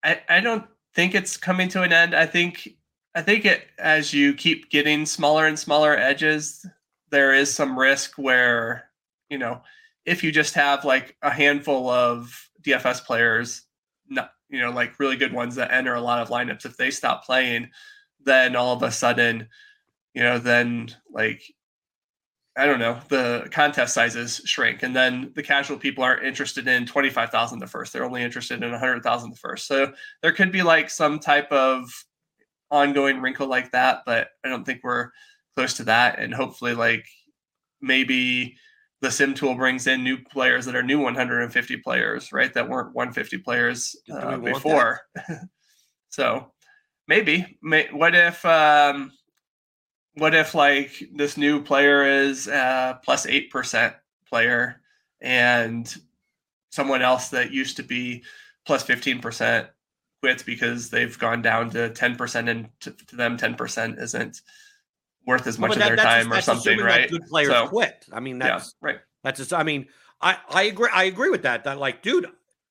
I 0.02 0.20
I 0.28 0.40
don't 0.40 0.64
think 0.94 1.14
it's 1.14 1.36
coming 1.36 1.68
to 1.68 1.82
an 1.82 1.92
end. 1.92 2.14
I 2.14 2.26
think 2.26 2.68
I 3.14 3.22
think 3.22 3.44
it 3.44 3.66
as 3.78 4.12
you 4.12 4.34
keep 4.34 4.70
getting 4.70 5.06
smaller 5.06 5.46
and 5.46 5.58
smaller 5.58 5.96
edges, 5.96 6.66
there 7.10 7.34
is 7.34 7.54
some 7.54 7.78
risk 7.78 8.18
where, 8.18 8.88
you 9.30 9.38
know, 9.38 9.62
if 10.04 10.22
you 10.24 10.32
just 10.32 10.54
have 10.54 10.84
like 10.84 11.16
a 11.22 11.30
handful 11.30 11.88
of 11.88 12.50
DFS 12.62 13.04
players 13.04 13.62
not 14.08 14.32
you 14.52 14.60
know, 14.60 14.70
like 14.70 15.00
really 15.00 15.16
good 15.16 15.32
ones 15.32 15.56
that 15.56 15.72
enter 15.72 15.94
a 15.94 16.00
lot 16.00 16.20
of 16.20 16.28
lineups, 16.28 16.66
if 16.66 16.76
they 16.76 16.90
stop 16.90 17.24
playing, 17.24 17.70
then 18.24 18.54
all 18.54 18.74
of 18.74 18.82
a 18.82 18.92
sudden, 18.92 19.48
you 20.14 20.22
know, 20.22 20.38
then 20.38 20.94
like 21.10 21.42
I 22.56 22.66
don't 22.66 22.80
know, 22.80 23.00
the 23.08 23.48
contest 23.50 23.94
sizes 23.94 24.42
shrink, 24.44 24.82
and 24.82 24.94
then 24.94 25.32
the 25.34 25.42
casual 25.42 25.78
people 25.78 26.04
aren't 26.04 26.24
interested 26.24 26.68
in 26.68 26.84
twenty 26.84 27.08
five 27.08 27.30
thousand 27.30 27.60
the 27.60 27.66
first; 27.66 27.92
they're 27.92 28.04
only 28.04 28.22
interested 28.22 28.62
in 28.62 28.74
a 28.74 28.78
hundred 28.78 29.02
thousand 29.02 29.30
the 29.30 29.36
first. 29.36 29.66
So 29.66 29.92
there 30.20 30.32
could 30.32 30.52
be 30.52 30.62
like 30.62 30.90
some 30.90 31.18
type 31.18 31.50
of 31.50 31.90
ongoing 32.70 33.22
wrinkle 33.22 33.46
like 33.48 33.72
that, 33.72 34.02
but 34.04 34.28
I 34.44 34.50
don't 34.50 34.64
think 34.64 34.80
we're 34.84 35.10
close 35.56 35.74
to 35.74 35.84
that. 35.84 36.18
And 36.18 36.34
hopefully, 36.34 36.74
like 36.74 37.06
maybe 37.80 38.56
the 39.02 39.10
sim 39.10 39.34
tool 39.34 39.56
brings 39.56 39.88
in 39.88 40.04
new 40.04 40.16
players 40.16 40.64
that 40.64 40.76
are 40.76 40.82
new 40.82 41.00
150 41.00 41.76
players, 41.78 42.32
right? 42.32 42.54
That 42.54 42.68
weren't 42.68 42.94
150 42.94 43.38
players 43.38 43.96
uh, 44.10 44.38
before. 44.38 45.00
so 46.08 46.52
maybe, 47.08 47.58
may, 47.60 47.88
what 47.90 48.14
if, 48.14 48.44
um, 48.46 49.10
what 50.14 50.36
if 50.36 50.54
like 50.54 51.02
this 51.12 51.36
new 51.36 51.60
player 51.60 52.04
is 52.06 52.46
uh, 52.46 52.94
plus 53.04 53.26
eight 53.26 53.50
percent 53.50 53.94
player 54.28 54.80
and 55.20 55.94
someone 56.70 57.02
else 57.02 57.30
that 57.30 57.50
used 57.50 57.76
to 57.78 57.82
be 57.82 58.22
plus 58.64 58.84
plus 58.84 58.98
15 58.98 59.20
percent 59.20 59.66
quits 60.22 60.44
because 60.44 60.90
they've 60.90 61.18
gone 61.18 61.42
down 61.42 61.70
to 61.70 61.90
10 61.90 62.16
percent 62.16 62.48
and 62.48 62.68
to, 62.80 62.92
to 62.92 63.16
them 63.16 63.36
10 63.36 63.54
percent 63.54 63.98
isn't 63.98 64.42
worth 65.26 65.46
as 65.46 65.58
much 65.58 65.70
well, 65.70 65.78
of 65.78 65.96
that, 65.96 65.96
their 65.96 66.04
time 66.04 66.32
or 66.32 66.40
something, 66.40 66.78
right? 66.78 67.10
good 67.10 67.26
players 67.26 67.50
so, 67.50 67.68
quit. 67.68 68.06
I 68.12 68.20
mean, 68.20 68.38
that's 68.38 68.74
yeah, 68.82 68.86
right. 68.86 68.98
That's 69.22 69.38
just. 69.38 69.52
I 69.52 69.62
mean, 69.62 69.86
I 70.20 70.36
I 70.48 70.62
agree. 70.64 70.90
I 70.92 71.04
agree 71.04 71.30
with 71.30 71.42
that. 71.42 71.64
That 71.64 71.78
like, 71.78 72.02
dude, 72.02 72.28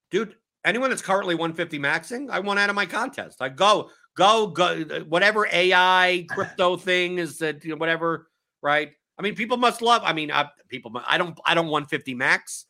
dude, 0.10 0.36
anyone 0.66 0.90
that's 0.90 1.02
currently 1.02 1.36
150 1.36 1.80
maxing, 1.80 2.30
I 2.30 2.40
want 2.40 2.60
out 2.60 2.70
of 2.70 2.76
my 2.76 2.86
contest. 2.86 3.42
I 3.42 3.50
go, 3.50 3.90
go, 4.16 4.48
go. 4.48 4.84
Whatever 5.08 5.48
AI 5.52 6.26
crypto 6.30 6.78
thing 6.78 7.18
is 7.18 7.38
that 7.40 7.64
you 7.64 7.72
know, 7.72 7.78
whatever, 7.78 8.30
right? 8.62 8.92
I 9.18 9.22
mean, 9.22 9.36
people 9.36 9.58
must 9.58 9.82
love. 9.82 10.02
I 10.04 10.14
mean, 10.14 10.32
I, 10.32 10.50
people. 10.68 10.92
I 11.08 11.18
don't. 11.18 11.40
I 11.46 11.54
don't 11.54 11.68
150 11.68 12.14
max, 12.16 12.66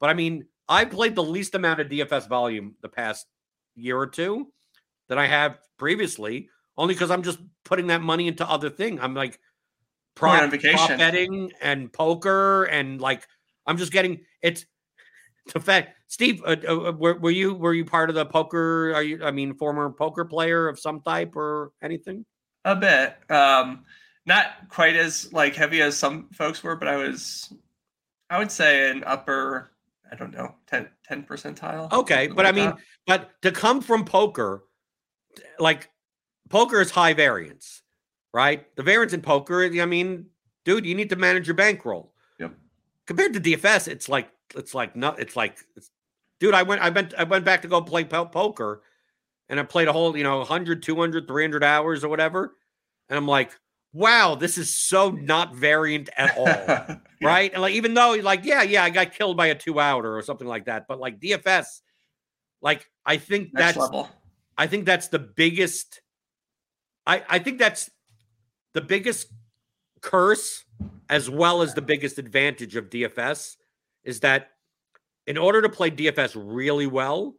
but 0.00 0.10
I 0.10 0.14
mean, 0.14 0.46
I 0.68 0.84
played 0.84 1.14
the 1.14 1.22
least 1.22 1.54
amount 1.54 1.80
of 1.80 1.88
DFS 1.88 2.28
volume 2.28 2.74
the 2.80 2.88
past 2.88 3.26
year 3.74 3.98
or 3.98 4.06
two 4.06 4.52
that 5.08 5.18
I 5.18 5.26
have 5.26 5.58
previously 5.78 6.48
only 6.80 6.94
because 6.94 7.10
I'm 7.10 7.22
just 7.22 7.38
putting 7.64 7.88
that 7.88 8.00
money 8.00 8.26
into 8.26 8.48
other 8.48 8.70
thing. 8.70 8.98
I'm 9.00 9.14
like 9.14 9.38
prop, 10.14 10.50
prop 10.50 10.88
betting 10.98 11.52
and 11.60 11.92
poker 11.92 12.64
and 12.64 13.00
like 13.00 13.26
I'm 13.66 13.76
just 13.76 13.92
getting 13.92 14.22
it's 14.40 14.64
the 15.52 15.60
fact. 15.60 15.96
Steve, 16.08 16.42
uh, 16.44 16.56
uh, 16.66 16.88
uh, 16.88 16.92
were, 16.92 17.18
were 17.18 17.30
you 17.30 17.54
were 17.54 17.74
you 17.74 17.84
part 17.84 18.08
of 18.08 18.16
the 18.16 18.24
poker? 18.24 18.92
Are 18.94 19.02
you? 19.02 19.22
I 19.22 19.30
mean, 19.30 19.54
former 19.54 19.90
poker 19.90 20.24
player 20.24 20.68
of 20.68 20.78
some 20.78 21.02
type 21.02 21.36
or 21.36 21.72
anything? 21.82 22.24
A 22.64 22.74
bit, 22.74 23.14
um, 23.30 23.84
not 24.26 24.68
quite 24.70 24.96
as 24.96 25.32
like 25.34 25.54
heavy 25.54 25.82
as 25.82 25.96
some 25.96 26.28
folks 26.32 26.64
were, 26.64 26.76
but 26.76 26.88
I 26.88 26.96
was, 26.96 27.52
I 28.30 28.38
would 28.38 28.50
say, 28.50 28.90
an 28.90 29.04
upper. 29.04 29.70
I 30.10 30.16
don't 30.16 30.32
know, 30.32 30.56
10, 30.66 30.88
10 31.04 31.22
percentile. 31.22 31.92
Okay, 31.92 32.26
but 32.26 32.38
like 32.38 32.46
I 32.46 32.50
mean, 32.50 32.70
that. 32.70 32.78
but 33.06 33.42
to 33.42 33.52
come 33.52 33.80
from 33.80 34.04
poker, 34.04 34.64
like 35.60 35.88
poker 36.50 36.80
is 36.80 36.90
high 36.90 37.14
variance, 37.14 37.82
right? 38.34 38.66
The 38.76 38.82
variance 38.82 39.14
in 39.14 39.22
poker, 39.22 39.64
I 39.64 39.86
mean, 39.86 40.26
dude, 40.64 40.84
you 40.84 40.94
need 40.94 41.08
to 41.10 41.16
manage 41.16 41.46
your 41.46 41.54
bankroll. 41.56 42.12
Yep. 42.38 42.52
Compared 43.06 43.32
to 43.32 43.40
DFS, 43.40 43.88
it's 43.88 44.08
like 44.08 44.28
it's 44.54 44.74
like 44.74 44.94
not 44.94 45.18
it's 45.18 45.36
like 45.36 45.56
it's, 45.76 45.90
dude, 46.38 46.54
I 46.54 46.62
went 46.62 46.82
I 46.82 46.90
went 46.90 47.14
I 47.16 47.24
went 47.24 47.44
back 47.44 47.62
to 47.62 47.68
go 47.68 47.80
play 47.80 48.04
po- 48.04 48.26
poker 48.26 48.82
and 49.48 49.58
I 49.58 49.64
played 49.64 49.88
a 49.88 49.92
whole, 49.92 50.16
you 50.16 50.22
know, 50.22 50.38
100, 50.38 50.82
200, 50.82 51.26
300 51.26 51.64
hours 51.64 52.04
or 52.04 52.08
whatever. 52.08 52.56
And 53.08 53.16
I'm 53.16 53.26
like, 53.26 53.50
wow, 53.92 54.36
this 54.36 54.56
is 54.56 54.76
so 54.76 55.10
not 55.10 55.56
variant 55.56 56.08
at 56.16 56.36
all. 56.38 56.46
yeah. 56.46 56.98
Right. 57.20 57.52
And 57.52 57.60
like, 57.60 57.74
even 57.74 57.92
though, 57.94 58.12
like, 58.22 58.44
yeah, 58.44 58.62
yeah, 58.62 58.84
I 58.84 58.90
got 58.90 59.12
killed 59.12 59.36
by 59.36 59.48
a 59.48 59.54
two 59.54 59.80
outer 59.80 60.16
or 60.16 60.22
something 60.22 60.46
like 60.46 60.66
that. 60.66 60.86
But 60.88 61.00
like 61.00 61.20
DFS, 61.20 61.66
like, 62.62 62.88
I 63.04 63.16
think 63.16 63.52
Next 63.52 63.74
that's, 63.74 63.78
level. 63.78 64.08
I 64.56 64.68
think 64.68 64.84
that's 64.84 65.08
the 65.08 65.18
biggest 65.18 66.00
I, 67.10 67.24
I 67.28 67.38
think 67.40 67.58
that's 67.58 67.90
the 68.72 68.80
biggest 68.80 69.32
curse 70.00 70.64
as 71.08 71.28
well 71.28 71.60
as 71.60 71.74
the 71.74 71.82
biggest 71.82 72.18
advantage 72.18 72.76
of 72.76 72.88
DFS 72.88 73.56
is 74.04 74.20
that 74.20 74.50
in 75.26 75.36
order 75.36 75.60
to 75.60 75.68
play 75.68 75.90
DFS 75.90 76.40
really 76.40 76.86
well, 76.86 77.34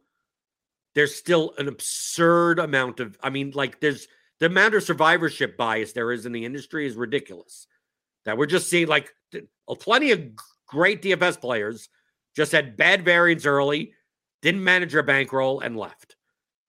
there's 0.94 1.14
still 1.14 1.54
an 1.56 1.68
absurd 1.68 2.58
amount 2.58 3.00
of, 3.00 3.16
I 3.22 3.30
mean, 3.30 3.52
like 3.54 3.80
there's 3.80 4.08
the 4.40 4.46
amount 4.46 4.74
of 4.74 4.82
survivorship 4.82 5.56
bias 5.56 5.92
there 5.92 6.12
is 6.12 6.26
in 6.26 6.32
the 6.32 6.44
industry 6.44 6.86
is 6.86 6.94
ridiculous. 6.94 7.66
That 8.26 8.36
we're 8.36 8.44
just 8.44 8.68
seeing 8.68 8.88
like 8.88 9.10
plenty 9.80 10.10
of 10.10 10.20
great 10.66 11.00
DFS 11.00 11.40
players 11.40 11.88
just 12.36 12.52
had 12.52 12.76
bad 12.76 13.06
variance 13.06 13.46
early, 13.46 13.94
didn't 14.42 14.62
manage 14.62 14.92
their 14.92 15.02
bankroll, 15.02 15.60
and 15.60 15.78
left. 15.78 16.16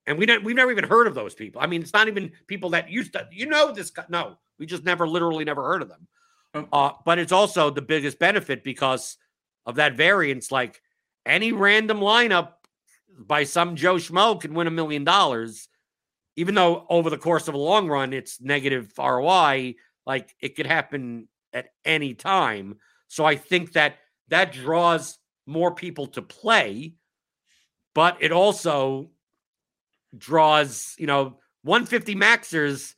And 0.05 0.17
we 0.17 0.25
don't, 0.25 0.43
we've 0.43 0.55
never 0.55 0.71
even 0.71 0.83
heard 0.83 1.07
of 1.07 1.15
those 1.15 1.33
people. 1.33 1.61
I 1.61 1.67
mean, 1.67 1.81
it's 1.81 1.93
not 1.93 2.07
even 2.07 2.31
people 2.47 2.71
that 2.71 2.89
used 2.89 3.13
to, 3.13 3.27
you 3.31 3.45
know, 3.45 3.71
this. 3.71 3.91
No, 4.09 4.37
we 4.59 4.65
just 4.65 4.83
never, 4.83 5.07
literally 5.07 5.45
never 5.45 5.63
heard 5.63 5.81
of 5.81 5.89
them. 5.89 6.07
Oh. 6.53 6.67
Uh, 6.71 6.91
but 7.05 7.19
it's 7.19 7.31
also 7.31 7.69
the 7.69 7.81
biggest 7.81 8.19
benefit 8.19 8.63
because 8.63 9.17
of 9.65 9.75
that 9.75 9.95
variance. 9.95 10.51
Like 10.51 10.81
any 11.25 11.51
random 11.51 11.99
lineup 11.99 12.53
by 13.17 13.43
some 13.43 13.75
Joe 13.75 13.95
Schmo 13.95 14.39
can 14.39 14.53
win 14.53 14.67
a 14.67 14.71
million 14.71 15.03
dollars, 15.03 15.69
even 16.35 16.55
though 16.55 16.85
over 16.89 17.09
the 17.09 17.17
course 17.17 17.47
of 17.47 17.53
a 17.53 17.57
long 17.59 17.87
run 17.87 18.13
it's 18.13 18.41
negative 18.41 18.91
ROI. 18.97 19.75
Like 20.05 20.35
it 20.41 20.55
could 20.55 20.67
happen 20.67 21.27
at 21.53 21.69
any 21.85 22.13
time. 22.13 22.77
So 23.07 23.25
I 23.25 23.35
think 23.35 23.73
that 23.73 23.97
that 24.29 24.51
draws 24.51 25.17
more 25.45 25.73
people 25.73 26.07
to 26.07 26.21
play, 26.21 26.95
but 27.93 28.17
it 28.19 28.31
also 28.31 29.09
draws, 30.17 30.95
you 30.97 31.07
know, 31.07 31.39
150 31.63 32.15
maxers 32.15 32.93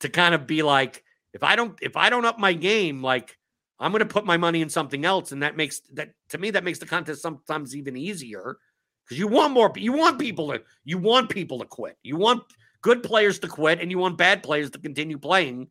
to 0.00 0.08
kind 0.08 0.34
of 0.34 0.46
be 0.46 0.62
like, 0.62 1.02
if 1.32 1.42
I 1.42 1.56
don't, 1.56 1.78
if 1.82 1.96
I 1.96 2.10
don't 2.10 2.24
up 2.24 2.38
my 2.38 2.52
game, 2.52 3.02
like 3.02 3.36
I'm 3.80 3.90
going 3.90 4.00
to 4.00 4.06
put 4.06 4.24
my 4.24 4.36
money 4.36 4.62
in 4.62 4.68
something 4.68 5.04
else, 5.04 5.32
and 5.32 5.42
that 5.42 5.56
makes 5.56 5.80
that 5.94 6.10
to 6.30 6.38
me 6.38 6.50
that 6.52 6.64
makes 6.64 6.78
the 6.78 6.86
contest 6.86 7.22
sometimes 7.22 7.74
even 7.74 7.96
easier 7.96 8.58
because 9.04 9.18
you 9.18 9.28
want 9.28 9.52
more, 9.52 9.72
you 9.76 9.92
want 9.92 10.18
people 10.18 10.52
to, 10.52 10.62
you 10.84 10.98
want 10.98 11.28
people 11.28 11.58
to 11.58 11.64
quit, 11.64 11.96
you 12.02 12.16
want 12.16 12.42
good 12.82 13.02
players 13.02 13.38
to 13.40 13.48
quit, 13.48 13.80
and 13.80 13.90
you 13.90 13.98
want 13.98 14.16
bad 14.16 14.42
players 14.42 14.70
to 14.70 14.78
continue 14.78 15.18
playing, 15.18 15.68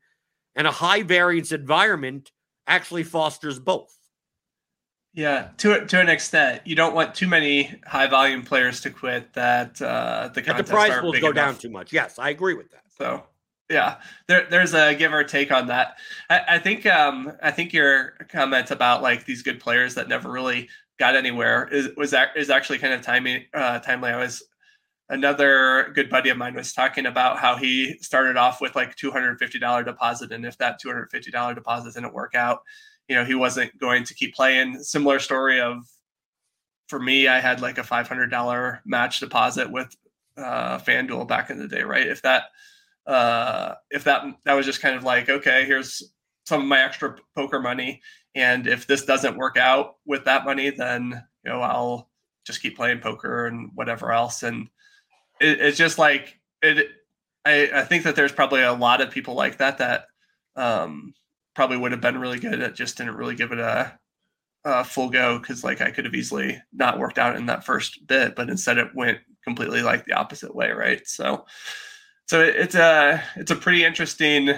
and 0.55 0.67
a 0.67 0.71
high 0.71 1.01
variance 1.01 1.51
environment 1.51 2.31
actually 2.67 3.03
fosters 3.03 3.59
both. 3.59 3.97
Yeah, 5.13 5.49
to 5.57 5.85
to 5.85 5.99
an 5.99 6.09
extent, 6.09 6.61
you 6.65 6.75
don't 6.75 6.95
want 6.95 7.13
too 7.13 7.27
many 7.27 7.79
high 7.85 8.07
volume 8.07 8.41
players 8.41 8.81
to 8.81 8.89
quit. 8.89 9.33
That 9.33 9.79
uh, 9.81 10.29
the 10.33 10.41
the 10.41 10.63
price 10.63 11.01
will 11.01 11.11
go 11.13 11.29
enough. 11.29 11.35
down 11.35 11.57
too 11.57 11.69
much. 11.69 11.93
Yes, 11.93 12.17
I 12.17 12.29
agree 12.29 12.55
with 12.55 12.71
that. 12.71 12.81
So 12.97 13.23
yeah, 13.69 13.97
there 14.27 14.47
there's 14.49 14.73
a 14.73 14.95
give 14.95 15.13
or 15.13 15.23
take 15.23 15.51
on 15.51 15.67
that. 15.67 15.97
I, 16.29 16.41
I 16.49 16.59
think 16.59 16.85
um 16.87 17.31
I 17.43 17.51
think 17.51 17.73
your 17.73 18.13
comment 18.29 18.71
about 18.71 19.03
like 19.03 19.25
these 19.25 19.43
good 19.43 19.59
players 19.59 19.95
that 19.95 20.09
never 20.09 20.31
really 20.31 20.67
got 20.97 21.15
anywhere 21.15 21.67
is 21.71 21.89
was 21.95 22.11
that 22.11 22.29
is 22.35 22.49
actually 22.49 22.79
kind 22.79 22.93
of 22.93 23.01
timing 23.01 23.45
uh, 23.53 23.79
timely. 23.79 24.09
I 24.09 24.17
was 24.17 24.43
another 25.09 25.91
good 25.93 26.09
buddy 26.09 26.29
of 26.29 26.37
mine 26.37 26.55
was 26.55 26.73
talking 26.73 27.05
about 27.05 27.37
how 27.37 27.55
he 27.55 27.97
started 27.99 28.37
off 28.37 28.61
with 28.61 28.75
like 28.75 28.95
$250 28.95 29.85
deposit 29.85 30.31
and 30.31 30.45
if 30.45 30.57
that 30.57 30.81
$250 30.81 31.55
deposit 31.55 31.93
didn't 31.93 32.13
work 32.13 32.35
out 32.35 32.61
you 33.07 33.15
know 33.15 33.25
he 33.25 33.35
wasn't 33.35 33.77
going 33.79 34.03
to 34.05 34.13
keep 34.13 34.33
playing. 34.33 34.81
Similar 34.83 35.19
story 35.19 35.59
of 35.59 35.83
for 36.87 36.99
me, 36.99 37.27
I 37.27 37.39
had 37.39 37.61
like 37.61 37.77
a 37.77 37.83
five 37.83 38.07
hundred 38.07 38.29
dollar 38.29 38.81
match 38.85 39.19
deposit 39.19 39.71
with 39.71 39.95
uh, 40.37 40.79
FanDuel 40.79 41.27
back 41.27 41.49
in 41.49 41.57
the 41.57 41.67
day, 41.67 41.83
right? 41.83 42.07
If 42.07 42.21
that 42.21 42.45
uh, 43.05 43.75
if 43.89 44.03
that 44.05 44.23
that 44.45 44.53
was 44.53 44.65
just 44.65 44.81
kind 44.81 44.95
of 44.95 45.03
like 45.03 45.29
okay, 45.29 45.65
here's 45.65 46.13
some 46.45 46.61
of 46.61 46.67
my 46.67 46.83
extra 46.83 47.15
poker 47.35 47.59
money, 47.59 48.01
and 48.35 48.67
if 48.67 48.87
this 48.87 49.05
doesn't 49.05 49.37
work 49.37 49.57
out 49.57 49.95
with 50.05 50.25
that 50.25 50.45
money, 50.45 50.69
then 50.69 51.23
you 51.43 51.51
know 51.51 51.61
I'll 51.61 52.09
just 52.45 52.61
keep 52.61 52.75
playing 52.75 52.99
poker 52.99 53.47
and 53.47 53.71
whatever 53.73 54.11
else. 54.11 54.43
And 54.43 54.67
it, 55.39 55.61
it's 55.61 55.77
just 55.77 55.97
like 55.97 56.39
it. 56.61 56.89
I, 57.45 57.69
I 57.73 57.83
think 57.83 58.03
that 58.03 58.15
there's 58.15 58.31
probably 58.31 58.61
a 58.61 58.71
lot 58.71 59.01
of 59.01 59.11
people 59.11 59.33
like 59.33 59.57
that 59.57 59.79
that 59.79 60.05
um, 60.55 61.13
probably 61.55 61.77
would 61.77 61.91
have 61.91 62.01
been 62.01 62.17
really 62.17 62.39
good. 62.39 62.61
It 62.61 62.75
just 62.75 62.97
didn't 62.97 63.15
really 63.15 63.35
give 63.35 63.51
it 63.51 63.59
a, 63.59 63.97
a 64.65 64.83
full 64.83 65.09
go 65.09 65.39
because 65.39 65.63
like 65.63 65.81
I 65.81 65.91
could 65.91 66.05
have 66.05 66.15
easily 66.15 66.61
not 66.71 66.99
worked 66.99 67.19
out 67.19 67.35
in 67.35 67.45
that 67.47 67.65
first 67.65 68.07
bit, 68.07 68.35
but 68.35 68.49
instead 68.49 68.77
it 68.77 68.95
went 68.95 69.19
completely 69.43 69.81
like 69.81 70.05
the 70.05 70.13
opposite 70.13 70.55
way, 70.55 70.71
right? 70.71 71.05
So, 71.05 71.45
so 72.27 72.41
it, 72.41 72.55
it's 72.55 72.75
a 72.75 73.23
it's 73.35 73.51
a 73.51 73.55
pretty 73.55 73.83
interesting. 73.83 74.53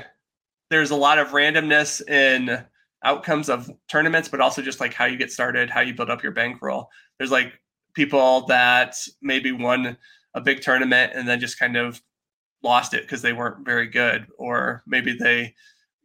There's 0.69 0.91
a 0.91 0.95
lot 0.95 1.19
of 1.19 1.29
randomness 1.29 2.07
in 2.07 2.63
outcomes 3.03 3.49
of 3.49 3.69
tournaments, 3.87 4.27
but 4.27 4.41
also 4.41 4.61
just 4.61 4.79
like 4.79 4.93
how 4.93 5.05
you 5.05 5.17
get 5.17 5.31
started, 5.31 5.69
how 5.69 5.81
you 5.81 5.93
build 5.93 6.09
up 6.09 6.23
your 6.23 6.31
bankroll. 6.31 6.89
There's 7.17 7.31
like 7.31 7.53
people 7.93 8.45
that 8.47 8.95
maybe 9.21 9.51
won 9.51 9.97
a 10.33 10.41
big 10.41 10.61
tournament 10.61 11.13
and 11.15 11.27
then 11.27 11.39
just 11.39 11.59
kind 11.59 11.77
of 11.77 12.01
lost 12.63 12.93
it 12.93 13.03
because 13.03 13.21
they 13.21 13.33
weren't 13.33 13.65
very 13.65 13.87
good, 13.87 14.27
or 14.37 14.83
maybe 14.87 15.15
they 15.17 15.53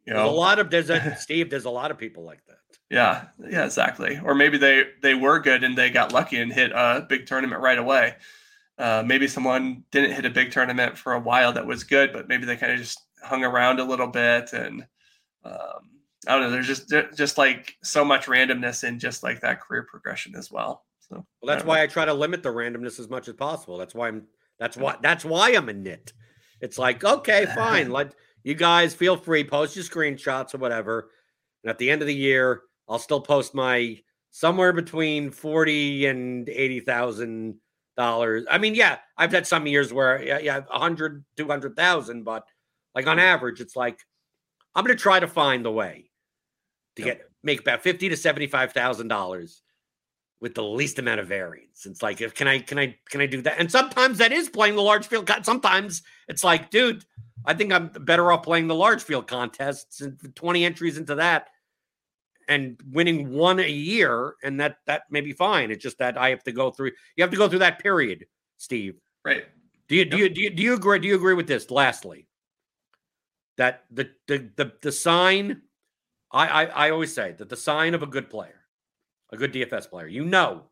You 0.06 0.14
know, 0.14 0.20
there's 0.20 0.32
a 0.32 0.36
lot 0.36 0.59
of 0.59 0.70
there's 0.70 0.90
a 0.90 1.16
Steve. 1.20 1.51
There's 1.51 1.64
a 1.64 1.70
lot 1.70 1.90
of 1.90 1.98
people 1.98 2.24
like 2.24 2.44
that. 2.47 2.56
Yeah, 2.90 3.27
yeah, 3.48 3.64
exactly. 3.64 4.20
Or 4.22 4.35
maybe 4.35 4.59
they 4.59 4.85
they 5.02 5.14
were 5.14 5.39
good 5.39 5.62
and 5.62 5.77
they 5.77 5.90
got 5.90 6.12
lucky 6.12 6.40
and 6.40 6.52
hit 6.52 6.72
a 6.72 7.06
big 7.09 7.27
tournament 7.27 7.62
right 7.62 7.78
away. 7.78 8.16
Uh, 8.78 9.02
maybe 9.06 9.28
someone 9.28 9.85
didn't 9.90 10.12
hit 10.12 10.24
a 10.24 10.31
big 10.31 10.51
tournament 10.51 10.97
for 10.97 11.12
a 11.12 11.20
while 11.20 11.52
that 11.52 11.66
was 11.66 11.85
good, 11.85 12.12
but 12.12 12.28
maybe 12.28 12.47
they 12.47 12.56
kind 12.56 12.72
of 12.72 12.78
just 12.78 12.98
hung 13.22 13.44
around 13.44 13.78
a 13.78 13.85
little 13.85 14.06
bit 14.06 14.52
and 14.52 14.86
um, 15.44 15.90
I 16.27 16.32
don't 16.32 16.43
know. 16.43 16.51
There's 16.51 16.66
just 16.66 16.93
just 17.16 17.39
like 17.39 17.77
so 17.82 18.05
much 18.05 18.27
randomness 18.27 18.85
in 18.85 18.98
just 18.98 19.22
like 19.22 19.40
that 19.40 19.60
career 19.60 19.86
progression 19.89 20.35
as 20.36 20.51
well. 20.51 20.85
So 21.01 21.16
well, 21.16 21.55
that's 21.55 21.64
I 21.64 21.66
why 21.66 21.77
know. 21.78 21.82
I 21.82 21.86
try 21.86 22.05
to 22.05 22.14
limit 22.14 22.43
the 22.43 22.51
randomness 22.51 23.01
as 23.01 23.09
much 23.09 23.28
as 23.28 23.35
possible. 23.35 23.78
That's 23.78 23.94
why 23.94 24.09
I'm. 24.09 24.24
That's 24.59 24.77
why. 24.77 24.97
That's 25.01 25.24
why 25.24 25.51
I'm 25.51 25.68
a 25.68 25.72
nit. 25.72 26.12
It's 26.60 26.78
like 26.78 27.05
okay, 27.05 27.47
fine. 27.47 27.90
Let 27.93 28.14
you 28.43 28.55
guys 28.55 28.95
feel 28.95 29.17
free 29.17 29.45
post 29.45 29.77
your 29.77 29.85
screenshots 29.85 30.55
or 30.55 30.59
whatever. 30.59 31.11
And 31.62 31.71
at 31.71 31.79
the 31.79 31.91
end 31.91 32.03
of 32.03 32.09
the 32.09 32.15
year, 32.15 32.62
I'll 32.89 32.99
still 32.99 33.21
post 33.21 33.55
my 33.55 34.01
somewhere 34.31 34.73
between 34.73 35.31
forty 35.31 36.07
and 36.07 36.49
eighty 36.49 36.81
thousand 36.81 37.57
dollars. 37.97 38.45
I 38.51 38.59
mean, 38.59 38.75
yeah, 38.75 38.99
I've 39.17 39.33
had 39.33 39.47
some 39.47 39.67
years 39.67 39.93
where 39.93 40.23
yeah, 40.23 40.39
yeah, 40.39 40.62
a 40.71 40.79
hundred, 40.79 41.25
two 41.37 41.47
hundred 41.47 41.77
thousand, 41.77 42.25
but 42.25 42.45
like 42.95 43.07
on 43.07 43.19
average, 43.19 43.61
it's 43.61 43.77
like 43.77 43.99
I'm 44.75 44.85
going 44.85 44.97
to 44.97 45.03
try 45.03 45.21
to 45.21 45.29
find 45.29 45.65
the 45.65 45.71
way 45.71 46.11
to 46.97 47.03
get 47.03 47.23
make 47.43 47.61
about 47.61 47.83
fifty 47.83 48.09
to 48.09 48.17
seventy 48.17 48.47
five 48.47 48.73
thousand 48.73 49.09
dollars 49.09 49.62
with 50.41 50.55
the 50.55 50.62
least 50.62 50.99
amount 50.99 51.21
of 51.21 51.27
variance. 51.27 51.87
It's 51.87 52.03
like, 52.03 52.19
can 52.35 52.49
I 52.49 52.59
can 52.61 52.79
I 52.79 52.97
can 53.09 53.21
I 53.21 53.27
do 53.27 53.43
that? 53.43 53.59
And 53.59 53.71
sometimes 53.71 54.19
that 54.19 54.33
is 54.33 54.49
playing 54.49 54.77
the 54.77 54.83
large 54.83 55.07
field. 55.07 55.31
Sometimes 55.43 56.03
it's 56.29 56.45
like, 56.45 56.71
dude, 56.71 57.05
I 57.45 57.55
think 57.55 57.73
I'm 57.73 57.89
better 57.89 58.33
off 58.33 58.43
playing 58.43 58.69
the 58.69 58.75
large 58.75 59.03
field 59.03 59.27
contests 59.27 60.01
and 60.01 60.19
twenty 60.35 60.65
entries 60.65 60.99
into 60.99 61.15
that 61.17 61.49
and 62.49 62.81
winning 62.91 63.31
one 63.31 63.61
a 63.61 63.69
year, 63.69 64.35
and 64.43 64.61
that 64.61 64.77
that 64.87 65.03
may 65.11 65.21
be 65.21 65.33
fine. 65.33 65.71
It's 65.71 65.83
just 65.83 65.99
that 65.99 66.19
I 66.19 66.31
have 66.31 66.43
to 66.45 66.53
go 66.53 66.71
through. 66.71 66.93
You 67.17 67.23
have 67.23 67.31
to 67.31 67.37
go 67.37 67.49
through 67.49 67.61
that 67.61 67.79
period, 67.79 68.27
Steve. 68.59 68.95
Right. 69.25 69.45
Do 69.89 69.97
you 69.97 70.05
do 70.05 70.17
you 70.19 70.29
do 70.29 70.41
you, 70.41 70.51
do 70.51 70.62
you 70.62 70.75
agree? 70.75 70.99
Do 70.99 71.09
you 71.09 71.17
agree 71.17 71.35
with 71.35 71.47
this? 71.47 71.71
Lastly, 71.71 72.27
that 73.57 73.85
the 73.91 74.11
the 74.27 74.51
the, 74.57 74.73
the 74.81 74.93
sign 74.93 75.62
I, 76.33 76.47
I, 76.47 76.65
I 76.65 76.91
always 76.91 77.12
say 77.12 77.33
that 77.33 77.49
the 77.49 77.57
sign 77.57 77.95
of 77.95 78.03
a 78.03 78.07
good 78.07 78.31
player, 78.31 78.60
a 79.32 79.36
good 79.36 79.52
DFS 79.52 79.90
player, 79.90 80.07
you 80.09 80.24
know 80.24 80.65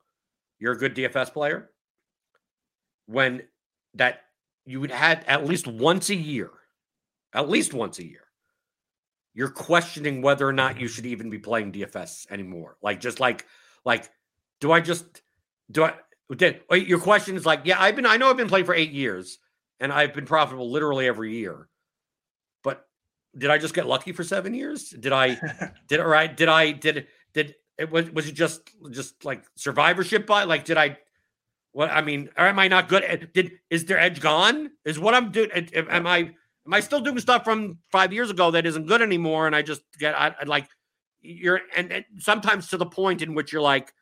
you're 0.58 0.72
a 0.72 0.78
good 0.78 0.94
DFS 0.96 1.32
player 1.32 1.70
when 3.06 3.42
that 3.94 4.22
you 4.66 4.80
would 4.80 4.90
had 4.90 5.24
at 5.28 5.46
least 5.46 5.66
once 5.66 6.10
a 6.10 6.16
year, 6.16 6.50
at 7.34 7.48
least 7.48 7.74
once 7.74 7.98
a 7.98 8.04
year, 8.06 8.24
you're 9.34 9.50
questioning 9.50 10.22
whether 10.22 10.48
or 10.48 10.52
not 10.52 10.80
you 10.80 10.88
should 10.88 11.06
even 11.06 11.30
be 11.30 11.38
playing 11.38 11.72
DFS 11.72 12.30
anymore. 12.30 12.76
Like 12.82 13.00
just 13.00 13.20
like 13.20 13.46
like, 13.84 14.10
do 14.60 14.72
I 14.72 14.80
just 14.80 15.22
do 15.70 15.84
I 15.84 15.94
did 16.36 16.62
your 16.72 17.00
question 17.00 17.36
is 17.36 17.46
like, 17.46 17.62
yeah, 17.64 17.80
I've 17.80 17.96
been 17.96 18.06
I 18.06 18.16
know 18.18 18.30
I've 18.30 18.36
been 18.36 18.48
playing 18.48 18.66
for 18.66 18.74
eight 18.74 18.92
years 18.92 19.38
and 19.80 19.92
I've 19.92 20.14
been 20.14 20.26
profitable 20.26 20.70
literally 20.70 21.06
every 21.08 21.36
year 21.38 21.68
But 22.64 22.86
did 23.36 23.50
I 23.50 23.58
just 23.58 23.74
get 23.74 23.86
lucky 23.86 24.12
for 24.12 24.24
seven 24.24 24.54
years? 24.54 24.90
Did 24.90 25.12
I 25.12 25.38
did 25.88 26.00
all 26.00 26.08
right? 26.08 26.36
Did 26.36 26.48
I 26.48 26.72
did 26.72 27.08
did 27.34 27.56
it 27.78 27.90
was 27.90 28.10
was 28.10 28.28
it 28.28 28.32
just 28.32 28.70
just 28.90 29.24
like 29.24 29.44
survivorship 29.54 30.26
by 30.26 30.44
like 30.44 30.64
did 30.64 30.76
I 30.76 30.98
what 31.72 31.90
I 31.90 32.02
mean 32.02 32.28
or 32.36 32.46
am 32.46 32.58
I 32.58 32.68
not 32.68 32.88
good 32.88 33.04
at 33.04 33.32
did 33.32 33.52
is 33.70 33.84
their 33.84 33.98
edge 33.98 34.20
gone? 34.20 34.70
Is 34.84 34.98
what 34.98 35.14
I'm 35.14 35.30
doing 35.30 35.50
am 35.52 36.06
I 36.06 36.18
am 36.18 36.74
I 36.74 36.80
still 36.80 37.00
doing 37.00 37.18
stuff 37.18 37.44
from 37.44 37.78
five 37.90 38.12
years 38.12 38.30
ago 38.30 38.50
that 38.50 38.66
isn't 38.66 38.86
good 38.86 39.02
anymore? 39.02 39.46
And 39.46 39.54
I 39.54 39.62
just 39.62 39.82
get 39.98 40.18
I, 40.18 40.34
I 40.40 40.44
like 40.44 40.68
you're 41.20 41.60
and, 41.76 41.92
and 41.92 42.04
sometimes 42.18 42.68
to 42.68 42.76
the 42.76 42.86
point 42.86 43.22
in 43.22 43.34
which 43.34 43.52
you're 43.52 43.62
like, 43.62 43.92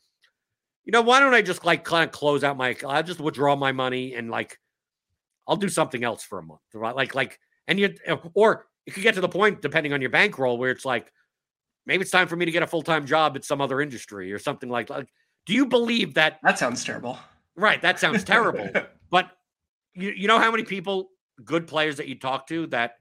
you 0.84 0.92
know, 0.92 1.02
why 1.02 1.20
don't 1.20 1.34
I 1.34 1.42
just 1.42 1.64
like 1.64 1.84
kind 1.84 2.04
of 2.04 2.12
close 2.12 2.44
out 2.44 2.56
my 2.56 2.76
I'll 2.86 3.02
just 3.02 3.20
withdraw 3.20 3.56
my 3.56 3.72
money 3.72 4.14
and 4.14 4.30
like 4.30 4.58
I'll 5.46 5.56
do 5.56 5.68
something 5.68 6.02
else 6.02 6.22
for 6.22 6.38
a 6.38 6.42
month. 6.42 6.60
Right? 6.72 6.96
Like 6.96 7.14
like 7.14 7.38
and 7.68 7.78
you 7.78 7.94
or 8.34 8.66
it 8.86 8.94
could 8.94 9.02
get 9.02 9.14
to 9.16 9.20
the 9.20 9.28
point, 9.28 9.60
depending 9.60 9.92
on 9.92 10.00
your 10.00 10.10
bankroll, 10.10 10.58
where 10.58 10.70
it's 10.70 10.84
like, 10.84 11.12
maybe 11.86 12.02
it's 12.02 12.10
time 12.10 12.28
for 12.28 12.36
me 12.36 12.44
to 12.44 12.50
get 12.52 12.62
a 12.62 12.66
full 12.66 12.82
time 12.82 13.06
job 13.06 13.36
at 13.36 13.44
some 13.44 13.60
other 13.60 13.80
industry 13.80 14.32
or 14.32 14.38
something 14.38 14.68
like 14.68 14.88
that. 14.88 15.06
Do 15.46 15.54
you 15.54 15.66
believe 15.66 16.14
that? 16.14 16.38
That 16.42 16.58
sounds 16.58 16.84
terrible. 16.84 17.18
Right. 17.54 17.80
That 17.80 17.98
sounds 17.98 18.24
terrible. 18.24 18.68
but 19.10 19.30
you, 19.94 20.10
you 20.10 20.28
know 20.28 20.38
how 20.38 20.50
many 20.50 20.64
people, 20.64 21.10
good 21.44 21.66
players 21.66 21.96
that 21.96 22.08
you 22.08 22.18
talk 22.18 22.46
to, 22.48 22.66
that 22.68 22.96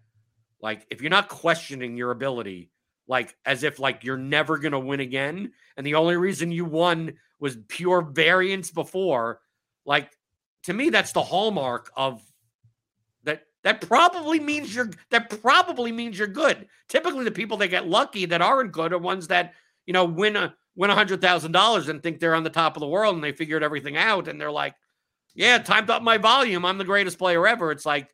like 0.62 0.86
if 0.90 1.02
you're 1.02 1.10
not 1.10 1.28
questioning 1.28 1.98
your 1.98 2.12
ability, 2.12 2.72
like 3.08 3.36
as 3.46 3.64
if 3.64 3.80
like 3.80 4.04
you're 4.04 4.18
never 4.18 4.58
going 4.58 4.72
to 4.72 4.80
win 4.80 5.00
again, 5.00 5.52
and 5.78 5.86
the 5.86 5.96
only 5.96 6.16
reason 6.16 6.52
you 6.52 6.66
won 6.66 7.14
was 7.40 7.58
pure 7.68 8.02
variance 8.02 8.72
before, 8.72 9.42
like 9.86 10.10
to 10.64 10.74
me, 10.74 10.90
that's 10.90 11.12
the 11.12 11.22
hallmark 11.22 11.92
of 11.96 12.22
that 13.66 13.82
probably 13.82 14.40
means 14.40 14.76
you're 14.76 14.92
that 15.10 15.42
probably 15.42 15.92
means 15.92 16.20
you're 16.20 16.28
good. 16.28 16.68
Typically, 16.88 17.24
the 17.24 17.32
people 17.32 17.58
that 17.58 17.70
get 17.70 17.88
lucky 17.88 18.26
that 18.28 18.40
aren't 18.40 18.72
good 18.72 18.94
are 18.94 19.00
ones 19.00 19.28
that 19.30 19.56
you 19.88 19.92
know 19.92 20.06
win 20.06 20.36
a 20.36 20.54
win 20.76 20.92
a 20.92 20.96
hundred 20.96 21.20
thousand 21.20 21.52
dollars 21.52 21.90
and 21.90 22.02
think 22.02 22.20
they're 22.20 22.36
on 22.36 22.44
the 22.44 22.50
top 22.52 22.78
of 22.78 22.82
the 22.82 22.88
world 22.88 23.16
and 23.16 23.24
they 23.24 23.32
figured 23.32 23.64
everything 23.64 23.98
out 23.98 24.28
and 24.28 24.40
they're 24.40 24.52
like, 24.52 24.76
yeah, 25.34 25.58
timed 25.58 25.90
up 25.90 26.04
my 26.04 26.20
volume. 26.20 26.64
I'm 26.64 26.78
the 26.78 26.84
greatest 26.84 27.18
player 27.18 27.48
ever. 27.48 27.72
It's 27.72 27.88
like 27.88 28.08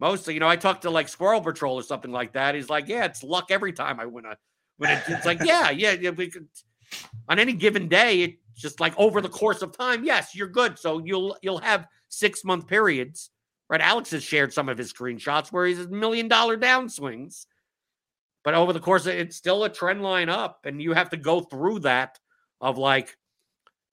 mostly, 0.00 0.34
you 0.34 0.40
know, 0.40 0.48
I 0.48 0.56
talked 0.56 0.82
to 0.82 0.90
like 0.90 1.08
Squirrel 1.08 1.40
Patrol 1.40 1.76
or 1.76 1.84
something 1.84 2.10
like 2.10 2.32
that. 2.32 2.56
He's 2.56 2.68
like, 2.68 2.88
yeah, 2.88 3.04
it's 3.04 3.22
luck 3.22 3.46
every 3.50 3.72
time 3.72 4.00
I 4.00 4.06
win 4.06 4.24
a 4.24 4.36
a. 4.82 5.02
It's 5.06 5.26
like, 5.26 5.44
yeah, 5.44 5.70
yeah, 5.70 5.92
yeah. 5.92 6.10
We 6.10 6.28
could 6.28 6.48
on 7.28 7.38
any 7.38 7.52
given 7.52 7.86
day, 7.86 8.24
it's 8.24 8.60
just 8.60 8.80
like 8.80 8.98
over 8.98 9.20
the 9.20 9.28
course 9.28 9.62
of 9.62 9.76
time. 9.76 10.02
Yes, 10.02 10.34
you're 10.34 10.48
good. 10.48 10.76
So 10.76 10.98
you'll 11.04 11.36
you'll 11.40 11.58
have 11.58 11.86
six 12.08 12.44
month 12.44 12.66
periods 12.66 13.30
Right? 13.74 13.80
Alex 13.80 14.12
has 14.12 14.22
shared 14.22 14.52
some 14.52 14.68
of 14.68 14.78
his 14.78 14.92
screenshots 14.92 15.50
where 15.50 15.66
he's 15.66 15.80
a 15.80 15.88
million 15.88 16.28
dollar 16.28 16.56
downswings. 16.56 17.46
But 18.44 18.54
over 18.54 18.72
the 18.72 18.78
course 18.78 19.06
of 19.06 19.14
it's 19.14 19.34
still 19.34 19.64
a 19.64 19.68
trend 19.68 20.00
line 20.00 20.28
up, 20.28 20.60
and 20.64 20.80
you 20.80 20.92
have 20.92 21.10
to 21.10 21.16
go 21.16 21.40
through 21.40 21.80
that 21.80 22.20
of 22.60 22.78
like, 22.78 23.16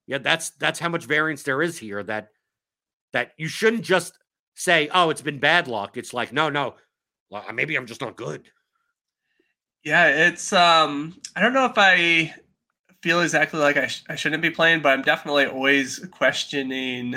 yeah, 0.06 0.20
that's 0.20 0.52
that's 0.52 0.78
how 0.78 0.90
much 0.90 1.06
variance 1.06 1.42
there 1.42 1.64
is 1.64 1.80
here. 1.80 2.04
That 2.04 2.28
that 3.12 3.32
you 3.38 3.48
shouldn't 3.48 3.82
just 3.82 4.20
say, 4.54 4.88
oh, 4.94 5.10
it's 5.10 5.24
been 5.24 5.40
bad 5.40 5.68
luck. 5.68 5.98
It's 5.98 6.14
like, 6.14 6.32
no, 6.32 6.52
no, 6.52 6.76
well, 7.32 7.44
maybe 7.52 7.76
I'm 7.76 7.88
just 7.88 8.02
not 8.02 8.16
good. 8.16 8.44
Yeah, 9.84 10.28
it's 10.28 10.54
um, 10.54 11.20
I 11.36 11.42
don't 11.42 11.56
know 11.56 11.66
if 11.66 11.78
I 11.78 12.36
feel 13.02 13.22
exactly 13.22 13.60
like 13.60 13.78
I, 13.78 13.88
sh- 13.88 14.04
I 14.08 14.16
shouldn't 14.16 14.44
be 14.44 14.52
playing, 14.52 14.84
but 14.84 14.90
I'm 14.90 15.02
definitely 15.02 15.48
always 15.48 16.06
questioning 16.12 17.16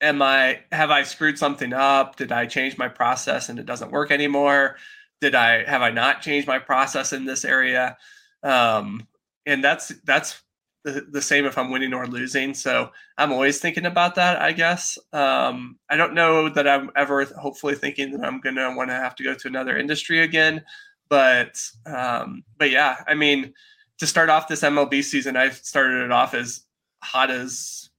am 0.00 0.22
I 0.22 0.60
have 0.72 0.90
I 0.90 1.02
screwed 1.02 1.38
something 1.38 1.72
up? 1.72 2.16
Did 2.16 2.32
I 2.32 2.46
change 2.46 2.78
my 2.78 2.88
process 2.88 3.48
and 3.48 3.58
it 3.58 3.66
doesn't 3.66 3.92
work 3.92 4.10
anymore? 4.10 4.76
Did 5.20 5.34
I 5.34 5.64
have 5.64 5.82
I 5.82 5.90
not 5.90 6.22
changed 6.22 6.46
my 6.46 6.58
process 6.58 7.12
in 7.12 7.24
this 7.24 7.44
area? 7.44 7.96
Um, 8.42 9.06
and 9.46 9.62
that's 9.62 9.88
that's 10.04 10.42
the, 10.84 11.06
the 11.10 11.20
same 11.20 11.44
if 11.44 11.58
I'm 11.58 11.70
winning 11.70 11.92
or 11.92 12.06
losing. 12.06 12.54
So 12.54 12.90
I'm 13.18 13.32
always 13.32 13.58
thinking 13.58 13.84
about 13.84 14.14
that, 14.14 14.40
I 14.40 14.52
guess. 14.52 14.98
Um, 15.12 15.78
I 15.90 15.96
don't 15.96 16.14
know 16.14 16.48
that 16.48 16.66
I'm 16.66 16.90
ever 16.96 17.24
hopefully 17.24 17.74
thinking 17.74 18.12
that 18.12 18.24
I'm 18.24 18.40
gonna 18.40 18.74
want 18.74 18.90
to 18.90 18.94
have 18.94 19.14
to 19.16 19.24
go 19.24 19.34
to 19.34 19.48
another 19.48 19.76
industry 19.76 20.20
again. 20.20 20.64
But 21.08 21.60
um, 21.86 22.44
but 22.56 22.70
yeah, 22.70 22.96
I 23.06 23.14
mean, 23.14 23.52
to 23.98 24.06
start 24.06 24.30
off 24.30 24.48
this 24.48 24.62
MLB 24.62 25.04
season, 25.04 25.36
I've 25.36 25.56
started 25.56 26.04
it 26.04 26.12
off 26.12 26.32
as 26.32 26.64
hot 27.02 27.30
as 27.30 27.89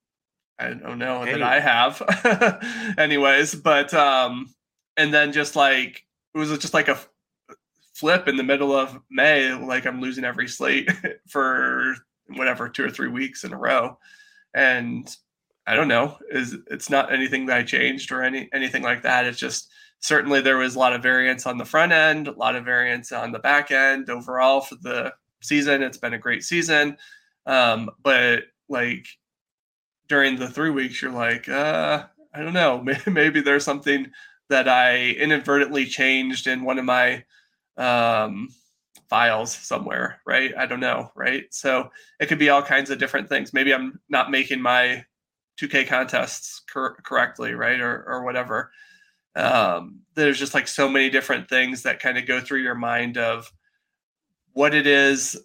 I 0.61 0.73
don't 0.73 0.99
know 0.99 1.25
that 1.25 1.41
I 1.41 1.59
have. 1.59 2.95
Anyways, 2.97 3.55
but 3.55 3.93
um 3.93 4.53
and 4.97 5.13
then 5.13 5.31
just 5.31 5.55
like 5.55 6.05
it 6.33 6.37
was 6.37 6.57
just 6.59 6.73
like 6.73 6.87
a 6.87 6.99
flip 7.93 8.27
in 8.27 8.37
the 8.37 8.43
middle 8.43 8.73
of 8.73 8.97
May, 9.09 9.53
like 9.53 9.85
I'm 9.85 10.01
losing 10.01 10.23
every 10.23 10.47
slate 10.47 10.89
for 11.27 11.95
whatever 12.27 12.69
two 12.69 12.85
or 12.85 12.89
three 12.89 13.09
weeks 13.09 13.43
in 13.43 13.53
a 13.53 13.57
row. 13.57 13.97
And 14.53 15.13
I 15.67 15.75
don't 15.75 15.87
know, 15.87 16.17
is 16.29 16.55
it's 16.69 16.89
not 16.89 17.13
anything 17.13 17.45
that 17.45 17.57
I 17.57 17.63
changed 17.63 18.11
or 18.11 18.23
any 18.23 18.49
anything 18.53 18.83
like 18.83 19.03
that. 19.03 19.25
It's 19.25 19.39
just 19.39 19.69
certainly 19.99 20.41
there 20.41 20.57
was 20.57 20.75
a 20.75 20.79
lot 20.79 20.93
of 20.93 21.03
variance 21.03 21.45
on 21.45 21.57
the 21.57 21.65
front 21.65 21.91
end, 21.91 22.27
a 22.27 22.31
lot 22.31 22.55
of 22.55 22.65
variance 22.65 23.11
on 23.11 23.31
the 23.31 23.39
back 23.39 23.71
end 23.71 24.09
overall 24.09 24.61
for 24.61 24.75
the 24.75 25.13
season. 25.41 25.83
It's 25.83 25.97
been 25.97 26.13
a 26.13 26.19
great 26.19 26.43
season. 26.43 26.97
Um, 27.45 27.89
but 28.01 28.43
like 28.69 29.05
during 30.11 30.37
the 30.37 30.49
three 30.49 30.69
weeks, 30.71 31.01
you're 31.01 31.11
like, 31.27 31.47
uh, 31.49 32.05
I 32.35 32.41
don't 32.43 32.53
know, 32.53 32.83
maybe 33.07 33.41
there's 33.41 33.65
something 33.65 34.11
that 34.49 34.67
I 34.67 35.11
inadvertently 35.11 35.85
changed 35.85 36.47
in 36.47 36.63
one 36.63 36.79
of 36.79 36.85
my 36.85 37.23
um, 37.77 38.49
files 39.09 39.53
somewhere, 39.55 40.21
right? 40.27 40.53
I 40.57 40.65
don't 40.67 40.79
know, 40.81 41.11
right? 41.15 41.45
So 41.51 41.91
it 42.19 42.27
could 42.27 42.39
be 42.39 42.49
all 42.49 42.63
kinds 42.63 42.89
of 42.91 42.99
different 42.99 43.29
things. 43.29 43.53
Maybe 43.53 43.73
I'm 43.73 43.99
not 44.09 44.31
making 44.31 44.61
my 44.61 45.05
2K 45.61 45.87
contests 45.87 46.61
cor- 46.71 46.97
correctly, 47.03 47.53
right, 47.53 47.79
or 47.79 48.03
or 48.07 48.23
whatever. 48.25 48.71
um, 49.35 50.01
there's 50.15 50.39
just 50.39 50.53
like 50.53 50.67
so 50.67 50.89
many 50.89 51.09
different 51.09 51.49
things 51.49 51.83
that 51.83 51.99
kind 52.01 52.17
of 52.17 52.27
go 52.27 52.41
through 52.41 52.61
your 52.61 52.75
mind 52.75 53.17
of 53.17 53.51
what 54.53 54.75
it 54.75 54.87
is. 54.87 55.37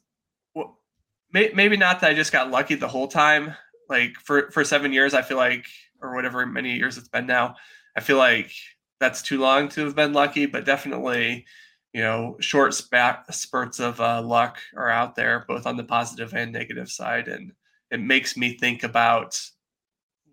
Maybe 1.32 1.76
not 1.76 2.00
that 2.00 2.10
I 2.10 2.14
just 2.14 2.32
got 2.32 2.50
lucky 2.50 2.76
the 2.76 2.88
whole 2.88 3.08
time. 3.08 3.54
Like 3.88 4.14
for 4.22 4.50
for 4.50 4.64
seven 4.64 4.92
years, 4.92 5.14
I 5.14 5.22
feel 5.22 5.36
like, 5.36 5.66
or 6.00 6.14
whatever 6.14 6.44
many 6.46 6.76
years 6.76 6.98
it's 6.98 7.08
been 7.08 7.26
now, 7.26 7.56
I 7.96 8.00
feel 8.00 8.18
like 8.18 8.52
that's 9.00 9.22
too 9.22 9.38
long 9.38 9.68
to 9.70 9.84
have 9.84 9.96
been 9.96 10.12
lucky. 10.12 10.46
But 10.46 10.64
definitely, 10.64 11.46
you 11.92 12.02
know, 12.02 12.36
short 12.40 12.74
spurts 12.74 13.80
of 13.80 14.00
uh, 14.00 14.22
luck 14.22 14.58
are 14.76 14.90
out 14.90 15.14
there, 15.14 15.44
both 15.48 15.66
on 15.66 15.76
the 15.76 15.84
positive 15.84 16.34
and 16.34 16.52
negative 16.52 16.90
side, 16.90 17.28
and 17.28 17.52
it 17.90 18.00
makes 18.00 18.36
me 18.36 18.56
think 18.58 18.82
about 18.82 19.40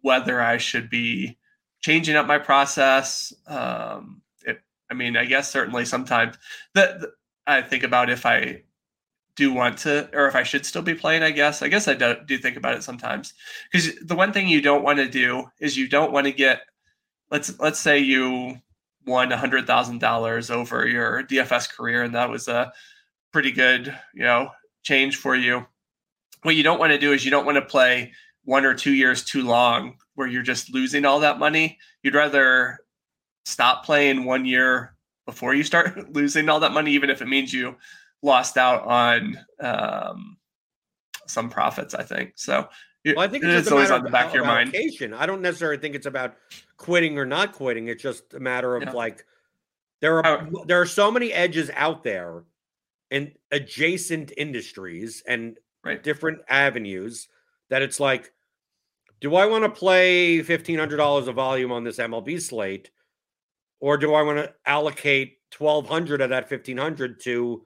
whether 0.01 0.41
I 0.41 0.57
should 0.57 0.89
be 0.89 1.38
changing 1.81 2.15
up 2.15 2.27
my 2.27 2.39
process. 2.39 3.34
Um, 3.47 4.21
it, 4.45 4.61
I 4.89 4.93
mean, 4.93 5.15
I 5.15 5.25
guess 5.25 5.51
certainly 5.51 5.85
sometimes 5.85 6.38
that 6.73 7.01
I 7.45 7.61
think 7.61 7.84
about 7.84 8.09
if 8.09 8.25
I 8.25 8.63
do 9.35 9.51
want 9.51 9.77
to, 9.80 10.10
or 10.14 10.27
if 10.27 10.35
I 10.35 10.43
should 10.43 10.65
still 10.65 10.81
be 10.81 10.93
playing. 10.93 11.23
I 11.23 11.31
guess. 11.31 11.61
I 11.61 11.68
guess 11.68 11.88
I 11.88 11.93
do, 11.93 12.15
do 12.26 12.38
think 12.38 12.57
about 12.57 12.76
it 12.76 12.84
sometimes 12.84 13.34
because 13.72 13.95
the 14.01 14.15
one 14.15 14.31
thing 14.31 14.47
you 14.47 14.61
don't 14.61 14.84
want 14.84 14.99
to 14.99 15.10
do 15.10 15.45
is 15.60 15.77
you 15.77 15.88
don't 15.88 16.11
want 16.11 16.26
to 16.27 16.31
get. 16.31 16.61
Let's 17.31 17.60
let's 17.60 17.80
say 17.80 17.99
you 17.99 18.60
won 19.05 19.31
a 19.31 19.38
hundred 19.38 19.68
thousand 19.68 19.99
dollars 19.99 20.49
over 20.49 20.88
your 20.88 21.23
DFS 21.23 21.69
career, 21.76 22.03
and 22.03 22.15
that 22.15 22.30
was 22.30 22.47
a 22.47 22.72
pretty 23.31 23.51
good, 23.51 23.95
you 24.14 24.23
know, 24.23 24.49
change 24.84 25.18
for 25.18 25.35
you. 25.35 25.65
What 26.43 26.55
you 26.55 26.64
don't 26.64 26.80
want 26.80 26.91
to 26.91 26.99
do 26.99 27.14
is 27.14 27.26
you 27.26 27.31
don't 27.31 27.45
want 27.45 27.55
to 27.55 27.61
play 27.61 28.11
one 28.45 28.65
or 28.65 28.73
two 28.73 28.93
years 28.93 29.23
too 29.23 29.43
long 29.43 29.95
where 30.15 30.27
you're 30.27 30.43
just 30.43 30.73
losing 30.73 31.05
all 31.05 31.19
that 31.22 31.39
money. 31.39 31.80
You'd 32.03 32.15
rather 32.15 32.80
stop 33.45 33.85
playing 33.85 34.26
one 34.26 34.45
year 34.45 34.95
before 35.26 35.53
you 35.53 35.64
start 35.64 36.10
losing 36.14 36.49
all 36.49 36.60
that 36.60 36.73
money, 36.73 36.91
even 36.91 37.10
if 37.10 37.22
it 37.22 37.27
means 37.27 37.53
you 37.53 37.76
lost 38.24 38.58
out 38.58 38.84
on 38.86 39.38
um, 39.60 40.38
some 41.28 41.50
profits. 41.50 41.94
I 41.94 42.04
think 42.04 42.34
so. 42.36 42.68
Well, 43.06 43.20
I 43.20 43.28
think 43.28 43.44
it's, 43.44 43.70
always 43.70 43.91
on 43.91 44.04
the 44.04 44.10
back 44.10 44.28
of, 44.28 44.32
of 44.32 44.36
your 44.36 44.45
mind. 44.45 44.74
I 45.14 45.26
don't 45.26 45.41
necessarily 45.41 45.78
think 45.78 45.94
it's 45.94 46.06
about 46.06 46.36
quitting 46.78 47.18
or 47.20 47.26
not 47.26 47.52
quitting. 47.52 47.90
It's 47.90 48.02
just 48.02 48.34
a 48.34 48.40
matter 48.40 48.76
of 48.78 48.84
yeah. 48.84 48.91
like 48.91 49.26
there 50.00 50.26
are 50.26 50.48
there 50.66 50.80
are 50.80 50.86
so 50.86 51.12
many 51.12 51.34
edges 51.34 51.70
out 51.76 52.04
there 52.04 52.44
in 53.12 53.34
adjacent 53.52 54.32
industries 54.38 55.22
and 55.28 55.58
right. 55.84 56.02
different 56.02 56.40
avenues 56.48 57.28
that 57.70 57.82
it's 57.82 58.00
like 58.00 58.32
do 59.24 59.36
I 59.36 59.45
want 59.45 59.64
to 59.64 59.70
play 59.70 60.40
$1,500 60.40 61.28
of 61.30 61.36
volume 61.36 61.72
on 61.72 61.86
this 61.86 61.98
MLB 61.98 62.41
slate? 62.41 62.91
Or 63.80 63.98
do 63.98 64.14
I 64.14 64.22
want 64.22 64.40
to 64.40 64.54
allocate 64.66 65.38
1200 65.58 66.20
of 66.20 66.30
that 66.32 66.52
1500 66.52 67.22
to 67.22 67.66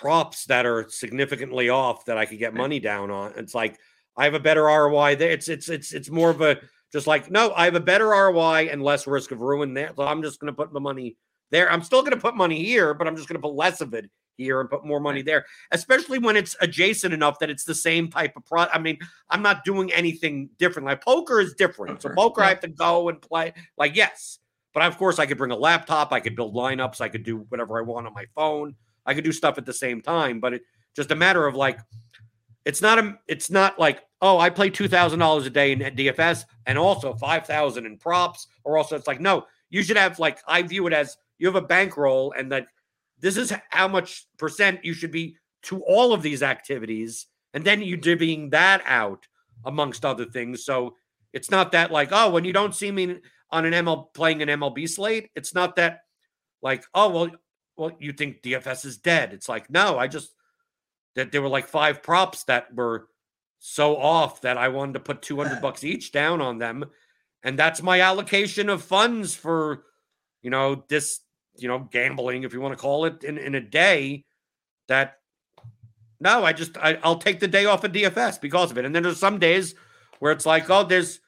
props 0.00 0.44
that 0.46 0.66
are 0.66 0.88
significantly 0.88 1.68
off 1.68 2.04
that 2.04 2.18
I 2.18 2.26
could 2.26 2.38
get 2.38 2.54
money 2.54 2.80
down 2.80 3.10
on? 3.10 3.32
It's 3.36 3.54
like 3.54 3.78
I 4.16 4.24
have 4.24 4.34
a 4.34 4.40
better 4.40 4.64
ROI 4.64 5.16
there. 5.16 5.30
It's 5.30 5.48
it's 5.48 5.68
it's 5.68 5.92
it's 5.92 6.10
more 6.10 6.30
of 6.30 6.40
a 6.40 6.58
just 6.92 7.06
like 7.06 7.30
no, 7.30 7.52
I 7.54 7.64
have 7.64 7.74
a 7.74 7.80
better 7.80 8.08
ROI 8.08 8.68
and 8.70 8.82
less 8.82 9.06
risk 9.06 9.30
of 9.30 9.40
ruin 9.40 9.74
there. 9.74 9.92
So 9.96 10.04
I'm 10.04 10.22
just 10.22 10.40
going 10.40 10.52
to 10.52 10.56
put 10.56 10.72
the 10.72 10.80
money 10.80 11.16
there. 11.50 11.70
I'm 11.70 11.82
still 11.82 12.02
going 12.02 12.14
to 12.14 12.20
put 12.20 12.36
money 12.36 12.64
here, 12.64 12.94
but 12.94 13.06
I'm 13.06 13.16
just 13.16 13.28
going 13.28 13.40
to 13.40 13.46
put 13.46 13.54
less 13.54 13.80
of 13.80 13.94
it 13.94 14.10
here 14.36 14.60
and 14.60 14.68
put 14.68 14.84
more 14.84 15.00
money 15.00 15.22
there, 15.22 15.46
especially 15.72 16.18
when 16.18 16.36
it's 16.36 16.56
adjacent 16.60 17.14
enough 17.14 17.38
that 17.38 17.50
it's 17.50 17.64
the 17.64 17.74
same 17.74 18.08
type 18.08 18.36
of 18.36 18.44
product. 18.44 18.74
I 18.74 18.78
mean, 18.78 18.98
I'm 19.30 19.42
not 19.42 19.64
doing 19.64 19.92
anything 19.92 20.50
different. 20.58 20.86
Like 20.86 21.02
poker 21.02 21.40
is 21.40 21.50
uh, 21.50 21.54
different. 21.58 22.02
So 22.02 22.10
poker, 22.10 22.42
yeah. 22.42 22.46
I 22.46 22.48
have 22.50 22.60
to 22.60 22.68
go 22.68 23.08
and 23.08 23.20
play. 23.20 23.54
Like, 23.76 23.96
yes. 23.96 24.38
But 24.74 24.82
of 24.84 24.98
course, 24.98 25.18
I 25.18 25.24
could 25.24 25.38
bring 25.38 25.52
a 25.52 25.56
laptop, 25.56 26.12
I 26.12 26.20
could 26.20 26.36
build 26.36 26.54
lineups, 26.54 27.00
I 27.00 27.08
could 27.08 27.22
do 27.22 27.38
whatever 27.48 27.78
I 27.78 27.82
want 27.82 28.06
on 28.06 28.12
my 28.12 28.26
phone. 28.34 28.74
I 29.06 29.14
could 29.14 29.24
do 29.24 29.32
stuff 29.32 29.58
at 29.58 29.66
the 29.66 29.72
same 29.72 30.02
time. 30.02 30.40
But 30.40 30.54
it 30.54 30.62
just 30.94 31.10
a 31.10 31.16
matter 31.16 31.46
of 31.46 31.54
like, 31.54 31.78
it's 32.64 32.82
not 32.82 32.98
a 32.98 33.18
it's 33.28 33.50
not 33.50 33.78
like, 33.78 34.02
oh, 34.20 34.38
I 34.38 34.50
play 34.50 34.70
two 34.70 34.88
thousand 34.88 35.20
dollars 35.20 35.46
a 35.46 35.50
day 35.50 35.72
in 35.72 35.78
DFS 35.78 36.44
and 36.66 36.76
also 36.76 37.14
five 37.14 37.46
thousand 37.46 37.86
in 37.86 37.96
props, 37.96 38.46
or 38.64 38.76
also 38.76 38.96
it's 38.96 39.06
like, 39.06 39.20
no, 39.20 39.46
you 39.70 39.82
should 39.82 39.96
have 39.96 40.18
like 40.18 40.38
I 40.46 40.62
view 40.62 40.86
it 40.86 40.92
as 40.92 41.16
you 41.38 41.46
have 41.46 41.56
a 41.56 41.62
bankroll 41.62 42.32
and 42.36 42.50
that 42.52 42.66
this 43.20 43.36
is 43.36 43.52
how 43.70 43.88
much 43.88 44.26
percent 44.38 44.84
you 44.84 44.92
should 44.92 45.10
be 45.10 45.36
to 45.62 45.82
all 45.82 46.12
of 46.12 46.22
these 46.22 46.42
activities. 46.42 47.26
And 47.54 47.64
then 47.64 47.82
you 47.82 47.96
divvying 47.96 48.50
that 48.50 48.82
out 48.86 49.26
amongst 49.64 50.04
other 50.04 50.24
things. 50.24 50.64
So 50.64 50.96
it's 51.32 51.50
not 51.50 51.72
that 51.72 51.90
like, 51.90 52.10
oh, 52.12 52.30
when 52.30 52.44
you 52.44 52.52
don't 52.52 52.74
see 52.74 52.90
me 52.90 53.18
on 53.50 53.64
an 53.64 53.72
ML 53.72 54.12
playing 54.14 54.42
an 54.42 54.48
MLB 54.48 54.88
slate, 54.88 55.30
it's 55.34 55.54
not 55.54 55.76
that 55.76 56.00
like, 56.62 56.84
oh, 56.94 57.10
well, 57.10 57.30
well, 57.76 57.92
you 57.98 58.12
think 58.12 58.42
DFS 58.42 58.84
is 58.84 58.98
dead. 58.98 59.32
It's 59.32 59.48
like, 59.48 59.70
no, 59.70 59.98
I 59.98 60.08
just 60.08 60.32
that 61.14 61.32
there 61.32 61.42
were 61.42 61.48
like 61.48 61.66
five 61.66 62.02
props 62.02 62.44
that 62.44 62.74
were 62.74 63.08
so 63.58 63.96
off 63.96 64.42
that 64.42 64.58
I 64.58 64.68
wanted 64.68 64.94
to 64.94 65.00
put 65.00 65.22
200 65.22 65.60
bucks 65.62 65.84
each 65.84 66.12
down 66.12 66.40
on 66.40 66.58
them. 66.58 66.84
And 67.42 67.58
that's 67.58 67.82
my 67.82 68.00
allocation 68.00 68.68
of 68.68 68.82
funds 68.82 69.34
for, 69.34 69.84
you 70.42 70.50
know, 70.50 70.84
this 70.88 71.20
you 71.58 71.68
know, 71.68 71.88
gambling, 71.90 72.42
if 72.42 72.52
you 72.52 72.60
want 72.60 72.72
to 72.72 72.80
call 72.80 73.04
it, 73.04 73.24
in, 73.24 73.38
in 73.38 73.54
a 73.54 73.60
day 73.60 74.24
that 74.88 75.18
no, 76.18 76.44
I 76.44 76.52
just 76.52 76.78
I, 76.78 76.98
I'll 77.02 77.18
take 77.18 77.40
the 77.40 77.48
day 77.48 77.66
off 77.66 77.84
of 77.84 77.92
DFS 77.92 78.40
because 78.40 78.70
of 78.70 78.78
it. 78.78 78.84
And 78.84 78.94
then 78.94 79.02
there's 79.02 79.18
some 79.18 79.38
days 79.38 79.74
where 80.18 80.32
it's 80.32 80.46
like, 80.46 80.68
oh, 80.70 80.82
there's 80.82 81.20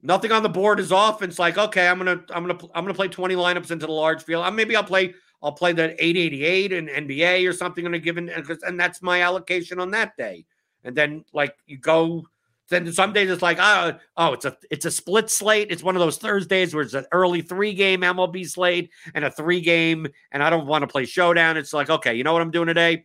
nothing 0.00 0.30
on 0.30 0.44
the 0.44 0.48
board 0.48 0.78
is 0.78 0.92
off. 0.92 1.22
And 1.22 1.30
it's 1.30 1.38
like, 1.38 1.58
okay, 1.58 1.88
I'm 1.88 1.98
gonna 1.98 2.22
I'm 2.30 2.46
gonna 2.46 2.58
I'm 2.74 2.84
gonna 2.84 2.94
play 2.94 3.08
20 3.08 3.34
lineups 3.34 3.70
into 3.70 3.86
the 3.86 3.92
large 3.92 4.22
field. 4.22 4.44
Uh, 4.44 4.50
maybe 4.50 4.76
I'll 4.76 4.84
play 4.84 5.14
I'll 5.42 5.52
play 5.52 5.72
the 5.72 5.92
888 6.02 6.72
and 6.72 6.88
NBA 6.88 7.48
or 7.48 7.52
something 7.52 7.84
on 7.86 7.94
a 7.94 7.98
given 7.98 8.28
and 8.28 8.78
that's 8.78 9.02
my 9.02 9.22
allocation 9.22 9.80
on 9.80 9.90
that 9.90 10.16
day. 10.16 10.46
And 10.84 10.96
then 10.96 11.24
like 11.32 11.56
you 11.66 11.78
go 11.78 12.24
then 12.72 12.90
some 12.92 13.12
days 13.12 13.30
it's 13.30 13.42
like, 13.42 13.58
oh, 13.60 13.92
oh, 14.16 14.32
it's 14.32 14.44
a 14.44 14.56
it's 14.70 14.84
a 14.86 14.90
split 14.90 15.30
slate. 15.30 15.68
It's 15.70 15.82
one 15.82 15.94
of 15.94 16.00
those 16.00 16.16
Thursdays 16.16 16.74
where 16.74 16.82
it's 16.82 16.94
an 16.94 17.06
early 17.12 17.42
three 17.42 17.74
game 17.74 18.00
MLB 18.00 18.48
slate 18.48 18.90
and 19.14 19.24
a 19.24 19.30
three 19.30 19.60
game, 19.60 20.06
and 20.32 20.42
I 20.42 20.50
don't 20.50 20.66
want 20.66 20.82
to 20.82 20.88
play 20.88 21.04
showdown. 21.04 21.56
It's 21.56 21.72
like, 21.72 21.90
okay, 21.90 22.14
you 22.14 22.24
know 22.24 22.32
what 22.32 22.42
I'm 22.42 22.50
doing 22.50 22.66
today? 22.66 23.04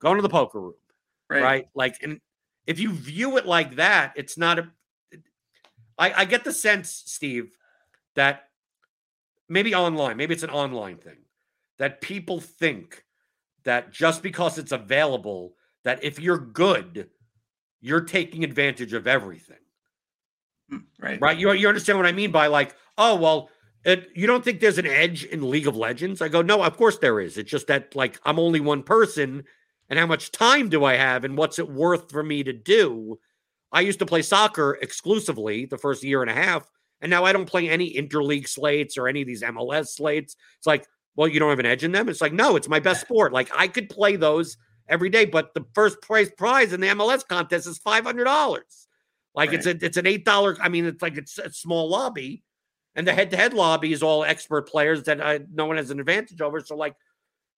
Going 0.00 0.16
to 0.16 0.22
the 0.22 0.28
poker 0.28 0.60
room, 0.60 0.74
right? 1.28 1.42
right? 1.42 1.68
Like, 1.74 1.96
and 2.02 2.20
if 2.66 2.78
you 2.78 2.92
view 2.92 3.38
it 3.38 3.46
like 3.46 3.76
that, 3.76 4.12
it's 4.16 4.36
not 4.36 4.58
a. 4.58 4.68
I, 5.98 6.12
I 6.12 6.24
get 6.26 6.44
the 6.44 6.52
sense, 6.52 7.02
Steve, 7.06 7.50
that 8.14 8.50
maybe 9.48 9.74
online, 9.74 10.18
maybe 10.18 10.34
it's 10.34 10.42
an 10.42 10.50
online 10.50 10.98
thing, 10.98 11.16
that 11.78 12.00
people 12.00 12.40
think 12.40 13.04
that 13.64 13.92
just 13.92 14.22
because 14.22 14.58
it's 14.58 14.72
available, 14.72 15.54
that 15.84 16.02
if 16.02 16.18
you're 16.20 16.38
good 16.38 17.08
you're 17.80 18.00
taking 18.00 18.44
advantage 18.44 18.92
of 18.92 19.06
everything. 19.06 19.58
Hmm, 20.68 20.78
right. 21.00 21.20
Right. 21.20 21.38
You, 21.38 21.52
you 21.52 21.68
understand 21.68 21.98
what 21.98 22.06
I 22.06 22.12
mean 22.12 22.32
by 22.32 22.48
like, 22.48 22.74
oh, 22.98 23.16
well, 23.16 23.50
it, 23.84 24.08
you 24.14 24.26
don't 24.26 24.44
think 24.44 24.58
there's 24.58 24.78
an 24.78 24.86
edge 24.86 25.24
in 25.24 25.48
League 25.48 25.68
of 25.68 25.76
Legends? 25.76 26.20
I 26.20 26.28
go, 26.28 26.42
no, 26.42 26.64
of 26.64 26.76
course 26.76 26.98
there 26.98 27.20
is. 27.20 27.38
It's 27.38 27.50
just 27.50 27.68
that, 27.68 27.94
like, 27.94 28.18
I'm 28.24 28.40
only 28.40 28.58
one 28.58 28.82
person, 28.82 29.44
and 29.88 29.98
how 29.98 30.06
much 30.06 30.32
time 30.32 30.68
do 30.68 30.84
I 30.84 30.94
have, 30.94 31.22
and 31.22 31.38
what's 31.38 31.60
it 31.60 31.70
worth 31.70 32.10
for 32.10 32.24
me 32.24 32.42
to 32.42 32.52
do? 32.52 33.20
I 33.70 33.82
used 33.82 34.00
to 34.00 34.06
play 34.06 34.22
soccer 34.22 34.76
exclusively 34.82 35.66
the 35.66 35.78
first 35.78 36.02
year 36.02 36.22
and 36.22 36.30
a 36.30 36.34
half, 36.34 36.68
and 37.00 37.10
now 37.10 37.24
I 37.24 37.32
don't 37.32 37.46
play 37.46 37.68
any 37.68 37.94
interleague 37.94 38.48
slates 38.48 38.98
or 38.98 39.06
any 39.06 39.20
of 39.20 39.28
these 39.28 39.42
MLS 39.42 39.88
slates. 39.90 40.34
It's 40.58 40.66
like, 40.66 40.88
well, 41.16 41.28
you 41.28 41.40
don't 41.40 41.50
have 41.50 41.58
an 41.58 41.66
edge 41.66 41.82
in 41.82 41.92
them. 41.92 42.08
It's 42.08 42.20
like, 42.20 42.32
no, 42.32 42.56
it's 42.56 42.68
my 42.68 42.78
best 42.78 43.00
sport. 43.00 43.32
Like, 43.32 43.50
I 43.56 43.68
could 43.68 43.88
play 43.88 44.16
those 44.16 44.56
every 44.88 45.10
day. 45.10 45.24
But 45.24 45.54
the 45.54 45.64
first 45.74 46.00
prize 46.00 46.30
prize 46.30 46.72
in 46.72 46.80
the 46.80 46.88
MLS 46.88 47.26
contest 47.26 47.66
is 47.66 47.78
five 47.78 48.04
hundred 48.04 48.24
dollars. 48.24 48.88
Like 49.34 49.50
right. 49.50 49.58
it's 49.58 49.66
a 49.66 49.84
it's 49.84 49.96
an 49.96 50.06
eight 50.06 50.24
dollar. 50.24 50.56
I 50.60 50.68
mean, 50.68 50.86
it's 50.86 51.02
like 51.02 51.16
it's 51.16 51.38
a 51.38 51.52
small 51.52 51.88
lobby, 51.88 52.42
and 52.94 53.06
the 53.06 53.12
head 53.12 53.30
to 53.30 53.36
head 53.36 53.54
lobby 53.54 53.92
is 53.92 54.02
all 54.02 54.24
expert 54.24 54.68
players 54.68 55.02
that 55.04 55.20
I, 55.20 55.40
no 55.52 55.66
one 55.66 55.76
has 55.76 55.90
an 55.90 56.00
advantage 56.00 56.40
over. 56.40 56.60
So 56.60 56.76
like, 56.76 56.94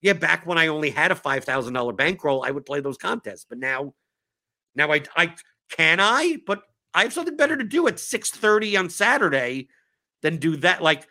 yeah, 0.02 0.14
back 0.14 0.46
when 0.46 0.58
I 0.58 0.68
only 0.68 0.90
had 0.90 1.12
a 1.12 1.16
five 1.16 1.44
thousand 1.44 1.74
dollar 1.74 1.92
bankroll, 1.92 2.44
I 2.44 2.50
would 2.50 2.66
play 2.66 2.80
those 2.80 2.98
contests. 2.98 3.46
But 3.48 3.58
now, 3.58 3.94
now 4.74 4.92
I 4.92 5.02
I 5.16 5.34
can 5.70 6.00
I, 6.00 6.38
but 6.46 6.62
I 6.94 7.02
have 7.02 7.12
something 7.12 7.36
better 7.36 7.56
to 7.56 7.64
do 7.64 7.86
at 7.86 8.00
six 8.00 8.30
thirty 8.30 8.76
on 8.76 8.90
Saturday 8.90 9.68
than 10.22 10.38
do 10.38 10.56
that. 10.56 10.82
Like, 10.82 11.06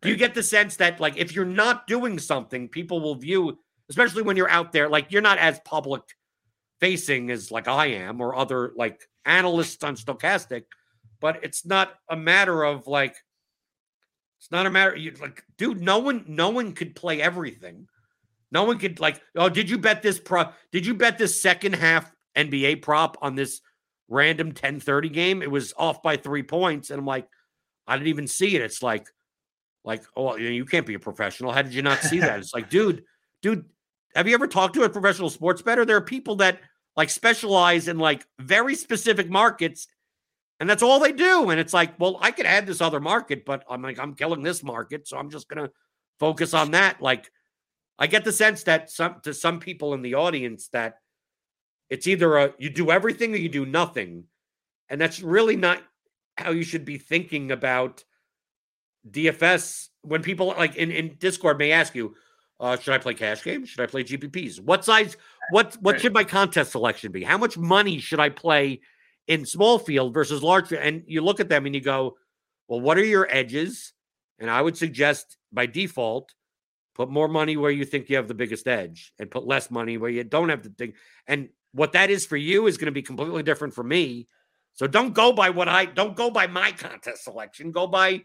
do 0.00 0.08
you 0.08 0.16
get 0.16 0.34
the 0.34 0.42
sense 0.42 0.76
that 0.76 1.00
like 1.00 1.16
if 1.16 1.34
you're 1.34 1.44
not 1.44 1.86
doing 1.86 2.18
something, 2.18 2.68
people 2.68 3.00
will 3.00 3.14
view 3.14 3.58
especially 3.90 4.22
when 4.22 4.36
you're 4.36 4.50
out 4.50 4.72
there, 4.72 4.88
like 4.88 5.10
you're 5.10 5.22
not 5.22 5.38
as 5.38 5.60
public 5.60 6.02
facing 6.80 7.30
as 7.30 7.50
like 7.50 7.68
I 7.68 7.86
am 7.86 8.20
or 8.20 8.36
other 8.36 8.72
like 8.76 9.00
analysts 9.24 9.82
on 9.82 9.96
Stokastic, 9.96 10.64
but 11.20 11.42
it's 11.42 11.66
not 11.66 11.94
a 12.08 12.16
matter 12.16 12.62
of 12.62 12.86
like 12.86 13.16
it's 14.38 14.50
not 14.50 14.66
a 14.66 14.70
matter 14.70 14.94
you 14.96 15.12
like 15.20 15.42
dude, 15.56 15.80
no 15.80 15.98
one 15.98 16.24
no 16.28 16.50
one 16.50 16.72
could 16.72 16.94
play 16.94 17.20
everything. 17.20 17.88
No 18.50 18.64
one 18.64 18.78
could 18.78 19.00
like, 19.00 19.20
oh, 19.36 19.48
did 19.48 19.68
you 19.68 19.78
bet 19.78 20.02
this 20.02 20.18
prop? 20.18 20.56
did 20.72 20.86
you 20.86 20.94
bet 20.94 21.18
this 21.18 21.40
second 21.40 21.74
half 21.74 22.10
NBA 22.36 22.82
prop 22.82 23.18
on 23.20 23.34
this 23.34 23.60
random 24.08 24.48
1030 24.48 25.08
game? 25.10 25.42
It 25.42 25.50
was 25.50 25.74
off 25.76 26.02
by 26.02 26.16
three 26.16 26.42
points. 26.42 26.90
And 26.90 26.98
I'm 26.98 27.06
like, 27.06 27.28
I 27.86 27.96
didn't 27.96 28.08
even 28.08 28.26
see 28.26 28.56
it. 28.56 28.62
It's 28.62 28.82
like, 28.82 29.06
like, 29.88 30.04
oh, 30.14 30.36
you 30.36 30.66
can't 30.66 30.86
be 30.86 30.94
a 30.94 30.98
professional. 30.98 31.50
How 31.50 31.62
did 31.62 31.72
you 31.72 31.80
not 31.80 32.00
see 32.00 32.20
that? 32.20 32.38
It's 32.40 32.52
like, 32.52 32.68
dude, 32.68 33.04
dude, 33.40 33.64
have 34.14 34.28
you 34.28 34.34
ever 34.34 34.46
talked 34.46 34.74
to 34.74 34.82
a 34.82 34.88
professional 34.88 35.30
sports 35.30 35.62
bettor? 35.62 35.86
There 35.86 35.96
are 35.96 36.02
people 36.02 36.36
that 36.36 36.60
like 36.94 37.08
specialize 37.08 37.88
in 37.88 37.98
like 37.98 38.26
very 38.38 38.74
specific 38.74 39.30
markets, 39.30 39.88
and 40.60 40.68
that's 40.68 40.82
all 40.82 41.00
they 41.00 41.12
do. 41.12 41.48
And 41.48 41.58
it's 41.58 41.72
like, 41.72 41.98
well, 41.98 42.18
I 42.20 42.32
could 42.32 42.44
add 42.44 42.66
this 42.66 42.82
other 42.82 43.00
market, 43.00 43.46
but 43.46 43.64
I'm 43.68 43.80
like, 43.80 43.98
I'm 43.98 44.14
killing 44.14 44.42
this 44.42 44.62
market, 44.62 45.08
so 45.08 45.16
I'm 45.16 45.30
just 45.30 45.48
gonna 45.48 45.70
focus 46.20 46.52
on 46.52 46.72
that. 46.72 47.00
Like, 47.00 47.30
I 47.98 48.06
get 48.06 48.24
the 48.24 48.32
sense 48.32 48.64
that 48.64 48.90
some 48.90 49.16
to 49.22 49.32
some 49.32 49.58
people 49.58 49.94
in 49.94 50.02
the 50.02 50.14
audience 50.14 50.68
that 50.68 50.98
it's 51.88 52.06
either 52.06 52.36
a 52.36 52.54
you 52.58 52.68
do 52.68 52.90
everything 52.90 53.32
or 53.32 53.38
you 53.38 53.48
do 53.48 53.64
nothing. 53.64 54.24
And 54.90 55.00
that's 55.00 55.20
really 55.20 55.56
not 55.56 55.82
how 56.36 56.50
you 56.50 56.62
should 56.62 56.84
be 56.84 56.98
thinking 56.98 57.52
about 57.52 58.04
DFS 59.10 59.88
when 60.02 60.22
people 60.22 60.48
like 60.48 60.76
in, 60.76 60.90
in 60.90 61.16
Discord 61.18 61.58
may 61.58 61.72
ask 61.72 61.94
you, 61.94 62.14
uh, 62.60 62.76
should 62.76 62.94
I 62.94 62.98
play 62.98 63.14
cash 63.14 63.42
games? 63.44 63.68
Should 63.68 63.80
I 63.80 63.86
play 63.86 64.04
GPPs? 64.04 64.60
What 64.60 64.84
size? 64.84 65.16
What 65.50 65.76
what 65.80 66.00
should 66.00 66.12
my 66.12 66.24
contest 66.24 66.72
selection 66.72 67.12
be? 67.12 67.22
How 67.22 67.38
much 67.38 67.56
money 67.56 67.98
should 67.98 68.20
I 68.20 68.30
play 68.30 68.80
in 69.28 69.46
small 69.46 69.78
field 69.78 70.12
versus 70.12 70.42
large 70.42 70.68
field? 70.68 70.82
And 70.82 71.04
you 71.06 71.20
look 71.20 71.40
at 71.40 71.48
them 71.48 71.66
and 71.66 71.74
you 71.74 71.80
go, 71.80 72.16
well, 72.66 72.80
what 72.80 72.98
are 72.98 73.04
your 73.04 73.28
edges? 73.30 73.92
And 74.38 74.50
I 74.50 74.60
would 74.60 74.76
suggest 74.76 75.36
by 75.52 75.66
default, 75.66 76.34
put 76.94 77.10
more 77.10 77.28
money 77.28 77.56
where 77.56 77.70
you 77.70 77.84
think 77.84 78.08
you 78.08 78.16
have 78.16 78.28
the 78.28 78.34
biggest 78.34 78.66
edge, 78.66 79.12
and 79.18 79.30
put 79.30 79.46
less 79.46 79.70
money 79.70 79.96
where 79.96 80.10
you 80.10 80.24
don't 80.24 80.48
have 80.48 80.62
the 80.62 80.70
thing. 80.70 80.94
And 81.26 81.48
what 81.72 81.92
that 81.92 82.10
is 82.10 82.26
for 82.26 82.36
you 82.36 82.66
is 82.66 82.76
going 82.76 82.86
to 82.86 82.92
be 82.92 83.02
completely 83.02 83.42
different 83.42 83.74
for 83.74 83.84
me. 83.84 84.26
So 84.74 84.86
don't 84.86 85.12
go 85.12 85.32
by 85.32 85.50
what 85.50 85.68
I 85.68 85.84
don't 85.84 86.16
go 86.16 86.30
by 86.30 86.46
my 86.48 86.72
contest 86.72 87.24
selection. 87.24 87.72
Go 87.72 87.86
by 87.86 88.24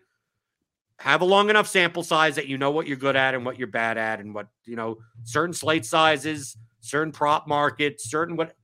have 1.00 1.22
a 1.22 1.26
long 1.26 1.50
enough 1.50 1.68
sample 1.68 2.04
size 2.04 2.36
that 2.36 2.48
you 2.48 2.58
know 2.58 2.72
what 2.72 2.88
you're 2.88 2.98
good 2.98 3.16
at 3.16 3.34
and 3.34 3.46
what 3.46 3.58
you're 3.58 3.68
bad 3.68 3.98
at 3.98 4.20
and 4.20 4.34
what 4.34 4.48
you 4.66 4.76
know 4.76 4.98
certain 5.24 5.54
slate 5.54 5.86
sizes 5.86 6.58
certain 6.82 7.12
prop 7.12 7.48
markets 7.48 8.10
certain 8.10 8.36
what 8.36 8.56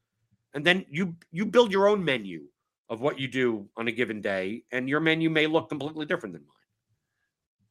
and 0.54 0.66
then 0.66 0.86
you 0.90 1.16
you 1.32 1.46
build 1.46 1.72
your 1.72 1.88
own 1.88 2.04
menu 2.04 2.42
of 2.90 3.02
what 3.02 3.20
you 3.20 3.28
do 3.28 3.68
on 3.78 3.88
a 3.88 3.92
given 3.92 4.22
day 4.22 4.64
and 4.72 4.90
your 4.90 5.00
menu 5.00 5.30
may 5.30 5.48
look 5.48 5.70
completely 5.70 6.06
different 6.06 6.34
than 6.34 6.42
mine. 6.42 6.56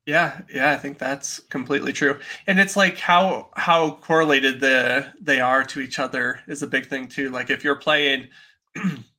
Yeah 0.06 0.40
yeah 0.52 0.72
i 0.72 0.76
think 0.76 0.98
that's 0.98 1.38
completely 1.38 1.92
true. 1.92 2.18
And 2.46 2.58
it's 2.58 2.76
like 2.76 2.98
how 2.98 3.50
how 3.54 3.92
correlated 4.00 4.60
the 4.60 5.12
they 5.20 5.40
are 5.40 5.64
to 5.64 5.80
each 5.80 5.98
other 5.98 6.40
is 6.46 6.62
a 6.62 6.66
big 6.66 6.86
thing 6.86 7.08
too. 7.08 7.30
Like 7.30 7.50
if 7.50 7.62
you're 7.62 7.76
playing 7.76 8.28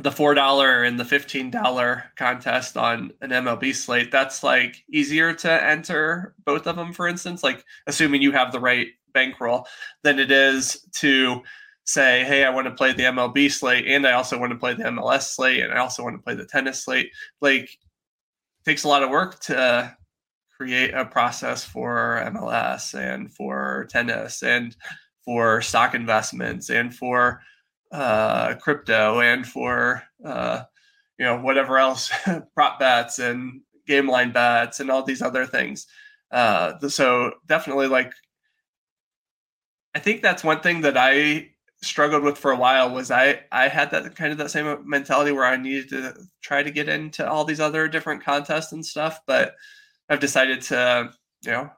the 0.00 0.12
four 0.12 0.34
dollar 0.34 0.82
and 0.82 0.98
the 0.98 1.04
fifteen 1.04 1.50
dollar 1.50 2.04
contest 2.16 2.76
on 2.76 3.12
an 3.20 3.30
MLB 3.30 3.74
slate, 3.74 4.10
that's 4.10 4.42
like 4.42 4.84
easier 4.90 5.32
to 5.34 5.64
enter 5.64 6.34
both 6.44 6.66
of 6.66 6.76
them, 6.76 6.92
for 6.92 7.06
instance, 7.06 7.42
like 7.42 7.64
assuming 7.86 8.22
you 8.22 8.32
have 8.32 8.52
the 8.52 8.60
right 8.60 8.88
bankroll, 9.12 9.66
than 10.02 10.18
it 10.18 10.30
is 10.30 10.86
to 10.96 11.42
say, 11.84 12.24
hey, 12.24 12.44
I 12.44 12.50
want 12.50 12.66
to 12.66 12.74
play 12.74 12.92
the 12.92 13.04
MLB 13.04 13.52
slate 13.52 13.86
and 13.86 14.06
I 14.06 14.12
also 14.12 14.38
want 14.38 14.52
to 14.52 14.58
play 14.58 14.74
the 14.74 14.84
MLS 14.84 15.34
slate 15.34 15.62
and 15.62 15.72
I 15.72 15.78
also 15.78 16.02
want 16.02 16.16
to 16.16 16.22
play 16.22 16.34
the 16.34 16.46
tennis 16.46 16.84
slate. 16.84 17.10
Like 17.40 17.78
takes 18.64 18.84
a 18.84 18.88
lot 18.88 19.02
of 19.02 19.10
work 19.10 19.38
to 19.40 19.94
create 20.56 20.94
a 20.94 21.04
process 21.04 21.64
for 21.64 22.22
MLS 22.26 22.94
and 22.94 23.32
for 23.32 23.86
tennis 23.90 24.42
and 24.42 24.74
for 25.24 25.60
stock 25.60 25.94
investments 25.94 26.70
and 26.70 26.94
for 26.94 27.40
uh, 27.94 28.56
crypto 28.56 29.20
and 29.20 29.46
for 29.46 30.02
uh, 30.24 30.64
you 31.16 31.24
know 31.24 31.38
whatever 31.40 31.78
else 31.78 32.10
prop 32.54 32.80
bets 32.80 33.20
and 33.20 33.60
game 33.86 34.10
line 34.10 34.32
bets 34.32 34.80
and 34.80 34.90
all 34.90 35.04
these 35.04 35.22
other 35.22 35.46
things. 35.46 35.86
Uh, 36.32 36.76
so 36.88 37.32
definitely 37.46 37.86
like 37.86 38.12
I 39.94 40.00
think 40.00 40.22
that's 40.22 40.42
one 40.42 40.60
thing 40.60 40.80
that 40.80 40.96
I 40.96 41.50
struggled 41.82 42.24
with 42.24 42.36
for 42.36 42.50
a 42.50 42.56
while 42.56 42.92
was 42.92 43.12
I 43.12 43.44
I 43.52 43.68
had 43.68 43.92
that 43.92 44.16
kind 44.16 44.32
of 44.32 44.38
that 44.38 44.50
same 44.50 44.88
mentality 44.88 45.30
where 45.30 45.44
I 45.44 45.56
needed 45.56 45.90
to 45.90 46.14
try 46.42 46.64
to 46.64 46.72
get 46.72 46.88
into 46.88 47.28
all 47.28 47.44
these 47.44 47.60
other 47.60 47.86
different 47.86 48.24
contests 48.24 48.72
and 48.72 48.84
stuff, 48.84 49.20
but 49.24 49.54
I've 50.08 50.20
decided 50.20 50.62
to 50.62 51.12
you 51.44 51.52
know 51.52 51.70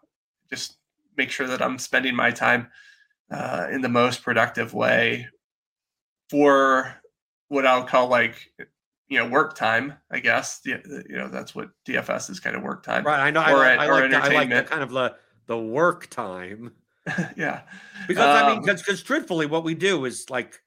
just 0.48 0.78
make 1.18 1.30
sure 1.30 1.46
that 1.46 1.60
I'm 1.60 1.78
spending 1.78 2.16
my 2.16 2.30
time 2.30 2.68
uh, 3.30 3.66
in 3.70 3.82
the 3.82 3.90
most 3.90 4.22
productive 4.22 4.72
way 4.72 5.28
for 6.30 6.94
what 7.48 7.66
I'll 7.66 7.84
call 7.84 8.08
like 8.08 8.50
you 9.08 9.18
know 9.18 9.26
work 9.26 9.54
time. 9.54 9.94
I 10.10 10.20
guess 10.20 10.60
you 10.64 10.80
know 11.08 11.28
that's 11.28 11.54
what 11.54 11.70
DFS 11.86 12.30
is 12.30 12.40
kind 12.40 12.56
of 12.56 12.62
work 12.62 12.82
time. 12.82 13.04
Right. 13.04 13.20
I 13.20 13.30
know. 13.30 13.40
Or, 13.40 13.64
I, 13.64 13.76
like, 13.76 13.88
or 13.88 13.92
I, 13.92 14.00
like 14.00 14.10
the, 14.10 14.16
I 14.16 14.28
like 14.28 14.48
the 14.50 14.62
kind 14.62 14.82
of 14.82 14.90
the 14.90 15.16
the 15.46 15.58
work 15.58 16.08
time. 16.10 16.72
yeah. 17.36 17.62
Because 18.08 18.24
um, 18.24 18.46
I 18.46 18.52
mean, 18.52 18.60
because 18.62 18.82
because 18.82 19.02
truthfully, 19.02 19.46
what 19.46 19.64
we 19.64 19.74
do 19.74 20.04
is 20.04 20.28
like. 20.30 20.60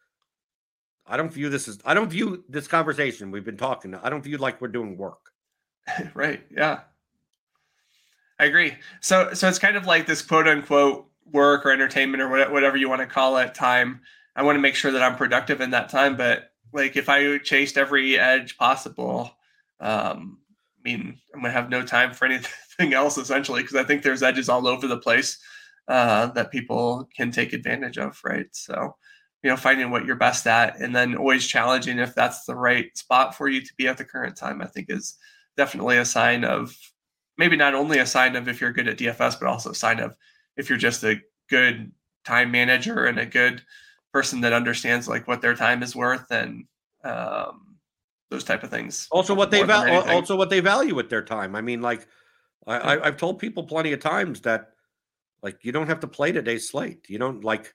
I 1.11 1.17
don't 1.17 1.33
view 1.33 1.49
this 1.49 1.67
as 1.67 1.79
I 1.85 1.95
don't 1.95 2.09
view 2.09 2.43
this 2.49 2.67
conversation 2.67 3.31
we've 3.31 3.43
been 3.43 3.57
talking. 3.57 3.95
I 3.95 4.11
don't 4.11 4.23
view 4.23 4.37
like 4.37 4.61
we're 4.61 4.67
doing 4.67 4.95
work. 4.95 5.31
right. 6.13 6.43
Yeah. 6.55 6.81
I 8.37 8.45
agree. 8.45 8.75
So 9.01 9.33
so 9.33 9.49
it's 9.49 9.57
kind 9.57 9.75
of 9.75 9.87
like 9.87 10.05
this 10.05 10.21
quote 10.21 10.47
unquote 10.47 11.07
work 11.31 11.65
or 11.65 11.71
entertainment 11.71 12.21
or 12.21 12.29
whatever 12.51 12.77
you 12.77 12.89
want 12.89 13.01
to 13.01 13.07
call 13.07 13.37
it 13.37 13.55
time 13.55 14.01
I 14.35 14.43
want 14.43 14.55
to 14.55 14.61
make 14.61 14.75
sure 14.75 14.91
that 14.91 15.01
I'm 15.01 15.15
productive 15.15 15.61
in 15.61 15.71
that 15.71 15.89
time. 15.89 16.15
But 16.15 16.51
like 16.73 16.95
if 16.95 17.09
I 17.09 17.37
chased 17.39 17.77
every 17.77 18.17
edge 18.17 18.57
possible, 18.57 19.31
um, 19.79 20.39
I 20.79 20.81
mean, 20.83 21.17
I'm 21.33 21.41
gonna 21.41 21.53
have 21.53 21.69
no 21.69 21.83
time 21.83 22.13
for 22.13 22.25
anything 22.25 22.93
else 22.93 23.17
essentially 23.17 23.61
because 23.61 23.75
I 23.75 23.83
think 23.83 24.01
there's 24.01 24.23
edges 24.23 24.49
all 24.49 24.67
over 24.67 24.87
the 24.87 24.97
place 24.97 25.37
uh, 25.87 26.27
that 26.27 26.51
people 26.51 27.09
can 27.15 27.31
take 27.31 27.53
advantage 27.53 27.97
of, 27.97 28.19
right? 28.23 28.47
So, 28.51 28.95
you 29.43 29.49
know, 29.49 29.57
finding 29.57 29.89
what 29.89 30.05
you're 30.05 30.15
best 30.15 30.45
at 30.47 30.79
and 30.79 30.95
then 30.95 31.15
always 31.15 31.47
challenging 31.47 31.97
if 31.97 32.13
that's 32.13 32.45
the 32.45 32.55
right 32.55 32.95
spot 32.97 33.35
for 33.35 33.47
you 33.47 33.61
to 33.61 33.73
be 33.77 33.87
at 33.87 33.97
the 33.97 34.05
current 34.05 34.35
time, 34.35 34.61
I 34.61 34.67
think 34.67 34.87
is 34.89 35.17
definitely 35.57 35.97
a 35.97 36.05
sign 36.05 36.43
of 36.43 36.75
maybe 37.37 37.55
not 37.55 37.73
only 37.73 37.99
a 37.99 38.05
sign 38.05 38.35
of 38.35 38.47
if 38.47 38.61
you're 38.61 38.73
good 38.73 38.87
at 38.87 38.97
DFS, 38.97 39.39
but 39.39 39.47
also 39.47 39.71
a 39.71 39.75
sign 39.75 39.99
of 39.99 40.13
if 40.57 40.69
you're 40.69 40.77
just 40.77 41.03
a 41.03 41.19
good 41.49 41.91
time 42.25 42.51
manager 42.51 43.05
and 43.05 43.17
a 43.17 43.25
good 43.25 43.63
person 44.13 44.41
that 44.41 44.53
understands 44.53 45.07
like 45.07 45.27
what 45.27 45.41
their 45.41 45.55
time 45.55 45.83
is 45.83 45.95
worth 45.95 46.31
and 46.31 46.65
um, 47.03 47.77
those 48.29 48.43
type 48.43 48.63
of 48.63 48.69
things. 48.69 49.07
Also, 49.11 49.33
what 49.33 49.51
they 49.51 49.63
value, 49.63 49.93
also 49.93 50.35
what 50.35 50.49
they 50.49 50.59
value 50.59 50.95
with 50.95 51.09
their 51.09 51.23
time. 51.23 51.55
I 51.55 51.61
mean, 51.61 51.81
like 51.81 52.07
I, 52.67 52.97
I, 52.97 53.05
have 53.05 53.17
told 53.17 53.39
people 53.39 53.63
plenty 53.63 53.93
of 53.93 53.99
times 53.99 54.41
that 54.41 54.71
like 55.41 55.59
you 55.63 55.71
don't 55.71 55.87
have 55.87 55.99
to 56.01 56.07
play 56.07 56.31
today's 56.31 56.69
slate. 56.69 57.09
You 57.09 57.17
don't 57.17 57.43
like 57.43 57.73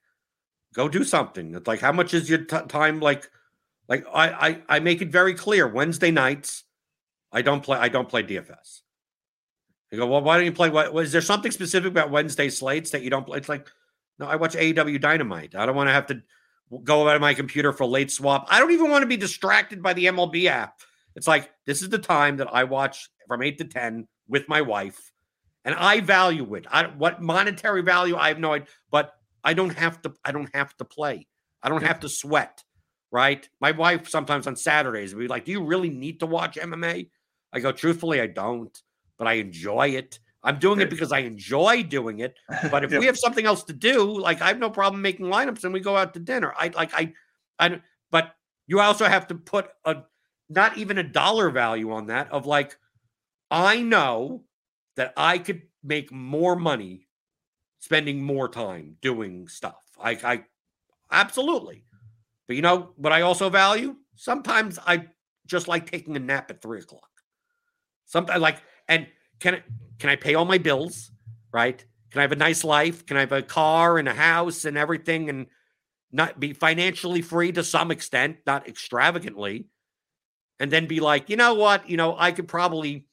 go 0.74 0.88
do 0.88 1.04
something. 1.04 1.54
It's 1.54 1.66
like 1.66 1.80
how 1.80 1.92
much 1.92 2.14
is 2.14 2.28
your 2.28 2.44
t- 2.44 2.66
time? 2.68 3.00
Like, 3.00 3.30
like 3.88 4.06
I, 4.12 4.48
I 4.48 4.76
I 4.76 4.80
make 4.80 5.02
it 5.02 5.08
very 5.08 5.34
clear. 5.34 5.66
Wednesday 5.66 6.10
nights, 6.10 6.64
I 7.32 7.42
don't 7.42 7.62
play. 7.62 7.78
I 7.78 7.88
don't 7.88 8.08
play 8.08 8.22
DFS. 8.22 8.80
You 9.90 9.98
go, 9.98 10.06
well, 10.06 10.22
why 10.22 10.36
don't 10.36 10.46
you 10.46 10.52
play? 10.52 10.70
What 10.70 10.92
was 10.92 11.12
there 11.12 11.20
something 11.20 11.52
specific 11.52 11.90
about 11.90 12.10
Wednesday 12.10 12.48
slates 12.48 12.90
that 12.90 13.02
you 13.02 13.10
don't 13.10 13.24
play? 13.24 13.38
It's 13.38 13.48
like 13.48 13.70
no, 14.18 14.26
I 14.26 14.36
watch 14.36 14.54
AEW 14.54 15.00
Dynamite. 15.00 15.54
I 15.54 15.66
don't 15.66 15.76
want 15.76 15.88
to 15.88 15.92
have 15.92 16.06
to 16.06 16.22
go 16.82 17.08
out 17.08 17.16
of 17.16 17.20
my 17.20 17.34
computer 17.34 17.72
for 17.72 17.86
late 17.86 18.10
swap. 18.10 18.46
I 18.48 18.58
don't 18.58 18.72
even 18.72 18.90
want 18.90 19.02
to 19.02 19.08
be 19.08 19.16
distracted 19.16 19.82
by 19.82 19.92
the 19.92 20.06
MLB 20.06 20.46
app. 20.46 20.80
It's 21.16 21.26
like 21.26 21.50
this 21.66 21.82
is 21.82 21.88
the 21.88 21.98
time 21.98 22.38
that 22.38 22.52
I 22.52 22.64
watch 22.64 23.08
from 23.28 23.42
eight 23.42 23.58
to 23.58 23.64
ten 23.64 24.08
with 24.28 24.48
my 24.48 24.62
wife, 24.62 25.12
and 25.64 25.74
I 25.74 26.00
value 26.00 26.54
it. 26.54 26.66
I 26.70 26.86
what 26.86 27.22
monetary 27.22 27.82
value 27.82 28.16
I 28.16 28.28
have 28.28 28.38
no 28.38 28.52
idea, 28.52 28.68
but 28.90 29.12
I 29.42 29.54
don't 29.54 29.76
have 29.76 30.00
to. 30.02 30.14
I 30.24 30.32
don't 30.32 30.54
have 30.54 30.76
to 30.78 30.84
play. 30.84 31.26
I 31.62 31.68
don't 31.68 31.82
have 31.82 32.00
to 32.00 32.08
sweat. 32.08 32.62
Right? 33.10 33.48
My 33.60 33.70
wife 33.70 34.08
sometimes 34.08 34.48
on 34.48 34.56
Saturdays 34.56 35.14
would 35.14 35.20
be 35.20 35.28
like, 35.28 35.44
"Do 35.44 35.52
you 35.52 35.64
really 35.64 35.90
need 35.90 36.20
to 36.20 36.26
watch 36.26 36.56
MMA?" 36.56 37.10
I 37.52 37.60
go, 37.60 37.70
"Truthfully, 37.70 38.20
I 38.20 38.26
don't, 38.26 38.76
but 39.18 39.28
I 39.28 39.34
enjoy 39.34 39.90
it." 39.90 40.18
I'm 40.44 40.58
doing 40.58 40.80
it 40.80 40.90
because 40.90 41.10
I 41.10 41.20
enjoy 41.20 41.82
doing 41.82 42.18
it. 42.18 42.36
But 42.70 42.84
if 42.84 42.90
yep. 42.92 43.00
we 43.00 43.06
have 43.06 43.18
something 43.18 43.46
else 43.46 43.64
to 43.64 43.72
do, 43.72 44.20
like 44.20 44.42
I 44.42 44.48
have 44.48 44.58
no 44.58 44.68
problem 44.68 45.00
making 45.00 45.26
lineups 45.26 45.64
and 45.64 45.72
we 45.72 45.80
go 45.80 45.96
out 45.96 46.12
to 46.14 46.20
dinner. 46.20 46.52
I 46.56 46.68
like 46.68 46.92
I 46.94 47.14
I 47.58 47.80
but 48.10 48.36
you 48.66 48.78
also 48.80 49.06
have 49.06 49.26
to 49.28 49.34
put 49.34 49.68
a 49.86 50.02
not 50.50 50.76
even 50.76 50.98
a 50.98 51.02
dollar 51.02 51.50
value 51.50 51.92
on 51.92 52.06
that 52.06 52.30
of 52.30 52.44
like 52.44 52.76
I 53.50 53.80
know 53.80 54.44
that 54.96 55.14
I 55.16 55.38
could 55.38 55.62
make 55.82 56.12
more 56.12 56.56
money 56.56 57.08
spending 57.78 58.22
more 58.22 58.48
time 58.48 58.96
doing 59.00 59.48
stuff. 59.48 59.82
I 59.98 60.10
I 60.22 60.44
absolutely. 61.10 61.84
But 62.46 62.56
you 62.56 62.62
know 62.62 62.90
what 62.96 63.14
I 63.14 63.22
also 63.22 63.48
value? 63.48 63.96
Sometimes 64.14 64.78
I 64.86 65.06
just 65.46 65.68
like 65.68 65.90
taking 65.90 66.16
a 66.16 66.20
nap 66.20 66.50
at 66.50 66.60
three 66.60 66.80
o'clock. 66.80 67.08
Sometimes 68.04 68.42
like 68.42 68.58
and 68.88 69.06
can 69.40 69.56
I 69.56 69.62
can 69.98 70.10
I 70.10 70.16
pay 70.16 70.34
all 70.34 70.44
my 70.44 70.58
bills? 70.58 71.10
Right? 71.52 71.84
Can 72.10 72.20
I 72.20 72.22
have 72.22 72.32
a 72.32 72.36
nice 72.36 72.62
life? 72.62 73.06
Can 73.06 73.16
I 73.16 73.20
have 73.20 73.32
a 73.32 73.42
car 73.42 73.98
and 73.98 74.08
a 74.08 74.14
house 74.14 74.64
and 74.64 74.78
everything 74.78 75.28
and 75.28 75.46
not 76.12 76.38
be 76.38 76.52
financially 76.52 77.22
free 77.22 77.50
to 77.52 77.64
some 77.64 77.90
extent, 77.90 78.38
not 78.46 78.68
extravagantly? 78.68 79.66
And 80.60 80.70
then 80.70 80.86
be 80.86 81.00
like, 81.00 81.28
you 81.28 81.36
know 81.36 81.54
what? 81.54 81.90
You 81.90 81.96
know, 81.96 82.14
I 82.16 82.30
could 82.30 82.46
probably 82.46 83.06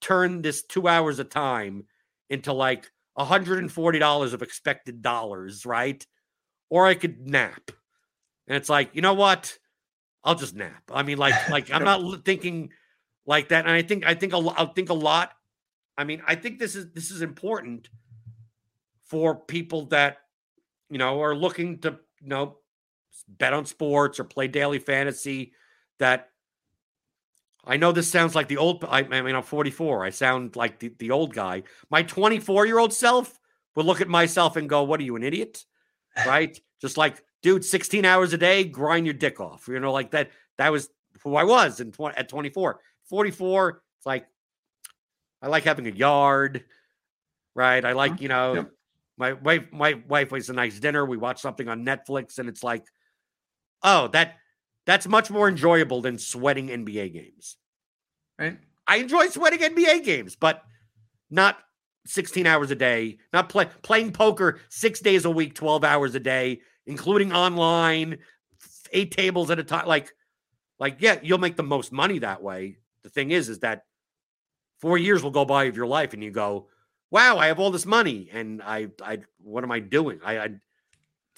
turn 0.00 0.42
this 0.42 0.62
two 0.64 0.88
hours 0.88 1.18
of 1.18 1.30
time 1.30 1.84
into 2.28 2.52
like 2.52 2.90
$140 3.18 4.32
of 4.32 4.42
expected 4.42 5.02
dollars, 5.02 5.64
right? 5.66 6.04
Or 6.70 6.86
I 6.86 6.94
could 6.94 7.26
nap. 7.26 7.70
And 8.46 8.56
it's 8.56 8.68
like, 8.68 8.94
you 8.94 9.02
know 9.02 9.14
what? 9.14 9.58
I'll 10.24 10.34
just 10.34 10.54
nap. 10.54 10.82
I 10.92 11.02
mean, 11.02 11.18
like, 11.18 11.48
like 11.48 11.70
I'm 11.70 11.84
not 11.84 12.24
thinking 12.24 12.70
like 13.26 13.48
that. 13.48 13.66
And 13.66 13.74
I 13.74 13.82
think, 13.82 14.06
I 14.06 14.14
think, 14.14 14.32
a, 14.32 14.38
I 14.38 14.66
think 14.66 14.90
a 14.90 14.94
lot. 14.94 15.32
I 15.98 16.04
mean, 16.04 16.22
I 16.26 16.36
think 16.36 16.60
this 16.60 16.76
is 16.76 16.92
this 16.92 17.10
is 17.10 17.22
important 17.22 17.88
for 19.02 19.34
people 19.34 19.86
that 19.86 20.18
you 20.88 20.96
know 20.96 21.20
are 21.20 21.34
looking 21.34 21.80
to 21.80 21.98
you 22.20 22.28
know 22.28 22.58
bet 23.26 23.52
on 23.52 23.66
sports 23.66 24.20
or 24.20 24.24
play 24.24 24.46
daily 24.46 24.78
fantasy. 24.78 25.52
That 25.98 26.30
I 27.64 27.76
know 27.76 27.90
this 27.90 28.08
sounds 28.08 28.36
like 28.36 28.46
the 28.46 28.58
old. 28.58 28.84
I, 28.84 29.00
I 29.00 29.22
mean, 29.22 29.34
I'm 29.34 29.42
44. 29.42 30.04
I 30.04 30.10
sound 30.10 30.54
like 30.54 30.78
the, 30.78 30.94
the 31.00 31.10
old 31.10 31.34
guy. 31.34 31.64
My 31.90 32.04
24 32.04 32.64
year 32.66 32.78
old 32.78 32.94
self 32.94 33.36
would 33.74 33.84
look 33.84 34.00
at 34.00 34.08
myself 34.08 34.54
and 34.54 34.68
go, 34.68 34.84
"What 34.84 35.00
are 35.00 35.04
you, 35.04 35.16
an 35.16 35.24
idiot?" 35.24 35.64
Right? 36.26 36.60
Just 36.80 36.96
like, 36.96 37.22
dude, 37.42 37.64
16 37.64 38.04
hours 38.04 38.32
a 38.32 38.38
day, 38.38 38.64
grind 38.64 39.06
your 39.06 39.14
dick 39.14 39.40
off. 39.40 39.68
You 39.68 39.78
know, 39.80 39.92
like 39.92 40.12
that. 40.12 40.30
That 40.58 40.72
was 40.72 40.88
who 41.22 41.36
I 41.36 41.44
was 41.44 41.78
in 41.78 41.92
20, 41.92 42.16
at 42.16 42.28
24. 42.28 42.80
44. 43.08 43.82
It's 43.98 44.06
like 44.06 44.26
I 45.40 45.48
like 45.48 45.64
having 45.64 45.86
a 45.86 45.90
yard, 45.90 46.64
right? 47.54 47.84
I 47.84 47.92
like, 47.92 48.12
mm-hmm. 48.12 48.22
you 48.22 48.28
know, 48.28 48.54
yep. 48.54 48.70
my 49.16 49.32
wife. 49.34 49.66
My 49.72 49.94
wife 50.08 50.32
was 50.32 50.50
a 50.50 50.52
nice 50.52 50.78
dinner. 50.78 51.04
We 51.04 51.16
watch 51.16 51.40
something 51.40 51.68
on 51.68 51.84
Netflix, 51.84 52.38
and 52.38 52.48
it's 52.48 52.62
like, 52.62 52.84
oh, 53.82 54.08
that 54.08 54.36
that's 54.86 55.06
much 55.06 55.30
more 55.30 55.48
enjoyable 55.48 56.00
than 56.00 56.18
sweating 56.18 56.68
NBA 56.68 57.12
games. 57.12 57.56
Right. 58.38 58.58
I 58.86 58.96
enjoy 58.96 59.28
sweating 59.28 59.60
NBA 59.60 60.04
games, 60.04 60.34
but 60.34 60.62
not 61.30 61.58
16 62.06 62.46
hours 62.46 62.70
a 62.70 62.74
day, 62.74 63.18
not 63.32 63.50
play, 63.50 63.68
playing 63.82 64.12
poker 64.12 64.60
six 64.70 65.00
days 65.00 65.26
a 65.26 65.30
week, 65.30 65.54
12 65.54 65.84
hours 65.84 66.14
a 66.14 66.20
day, 66.20 66.62
including 66.86 67.32
online, 67.32 68.18
eight 68.92 69.10
tables 69.10 69.50
at 69.50 69.58
a 69.58 69.64
time. 69.64 69.86
Like, 69.86 70.14
like, 70.78 70.96
yeah, 71.00 71.18
you'll 71.22 71.38
make 71.38 71.56
the 71.56 71.62
most 71.62 71.92
money 71.92 72.20
that 72.20 72.42
way. 72.42 72.78
The 73.02 73.10
thing 73.10 73.30
is, 73.30 73.50
is 73.50 73.58
that 73.58 73.82
four 74.78 74.98
years 74.98 75.22
will 75.22 75.30
go 75.30 75.44
by 75.44 75.64
of 75.64 75.76
your 75.76 75.86
life 75.86 76.14
and 76.14 76.22
you 76.22 76.30
go, 76.30 76.68
wow, 77.10 77.38
I 77.38 77.46
have 77.46 77.58
all 77.58 77.70
this 77.70 77.86
money. 77.86 78.28
And 78.32 78.62
I, 78.62 78.88
I, 79.02 79.18
what 79.38 79.64
am 79.64 79.72
I 79.72 79.80
doing? 79.80 80.20
I, 80.24 80.38
I 80.38 80.48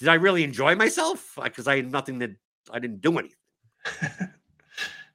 did 0.01 0.09
I 0.09 0.15
really 0.15 0.45
enjoy 0.45 0.75
myself? 0.77 1.39
Because 1.43 1.69
I 1.69 1.77
had 1.77 1.93
nothing 1.93 2.19
that 2.21 2.31
I 2.71 2.79
didn't 2.79 3.03
do 3.03 3.19
anything. 3.19 3.37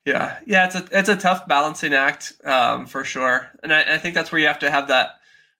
yeah, 0.06 0.38
yeah, 0.46 0.66
it's 0.66 0.76
a 0.76 0.86
it's 0.92 1.10
a 1.10 1.16
tough 1.16 1.48
balancing 1.48 1.94
act 1.94 2.34
um, 2.46 2.86
for 2.86 3.04
sure, 3.04 3.50
and 3.64 3.74
I, 3.74 3.96
I, 3.96 3.98
think 3.98 4.14
that's 4.14 4.32
where 4.32 4.40
you 4.40 4.48
have 4.48 4.60
to 4.60 4.70
have 4.70 4.88
that 4.90 5.16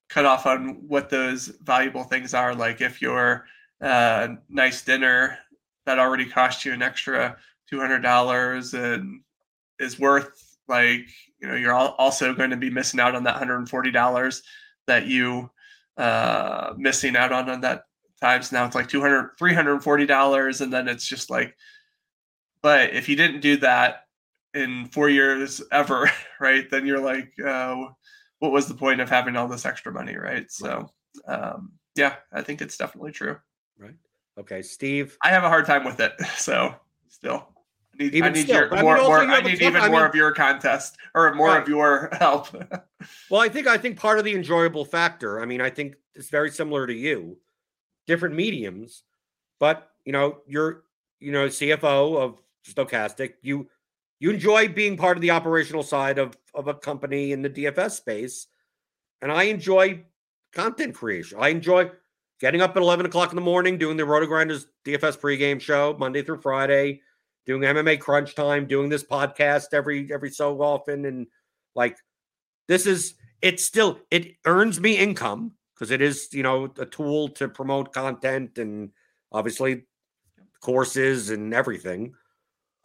cutoff 0.08 0.46
on 0.46 0.86
what 0.88 1.10
those 1.10 1.48
valuable 1.62 2.04
things 2.04 2.34
are. 2.34 2.54
Like 2.54 2.80
if 2.80 3.02
your 3.02 3.46
uh, 3.80 4.28
nice 4.48 4.82
dinner 4.82 5.38
that 5.86 5.98
already 5.98 6.26
cost 6.26 6.64
you 6.64 6.72
an 6.72 6.82
extra 6.82 7.36
two 7.68 7.80
hundred 7.80 8.00
dollars 8.00 8.74
and 8.74 9.22
is 9.80 9.98
worth 9.98 10.56
like 10.68 11.08
you 11.40 11.48
know 11.48 11.54
you're 11.54 11.74
also 11.74 12.34
going 12.34 12.50
to 12.50 12.56
be 12.56 12.70
missing 12.70 13.00
out 13.00 13.14
on 13.14 13.24
that 13.24 13.36
hundred 13.36 13.58
and 13.58 13.68
forty 13.68 13.90
dollars 13.90 14.42
that 14.86 15.06
you 15.06 15.50
uh 15.96 16.74
missing 16.76 17.16
out 17.16 17.32
on 17.32 17.48
on 17.48 17.60
that 17.60 17.82
times 18.20 18.50
now 18.52 18.64
it's 18.64 18.74
like 18.74 18.88
200 18.88 19.30
340 19.38 20.06
dollars 20.06 20.60
and 20.60 20.72
then 20.72 20.88
it's 20.88 21.06
just 21.06 21.30
like 21.30 21.54
but 22.62 22.94
if 22.94 23.08
you 23.08 23.16
didn't 23.16 23.40
do 23.40 23.58
that 23.58 24.06
in 24.56 24.86
four 24.86 25.08
years 25.08 25.62
ever, 25.70 26.10
right, 26.40 26.68
then 26.70 26.86
you're 26.86 27.00
like, 27.00 27.32
uh, 27.44 27.76
what 28.40 28.52
was 28.52 28.66
the 28.66 28.74
point 28.74 29.00
of 29.00 29.08
having 29.08 29.36
all 29.36 29.46
this 29.46 29.66
extra 29.66 29.92
money, 29.92 30.16
right? 30.16 30.50
So, 30.50 30.90
um, 31.28 31.72
yeah, 31.94 32.16
I 32.32 32.42
think 32.42 32.60
it's 32.60 32.76
definitely 32.76 33.12
true. 33.12 33.36
Right. 33.78 33.94
Okay, 34.38 34.62
Steve. 34.62 35.16
I 35.22 35.28
have 35.30 35.44
a 35.44 35.48
hard 35.48 35.66
time 35.66 35.84
with 35.84 36.00
it, 36.00 36.12
so 36.36 36.74
still. 37.08 37.46
I 37.98 38.04
need, 38.04 38.22
I 38.22 38.28
need 38.30 38.42
still, 38.44 38.56
your, 38.56 38.82
more, 38.82 38.96
I, 38.96 39.00
mean, 39.00 39.06
more, 39.06 39.20
I 39.20 39.40
need 39.40 39.62
even 39.62 39.76
I 39.76 39.88
more 39.88 40.00
mean, 40.00 40.08
of 40.08 40.14
your 40.14 40.32
contest 40.32 40.96
or 41.14 41.34
more 41.34 41.48
right. 41.48 41.62
of 41.62 41.68
your 41.68 42.10
help. 42.18 42.48
well, 43.30 43.40
I 43.40 43.48
think 43.48 43.66
I 43.66 43.78
think 43.78 43.98
part 43.98 44.18
of 44.18 44.24
the 44.24 44.34
enjoyable 44.34 44.84
factor. 44.84 45.40
I 45.40 45.46
mean, 45.46 45.60
I 45.60 45.70
think 45.70 45.96
it's 46.14 46.28
very 46.28 46.50
similar 46.50 46.86
to 46.86 46.94
you, 46.94 47.38
different 48.06 48.34
mediums, 48.34 49.02
but 49.58 49.90
you 50.04 50.12
know, 50.12 50.38
you're 50.46 50.84
you 51.20 51.32
know 51.32 51.46
CFO 51.46 52.18
of 52.18 52.40
Stokastic. 52.68 53.34
You 53.42 53.68
you 54.18 54.30
enjoy 54.30 54.68
being 54.68 54.96
part 54.96 55.16
of 55.16 55.20
the 55.20 55.30
operational 55.30 55.82
side 55.82 56.18
of 56.18 56.36
of 56.54 56.68
a 56.68 56.74
company 56.74 57.32
in 57.32 57.42
the 57.42 57.50
DFS 57.50 57.92
space, 57.92 58.46
and 59.22 59.32
I 59.32 59.44
enjoy 59.44 60.04
content 60.52 60.94
creation. 60.94 61.38
I 61.40 61.48
enjoy 61.48 61.90
getting 62.40 62.60
up 62.60 62.76
at 62.76 62.82
eleven 62.82 63.06
o'clock 63.06 63.30
in 63.30 63.36
the 63.36 63.42
morning, 63.42 63.78
doing 63.78 63.96
the 63.96 64.04
RotoGrinders 64.04 64.66
DFS 64.84 65.18
pregame 65.18 65.60
show 65.60 65.96
Monday 65.98 66.22
through 66.22 66.40
Friday, 66.40 67.00
doing 67.46 67.62
MMA 67.62 68.00
Crunch 68.00 68.34
Time, 68.34 68.66
doing 68.66 68.88
this 68.88 69.04
podcast 69.04 69.66
every 69.72 70.12
every 70.12 70.30
so 70.30 70.60
often, 70.60 71.04
and 71.06 71.26
like 71.74 71.96
this 72.68 72.86
is 72.86 73.14
it's 73.40 73.64
still 73.64 74.00
it 74.10 74.32
earns 74.44 74.80
me 74.80 74.96
income 74.96 75.52
because 75.74 75.90
it 75.90 76.02
is 76.02 76.28
you 76.32 76.42
know 76.42 76.72
a 76.78 76.86
tool 76.86 77.28
to 77.28 77.48
promote 77.48 77.92
content 77.92 78.58
and 78.58 78.90
obviously 79.32 79.84
courses 80.60 81.30
and 81.30 81.54
everything 81.54 82.14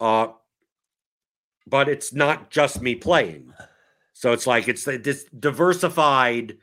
uh, 0.02 0.32
but 1.66 1.88
it's 1.88 2.12
not 2.12 2.50
just 2.50 2.82
me 2.82 2.96
playing. 2.96 3.52
So 4.14 4.32
it's 4.32 4.48
like 4.48 4.66
it's 4.66 4.84
this 4.84 5.24
diversified 5.38 6.58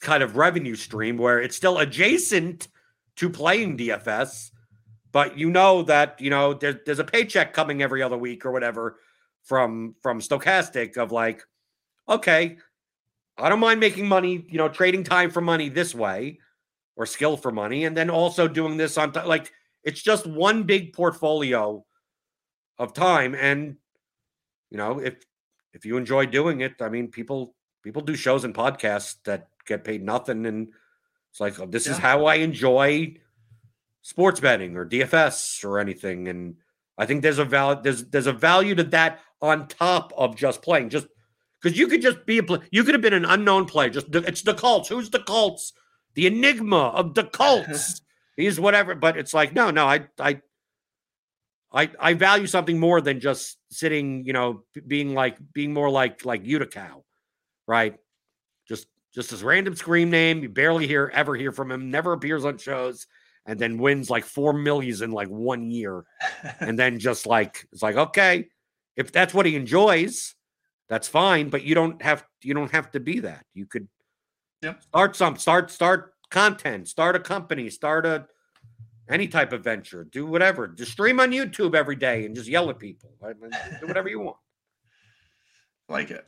kind 0.00 0.22
of 0.22 0.36
revenue 0.36 0.74
stream 0.74 1.16
where 1.16 1.40
it's 1.40 1.56
still 1.56 1.78
adjacent 1.78 2.66
to 3.16 3.30
playing 3.30 3.78
DFS, 3.78 4.50
but 5.12 5.38
you 5.38 5.50
know 5.50 5.82
that 5.82 6.20
you 6.20 6.30
know 6.30 6.54
there's 6.54 6.76
there's 6.86 6.98
a 6.98 7.04
paycheck 7.04 7.52
coming 7.52 7.82
every 7.82 8.02
other 8.02 8.18
week 8.18 8.44
or 8.44 8.52
whatever 8.52 8.98
from 9.44 9.94
from 10.02 10.20
Stokastic 10.20 10.96
of 10.96 11.12
like, 11.12 11.42
okay, 12.08 12.58
I 13.38 13.48
don't 13.48 13.60
mind 13.60 13.80
making 13.80 14.06
money, 14.08 14.44
you 14.48 14.58
know, 14.58 14.68
trading 14.68 15.04
time 15.04 15.30
for 15.30 15.40
money 15.40 15.68
this 15.68 15.94
way 15.94 16.38
or 16.96 17.06
skill 17.06 17.36
for 17.36 17.50
money, 17.50 17.84
and 17.84 17.96
then 17.96 18.10
also 18.10 18.46
doing 18.46 18.76
this 18.76 18.98
on 18.98 19.12
t- 19.12 19.22
like 19.22 19.50
it's 19.84 20.02
just 20.02 20.26
one 20.26 20.64
big 20.64 20.92
portfolio 20.92 21.84
of 22.78 22.94
time 22.94 23.34
and 23.34 23.76
you 24.70 24.78
know 24.78 24.98
if 24.98 25.14
if 25.74 25.84
you 25.84 25.96
enjoy 25.96 26.24
doing 26.24 26.62
it 26.62 26.72
i 26.80 26.88
mean 26.88 27.08
people 27.08 27.54
people 27.82 28.02
do 28.02 28.14
shows 28.14 28.44
and 28.44 28.54
podcasts 28.54 29.16
that 29.24 29.48
get 29.66 29.84
paid 29.84 30.02
nothing 30.02 30.46
and 30.46 30.68
it's 31.30 31.40
like 31.40 31.60
oh, 31.60 31.66
this 31.66 31.86
yeah. 31.86 31.92
is 31.92 31.98
how 31.98 32.24
i 32.24 32.36
enjoy 32.36 33.14
sports 34.02 34.40
betting 34.40 34.76
or 34.76 34.86
dfs 34.86 35.64
or 35.64 35.78
anything 35.78 36.28
and 36.28 36.56
i 36.98 37.06
think 37.06 37.22
there's 37.22 37.38
a 37.38 37.44
value 37.44 37.80
there's 37.82 38.04
there's 38.06 38.26
a 38.26 38.32
value 38.32 38.74
to 38.74 38.84
that 38.84 39.20
on 39.42 39.68
top 39.68 40.12
of 40.16 40.36
just 40.36 40.62
playing 40.62 40.88
just 40.88 41.06
because 41.60 41.78
you 41.78 41.86
could 41.86 42.00
just 42.00 42.24
be 42.24 42.38
a 42.38 42.42
play, 42.42 42.58
you 42.70 42.82
could 42.84 42.94
have 42.94 43.02
been 43.02 43.12
an 43.12 43.24
unknown 43.24 43.66
player 43.66 43.90
just 43.90 44.14
it's 44.14 44.42
dacoltz 44.42 44.88
who's 44.88 45.10
dacoltz 45.10 45.72
the 46.14 46.26
enigma 46.26 46.88
of 46.88 47.12
dacoltz 47.12 48.00
he's 48.36 48.58
whatever 48.58 48.94
but 48.94 49.16
it's 49.16 49.34
like 49.34 49.52
no 49.54 49.70
no 49.70 49.86
i 49.86 50.06
i 50.18 50.40
I 51.72 51.90
I 51.98 52.14
value 52.14 52.46
something 52.46 52.78
more 52.78 53.00
than 53.00 53.20
just 53.20 53.58
sitting, 53.70 54.24
you 54.24 54.32
know, 54.32 54.64
being 54.86 55.14
like 55.14 55.38
being 55.52 55.72
more 55.72 55.90
like 55.90 56.24
like 56.24 56.44
youdacao, 56.44 57.02
right? 57.66 57.96
Just 58.66 58.86
just 59.14 59.30
this 59.30 59.42
random 59.42 59.76
scream 59.76 60.10
name, 60.10 60.42
you 60.42 60.48
barely 60.48 60.86
hear 60.86 61.10
ever 61.14 61.36
hear 61.36 61.52
from 61.52 61.70
him, 61.70 61.90
never 61.90 62.12
appears 62.12 62.44
on 62.44 62.58
shows, 62.58 63.06
and 63.46 63.58
then 63.58 63.78
wins 63.78 64.10
like 64.10 64.24
four 64.24 64.52
millions 64.52 65.02
in 65.02 65.10
like 65.10 65.28
one 65.28 65.70
year, 65.70 66.04
and 66.60 66.78
then 66.78 66.98
just 67.08 67.26
like 67.26 67.66
it's 67.72 67.82
like 67.82 67.96
okay, 67.96 68.48
if 68.96 69.12
that's 69.12 69.34
what 69.34 69.46
he 69.46 69.56
enjoys, 69.56 70.34
that's 70.88 71.08
fine, 71.08 71.48
but 71.48 71.62
you 71.62 71.74
don't 71.74 72.00
have 72.02 72.24
you 72.42 72.54
don't 72.54 72.72
have 72.72 72.90
to 72.92 73.00
be 73.00 73.20
that. 73.20 73.44
You 73.54 73.66
could 73.66 73.88
yep. 74.62 74.82
start 74.82 75.16
some 75.16 75.36
start 75.36 75.70
start 75.70 76.14
content, 76.30 76.88
start 76.88 77.16
a 77.16 77.20
company, 77.20 77.70
start 77.70 78.06
a 78.06 78.26
any 79.08 79.26
type 79.26 79.52
of 79.52 79.64
venture, 79.64 80.04
do 80.04 80.26
whatever. 80.26 80.68
Just 80.68 80.92
stream 80.92 81.20
on 81.20 81.32
YouTube 81.32 81.74
every 81.74 81.96
day 81.96 82.24
and 82.26 82.34
just 82.34 82.48
yell 82.48 82.70
at 82.70 82.78
people. 82.78 83.10
do 83.80 83.86
whatever 83.86 84.08
you 84.08 84.20
want. 84.20 84.36
Like 85.88 86.10
it. 86.10 86.26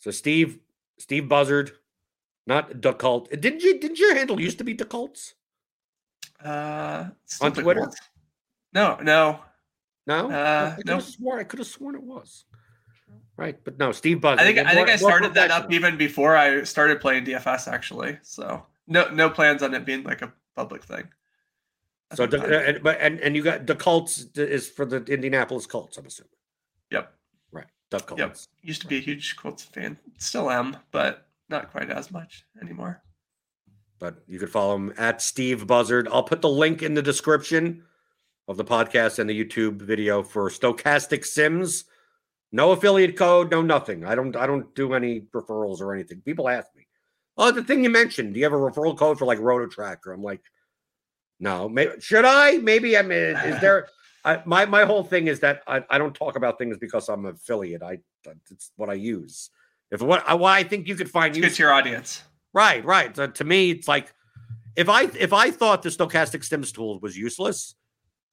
So 0.00 0.10
Steve, 0.10 0.58
Steve 0.98 1.28
Buzzard, 1.28 1.72
not 2.46 2.82
the 2.82 2.92
Cult. 2.92 3.30
Didn't 3.30 3.62
you? 3.62 3.78
Didn't 3.78 3.98
your 3.98 4.14
handle 4.14 4.40
used 4.40 4.58
to 4.58 4.64
be 4.64 4.74
dacoltz? 4.74 5.34
Uh, 6.44 7.08
on 7.40 7.52
Twitter. 7.52 7.90
No, 8.72 8.98
no, 9.02 9.40
no. 10.06 10.30
Uh, 10.30 10.76
I 10.78 10.82
no. 10.86 11.00
Sworn, 11.00 11.40
I 11.40 11.44
could 11.44 11.58
have 11.58 11.68
sworn 11.68 11.94
it 11.94 12.02
was. 12.02 12.44
Right, 13.36 13.58
but 13.64 13.78
no, 13.78 13.90
Steve 13.90 14.20
Buzzard. 14.20 14.40
I 14.40 14.44
think 14.44 14.58
I 14.58 14.74
think 14.74 14.88
I 14.90 14.96
started 14.96 15.34
that 15.34 15.50
up 15.50 15.72
even 15.72 15.96
before 15.96 16.36
I 16.36 16.62
started 16.64 17.00
playing 17.00 17.24
DFS. 17.24 17.68
Actually, 17.68 18.18
so 18.22 18.66
no 18.86 19.08
no 19.10 19.30
plans 19.30 19.62
on 19.62 19.72
it 19.74 19.84
being 19.86 20.02
like 20.02 20.20
a 20.22 20.32
public 20.54 20.84
thing. 20.84 21.08
So, 22.14 22.24
and, 22.24 22.82
but 22.82 22.98
and 23.00 23.18
and 23.20 23.34
you 23.34 23.42
got 23.42 23.66
the 23.66 23.76
Colts 23.76 24.26
is 24.34 24.68
for 24.68 24.84
the 24.84 25.02
Indianapolis 25.04 25.64
Colts. 25.66 25.96
I'm 25.96 26.06
assuming. 26.06 26.30
Yep. 26.90 27.14
Right. 27.52 27.66
dacoltz. 27.90 28.18
Yep. 28.18 28.36
Used 28.62 28.82
to 28.82 28.88
be 28.88 28.98
a 28.98 29.00
huge 29.00 29.36
Colts 29.36 29.62
fan. 29.62 29.96
Still 30.18 30.50
am, 30.50 30.76
but 30.90 31.28
not 31.48 31.70
quite 31.70 31.88
as 31.88 32.10
much 32.10 32.44
anymore. 32.60 33.02
But 34.00 34.22
you 34.26 34.38
could 34.38 34.50
follow 34.50 34.74
him 34.76 34.94
at 34.96 35.22
Steve 35.22 35.66
Buzzard. 35.66 36.08
I'll 36.10 36.22
put 36.22 36.40
the 36.40 36.48
link 36.48 36.82
in 36.82 36.94
the 36.94 37.02
description 37.02 37.84
of 38.48 38.56
the 38.56 38.64
podcast 38.64 39.18
and 39.18 39.30
the 39.30 39.44
YouTube 39.44 39.82
video 39.82 40.22
for 40.22 40.50
Stokastic 40.50 41.24
Sims. 41.24 41.84
No 42.50 42.72
affiliate 42.72 43.16
code, 43.16 43.50
no 43.50 43.62
nothing. 43.62 44.04
I 44.04 44.14
don't 44.16 44.34
I 44.34 44.46
don't 44.46 44.74
do 44.74 44.94
any 44.94 45.20
referrals 45.32 45.80
or 45.80 45.94
anything. 45.94 46.22
People 46.22 46.48
ask 46.48 46.66
me, 46.74 46.86
Oh, 47.36 47.52
the 47.52 47.62
thing 47.62 47.84
you 47.84 47.90
mentioned, 47.90 48.34
do 48.34 48.40
you 48.40 48.44
have 48.44 48.52
a 48.52 48.56
referral 48.56 48.96
code 48.98 49.18
for 49.18 49.24
like 49.24 49.38
RotoTracker? 49.38 50.12
I'm 50.12 50.22
like, 50.22 50.40
no. 51.38 51.68
Maybe, 51.68 51.92
should 52.00 52.24
I? 52.24 52.58
Maybe 52.58 52.96
I 52.98 53.02
mean, 53.02 53.36
is 53.36 53.60
there 53.60 53.88
I, 54.24 54.42
my 54.44 54.66
my 54.66 54.84
whole 54.84 55.04
thing 55.04 55.28
is 55.28 55.40
that 55.40 55.62
I, 55.66 55.82
I 55.88 55.98
don't 55.98 56.14
talk 56.14 56.36
about 56.36 56.58
things 56.58 56.76
because 56.78 57.08
I'm 57.08 57.24
an 57.26 57.34
affiliate. 57.34 57.82
I 57.82 57.98
it's 58.50 58.72
what 58.76 58.90
I 58.90 58.94
use. 58.94 59.50
If 59.90 60.02
what 60.02 60.22
I, 60.28 60.36
I 60.36 60.62
think 60.62 60.88
you 60.88 60.94
could 60.94 61.10
find 61.10 61.36
it's 61.36 61.46
good 61.46 61.54
to 61.54 61.62
your 61.62 61.72
audience. 61.72 62.22
Right, 62.52 62.84
right. 62.84 63.14
So 63.14 63.26
to 63.26 63.44
me, 63.44 63.70
it's 63.70 63.88
like 63.88 64.12
if 64.76 64.88
I 64.88 65.04
if 65.18 65.32
I 65.32 65.50
thought 65.50 65.82
the 65.82 65.88
Stokastic 65.90 66.44
Sims 66.44 66.72
tool 66.72 66.98
was 67.00 67.16
useless, 67.16 67.74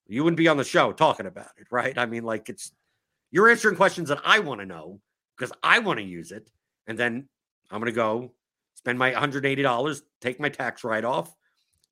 you 0.07 0.23
wouldn't 0.23 0.38
be 0.38 0.48
on 0.48 0.57
the 0.57 0.64
show 0.64 0.91
talking 0.91 1.26
about 1.26 1.52
it, 1.57 1.68
right? 1.72 1.98
I 1.98 2.06
mean, 2.06 2.23
like 2.23 2.49
it's 2.49 2.72
you're 3.31 3.49
answering 3.49 3.76
questions 3.76 4.10
that 4.10 4.22
I 4.26 4.39
want 4.39 4.61
to 4.61 4.65
know 4.65 4.99
because 5.35 5.52
I 5.61 5.80
want 5.80 5.99
to 5.99 6.06
use 6.06 6.31
it, 6.31 6.49
and 6.88 6.98
then 6.98 7.27
I'm 7.69 7.80
gonna 7.80 7.91
go 7.91 8.31
spend 8.76 8.98
my 8.98 9.11
$180, 9.11 10.02
take 10.22 10.39
my 10.39 10.49
tax 10.49 10.84
write 10.84 11.03
off, 11.03 11.35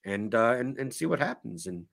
and 0.05 0.33
uh, 0.33 0.55
and 0.57 0.77
and 0.77 0.93
see 0.93 1.05
what 1.05 1.19
happens, 1.19 1.67
and 1.67 1.85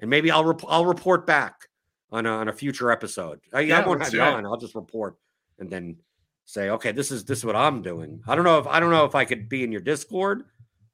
and 0.00 0.10
maybe 0.10 0.30
I'll 0.30 0.44
rep- 0.44 0.64
I'll 0.68 0.86
report 0.86 1.26
back 1.26 1.68
on 2.10 2.26
a, 2.26 2.30
on 2.30 2.48
a 2.48 2.52
future 2.52 2.90
episode. 2.92 3.40
I, 3.52 3.60
yeah, 3.60 3.80
I 3.80 3.86
won't 3.86 4.02
have 4.02 4.14
on. 4.14 4.44
I'll 4.46 4.58
just 4.58 4.74
report 4.74 5.16
and 5.62 5.70
then 5.70 5.96
say, 6.44 6.70
okay, 6.70 6.92
this 6.92 7.10
is 7.10 7.24
this 7.24 7.38
is 7.38 7.44
what 7.44 7.56
I'm 7.56 7.82
doing. 7.82 8.22
I 8.26 8.34
don't 8.34 8.44
know 8.44 8.58
if 8.58 8.66
I 8.66 8.80
don't 8.80 8.90
know 8.90 9.04
if 9.04 9.14
I 9.14 9.24
could 9.24 9.48
be 9.48 9.64
in 9.64 9.72
your 9.72 9.80
Discord. 9.80 10.44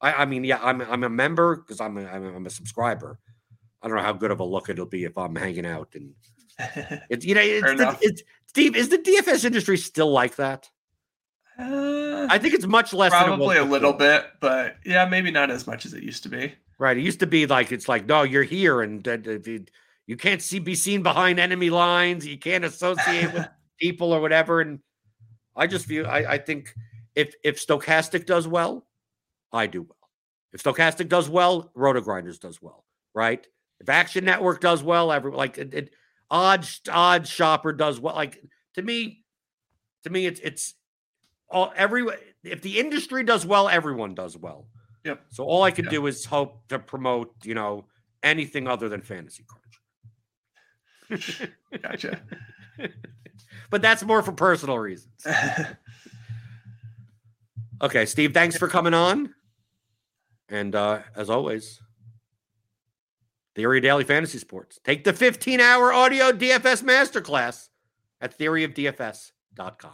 I, 0.01 0.13
I 0.13 0.25
mean, 0.25 0.43
yeah, 0.43 0.59
I'm 0.61 0.81
I'm 0.81 1.03
a 1.03 1.09
member 1.09 1.57
because 1.57 1.81
I'm 1.81 1.97
a, 1.97 2.05
I'm 2.05 2.25
a, 2.25 2.35
I'm 2.35 2.45
a 2.45 2.49
subscriber. 2.49 3.19
I 3.81 3.87
don't 3.87 3.97
know 3.97 4.03
how 4.03 4.13
good 4.13 4.31
of 4.31 4.39
a 4.39 4.43
look 4.43 4.69
it'll 4.69 4.85
be 4.85 5.05
if 5.05 5.17
I'm 5.17 5.35
hanging 5.35 5.65
out 5.65 5.89
and 5.93 6.13
it's 7.09 7.25
you 7.25 7.35
know 7.35 7.41
it's, 7.41 7.77
the, 7.77 7.97
it's 8.01 8.23
Steve. 8.47 8.75
Is 8.75 8.89
the 8.89 8.97
DFS 8.97 9.45
industry 9.45 9.77
still 9.77 10.11
like 10.11 10.35
that? 10.35 10.69
Uh, 11.57 12.27
I 12.29 12.37
think 12.37 12.53
it's 12.53 12.65
much 12.65 12.93
less. 12.93 13.11
Probably 13.11 13.57
a 13.57 13.63
little 13.63 13.93
bit, 13.93 14.25
but 14.39 14.77
yeah, 14.85 15.05
maybe 15.05 15.31
not 15.31 15.51
as 15.51 15.67
much 15.67 15.85
as 15.85 15.93
it 15.93 16.03
used 16.03 16.23
to 16.23 16.29
be. 16.29 16.53
Right. 16.77 16.97
It 16.97 17.03
used 17.03 17.19
to 17.19 17.27
be 17.27 17.45
like 17.45 17.71
it's 17.71 17.89
like 17.89 18.05
no, 18.05 18.23
you're 18.23 18.43
here 18.43 18.81
and 18.81 19.05
uh, 19.07 19.17
you, 19.45 19.65
you 20.07 20.17
can't 20.17 20.41
see 20.41 20.59
be 20.59 20.75
seen 20.75 21.03
behind 21.03 21.39
enemy 21.39 21.69
lines. 21.69 22.25
You 22.25 22.37
can't 22.37 22.63
associate 22.63 23.33
with 23.33 23.47
people 23.79 24.13
or 24.13 24.21
whatever. 24.21 24.61
And 24.61 24.79
I 25.59 25.67
just 25.67 25.85
view. 25.85 26.05
I, 26.05 26.33
I 26.33 26.37
think 26.37 26.73
if 27.15 27.33
if 27.43 27.65
Stokastic 27.65 28.25
does 28.25 28.47
well, 28.47 28.87
I 29.51 29.67
do 29.67 29.81
well. 29.81 30.09
If 30.53 30.63
Stokastic 30.63 31.09
does 31.09 31.29
well, 31.29 31.71
RotoGrinders 31.75 32.39
does 32.39 32.61
well, 32.61 32.85
right? 33.13 33.45
If 33.79 33.89
Action 33.89 34.25
Network 34.25 34.61
does 34.61 34.81
well, 34.81 35.11
every 35.11 35.31
like 35.31 35.57
it, 35.57 35.73
it 35.73 35.93
odds 36.31 36.81
OddsShopper 36.85 37.77
does 37.77 37.99
well. 37.99 38.15
Like 38.15 38.41
to 38.75 38.81
me, 38.81 39.23
to 40.03 40.09
me, 40.09 40.25
it's 40.25 40.39
it's 40.39 40.75
all 41.49 41.73
every 41.75 42.05
if 42.43 42.61
the 42.61 42.79
industry 42.79 43.23
does 43.23 43.45
well, 43.45 43.67
everyone 43.69 44.15
does 44.15 44.37
well. 44.37 44.67
Yep. 45.05 45.21
So 45.31 45.43
all 45.43 45.63
I 45.63 45.71
could 45.71 45.89
do 45.89 46.07
is 46.07 46.25
hope 46.25 46.67
to 46.69 46.79
promote, 46.79 47.33
you 47.43 47.53
know, 47.53 47.85
anything 48.23 48.67
other 48.67 48.89
than 48.89 49.01
fantasy 49.01 49.45
crunch. 51.09 51.41
gotcha. 51.81 52.21
but 53.69 53.81
that's 53.81 54.03
more 54.03 54.21
for 54.21 54.31
personal 54.31 54.79
reasons. 54.79 55.25
okay, 57.81 58.05
Steve, 58.05 58.33
thanks 58.33 58.57
for 58.57 58.67
coming 58.67 58.93
on. 58.93 59.33
And 60.49 60.75
uh, 60.75 60.99
as 61.15 61.29
always, 61.29 61.79
Theory 63.55 63.79
of 63.79 63.83
Daily 63.83 64.03
Fantasy 64.03 64.37
Sports. 64.37 64.79
Take 64.83 65.03
the 65.03 65.13
15 65.13 65.59
hour 65.59 65.91
audio 65.91 66.31
DFS 66.31 66.83
masterclass 66.83 67.69
at 68.21 68.37
theoryofdfs.com. 68.37 69.91